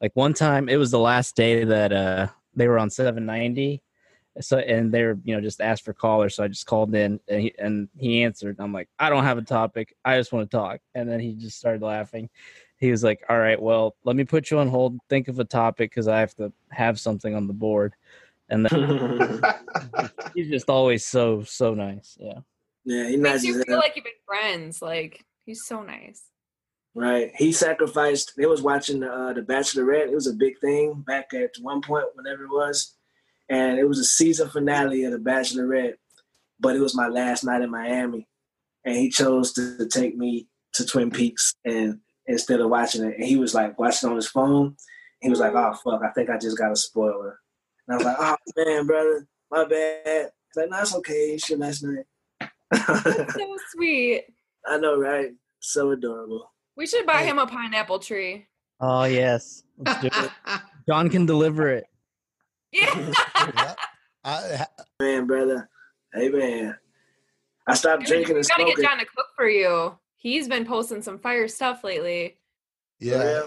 Like 0.00 0.12
one 0.14 0.34
time, 0.34 0.68
it 0.68 0.76
was 0.76 0.90
the 0.90 0.98
last 0.98 1.36
day 1.36 1.64
that 1.64 1.92
uh 1.92 2.28
they 2.54 2.68
were 2.68 2.78
on 2.78 2.90
790 2.90 3.82
so 4.40 4.58
and 4.58 4.92
they're 4.92 5.18
you 5.24 5.34
know 5.34 5.40
just 5.40 5.60
asked 5.60 5.84
for 5.84 5.92
callers 5.92 6.34
so 6.34 6.44
i 6.44 6.48
just 6.48 6.66
called 6.66 6.94
in 6.94 7.18
and 7.28 7.40
he, 7.40 7.54
and 7.58 7.88
he 7.96 8.22
answered 8.22 8.56
i'm 8.58 8.72
like 8.72 8.88
i 8.98 9.08
don't 9.08 9.24
have 9.24 9.38
a 9.38 9.42
topic 9.42 9.94
i 10.04 10.16
just 10.16 10.32
want 10.32 10.48
to 10.50 10.56
talk 10.56 10.80
and 10.94 11.08
then 11.08 11.20
he 11.20 11.34
just 11.34 11.58
started 11.58 11.82
laughing 11.82 12.28
he 12.78 12.90
was 12.90 13.02
like 13.02 13.22
all 13.28 13.38
right 13.38 13.60
well 13.60 13.96
let 14.04 14.16
me 14.16 14.24
put 14.24 14.50
you 14.50 14.58
on 14.58 14.68
hold 14.68 14.98
think 15.08 15.28
of 15.28 15.38
a 15.38 15.44
topic 15.44 15.90
because 15.90 16.08
i 16.08 16.18
have 16.18 16.34
to 16.34 16.52
have 16.70 17.00
something 17.00 17.34
on 17.34 17.46
the 17.46 17.52
board 17.52 17.94
and 18.48 18.66
then 18.66 19.42
he's 20.34 20.48
just 20.48 20.70
always 20.70 21.04
so 21.04 21.42
so 21.42 21.74
nice 21.74 22.16
yeah 22.20 22.40
Yeah, 22.86 23.08
he 23.08 23.16
Makes 23.16 23.42
nice 23.42 23.44
you 23.44 23.64
feel 23.64 23.78
like 23.78 23.96
you've 23.96 24.04
been 24.04 24.12
friends. 24.24 24.80
Like 24.80 25.24
he's 25.44 25.66
so 25.66 25.82
nice. 25.82 26.22
Right. 26.94 27.32
He 27.36 27.52
sacrificed. 27.52 28.32
They 28.36 28.46
was 28.46 28.62
watching 28.62 29.00
the, 29.00 29.12
uh, 29.12 29.32
the 29.34 29.42
Bachelorette. 29.42 30.08
It 30.08 30.14
was 30.14 30.28
a 30.28 30.32
big 30.32 30.58
thing 30.60 31.04
back 31.06 31.34
at 31.34 31.50
one 31.60 31.82
point, 31.82 32.06
whenever 32.14 32.44
it 32.44 32.50
was, 32.50 32.94
and 33.50 33.78
it 33.78 33.86
was 33.86 33.98
a 33.98 34.04
season 34.04 34.48
finale 34.48 35.04
of 35.04 35.12
the 35.12 35.18
Bachelorette. 35.18 35.94
But 36.58 36.76
it 36.76 36.80
was 36.80 36.96
my 36.96 37.08
last 37.08 37.44
night 37.44 37.60
in 37.60 37.70
Miami, 37.70 38.26
and 38.84 38.96
he 38.96 39.10
chose 39.10 39.52
to, 39.54 39.76
to 39.76 39.86
take 39.86 40.16
me 40.16 40.48
to 40.74 40.86
Twin 40.86 41.10
Peaks, 41.10 41.54
and 41.66 41.98
instead 42.26 42.60
of 42.60 42.70
watching 42.70 43.04
it, 43.04 43.16
and 43.16 43.24
he 43.24 43.36
was 43.36 43.52
like 43.52 43.78
watching 43.78 44.08
on 44.08 44.16
his 44.16 44.28
phone. 44.28 44.76
He 45.20 45.28
was 45.28 45.40
like, 45.40 45.54
"Oh 45.54 45.74
fuck, 45.84 46.02
I 46.02 46.12
think 46.12 46.30
I 46.30 46.38
just 46.38 46.56
got 46.56 46.72
a 46.72 46.76
spoiler." 46.76 47.40
And 47.88 47.94
I 47.94 47.96
was 47.96 48.04
like, 48.04 48.16
"Oh 48.18 48.36
man, 48.64 48.86
brother, 48.86 49.26
my 49.50 49.64
bad." 49.64 50.30
He's 50.48 50.56
like, 50.62 50.70
"No, 50.70 50.80
it's 50.80 50.94
okay. 50.96 51.14
It's 51.34 51.48
your 51.48 51.58
last 51.58 51.84
night." 51.84 52.04
so 52.74 53.56
sweet. 53.72 54.24
I 54.66 54.78
know, 54.78 54.98
right? 54.98 55.30
So 55.60 55.90
adorable. 55.92 56.52
We 56.76 56.86
should 56.86 57.06
buy 57.06 57.22
him 57.22 57.38
a 57.38 57.46
pineapple 57.46 58.00
tree. 58.00 58.46
oh 58.80 59.04
yes 59.04 59.62
let's 59.78 60.00
do 60.02 60.08
it 60.12 60.30
john 60.86 61.08
can 61.08 61.24
deliver 61.24 61.68
it 61.70 61.84
Yeah. 62.72 63.74
man, 65.00 65.26
brother. 65.26 65.68
Hey, 66.12 66.28
man. 66.28 66.76
I 67.66 67.74
stopped 67.74 68.00
Dude, 68.02 68.08
drinking 68.08 68.34
we 68.34 68.40
and 68.40 68.48
gotta 68.48 68.62
smoking. 68.62 68.76
get 68.82 68.90
John 68.90 68.98
to 68.98 69.04
cook 69.06 69.26
for 69.34 69.48
you. 69.48 69.96
He's 70.16 70.46
been 70.48 70.66
posting 70.66 71.00
some 71.02 71.18
fire 71.18 71.48
stuff 71.48 71.82
lately. 71.84 72.36
Yeah. 73.00 73.42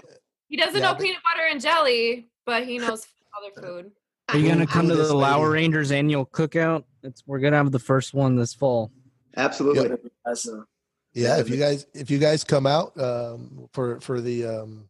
He 0.48 0.56
doesn't 0.56 0.74
Yeah, 0.80 0.88
know 0.88 0.94
but- 0.94 1.02
peanut 1.02 1.20
butter 1.22 1.46
and 1.50 1.60
jelly, 1.60 2.28
but 2.44 2.64
he 2.66 2.78
knows 2.78 3.06
other 3.38 3.52
food. 3.66 3.92
Are 4.32 4.38
you 4.38 4.48
gonna 4.48 4.66
come 4.66 4.88
to 4.88 4.94
This 4.94 5.08
the 5.08 5.14
lady. 5.14 5.30
Lauer 5.30 5.50
Rangers 5.50 5.92
annual 5.92 6.26
cookout? 6.26 6.84
It's 7.02 7.22
we're 7.26 7.38
gonna 7.38 7.56
have 7.56 7.72
the 7.72 7.78
first 7.78 8.14
one 8.14 8.36
this 8.36 8.54
fall. 8.54 8.90
Absolutely. 9.36 9.96
Awesome. 10.26 10.66
Yeah, 11.12 11.38
if 11.38 11.48
you 11.50 11.56
guys 11.56 11.86
if 11.94 12.10
you 12.10 12.18
guys 12.18 12.44
come 12.44 12.66
out 12.66 12.98
um, 13.00 13.68
for 13.72 14.00
for 14.00 14.20
the 14.20 14.46
um, 14.46 14.88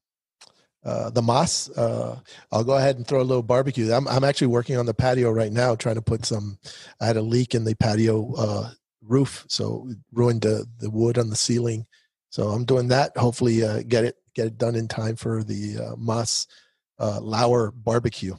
uh, 0.84 1.10
the 1.10 1.22
Moss, 1.22 1.70
uh, 1.70 2.18
I'll 2.52 2.64
go 2.64 2.76
ahead 2.76 2.96
and 2.96 3.06
throw 3.06 3.20
a 3.20 3.22
little 3.22 3.42
barbecue. 3.42 3.92
I'm 3.92 4.06
I'm 4.08 4.24
actually 4.24 4.48
working 4.48 4.76
on 4.76 4.86
the 4.86 4.94
patio 4.94 5.30
right 5.30 5.52
now, 5.52 5.74
trying 5.74 5.94
to 5.96 6.02
put 6.02 6.26
some. 6.26 6.58
I 7.00 7.06
had 7.06 7.16
a 7.16 7.22
leak 7.22 7.54
in 7.54 7.64
the 7.64 7.74
patio 7.74 8.34
uh, 8.34 8.70
roof, 9.02 9.44
so 9.48 9.86
it 9.90 9.98
ruined 10.12 10.42
the 10.42 10.66
the 10.78 10.90
wood 10.90 11.18
on 11.18 11.30
the 11.30 11.36
ceiling. 11.36 11.86
So 12.30 12.48
I'm 12.48 12.64
doing 12.64 12.88
that. 12.88 13.16
Hopefully, 13.16 13.64
uh, 13.64 13.82
get 13.86 14.04
it 14.04 14.16
get 14.34 14.46
it 14.46 14.58
done 14.58 14.74
in 14.74 14.88
time 14.88 15.16
for 15.16 15.42
the 15.42 15.78
uh, 15.78 15.96
Moss 15.96 16.46
uh, 16.98 17.20
Lauer 17.20 17.70
barbecue. 17.70 18.34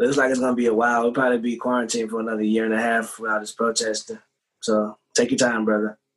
It 0.00 0.04
looks 0.04 0.16
like 0.16 0.30
it's 0.30 0.40
gonna 0.40 0.56
be 0.56 0.66
a 0.66 0.74
while. 0.74 1.02
We'll 1.02 1.12
probably 1.12 1.38
be 1.38 1.56
quarantined 1.56 2.08
for 2.08 2.20
another 2.20 2.42
year 2.42 2.64
and 2.64 2.72
a 2.72 2.80
half 2.80 3.18
without 3.18 3.40
this 3.40 3.52
protesting. 3.52 4.18
So 4.60 4.96
take 5.14 5.30
your 5.30 5.38
time, 5.38 5.64
brother. 5.64 5.98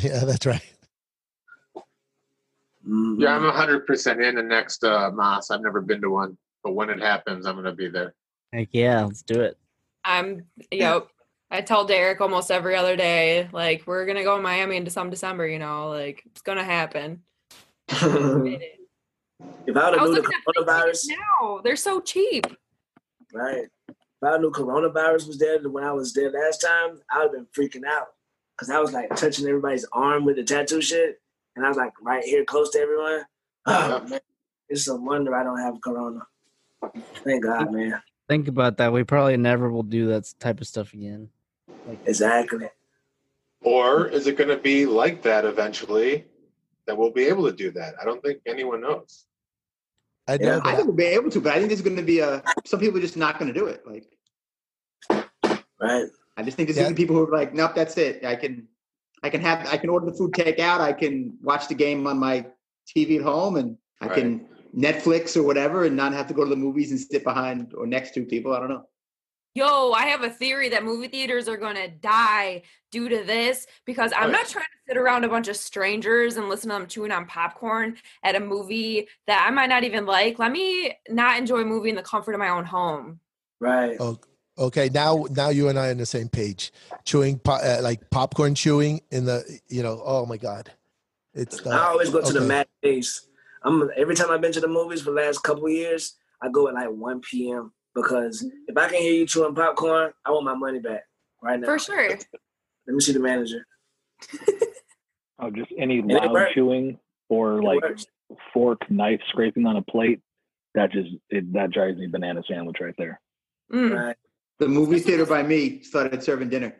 Yeah, 0.00 0.24
that's 0.24 0.46
right. 0.46 0.62
Mm-hmm. 2.86 3.20
Yeah, 3.20 3.36
I'm 3.36 3.42
100% 3.42 4.28
in 4.28 4.36
the 4.36 4.42
next 4.42 4.84
uh, 4.84 5.10
Moss. 5.10 5.50
I've 5.50 5.60
never 5.60 5.80
been 5.80 6.00
to 6.02 6.10
one, 6.10 6.38
but 6.62 6.74
when 6.74 6.88
it 6.90 7.00
happens, 7.00 7.44
I'm 7.44 7.56
going 7.56 7.64
to 7.64 7.72
be 7.72 7.88
there. 7.88 8.14
Heck 8.52 8.68
yeah, 8.70 9.02
let's 9.02 9.22
do 9.22 9.40
it. 9.40 9.58
I'm 10.04 10.44
yep. 10.70 11.08
I 11.50 11.60
tell 11.60 11.84
Derek 11.84 12.20
almost 12.20 12.52
every 12.52 12.76
other 12.76 12.94
day, 12.94 13.48
like 13.52 13.84
we're 13.86 14.06
gonna 14.06 14.22
go 14.22 14.36
to 14.36 14.42
Miami 14.42 14.76
into 14.76 14.90
some 14.90 15.10
December, 15.10 15.46
you 15.48 15.58
know, 15.58 15.88
like 15.88 16.22
it's 16.26 16.42
gonna 16.42 16.64
happen. 16.64 17.22
if 17.88 17.98
I 18.00 18.06
would 18.06 19.76
I 19.76 19.90
have 19.90 20.00
was 20.00 20.10
knew 20.10 20.16
the 20.16 20.22
looking 20.22 20.32
at 20.32 20.66
coronavirus, 20.66 21.08
now. 21.08 21.60
They're 21.64 21.76
so 21.76 22.00
cheap. 22.00 22.46
Right? 23.32 23.68
If 23.88 23.94
I 24.22 24.36
knew 24.38 24.50
coronavirus 24.50 25.26
was 25.26 25.38
there 25.38 25.58
when 25.68 25.84
I 25.84 25.92
was 25.92 26.12
there 26.12 26.30
last 26.30 26.58
time, 26.58 27.00
I 27.10 27.18
would 27.18 27.24
have 27.24 27.32
been 27.32 27.46
freaking 27.46 27.86
out 27.86 28.08
because 28.56 28.70
I 28.70 28.78
was 28.78 28.92
like 28.92 29.14
touching 29.16 29.46
everybody's 29.46 29.86
arm 29.92 30.24
with 30.24 30.36
the 30.36 30.44
tattoo 30.44 30.82
shit, 30.82 31.20
and 31.56 31.64
I 31.64 31.68
was 31.68 31.78
like 31.78 31.92
right 32.02 32.24
here 32.24 32.44
close 32.44 32.70
to 32.70 32.80
everyone. 32.80 33.24
Oh 33.66 34.02
man, 34.08 34.20
it's 34.70 34.88
a 34.88 34.96
wonder 34.96 35.34
I 35.34 35.44
don't 35.44 35.60
have 35.60 35.80
corona. 35.82 36.26
Thank 37.24 37.44
God, 37.44 37.72
man. 37.72 38.02
Think 38.26 38.48
about 38.48 38.78
that. 38.78 38.92
We 38.92 39.04
probably 39.04 39.36
never 39.36 39.70
will 39.70 39.82
do 39.82 40.06
that 40.08 40.32
type 40.38 40.60
of 40.60 40.66
stuff 40.66 40.94
again. 40.94 41.28
Exactly. 42.06 42.68
Or 43.62 44.06
is 44.06 44.26
it 44.26 44.36
going 44.36 44.48
to 44.48 44.56
be 44.56 44.86
like 44.86 45.20
that 45.22 45.44
eventually 45.44 46.24
that 46.86 46.96
we'll 46.96 47.10
be 47.10 47.24
able 47.24 47.44
to 47.50 47.54
do 47.54 47.70
that? 47.72 47.94
I 48.00 48.04
don't 48.04 48.22
think 48.22 48.40
anyone 48.46 48.80
knows. 48.80 49.26
I 50.30 50.36
Yeah, 50.40 50.60
I 50.64 50.74
think 50.74 50.86
we'll 50.86 50.96
be 50.96 51.04
able 51.04 51.30
to, 51.30 51.40
but 51.40 51.52
I 51.52 51.56
think 51.56 51.68
there's 51.68 51.82
going 51.82 51.96
to 51.96 52.02
be 52.02 52.20
a. 52.20 52.42
Some 52.64 52.80
people 52.80 52.98
are 52.98 53.02
just 53.02 53.16
not 53.16 53.38
going 53.38 53.52
to 53.52 53.58
do 53.58 53.66
it. 53.66 53.82
Like, 53.86 54.06
right? 55.80 56.06
I 56.36 56.42
just 56.42 56.56
think 56.56 56.68
there's 56.68 56.78
going 56.78 56.90
to 56.90 56.94
be 56.94 57.02
people 57.02 57.16
who 57.16 57.26
are 57.26 57.36
like, 57.36 57.52
nope, 57.52 57.72
that's 57.74 57.98
it. 57.98 58.24
I 58.24 58.36
can, 58.36 58.66
I 59.22 59.30
can 59.30 59.40
have, 59.40 59.66
I 59.68 59.76
can 59.76 59.90
order 59.90 60.06
the 60.06 60.16
food 60.16 60.32
takeout. 60.32 60.80
I 60.80 60.92
can 60.92 61.36
watch 61.42 61.68
the 61.68 61.74
game 61.74 62.06
on 62.06 62.18
my 62.18 62.46
TV 62.96 63.16
at 63.16 63.22
home, 63.22 63.56
and 63.56 63.76
I 64.00 64.08
can 64.08 64.46
Netflix 64.76 65.36
or 65.36 65.42
whatever, 65.42 65.84
and 65.84 65.96
not 65.96 66.12
have 66.12 66.28
to 66.28 66.34
go 66.34 66.44
to 66.44 66.50
the 66.50 66.56
movies 66.56 66.92
and 66.92 67.00
sit 67.00 67.24
behind 67.24 67.74
or 67.76 67.86
next 67.86 68.14
to 68.14 68.24
people. 68.24 68.54
I 68.54 68.60
don't 68.60 68.68
know. 68.68 68.86
Yo, 69.54 69.90
I 69.90 70.06
have 70.06 70.22
a 70.22 70.30
theory 70.30 70.68
that 70.68 70.84
movie 70.84 71.08
theaters 71.08 71.48
are 71.48 71.56
gonna 71.56 71.88
die 71.88 72.62
due 72.92 73.08
to 73.08 73.24
this 73.24 73.66
because 73.84 74.12
I'm 74.16 74.30
not 74.30 74.46
trying 74.48 74.64
to 74.64 74.78
sit 74.86 74.96
around 74.96 75.24
a 75.24 75.28
bunch 75.28 75.48
of 75.48 75.56
strangers 75.56 76.36
and 76.36 76.48
listen 76.48 76.70
to 76.70 76.78
them 76.78 76.86
chewing 76.86 77.10
on 77.10 77.26
popcorn 77.26 77.96
at 78.22 78.36
a 78.36 78.40
movie 78.40 79.08
that 79.26 79.44
I 79.46 79.50
might 79.50 79.68
not 79.68 79.82
even 79.82 80.06
like. 80.06 80.38
Let 80.38 80.52
me 80.52 80.92
not 81.08 81.36
enjoy 81.36 81.62
a 81.62 81.64
movie 81.64 81.90
in 81.90 81.96
the 81.96 82.02
comfort 82.02 82.34
of 82.34 82.38
my 82.38 82.50
own 82.50 82.64
home. 82.64 83.18
Right. 83.58 83.96
Oh, 83.98 84.20
okay. 84.56 84.88
Now, 84.88 85.26
now 85.30 85.48
you 85.48 85.68
and 85.68 85.78
I 85.78 85.88
are 85.88 85.90
on 85.90 85.98
the 85.98 86.06
same 86.06 86.28
page. 86.28 86.72
Chewing, 87.04 87.40
po- 87.40 87.54
uh, 87.54 87.80
like 87.82 88.08
popcorn 88.10 88.54
chewing 88.54 89.00
in 89.10 89.24
the, 89.24 89.42
you 89.68 89.82
know. 89.82 90.00
Oh 90.04 90.26
my 90.26 90.36
god. 90.36 90.70
It's 91.34 91.60
the, 91.60 91.70
I 91.70 91.86
always 91.88 92.10
go 92.10 92.20
to 92.20 92.32
the 92.32 92.38
okay. 92.38 92.66
matinees. 92.82 93.26
I'm 93.62 93.90
every 93.96 94.14
time 94.14 94.30
I've 94.30 94.40
been 94.40 94.52
to 94.52 94.60
the 94.60 94.68
movies 94.68 95.02
for 95.02 95.10
the 95.10 95.16
last 95.16 95.42
couple 95.42 95.66
of 95.66 95.72
years, 95.72 96.14
I 96.40 96.48
go 96.48 96.68
at 96.68 96.74
like 96.74 96.88
1 96.88 97.20
p.m. 97.20 97.72
because 97.94 98.44
if 98.68 98.76
I 98.76 98.88
can 98.88 99.00
hear 99.00 99.12
you 99.12 99.26
chewing 99.26 99.54
popcorn, 99.54 100.12
I 100.24 100.30
want 100.30 100.44
my 100.44 100.54
money 100.54 100.78
back 100.80 101.04
right 101.42 101.58
now. 101.58 101.66
For 101.66 101.78
sure. 101.78 102.08
Let 102.10 102.26
me 102.86 103.00
see 103.00 103.12
the 103.12 103.20
manager. 103.20 103.66
Oh, 105.38 105.50
just 105.50 105.72
any 105.78 106.00
And 106.00 106.08
loud 106.12 106.48
chewing 106.54 106.98
or 107.28 107.58
It 107.58 107.64
like 107.64 107.82
works. 107.82 108.06
fork, 108.52 108.90
knife 108.90 109.20
scraping 109.28 109.66
on 109.66 109.76
a 109.76 109.82
plate. 109.82 110.20
That 110.74 110.92
just 110.92 111.08
it, 111.30 111.52
that 111.54 111.70
drives 111.72 111.98
me 111.98 112.06
banana 112.06 112.42
sandwich 112.46 112.76
right 112.80 112.94
there. 112.98 113.20
Mm. 113.72 113.96
Right. 114.06 114.16
The 114.58 114.68
movie 114.68 115.00
theater 115.00 115.24
by 115.26 115.42
me 115.42 115.82
started 115.82 116.22
serving 116.22 116.50
dinner. 116.50 116.76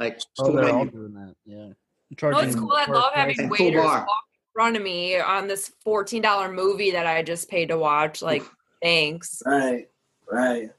Like 0.00 0.18
Oh, 0.38 0.52
they're 0.56 0.70
all 0.70 0.86
doing 0.86 1.12
that. 1.14 1.34
Yeah. 1.44 1.72
No, 2.22 2.38
it's 2.38 2.56
cool. 2.56 2.72
I 2.74 2.86
love 2.90 3.12
having 3.14 3.50
waiters 3.50 3.84
walk 3.84 4.06
in 4.06 4.52
front 4.54 4.76
of 4.76 4.82
me 4.82 5.18
on 5.20 5.46
this 5.46 5.70
fourteen 5.84 6.22
dollar 6.22 6.50
movie 6.50 6.92
that 6.92 7.06
I 7.06 7.22
just 7.22 7.50
paid 7.50 7.66
to 7.68 7.76
watch. 7.76 8.22
Like, 8.22 8.42
thanks. 8.82 9.42
Right. 9.44 9.88
Right. 10.30 10.70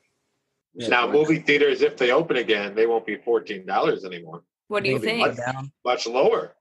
Now, 0.75 1.09
movie 1.11 1.39
theaters, 1.39 1.81
if 1.81 1.97
they 1.97 2.11
open 2.11 2.37
again, 2.37 2.75
they 2.75 2.85
won't 2.85 3.05
be 3.05 3.17
fourteen 3.17 3.65
dollars 3.65 4.05
anymore. 4.05 4.43
What 4.67 4.83
do 4.83 4.89
you 4.89 4.99
They'll 4.99 5.27
be 5.27 5.35
think? 5.35 5.37
Much, 5.37 5.65
much 5.83 6.07
lower 6.07 6.55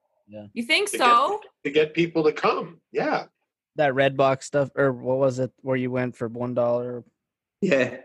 You 0.54 0.62
think 0.62 0.90
To 0.92 0.98
so? 0.98 1.40
to 1.64 1.70
get 1.70 1.94
people 1.94 2.24
to 2.24 2.32
come. 2.32 2.80
Yeah. 2.90 3.26
That 3.76 3.94
red 3.94 4.16
box 4.16 4.46
stuff, 4.46 4.70
or 4.74 4.92
what 4.92 5.18
was 5.18 5.38
it? 5.38 5.52
Where 5.60 5.76
you 5.76 5.90
went 5.90 6.16
for 6.16 6.26
one 6.26 6.54
dollar? 6.54 7.04
Yeah. 7.60 7.98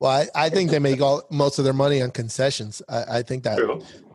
Well, 0.00 0.10
I, 0.10 0.46
I 0.46 0.48
think 0.48 0.70
they 0.70 0.80
make 0.80 1.00
all 1.00 1.22
most 1.30 1.58
of 1.58 1.64
their 1.64 1.72
money 1.74 2.02
on 2.02 2.10
concessions. 2.10 2.82
I, 2.88 3.18
I 3.18 3.22
think 3.22 3.44
that 3.44 3.60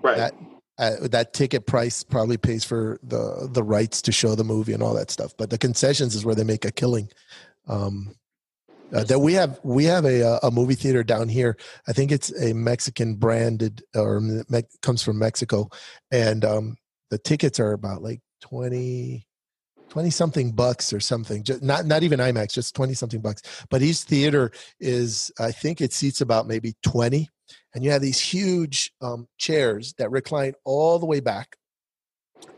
right. 0.04 0.18
that 0.18 0.34
uh, 0.78 1.08
that 1.08 1.34
ticket 1.34 1.66
price 1.66 2.04
probably 2.04 2.38
pays 2.38 2.66
for 2.66 3.00
the 3.04 3.48
the 3.50 3.64
rights 3.64 4.02
to 4.04 4.12
show 4.12 4.36
the 4.36 4.44
movie 4.44 4.74
and 4.74 4.84
all 4.84 4.94
that 4.96 5.12
stuff. 5.12 5.34
But 5.38 5.50
the 5.50 5.58
concessions 5.58 6.14
is 6.14 6.26
where 6.26 6.36
they 6.36 6.44
make 6.44 6.66
a 6.66 6.72
killing. 6.72 7.10
Um, 7.68 8.16
uh, 8.94 9.04
that 9.04 9.20
we 9.20 9.34
have 9.34 9.60
we 9.64 9.86
have 9.86 10.06
a 10.06 10.24
uh, 10.26 10.40
a 10.44 10.52
movie 10.52 10.76
theater 10.76 11.04
down 11.04 11.28
here. 11.30 11.58
I 11.88 11.94
think 11.94 12.12
it's 12.12 12.32
a 12.42 12.54
Mexican 12.54 13.16
branded 13.16 13.84
or 13.96 14.22
me- 14.22 14.64
comes 14.82 15.04
from 15.04 15.20
Mexico, 15.20 15.70
and 16.12 16.46
um, 16.46 16.78
the 17.10 17.18
tickets 17.18 17.60
are 17.60 17.74
about 17.74 18.02
like 18.02 18.22
20 18.42 19.26
20 19.90 20.10
something 20.10 20.52
bucks 20.52 20.94
or 20.94 21.00
something. 21.00 21.44
Just 21.44 21.62
not 21.62 21.86
not 21.86 22.04
even 22.04 22.20
imax 22.20 22.54
just 22.54 22.76
20 22.76 22.94
something 22.94 23.22
bucks. 23.22 23.42
But 23.70 23.82
each 23.82 24.00
theater 24.00 24.52
is 24.80 25.32
i 25.40 25.52
think 25.52 25.82
it 25.82 25.94
seats 25.94 26.22
about 26.22 26.48
maybe 26.48 26.76
20 26.84 27.30
and 27.74 27.84
you 27.84 27.92
have 27.92 28.02
these 28.02 28.20
huge 28.20 28.92
um, 29.02 29.28
chairs 29.38 29.94
that 29.98 30.12
recline 30.12 30.54
all 30.66 31.00
the 31.00 31.06
way 31.06 31.20
back. 31.20 31.58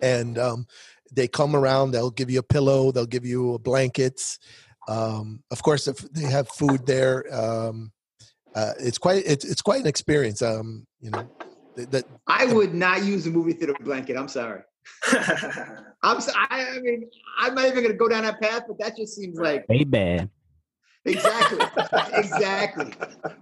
And 0.02 0.38
um, 0.38 0.66
they 1.12 1.28
come 1.28 1.56
around 1.56 1.92
they'll 1.92 2.12
give 2.12 2.30
you 2.30 2.40
a 2.40 2.44
pillow 2.44 2.92
they'll 2.92 3.06
give 3.06 3.26
you 3.26 3.60
blankets 3.60 4.38
um, 4.90 5.44
of 5.52 5.62
course 5.64 5.88
if 5.88 5.98
they 6.12 6.26
have 6.26 6.48
food 6.50 6.86
there 6.86 7.24
um, 7.34 7.92
uh, 8.56 8.74
it's 8.80 8.98
quite 8.98 9.24
it's, 9.26 9.46
it's 9.46 9.62
quite 9.62 9.80
an 9.80 9.88
experience 9.88 10.42
um, 10.42 10.86
you 11.00 11.12
know 11.12 11.30
that, 11.76 11.92
that 11.92 12.06
I 12.28 12.46
would 12.46 12.74
not 12.74 13.04
use 13.04 13.26
a 13.28 13.30
movie 13.30 13.54
theater 13.54 13.76
blanket. 13.82 14.18
I'm 14.18 14.28
sorry. 14.28 14.62
I'm 16.04 16.22
so, 16.22 16.32
I, 16.36 16.76
I 16.76 16.80
mean, 16.80 17.10
I'm 17.38 17.56
not 17.56 17.66
even 17.66 17.76
going 17.84 17.92
to 17.92 17.94
go 17.94 18.08
down 18.08 18.24
that 18.24 18.42
path, 18.42 18.64
but 18.68 18.80
that 18.80 18.98
just 18.98 19.16
seems 19.16 19.40
like 19.40 19.66
Hey, 19.68 19.84
bad. 19.84 20.30
exactly, 21.06 21.60
exactly. 22.14 22.94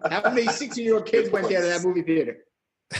How 0.10 0.30
many 0.30 0.48
16 0.48 0.84
year 0.84 0.96
old 0.96 1.06
kids 1.06 1.30
went 1.30 1.50
there 1.50 1.62
to 1.62 1.68
that 1.68 1.84
movie 1.84 2.02
theater? 2.02 2.38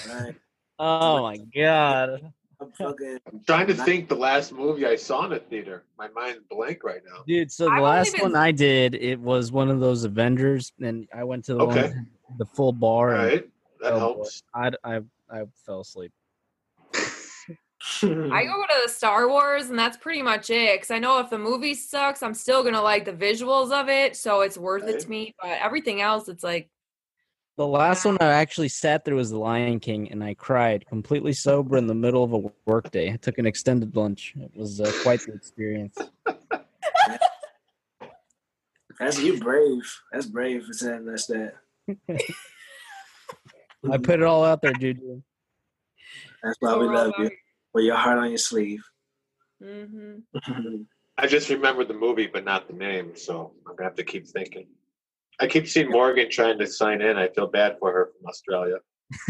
Right. 0.10 0.36
Oh 0.80 1.24
my 1.24 1.38
god, 1.56 2.34
I'm 2.60 2.72
fucking. 2.72 3.20
I'm 3.32 3.42
trying 3.46 3.68
to 3.68 3.74
think 3.76 4.10
the 4.10 4.16
last 4.16 4.52
movie 4.52 4.86
I 4.86 4.96
saw 4.96 5.26
in 5.26 5.34
a 5.34 5.40
theater. 5.40 5.84
My 5.98 6.08
mind's 6.10 6.40
blank 6.50 6.84
right 6.84 7.02
now. 7.06 7.24
dude! 7.28 7.52
So 7.52 7.66
the 7.66 7.72
I 7.72 7.80
last 7.80 8.16
even- 8.16 8.22
one 8.32 8.36
I 8.36 8.52
did, 8.52 8.96
it 8.96 9.20
was 9.20 9.52
one 9.52 9.70
of 9.70 9.80
those 9.80 10.04
Avengers, 10.04 10.74
and 10.82 11.08
I 11.14 11.24
went 11.24 11.46
to 11.46 11.54
the 11.54 11.62
Okay. 11.62 11.82
that 11.82 11.94
had 11.94 12.06
the 12.40 12.46
full 12.46 12.72
bar. 12.74 13.16
All 13.16 13.26
and- 13.26 13.44
That 13.82 13.94
oh, 13.94 14.00
helps. 14.00 14.42
I 14.56 14.72
I 14.84 15.02
I 15.30 15.44
fell 15.66 15.82
asleep. 15.82 16.12
I 18.04 18.44
go 18.44 18.64
to 18.64 18.82
the 18.86 18.90
Star 18.90 19.30
Wars, 19.30 19.70
and 19.70 19.78
that's 19.78 19.98
pretty 19.98 20.22
much 20.24 20.50
it. 20.50 20.76
Because 20.78 20.92
I 20.92 21.00
know 21.00 21.20
if 21.20 21.30
the 21.30 21.38
movie 21.38 21.76
sucks, 21.76 22.24
I'm 22.24 22.34
still 22.34 22.64
gonna 22.64 22.82
like 22.82 23.06
the 23.06 23.14
visuals 23.14 23.72
of 23.72 23.88
it, 23.88 24.16
so 24.16 24.42
it's 24.42 24.58
worth 24.58 24.88
it 24.88 25.00
to 25.02 25.10
me. 25.10 25.36
But 25.42 25.60
everything 25.62 26.02
else, 26.02 26.28
it's 26.28 26.44
like 26.44 26.70
The 27.58 27.66
last 27.66 28.06
one 28.06 28.18
I 28.22 28.34
actually 28.34 28.70
sat 28.70 29.04
through 29.04 29.18
was 29.18 29.32
The 29.32 29.40
Lion 29.40 29.80
King, 29.80 30.12
and 30.12 30.24
I 30.24 30.36
cried 30.36 30.86
completely 30.86 31.34
sober 31.34 31.76
in 31.76 31.88
the 31.88 31.96
middle 31.96 32.24
of 32.24 32.32
a 32.34 32.52
work 32.68 32.92
day. 32.92 33.12
I 33.12 33.16
took 33.16 33.40
an 33.40 33.48
extended 33.48 33.96
lunch. 33.96 34.36
It 34.38 34.52
was 34.56 34.80
uh, 34.80 34.92
quite 35.02 35.22
the 35.22 35.34
experience. 35.34 35.98
That's 39.00 39.20
you 39.22 39.40
brave. 39.40 39.92
That's 40.12 40.28
brave 40.28 40.66
for 40.66 40.74
saying 40.74 41.06
that's 41.06 41.28
that. 41.28 41.54
I 43.92 43.98
put 43.98 44.20
it 44.20 44.24
all 44.24 44.44
out 44.44 44.62
there, 44.62 44.74
Juju. 44.74 45.22
That's 46.42 46.58
why 46.60 46.76
we 46.78 46.86
love 46.86 47.14
you. 47.20 47.30
With 47.74 47.86
your 47.86 47.96
heart 47.96 48.18
on 48.18 48.30
your 48.30 48.40
sleeve. 48.40 48.84
Mm-hmm. 49.64 50.82
I 51.18 51.28
just 51.28 51.50
remembered 51.50 51.88
the 51.88 51.94
movie, 51.94 52.28
but 52.28 52.44
not 52.44 52.68
the 52.68 52.74
name, 52.74 53.16
so 53.16 53.54
I'm 53.68 53.76
gonna 53.76 53.90
have 53.90 53.96
to 53.96 54.04
keep 54.04 54.28
thinking. 54.28 54.68
I 55.40 55.48
keep 55.48 55.68
seeing 55.68 55.90
Morgan 55.90 56.30
trying 56.30 56.58
to 56.60 56.68
sign 56.68 57.02
in. 57.02 57.18
I 57.18 57.28
feel 57.28 57.48
bad 57.48 57.78
for 57.80 57.92
her 57.92 58.10
from 58.18 58.28
Australia. 58.28 58.78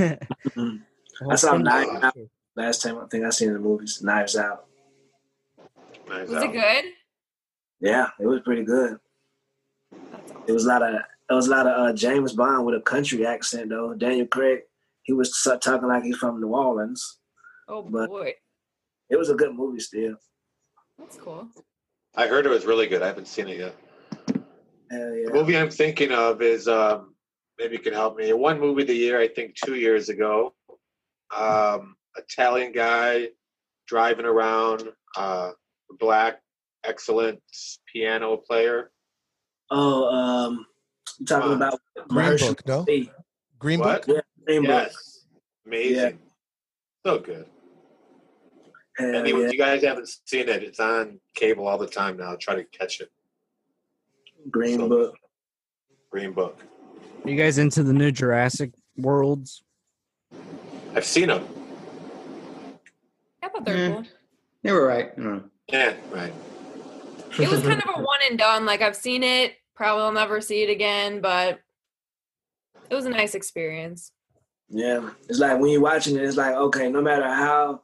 I 1.30 1.36
saw 1.36 1.58
Knives 1.58 2.04
Out 2.04 2.16
last 2.56 2.82
time 2.82 2.98
I 3.00 3.06
think 3.08 3.26
I 3.26 3.30
seen 3.30 3.54
the 3.54 3.60
movies. 3.60 4.02
Knives 4.02 4.36
Out. 4.38 4.66
Knives 6.08 6.30
Was 6.32 6.44
Out. 6.44 6.50
it 6.50 6.54
good? 6.54 6.86
Yeah, 7.82 8.08
it 8.20 8.26
was 8.26 8.40
pretty 8.42 8.64
good. 8.64 8.98
It 10.48 10.52
was 10.52 10.66
a 10.66 10.70
lot 10.70 10.82
of 10.82 10.94
it 11.30 11.34
was 11.34 11.48
a 11.48 11.52
lot 11.52 11.68
of 11.68 11.88
uh, 11.90 11.94
James 11.94 12.34
Bond 12.34 12.66
with 12.66 12.76
a 12.76 12.82
country 12.82 13.26
accent 13.26 13.70
though. 13.70 13.94
Daniel 13.94 14.28
Craig, 14.28 14.62
he 15.04 15.12
was 15.14 15.32
talking 15.62 15.90
like 15.90 16.04
he's 16.04 16.16
from 16.18 16.40
New 16.40 16.48
Orleans. 16.56 17.18
Oh 17.68 17.82
But- 17.84 18.10
boy, 18.10 18.34
It 19.10 19.18
was 19.18 19.30
a 19.30 19.36
good 19.36 19.54
movie 19.54 19.80
still. 19.82 20.16
that's 20.98 21.18
cool. 21.18 21.50
I 22.16 22.28
heard 22.28 22.46
it 22.46 22.50
was 22.50 22.66
really 22.66 22.88
good. 22.88 23.02
I 23.04 23.08
haven't 23.08 23.28
seen 23.28 23.48
it 23.50 23.60
yet. 23.60 23.76
Hell 24.92 25.00
The 25.26 25.32
movie 25.34 25.58
I'm 25.58 25.70
thinking 25.70 26.12
of 26.12 26.42
is 26.42 26.68
um, 26.68 27.16
maybe 27.60 27.74
you 27.74 27.82
can 27.82 27.94
help 27.94 28.18
me. 28.18 28.32
One 28.34 28.60
movie 28.60 28.84
of 28.84 28.88
the 28.88 28.96
year, 28.96 29.20
I 29.20 29.28
think, 29.28 29.56
two 29.56 29.76
years 29.76 30.10
ago. 30.10 30.54
Um, 31.36 31.96
Italian 32.18 32.72
guy 32.72 33.28
driving 33.88 34.26
around, 34.26 34.84
uh, 35.16 35.52
black, 36.00 36.40
excellent 36.84 37.40
piano 37.92 38.38
player. 38.38 38.92
Oh, 39.70 40.06
um, 40.08 40.66
you 41.20 41.26
talking 41.26 41.42
Come 41.50 41.52
on. 41.52 41.58
about 41.58 41.80
Green 42.08 42.26
Mahershala 42.26 42.48
Book, 42.48 42.68
no? 42.68 42.86
Green 43.60 43.80
What? 43.80 44.06
Book? 44.08 44.16
Yeah, 44.16 44.22
Green 44.46 44.62
Book. 44.64 44.70
Yes, 44.70 45.26
amazing, 45.66 46.20
so 47.06 47.20
good. 47.20 47.46
Hell 48.98 49.16
Anyone, 49.16 49.44
yeah. 49.44 49.50
you 49.52 49.58
guys 49.58 49.84
haven't 49.84 50.10
seen 50.26 50.48
it? 50.50 50.64
It's 50.64 50.80
on 50.80 51.20
cable 51.36 51.68
all 51.68 51.78
the 51.78 51.88
time 51.88 52.18
now. 52.18 52.36
Try 52.40 52.56
to 52.56 52.64
catch 52.66 53.00
it. 53.02 53.10
Green 54.50 54.80
So- 54.80 54.90
Book. 54.90 55.16
Green 56.12 56.32
Book. 56.32 56.62
Are 57.26 57.30
you 57.30 57.36
guys 57.36 57.58
into 57.58 57.84
the 57.84 57.94
new 57.94 58.12
Jurassic 58.12 58.72
worlds? 58.96 59.64
I've 60.96 61.06
seen 61.06 61.28
them. 61.28 61.46
I 63.44 63.50
thought 63.50 63.66
they 63.66 63.72
were 63.74 63.78
Yeah. 63.78 63.94
cool. 63.94 64.04
They 64.64 64.72
were 64.72 64.86
right. 64.86 65.12
I. 65.18 65.44
Yeah, 65.68 65.96
right. 66.12 66.34
It 67.40 67.50
was 67.50 67.62
kind 67.62 67.82
of 67.84 67.90
a 67.96 68.02
one 68.02 68.20
and 68.30 68.38
done. 68.40 68.66
Like 68.66 68.82
I've 68.82 68.96
seen 68.96 69.22
it, 69.24 69.56
probably 69.76 70.04
will 70.04 70.12
never 70.14 70.42
see 70.42 70.64
it 70.64 70.70
again, 70.70 71.20
but 71.22 71.60
it 72.90 72.96
was 72.96 73.06
a 73.06 73.10
nice 73.10 73.36
experience. 73.36 74.12
Yeah, 74.70 75.10
it's 75.30 75.40
like 75.40 75.60
when 75.60 75.70
you're 75.72 75.82
watching 75.82 76.16
it, 76.16 76.24
it's 76.24 76.38
like 76.38 76.56
okay, 76.56 76.90
no 76.90 77.02
matter 77.02 77.28
how 77.28 77.82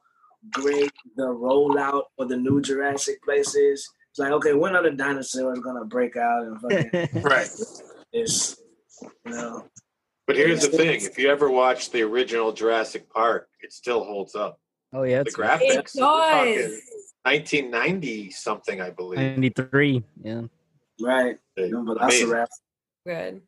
great 0.51 0.91
the 1.15 1.27
rollout 1.27 2.03
of 2.17 2.29
the 2.29 2.37
new 2.37 2.61
Jurassic 2.61 3.21
place 3.23 3.53
is, 3.55 3.87
it's 4.13 4.19
like 4.19 4.31
okay, 4.31 4.53
when 4.53 4.75
are 4.75 4.83
the 4.83 4.91
dinosaurs 4.91 5.57
gonna 5.59 5.85
break 5.85 6.15
out 6.15 6.43
and 6.45 6.61
fucking 6.61 7.21
Right. 7.23 7.49
it's 8.13 8.57
you 9.01 9.31
know 9.31 9.65
But 10.27 10.35
here's 10.35 10.61
the 10.61 10.77
thing: 10.77 11.01
if 11.01 11.17
you 11.17 11.29
ever 11.31 11.49
watch 11.49 11.89
the 11.89 12.03
original 12.03 12.51
Jurassic 12.53 13.09
Park, 13.09 13.49
it 13.61 13.73
still 13.73 14.03
holds 14.03 14.35
up. 14.35 14.59
Oh 14.93 15.01
yeah, 15.01 15.23
The 15.23 15.29
it's 15.29 15.35
graphics. 15.35 15.95
It 15.95 15.99
does. 15.99 16.81
1990 17.23 18.29
something, 18.31 18.79
I 18.81 18.91
believe. 18.91 19.17
ninety 19.19 19.49
three. 19.49 20.03
Yeah. 20.21 20.43
right. 21.01 21.37
They- 21.57 21.71
Them 21.71 21.87
amazing. 21.89 22.27
Velociraptor, 22.29 22.47
Good. 23.07 23.41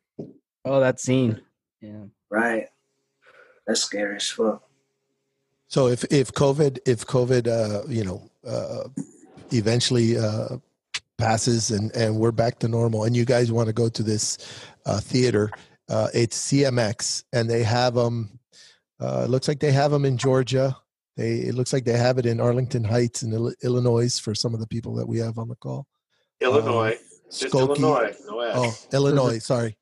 Oh, 0.64 0.80
that 0.80 0.98
scene. 0.98 1.40
Yeah. 1.80 2.06
right? 2.28 2.66
That's 3.66 3.82
scary 3.82 4.16
as 4.16 4.28
fuck. 4.28 4.62
So 5.68 5.86
if 5.88 6.04
if 6.10 6.32
COVID 6.32 6.78
if 6.86 7.06
COVID 7.06 7.46
uh, 7.46 7.86
you 7.88 8.04
know 8.04 8.30
uh, 8.46 8.88
eventually 9.52 10.16
uh, 10.18 10.56
passes 11.18 11.70
and 11.70 11.90
and 11.96 12.16
we're 12.16 12.32
back 12.32 12.58
to 12.60 12.68
normal, 12.68 13.04
and 13.04 13.16
you 13.16 13.24
guys 13.24 13.50
want 13.52 13.66
to 13.68 13.72
go 13.72 13.88
to 13.88 14.02
this 14.02 14.38
uh, 14.86 15.00
theater, 15.00 15.50
uh, 15.88 16.08
it's 16.14 16.50
CMX, 16.52 17.24
and 17.32 17.48
they 17.48 17.62
have 17.62 17.94
them. 17.94 18.38
Uh, 19.00 19.22
it 19.24 19.30
looks 19.30 19.48
like 19.48 19.60
they 19.60 19.72
have 19.72 19.90
them 19.90 20.04
in 20.04 20.16
Georgia, 20.16 20.74
They 21.16 21.36
it 21.40 21.54
looks 21.54 21.72
like 21.72 21.84
they 21.84 21.96
have 21.98 22.18
it 22.18 22.26
in 22.26 22.40
Arlington 22.40 22.84
Heights 22.84 23.22
in 23.22 23.32
Ill- 23.32 23.54
Illinois 23.62 24.18
for 24.18 24.34
some 24.34 24.54
of 24.54 24.60
the 24.60 24.66
people 24.66 24.94
that 24.96 25.06
we 25.06 25.18
have 25.18 25.38
on 25.38 25.48
the 25.48 25.56
call. 25.56 25.86
Illinois. 26.40 26.92
Um, 26.92 26.98
Just 27.30 27.52
Skokie- 27.54 27.60
Illinois. 27.78 28.14
No 28.26 28.40
Oh, 28.54 28.74
Illinois. 28.92 29.38
Sorry. 29.38 29.76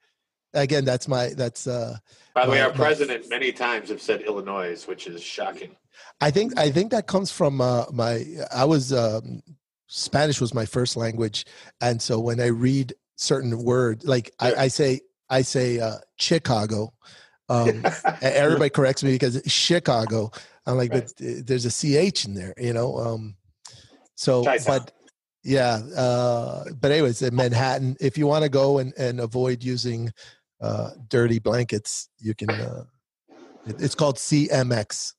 Again, 0.55 0.85
that's 0.85 1.09
my 1.09 1.29
that's 1.35 1.67
uh 1.67 1.97
By 2.35 2.47
the 2.47 2.53
way, 2.53 2.61
our 2.61 2.73
president 2.73 3.29
many 3.29 3.51
times 3.53 3.89
have 3.89 4.01
said 4.01 4.23
Illinois, 4.23 4.85
which 4.87 5.07
is 5.09 5.21
shocking. 5.23 5.77
I 6.21 6.31
think 6.31 6.59
I 6.59 6.71
think 6.71 6.91
that 6.91 7.07
comes 7.07 7.31
from 7.31 7.61
uh, 7.61 7.85
my. 7.93 8.25
I 8.53 8.65
was 8.65 8.93
um, 8.93 9.43
Spanish 9.87 10.41
was 10.41 10.55
my 10.55 10.67
first 10.67 10.97
language, 10.97 11.45
and 11.81 12.01
so 12.01 12.19
when 12.19 12.41
I 12.41 12.47
read 12.47 12.95
certain 13.17 13.63
words, 13.63 14.05
like 14.05 14.33
I, 14.41 14.55
I 14.55 14.69
say, 14.69 15.01
I 15.31 15.43
say 15.43 15.81
uh, 15.81 15.99
Chicago. 16.17 16.93
Um, 17.49 17.85
everybody 18.23 18.71
corrects 18.71 19.05
me 19.05 19.13
because 19.13 19.41
Chicago. 19.47 20.31
I'm 20.67 20.77
like, 20.77 20.91
but 20.91 21.13
uh, 21.21 21.43
there's 21.45 21.67
a 21.67 22.11
ch 22.11 22.25
in 22.25 22.35
there, 22.35 22.55
you 22.57 22.73
know. 22.73 22.97
Um, 22.97 23.37
so, 24.15 24.45
Chi-town. 24.45 24.65
but 24.67 24.93
yeah, 25.43 25.75
uh, 25.97 26.65
but 26.81 26.91
anyways, 26.91 27.21
in 27.21 27.35
Manhattan, 27.35 27.97
if 28.01 28.17
you 28.17 28.27
want 28.27 28.45
to 28.45 28.49
go 28.49 28.79
and, 28.79 28.95
and 28.97 29.21
avoid 29.21 29.63
using 29.63 30.11
uh, 30.61 30.91
dirty 31.09 31.39
blankets, 31.39 32.09
you 32.19 32.35
can. 32.35 32.51
Uh, 32.51 32.85
it's 33.67 33.95
called 33.95 34.17
CMX. 34.17 35.13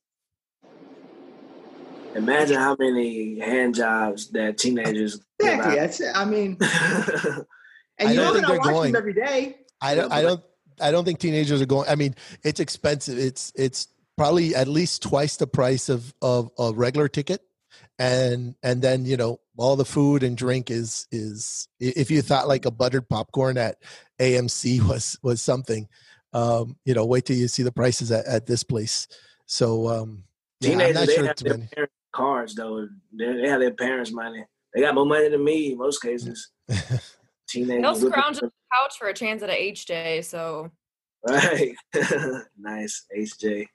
Imagine 2.15 2.57
how 2.57 2.75
many 2.79 3.39
hand 3.39 3.75
jobs 3.75 4.31
that 4.31 4.57
teenagers. 4.57 5.17
give 5.39 5.49
Exactly. 5.49 5.71
out. 5.73 5.75
That's, 5.75 6.01
I 6.15 6.25
mean, 6.25 6.57
and 7.99 8.09
I 8.09 8.11
you 8.11 8.15
don't 8.15 8.25
know 8.25 8.33
think 8.33 8.47
they're 8.47 8.55
they're 8.55 8.59
going. 8.73 8.91
them 8.93 8.99
every 8.99 9.13
day. 9.13 9.57
I 9.81 9.95
don't. 9.95 10.11
I 10.11 10.21
don't. 10.21 10.41
I 10.81 10.91
don't 10.91 11.05
think 11.05 11.19
teenagers 11.19 11.61
are 11.61 11.65
going. 11.65 11.87
I 11.89 11.95
mean, 11.95 12.15
it's 12.43 12.59
expensive. 12.59 13.17
It's 13.17 13.51
it's 13.55 13.87
probably 14.17 14.55
at 14.55 14.67
least 14.67 15.03
twice 15.03 15.37
the 15.37 15.47
price 15.47 15.89
of 15.89 16.13
of 16.21 16.49
a 16.57 16.71
regular 16.73 17.07
ticket, 17.09 17.41
and 17.99 18.55
and 18.63 18.81
then 18.81 19.05
you 19.05 19.17
know 19.17 19.39
all 19.57 19.75
the 19.75 19.85
food 19.85 20.23
and 20.23 20.37
drink 20.37 20.71
is 20.71 21.07
is 21.11 21.67
if 21.79 22.11
you 22.11 22.21
thought 22.21 22.47
like 22.47 22.65
a 22.65 22.71
buttered 22.71 23.07
popcorn 23.09 23.57
at 23.57 23.77
AMC 24.19 24.81
was 24.87 25.17
was 25.21 25.41
something, 25.41 25.87
um, 26.33 26.77
you 26.85 26.93
know, 26.93 27.05
wait 27.05 27.25
till 27.25 27.37
you 27.37 27.47
see 27.49 27.63
the 27.63 27.71
prices 27.71 28.11
at, 28.11 28.25
at 28.25 28.45
this 28.45 28.63
place. 28.63 29.07
So 29.47 29.89
um, 29.89 30.23
yeah, 30.61 30.79
I'm 30.87 30.93
Teenagers, 30.93 30.95
not 30.95 31.07
they 31.07 31.15
sure 31.15 31.23
have 31.25 31.31
it's 31.31 31.43
their 31.43 31.57
parents' 31.75 31.93
cards 32.15 32.55
though. 32.55 32.87
They, 33.13 33.33
they 33.41 33.49
have 33.49 33.59
their 33.59 33.73
parents' 33.73 34.11
money. 34.11 34.43
They 34.73 34.81
got 34.81 34.95
more 34.95 35.05
money 35.05 35.29
than 35.29 35.43
me 35.43 35.71
in 35.73 35.77
most 35.77 36.01
cases. 36.01 36.49
Teenagers, 37.47 37.81
They'll 37.81 37.93
whipping- 37.93 38.09
scrounge 38.09 38.37
on 38.41 38.45
the 38.49 38.51
couch 38.73 38.95
for 38.99 39.07
a 39.09 39.13
chance 39.13 39.43
at 39.43 39.49
a 39.49 39.61
H 39.61 39.85
day. 39.85 40.21
So 40.21 40.71
Right. 41.27 41.73
nice, 42.59 43.05
HJ. 43.17 43.65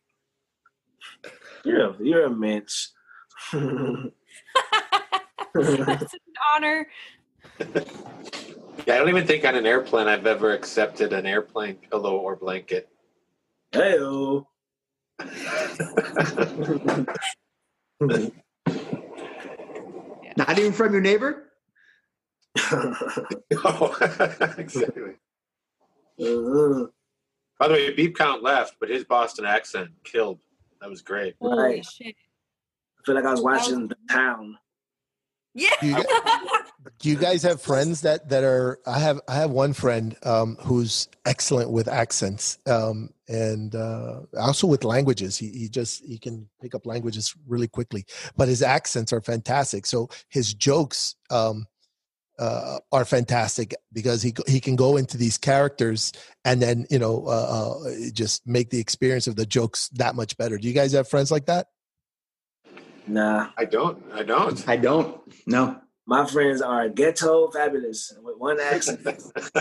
You're 1.64 1.90
a, 1.90 1.96
you're 2.00 2.24
a 2.26 2.30
mensch. 2.30 2.86
that's 3.52 3.64
an 5.54 6.20
honor. 6.54 6.86
Yeah, 7.58 8.94
I 8.94 8.98
don't 8.98 9.08
even 9.08 9.26
think 9.26 9.44
on 9.44 9.56
an 9.56 9.66
airplane 9.66 10.06
I've 10.06 10.26
ever 10.26 10.52
accepted 10.52 11.12
an 11.12 11.26
airplane 11.26 11.74
pillow 11.90 12.16
or 12.16 12.36
blanket. 12.36 12.88
Heyo. 13.72 14.46
Not 18.01 18.32
even 20.59 20.72
from 20.72 20.93
your 20.93 21.02
neighbor. 21.02 21.52
oh, 22.59 23.97
exactly. 24.59 25.12
Uh-huh. 26.18 26.86
By 27.59 27.68
the 27.68 27.74
way, 27.74 27.93
Beep 27.93 28.16
Count 28.16 28.43
left, 28.43 28.77
but 28.81 28.89
his 28.89 29.05
Boston 29.05 29.44
accent 29.44 29.90
killed. 30.02 30.40
That 30.81 30.89
was 30.89 31.02
great. 31.02 31.35
Right. 31.40 31.85
shit. 31.85 32.14
I 32.98 33.02
feel 33.05 33.14
like 33.14 33.24
I 33.24 33.31
was 33.31 33.43
watching 33.43 33.89
The 33.89 33.97
Town. 34.10 34.56
Yeah. 35.55 35.70
Do 35.81 35.89
you, 35.89 35.97
do 37.01 37.09
you 37.10 37.16
guys 37.16 37.43
have 37.43 37.60
friends 37.60 38.02
that 38.02 38.28
that 38.28 38.44
are? 38.44 38.78
I 38.86 38.98
have 38.98 39.20
I 39.27 39.35
have 39.35 39.51
one 39.51 39.72
friend 39.72 40.16
um, 40.22 40.56
who's 40.60 41.09
excellent 41.27 41.70
with 41.70 41.89
accents 41.89 42.59
um, 42.66 43.10
and 43.28 43.74
uh, 43.74 44.20
also 44.39 44.66
with 44.66 44.85
languages. 44.85 45.36
He 45.36 45.48
he 45.51 45.68
just 45.68 46.05
he 46.05 46.18
can 46.18 46.48
pick 46.62 46.74
up 46.74 46.86
languages 46.86 47.35
really 47.48 47.68
quickly, 47.68 48.05
but 48.36 48.48
his 48.48 48.62
accents 48.62 49.12
are 49.12 49.20
fantastic. 49.20 49.86
So 49.86 50.09
his 50.28 50.55
jokes 50.55 51.16
um, 51.31 51.66
uh, 52.39 52.78
are 52.93 53.05
fantastic 53.05 53.74
because 53.93 54.22
he 54.22 54.35
he 54.47 54.60
can 54.60 54.77
go 54.77 54.97
into 54.97 55.16
these 55.16 55.36
characters 55.36 56.12
and 56.44 56.62
then 56.62 56.86
you 56.90 56.98
know 56.98 57.24
uh, 57.27 57.81
uh, 57.86 57.90
just 58.12 58.47
make 58.47 58.70
the 58.70 58.81
experience 58.81 59.27
of 59.27 59.36
the 59.36 59.47
jokes 59.47 59.89
that 59.90 60.14
much 60.14 60.36
better. 60.36 60.59
Do 60.59 60.68
you 60.68 60.74
guys 60.74 60.93
have 60.93 61.09
friends 61.09 61.31
like 61.31 61.47
that? 61.47 61.66
Nah. 63.06 63.51
I 63.56 63.64
don't. 63.64 64.02
I 64.12 64.22
don't. 64.22 64.68
I 64.68 64.77
don't. 64.77 65.20
No. 65.47 65.81
My 66.06 66.27
friends 66.27 66.60
are 66.62 66.89
ghetto 66.89 67.51
fabulous 67.51 68.12
with 68.22 68.36
one 68.39 68.59
accent. 68.60 69.01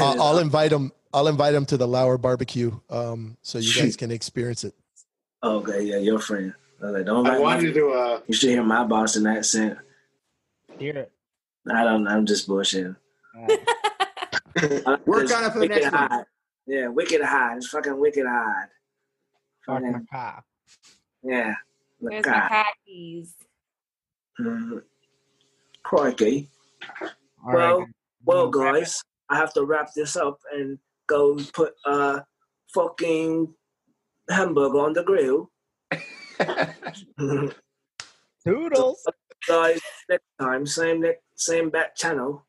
I'll, 0.00 0.22
I'll 0.22 0.38
invite 0.38 0.70
them. 0.70 0.92
I'll 1.12 1.28
invite 1.28 1.54
him 1.54 1.64
to 1.66 1.76
the 1.76 1.86
Lauer 1.86 2.18
barbecue, 2.18 2.72
um, 2.90 3.36
so 3.42 3.58
you 3.58 3.72
guys 3.80 3.94
can 3.96 4.10
experience 4.10 4.64
it. 4.64 4.74
okay, 5.42 5.82
yeah, 5.82 5.98
your 5.98 6.18
friend. 6.18 6.52
I, 6.82 6.86
like, 6.86 7.06
don't 7.06 7.24
I 7.26 7.36
invite 7.36 7.38
my 7.38 7.38
wanted 7.40 7.60
to 7.60 7.72
friend. 7.72 7.74
do 7.74 7.92
a. 7.92 8.22
You 8.26 8.34
should 8.34 8.50
hear 8.50 8.64
my 8.64 8.84
Boston 8.84 9.26
accent. 9.28 9.78
Hear 10.78 10.96
it. 10.98 11.12
I 11.72 11.84
don't. 11.84 12.08
I'm 12.08 12.26
just 12.26 12.48
bullshitting. 12.48 12.96
Work 13.36 15.32
on 15.32 15.44
it 15.44 15.52
for 15.52 15.58
the 15.58 15.60
Wicked 15.60 15.68
next 15.68 15.92
one. 15.92 15.92
hot. 16.10 16.26
Yeah, 16.66 16.88
wicked 16.88 17.22
hot. 17.22 17.56
It's 17.58 17.68
fucking 17.68 17.98
wicked 17.98 18.26
hot. 18.26 18.68
Fucking, 19.66 20.06
yeah. 21.22 21.54
There's 22.10 22.24
Look 22.26 22.34
my 22.34 22.38
hot. 22.40 22.66
khakis. 22.86 23.34
Mhm. 24.40 24.82
Crikey. 25.82 26.50
All 27.44 27.52
right, 27.52 27.54
well, 27.54 27.78
guys. 27.80 27.88
well, 28.24 28.50
Wanna 28.50 28.58
wrap 28.64 28.76
it? 28.76 28.80
guys, 28.80 29.02
I 29.28 29.36
have 29.36 29.52
to 29.54 29.64
wrap 29.64 29.88
this 29.94 30.16
up 30.16 30.38
and 30.52 30.78
go 31.06 31.36
put 31.52 31.74
a 31.84 32.22
fucking 32.74 33.54
hamburger 34.30 34.78
on 34.80 34.92
the 34.94 35.02
grill. 35.04 35.50
Toodles. 38.46 39.06
guys, 39.48 39.80
next 40.08 40.24
time, 40.40 40.66
same 40.66 41.00
next, 41.00 41.22
same 41.36 41.70
back 41.70 41.94
channel. 41.96 42.46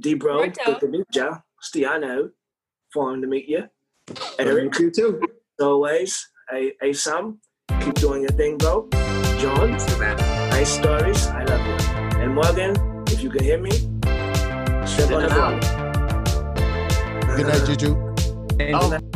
D-Bro, 0.00 0.40
Righto. 0.40 0.64
good 0.64 0.80
to 0.80 0.88
meet 0.88 1.06
ya. 1.14 1.38
Stiano, 1.62 2.30
fine 2.92 3.20
to 3.22 3.26
meet 3.26 3.48
you. 3.48 3.64
Eric, 4.38 4.78
You 4.78 4.90
too. 4.90 5.20
as 5.22 5.64
always. 5.64 6.28
Hey, 6.50 6.74
hey, 6.80 6.92
Sam, 6.92 7.40
keep 7.86 7.94
doing 7.94 8.22
your 8.22 8.32
thing, 8.32 8.58
bro. 8.58 8.88
John, 9.38 9.70
nice 10.50 10.70
stories. 10.70 11.28
I 11.28 11.44
love 11.44 11.64
you. 11.64 11.76
And 12.20 12.34
Morgan, 12.34 12.74
if 13.06 13.22
you 13.22 13.30
can 13.30 13.44
hear 13.44 13.58
me, 13.58 13.70
step 14.84 15.12
on 15.12 15.28
ground. 15.28 15.62
Good 17.36 17.46
night, 17.46 17.64
Juju. 17.64 17.94
Oh, 18.74 19.15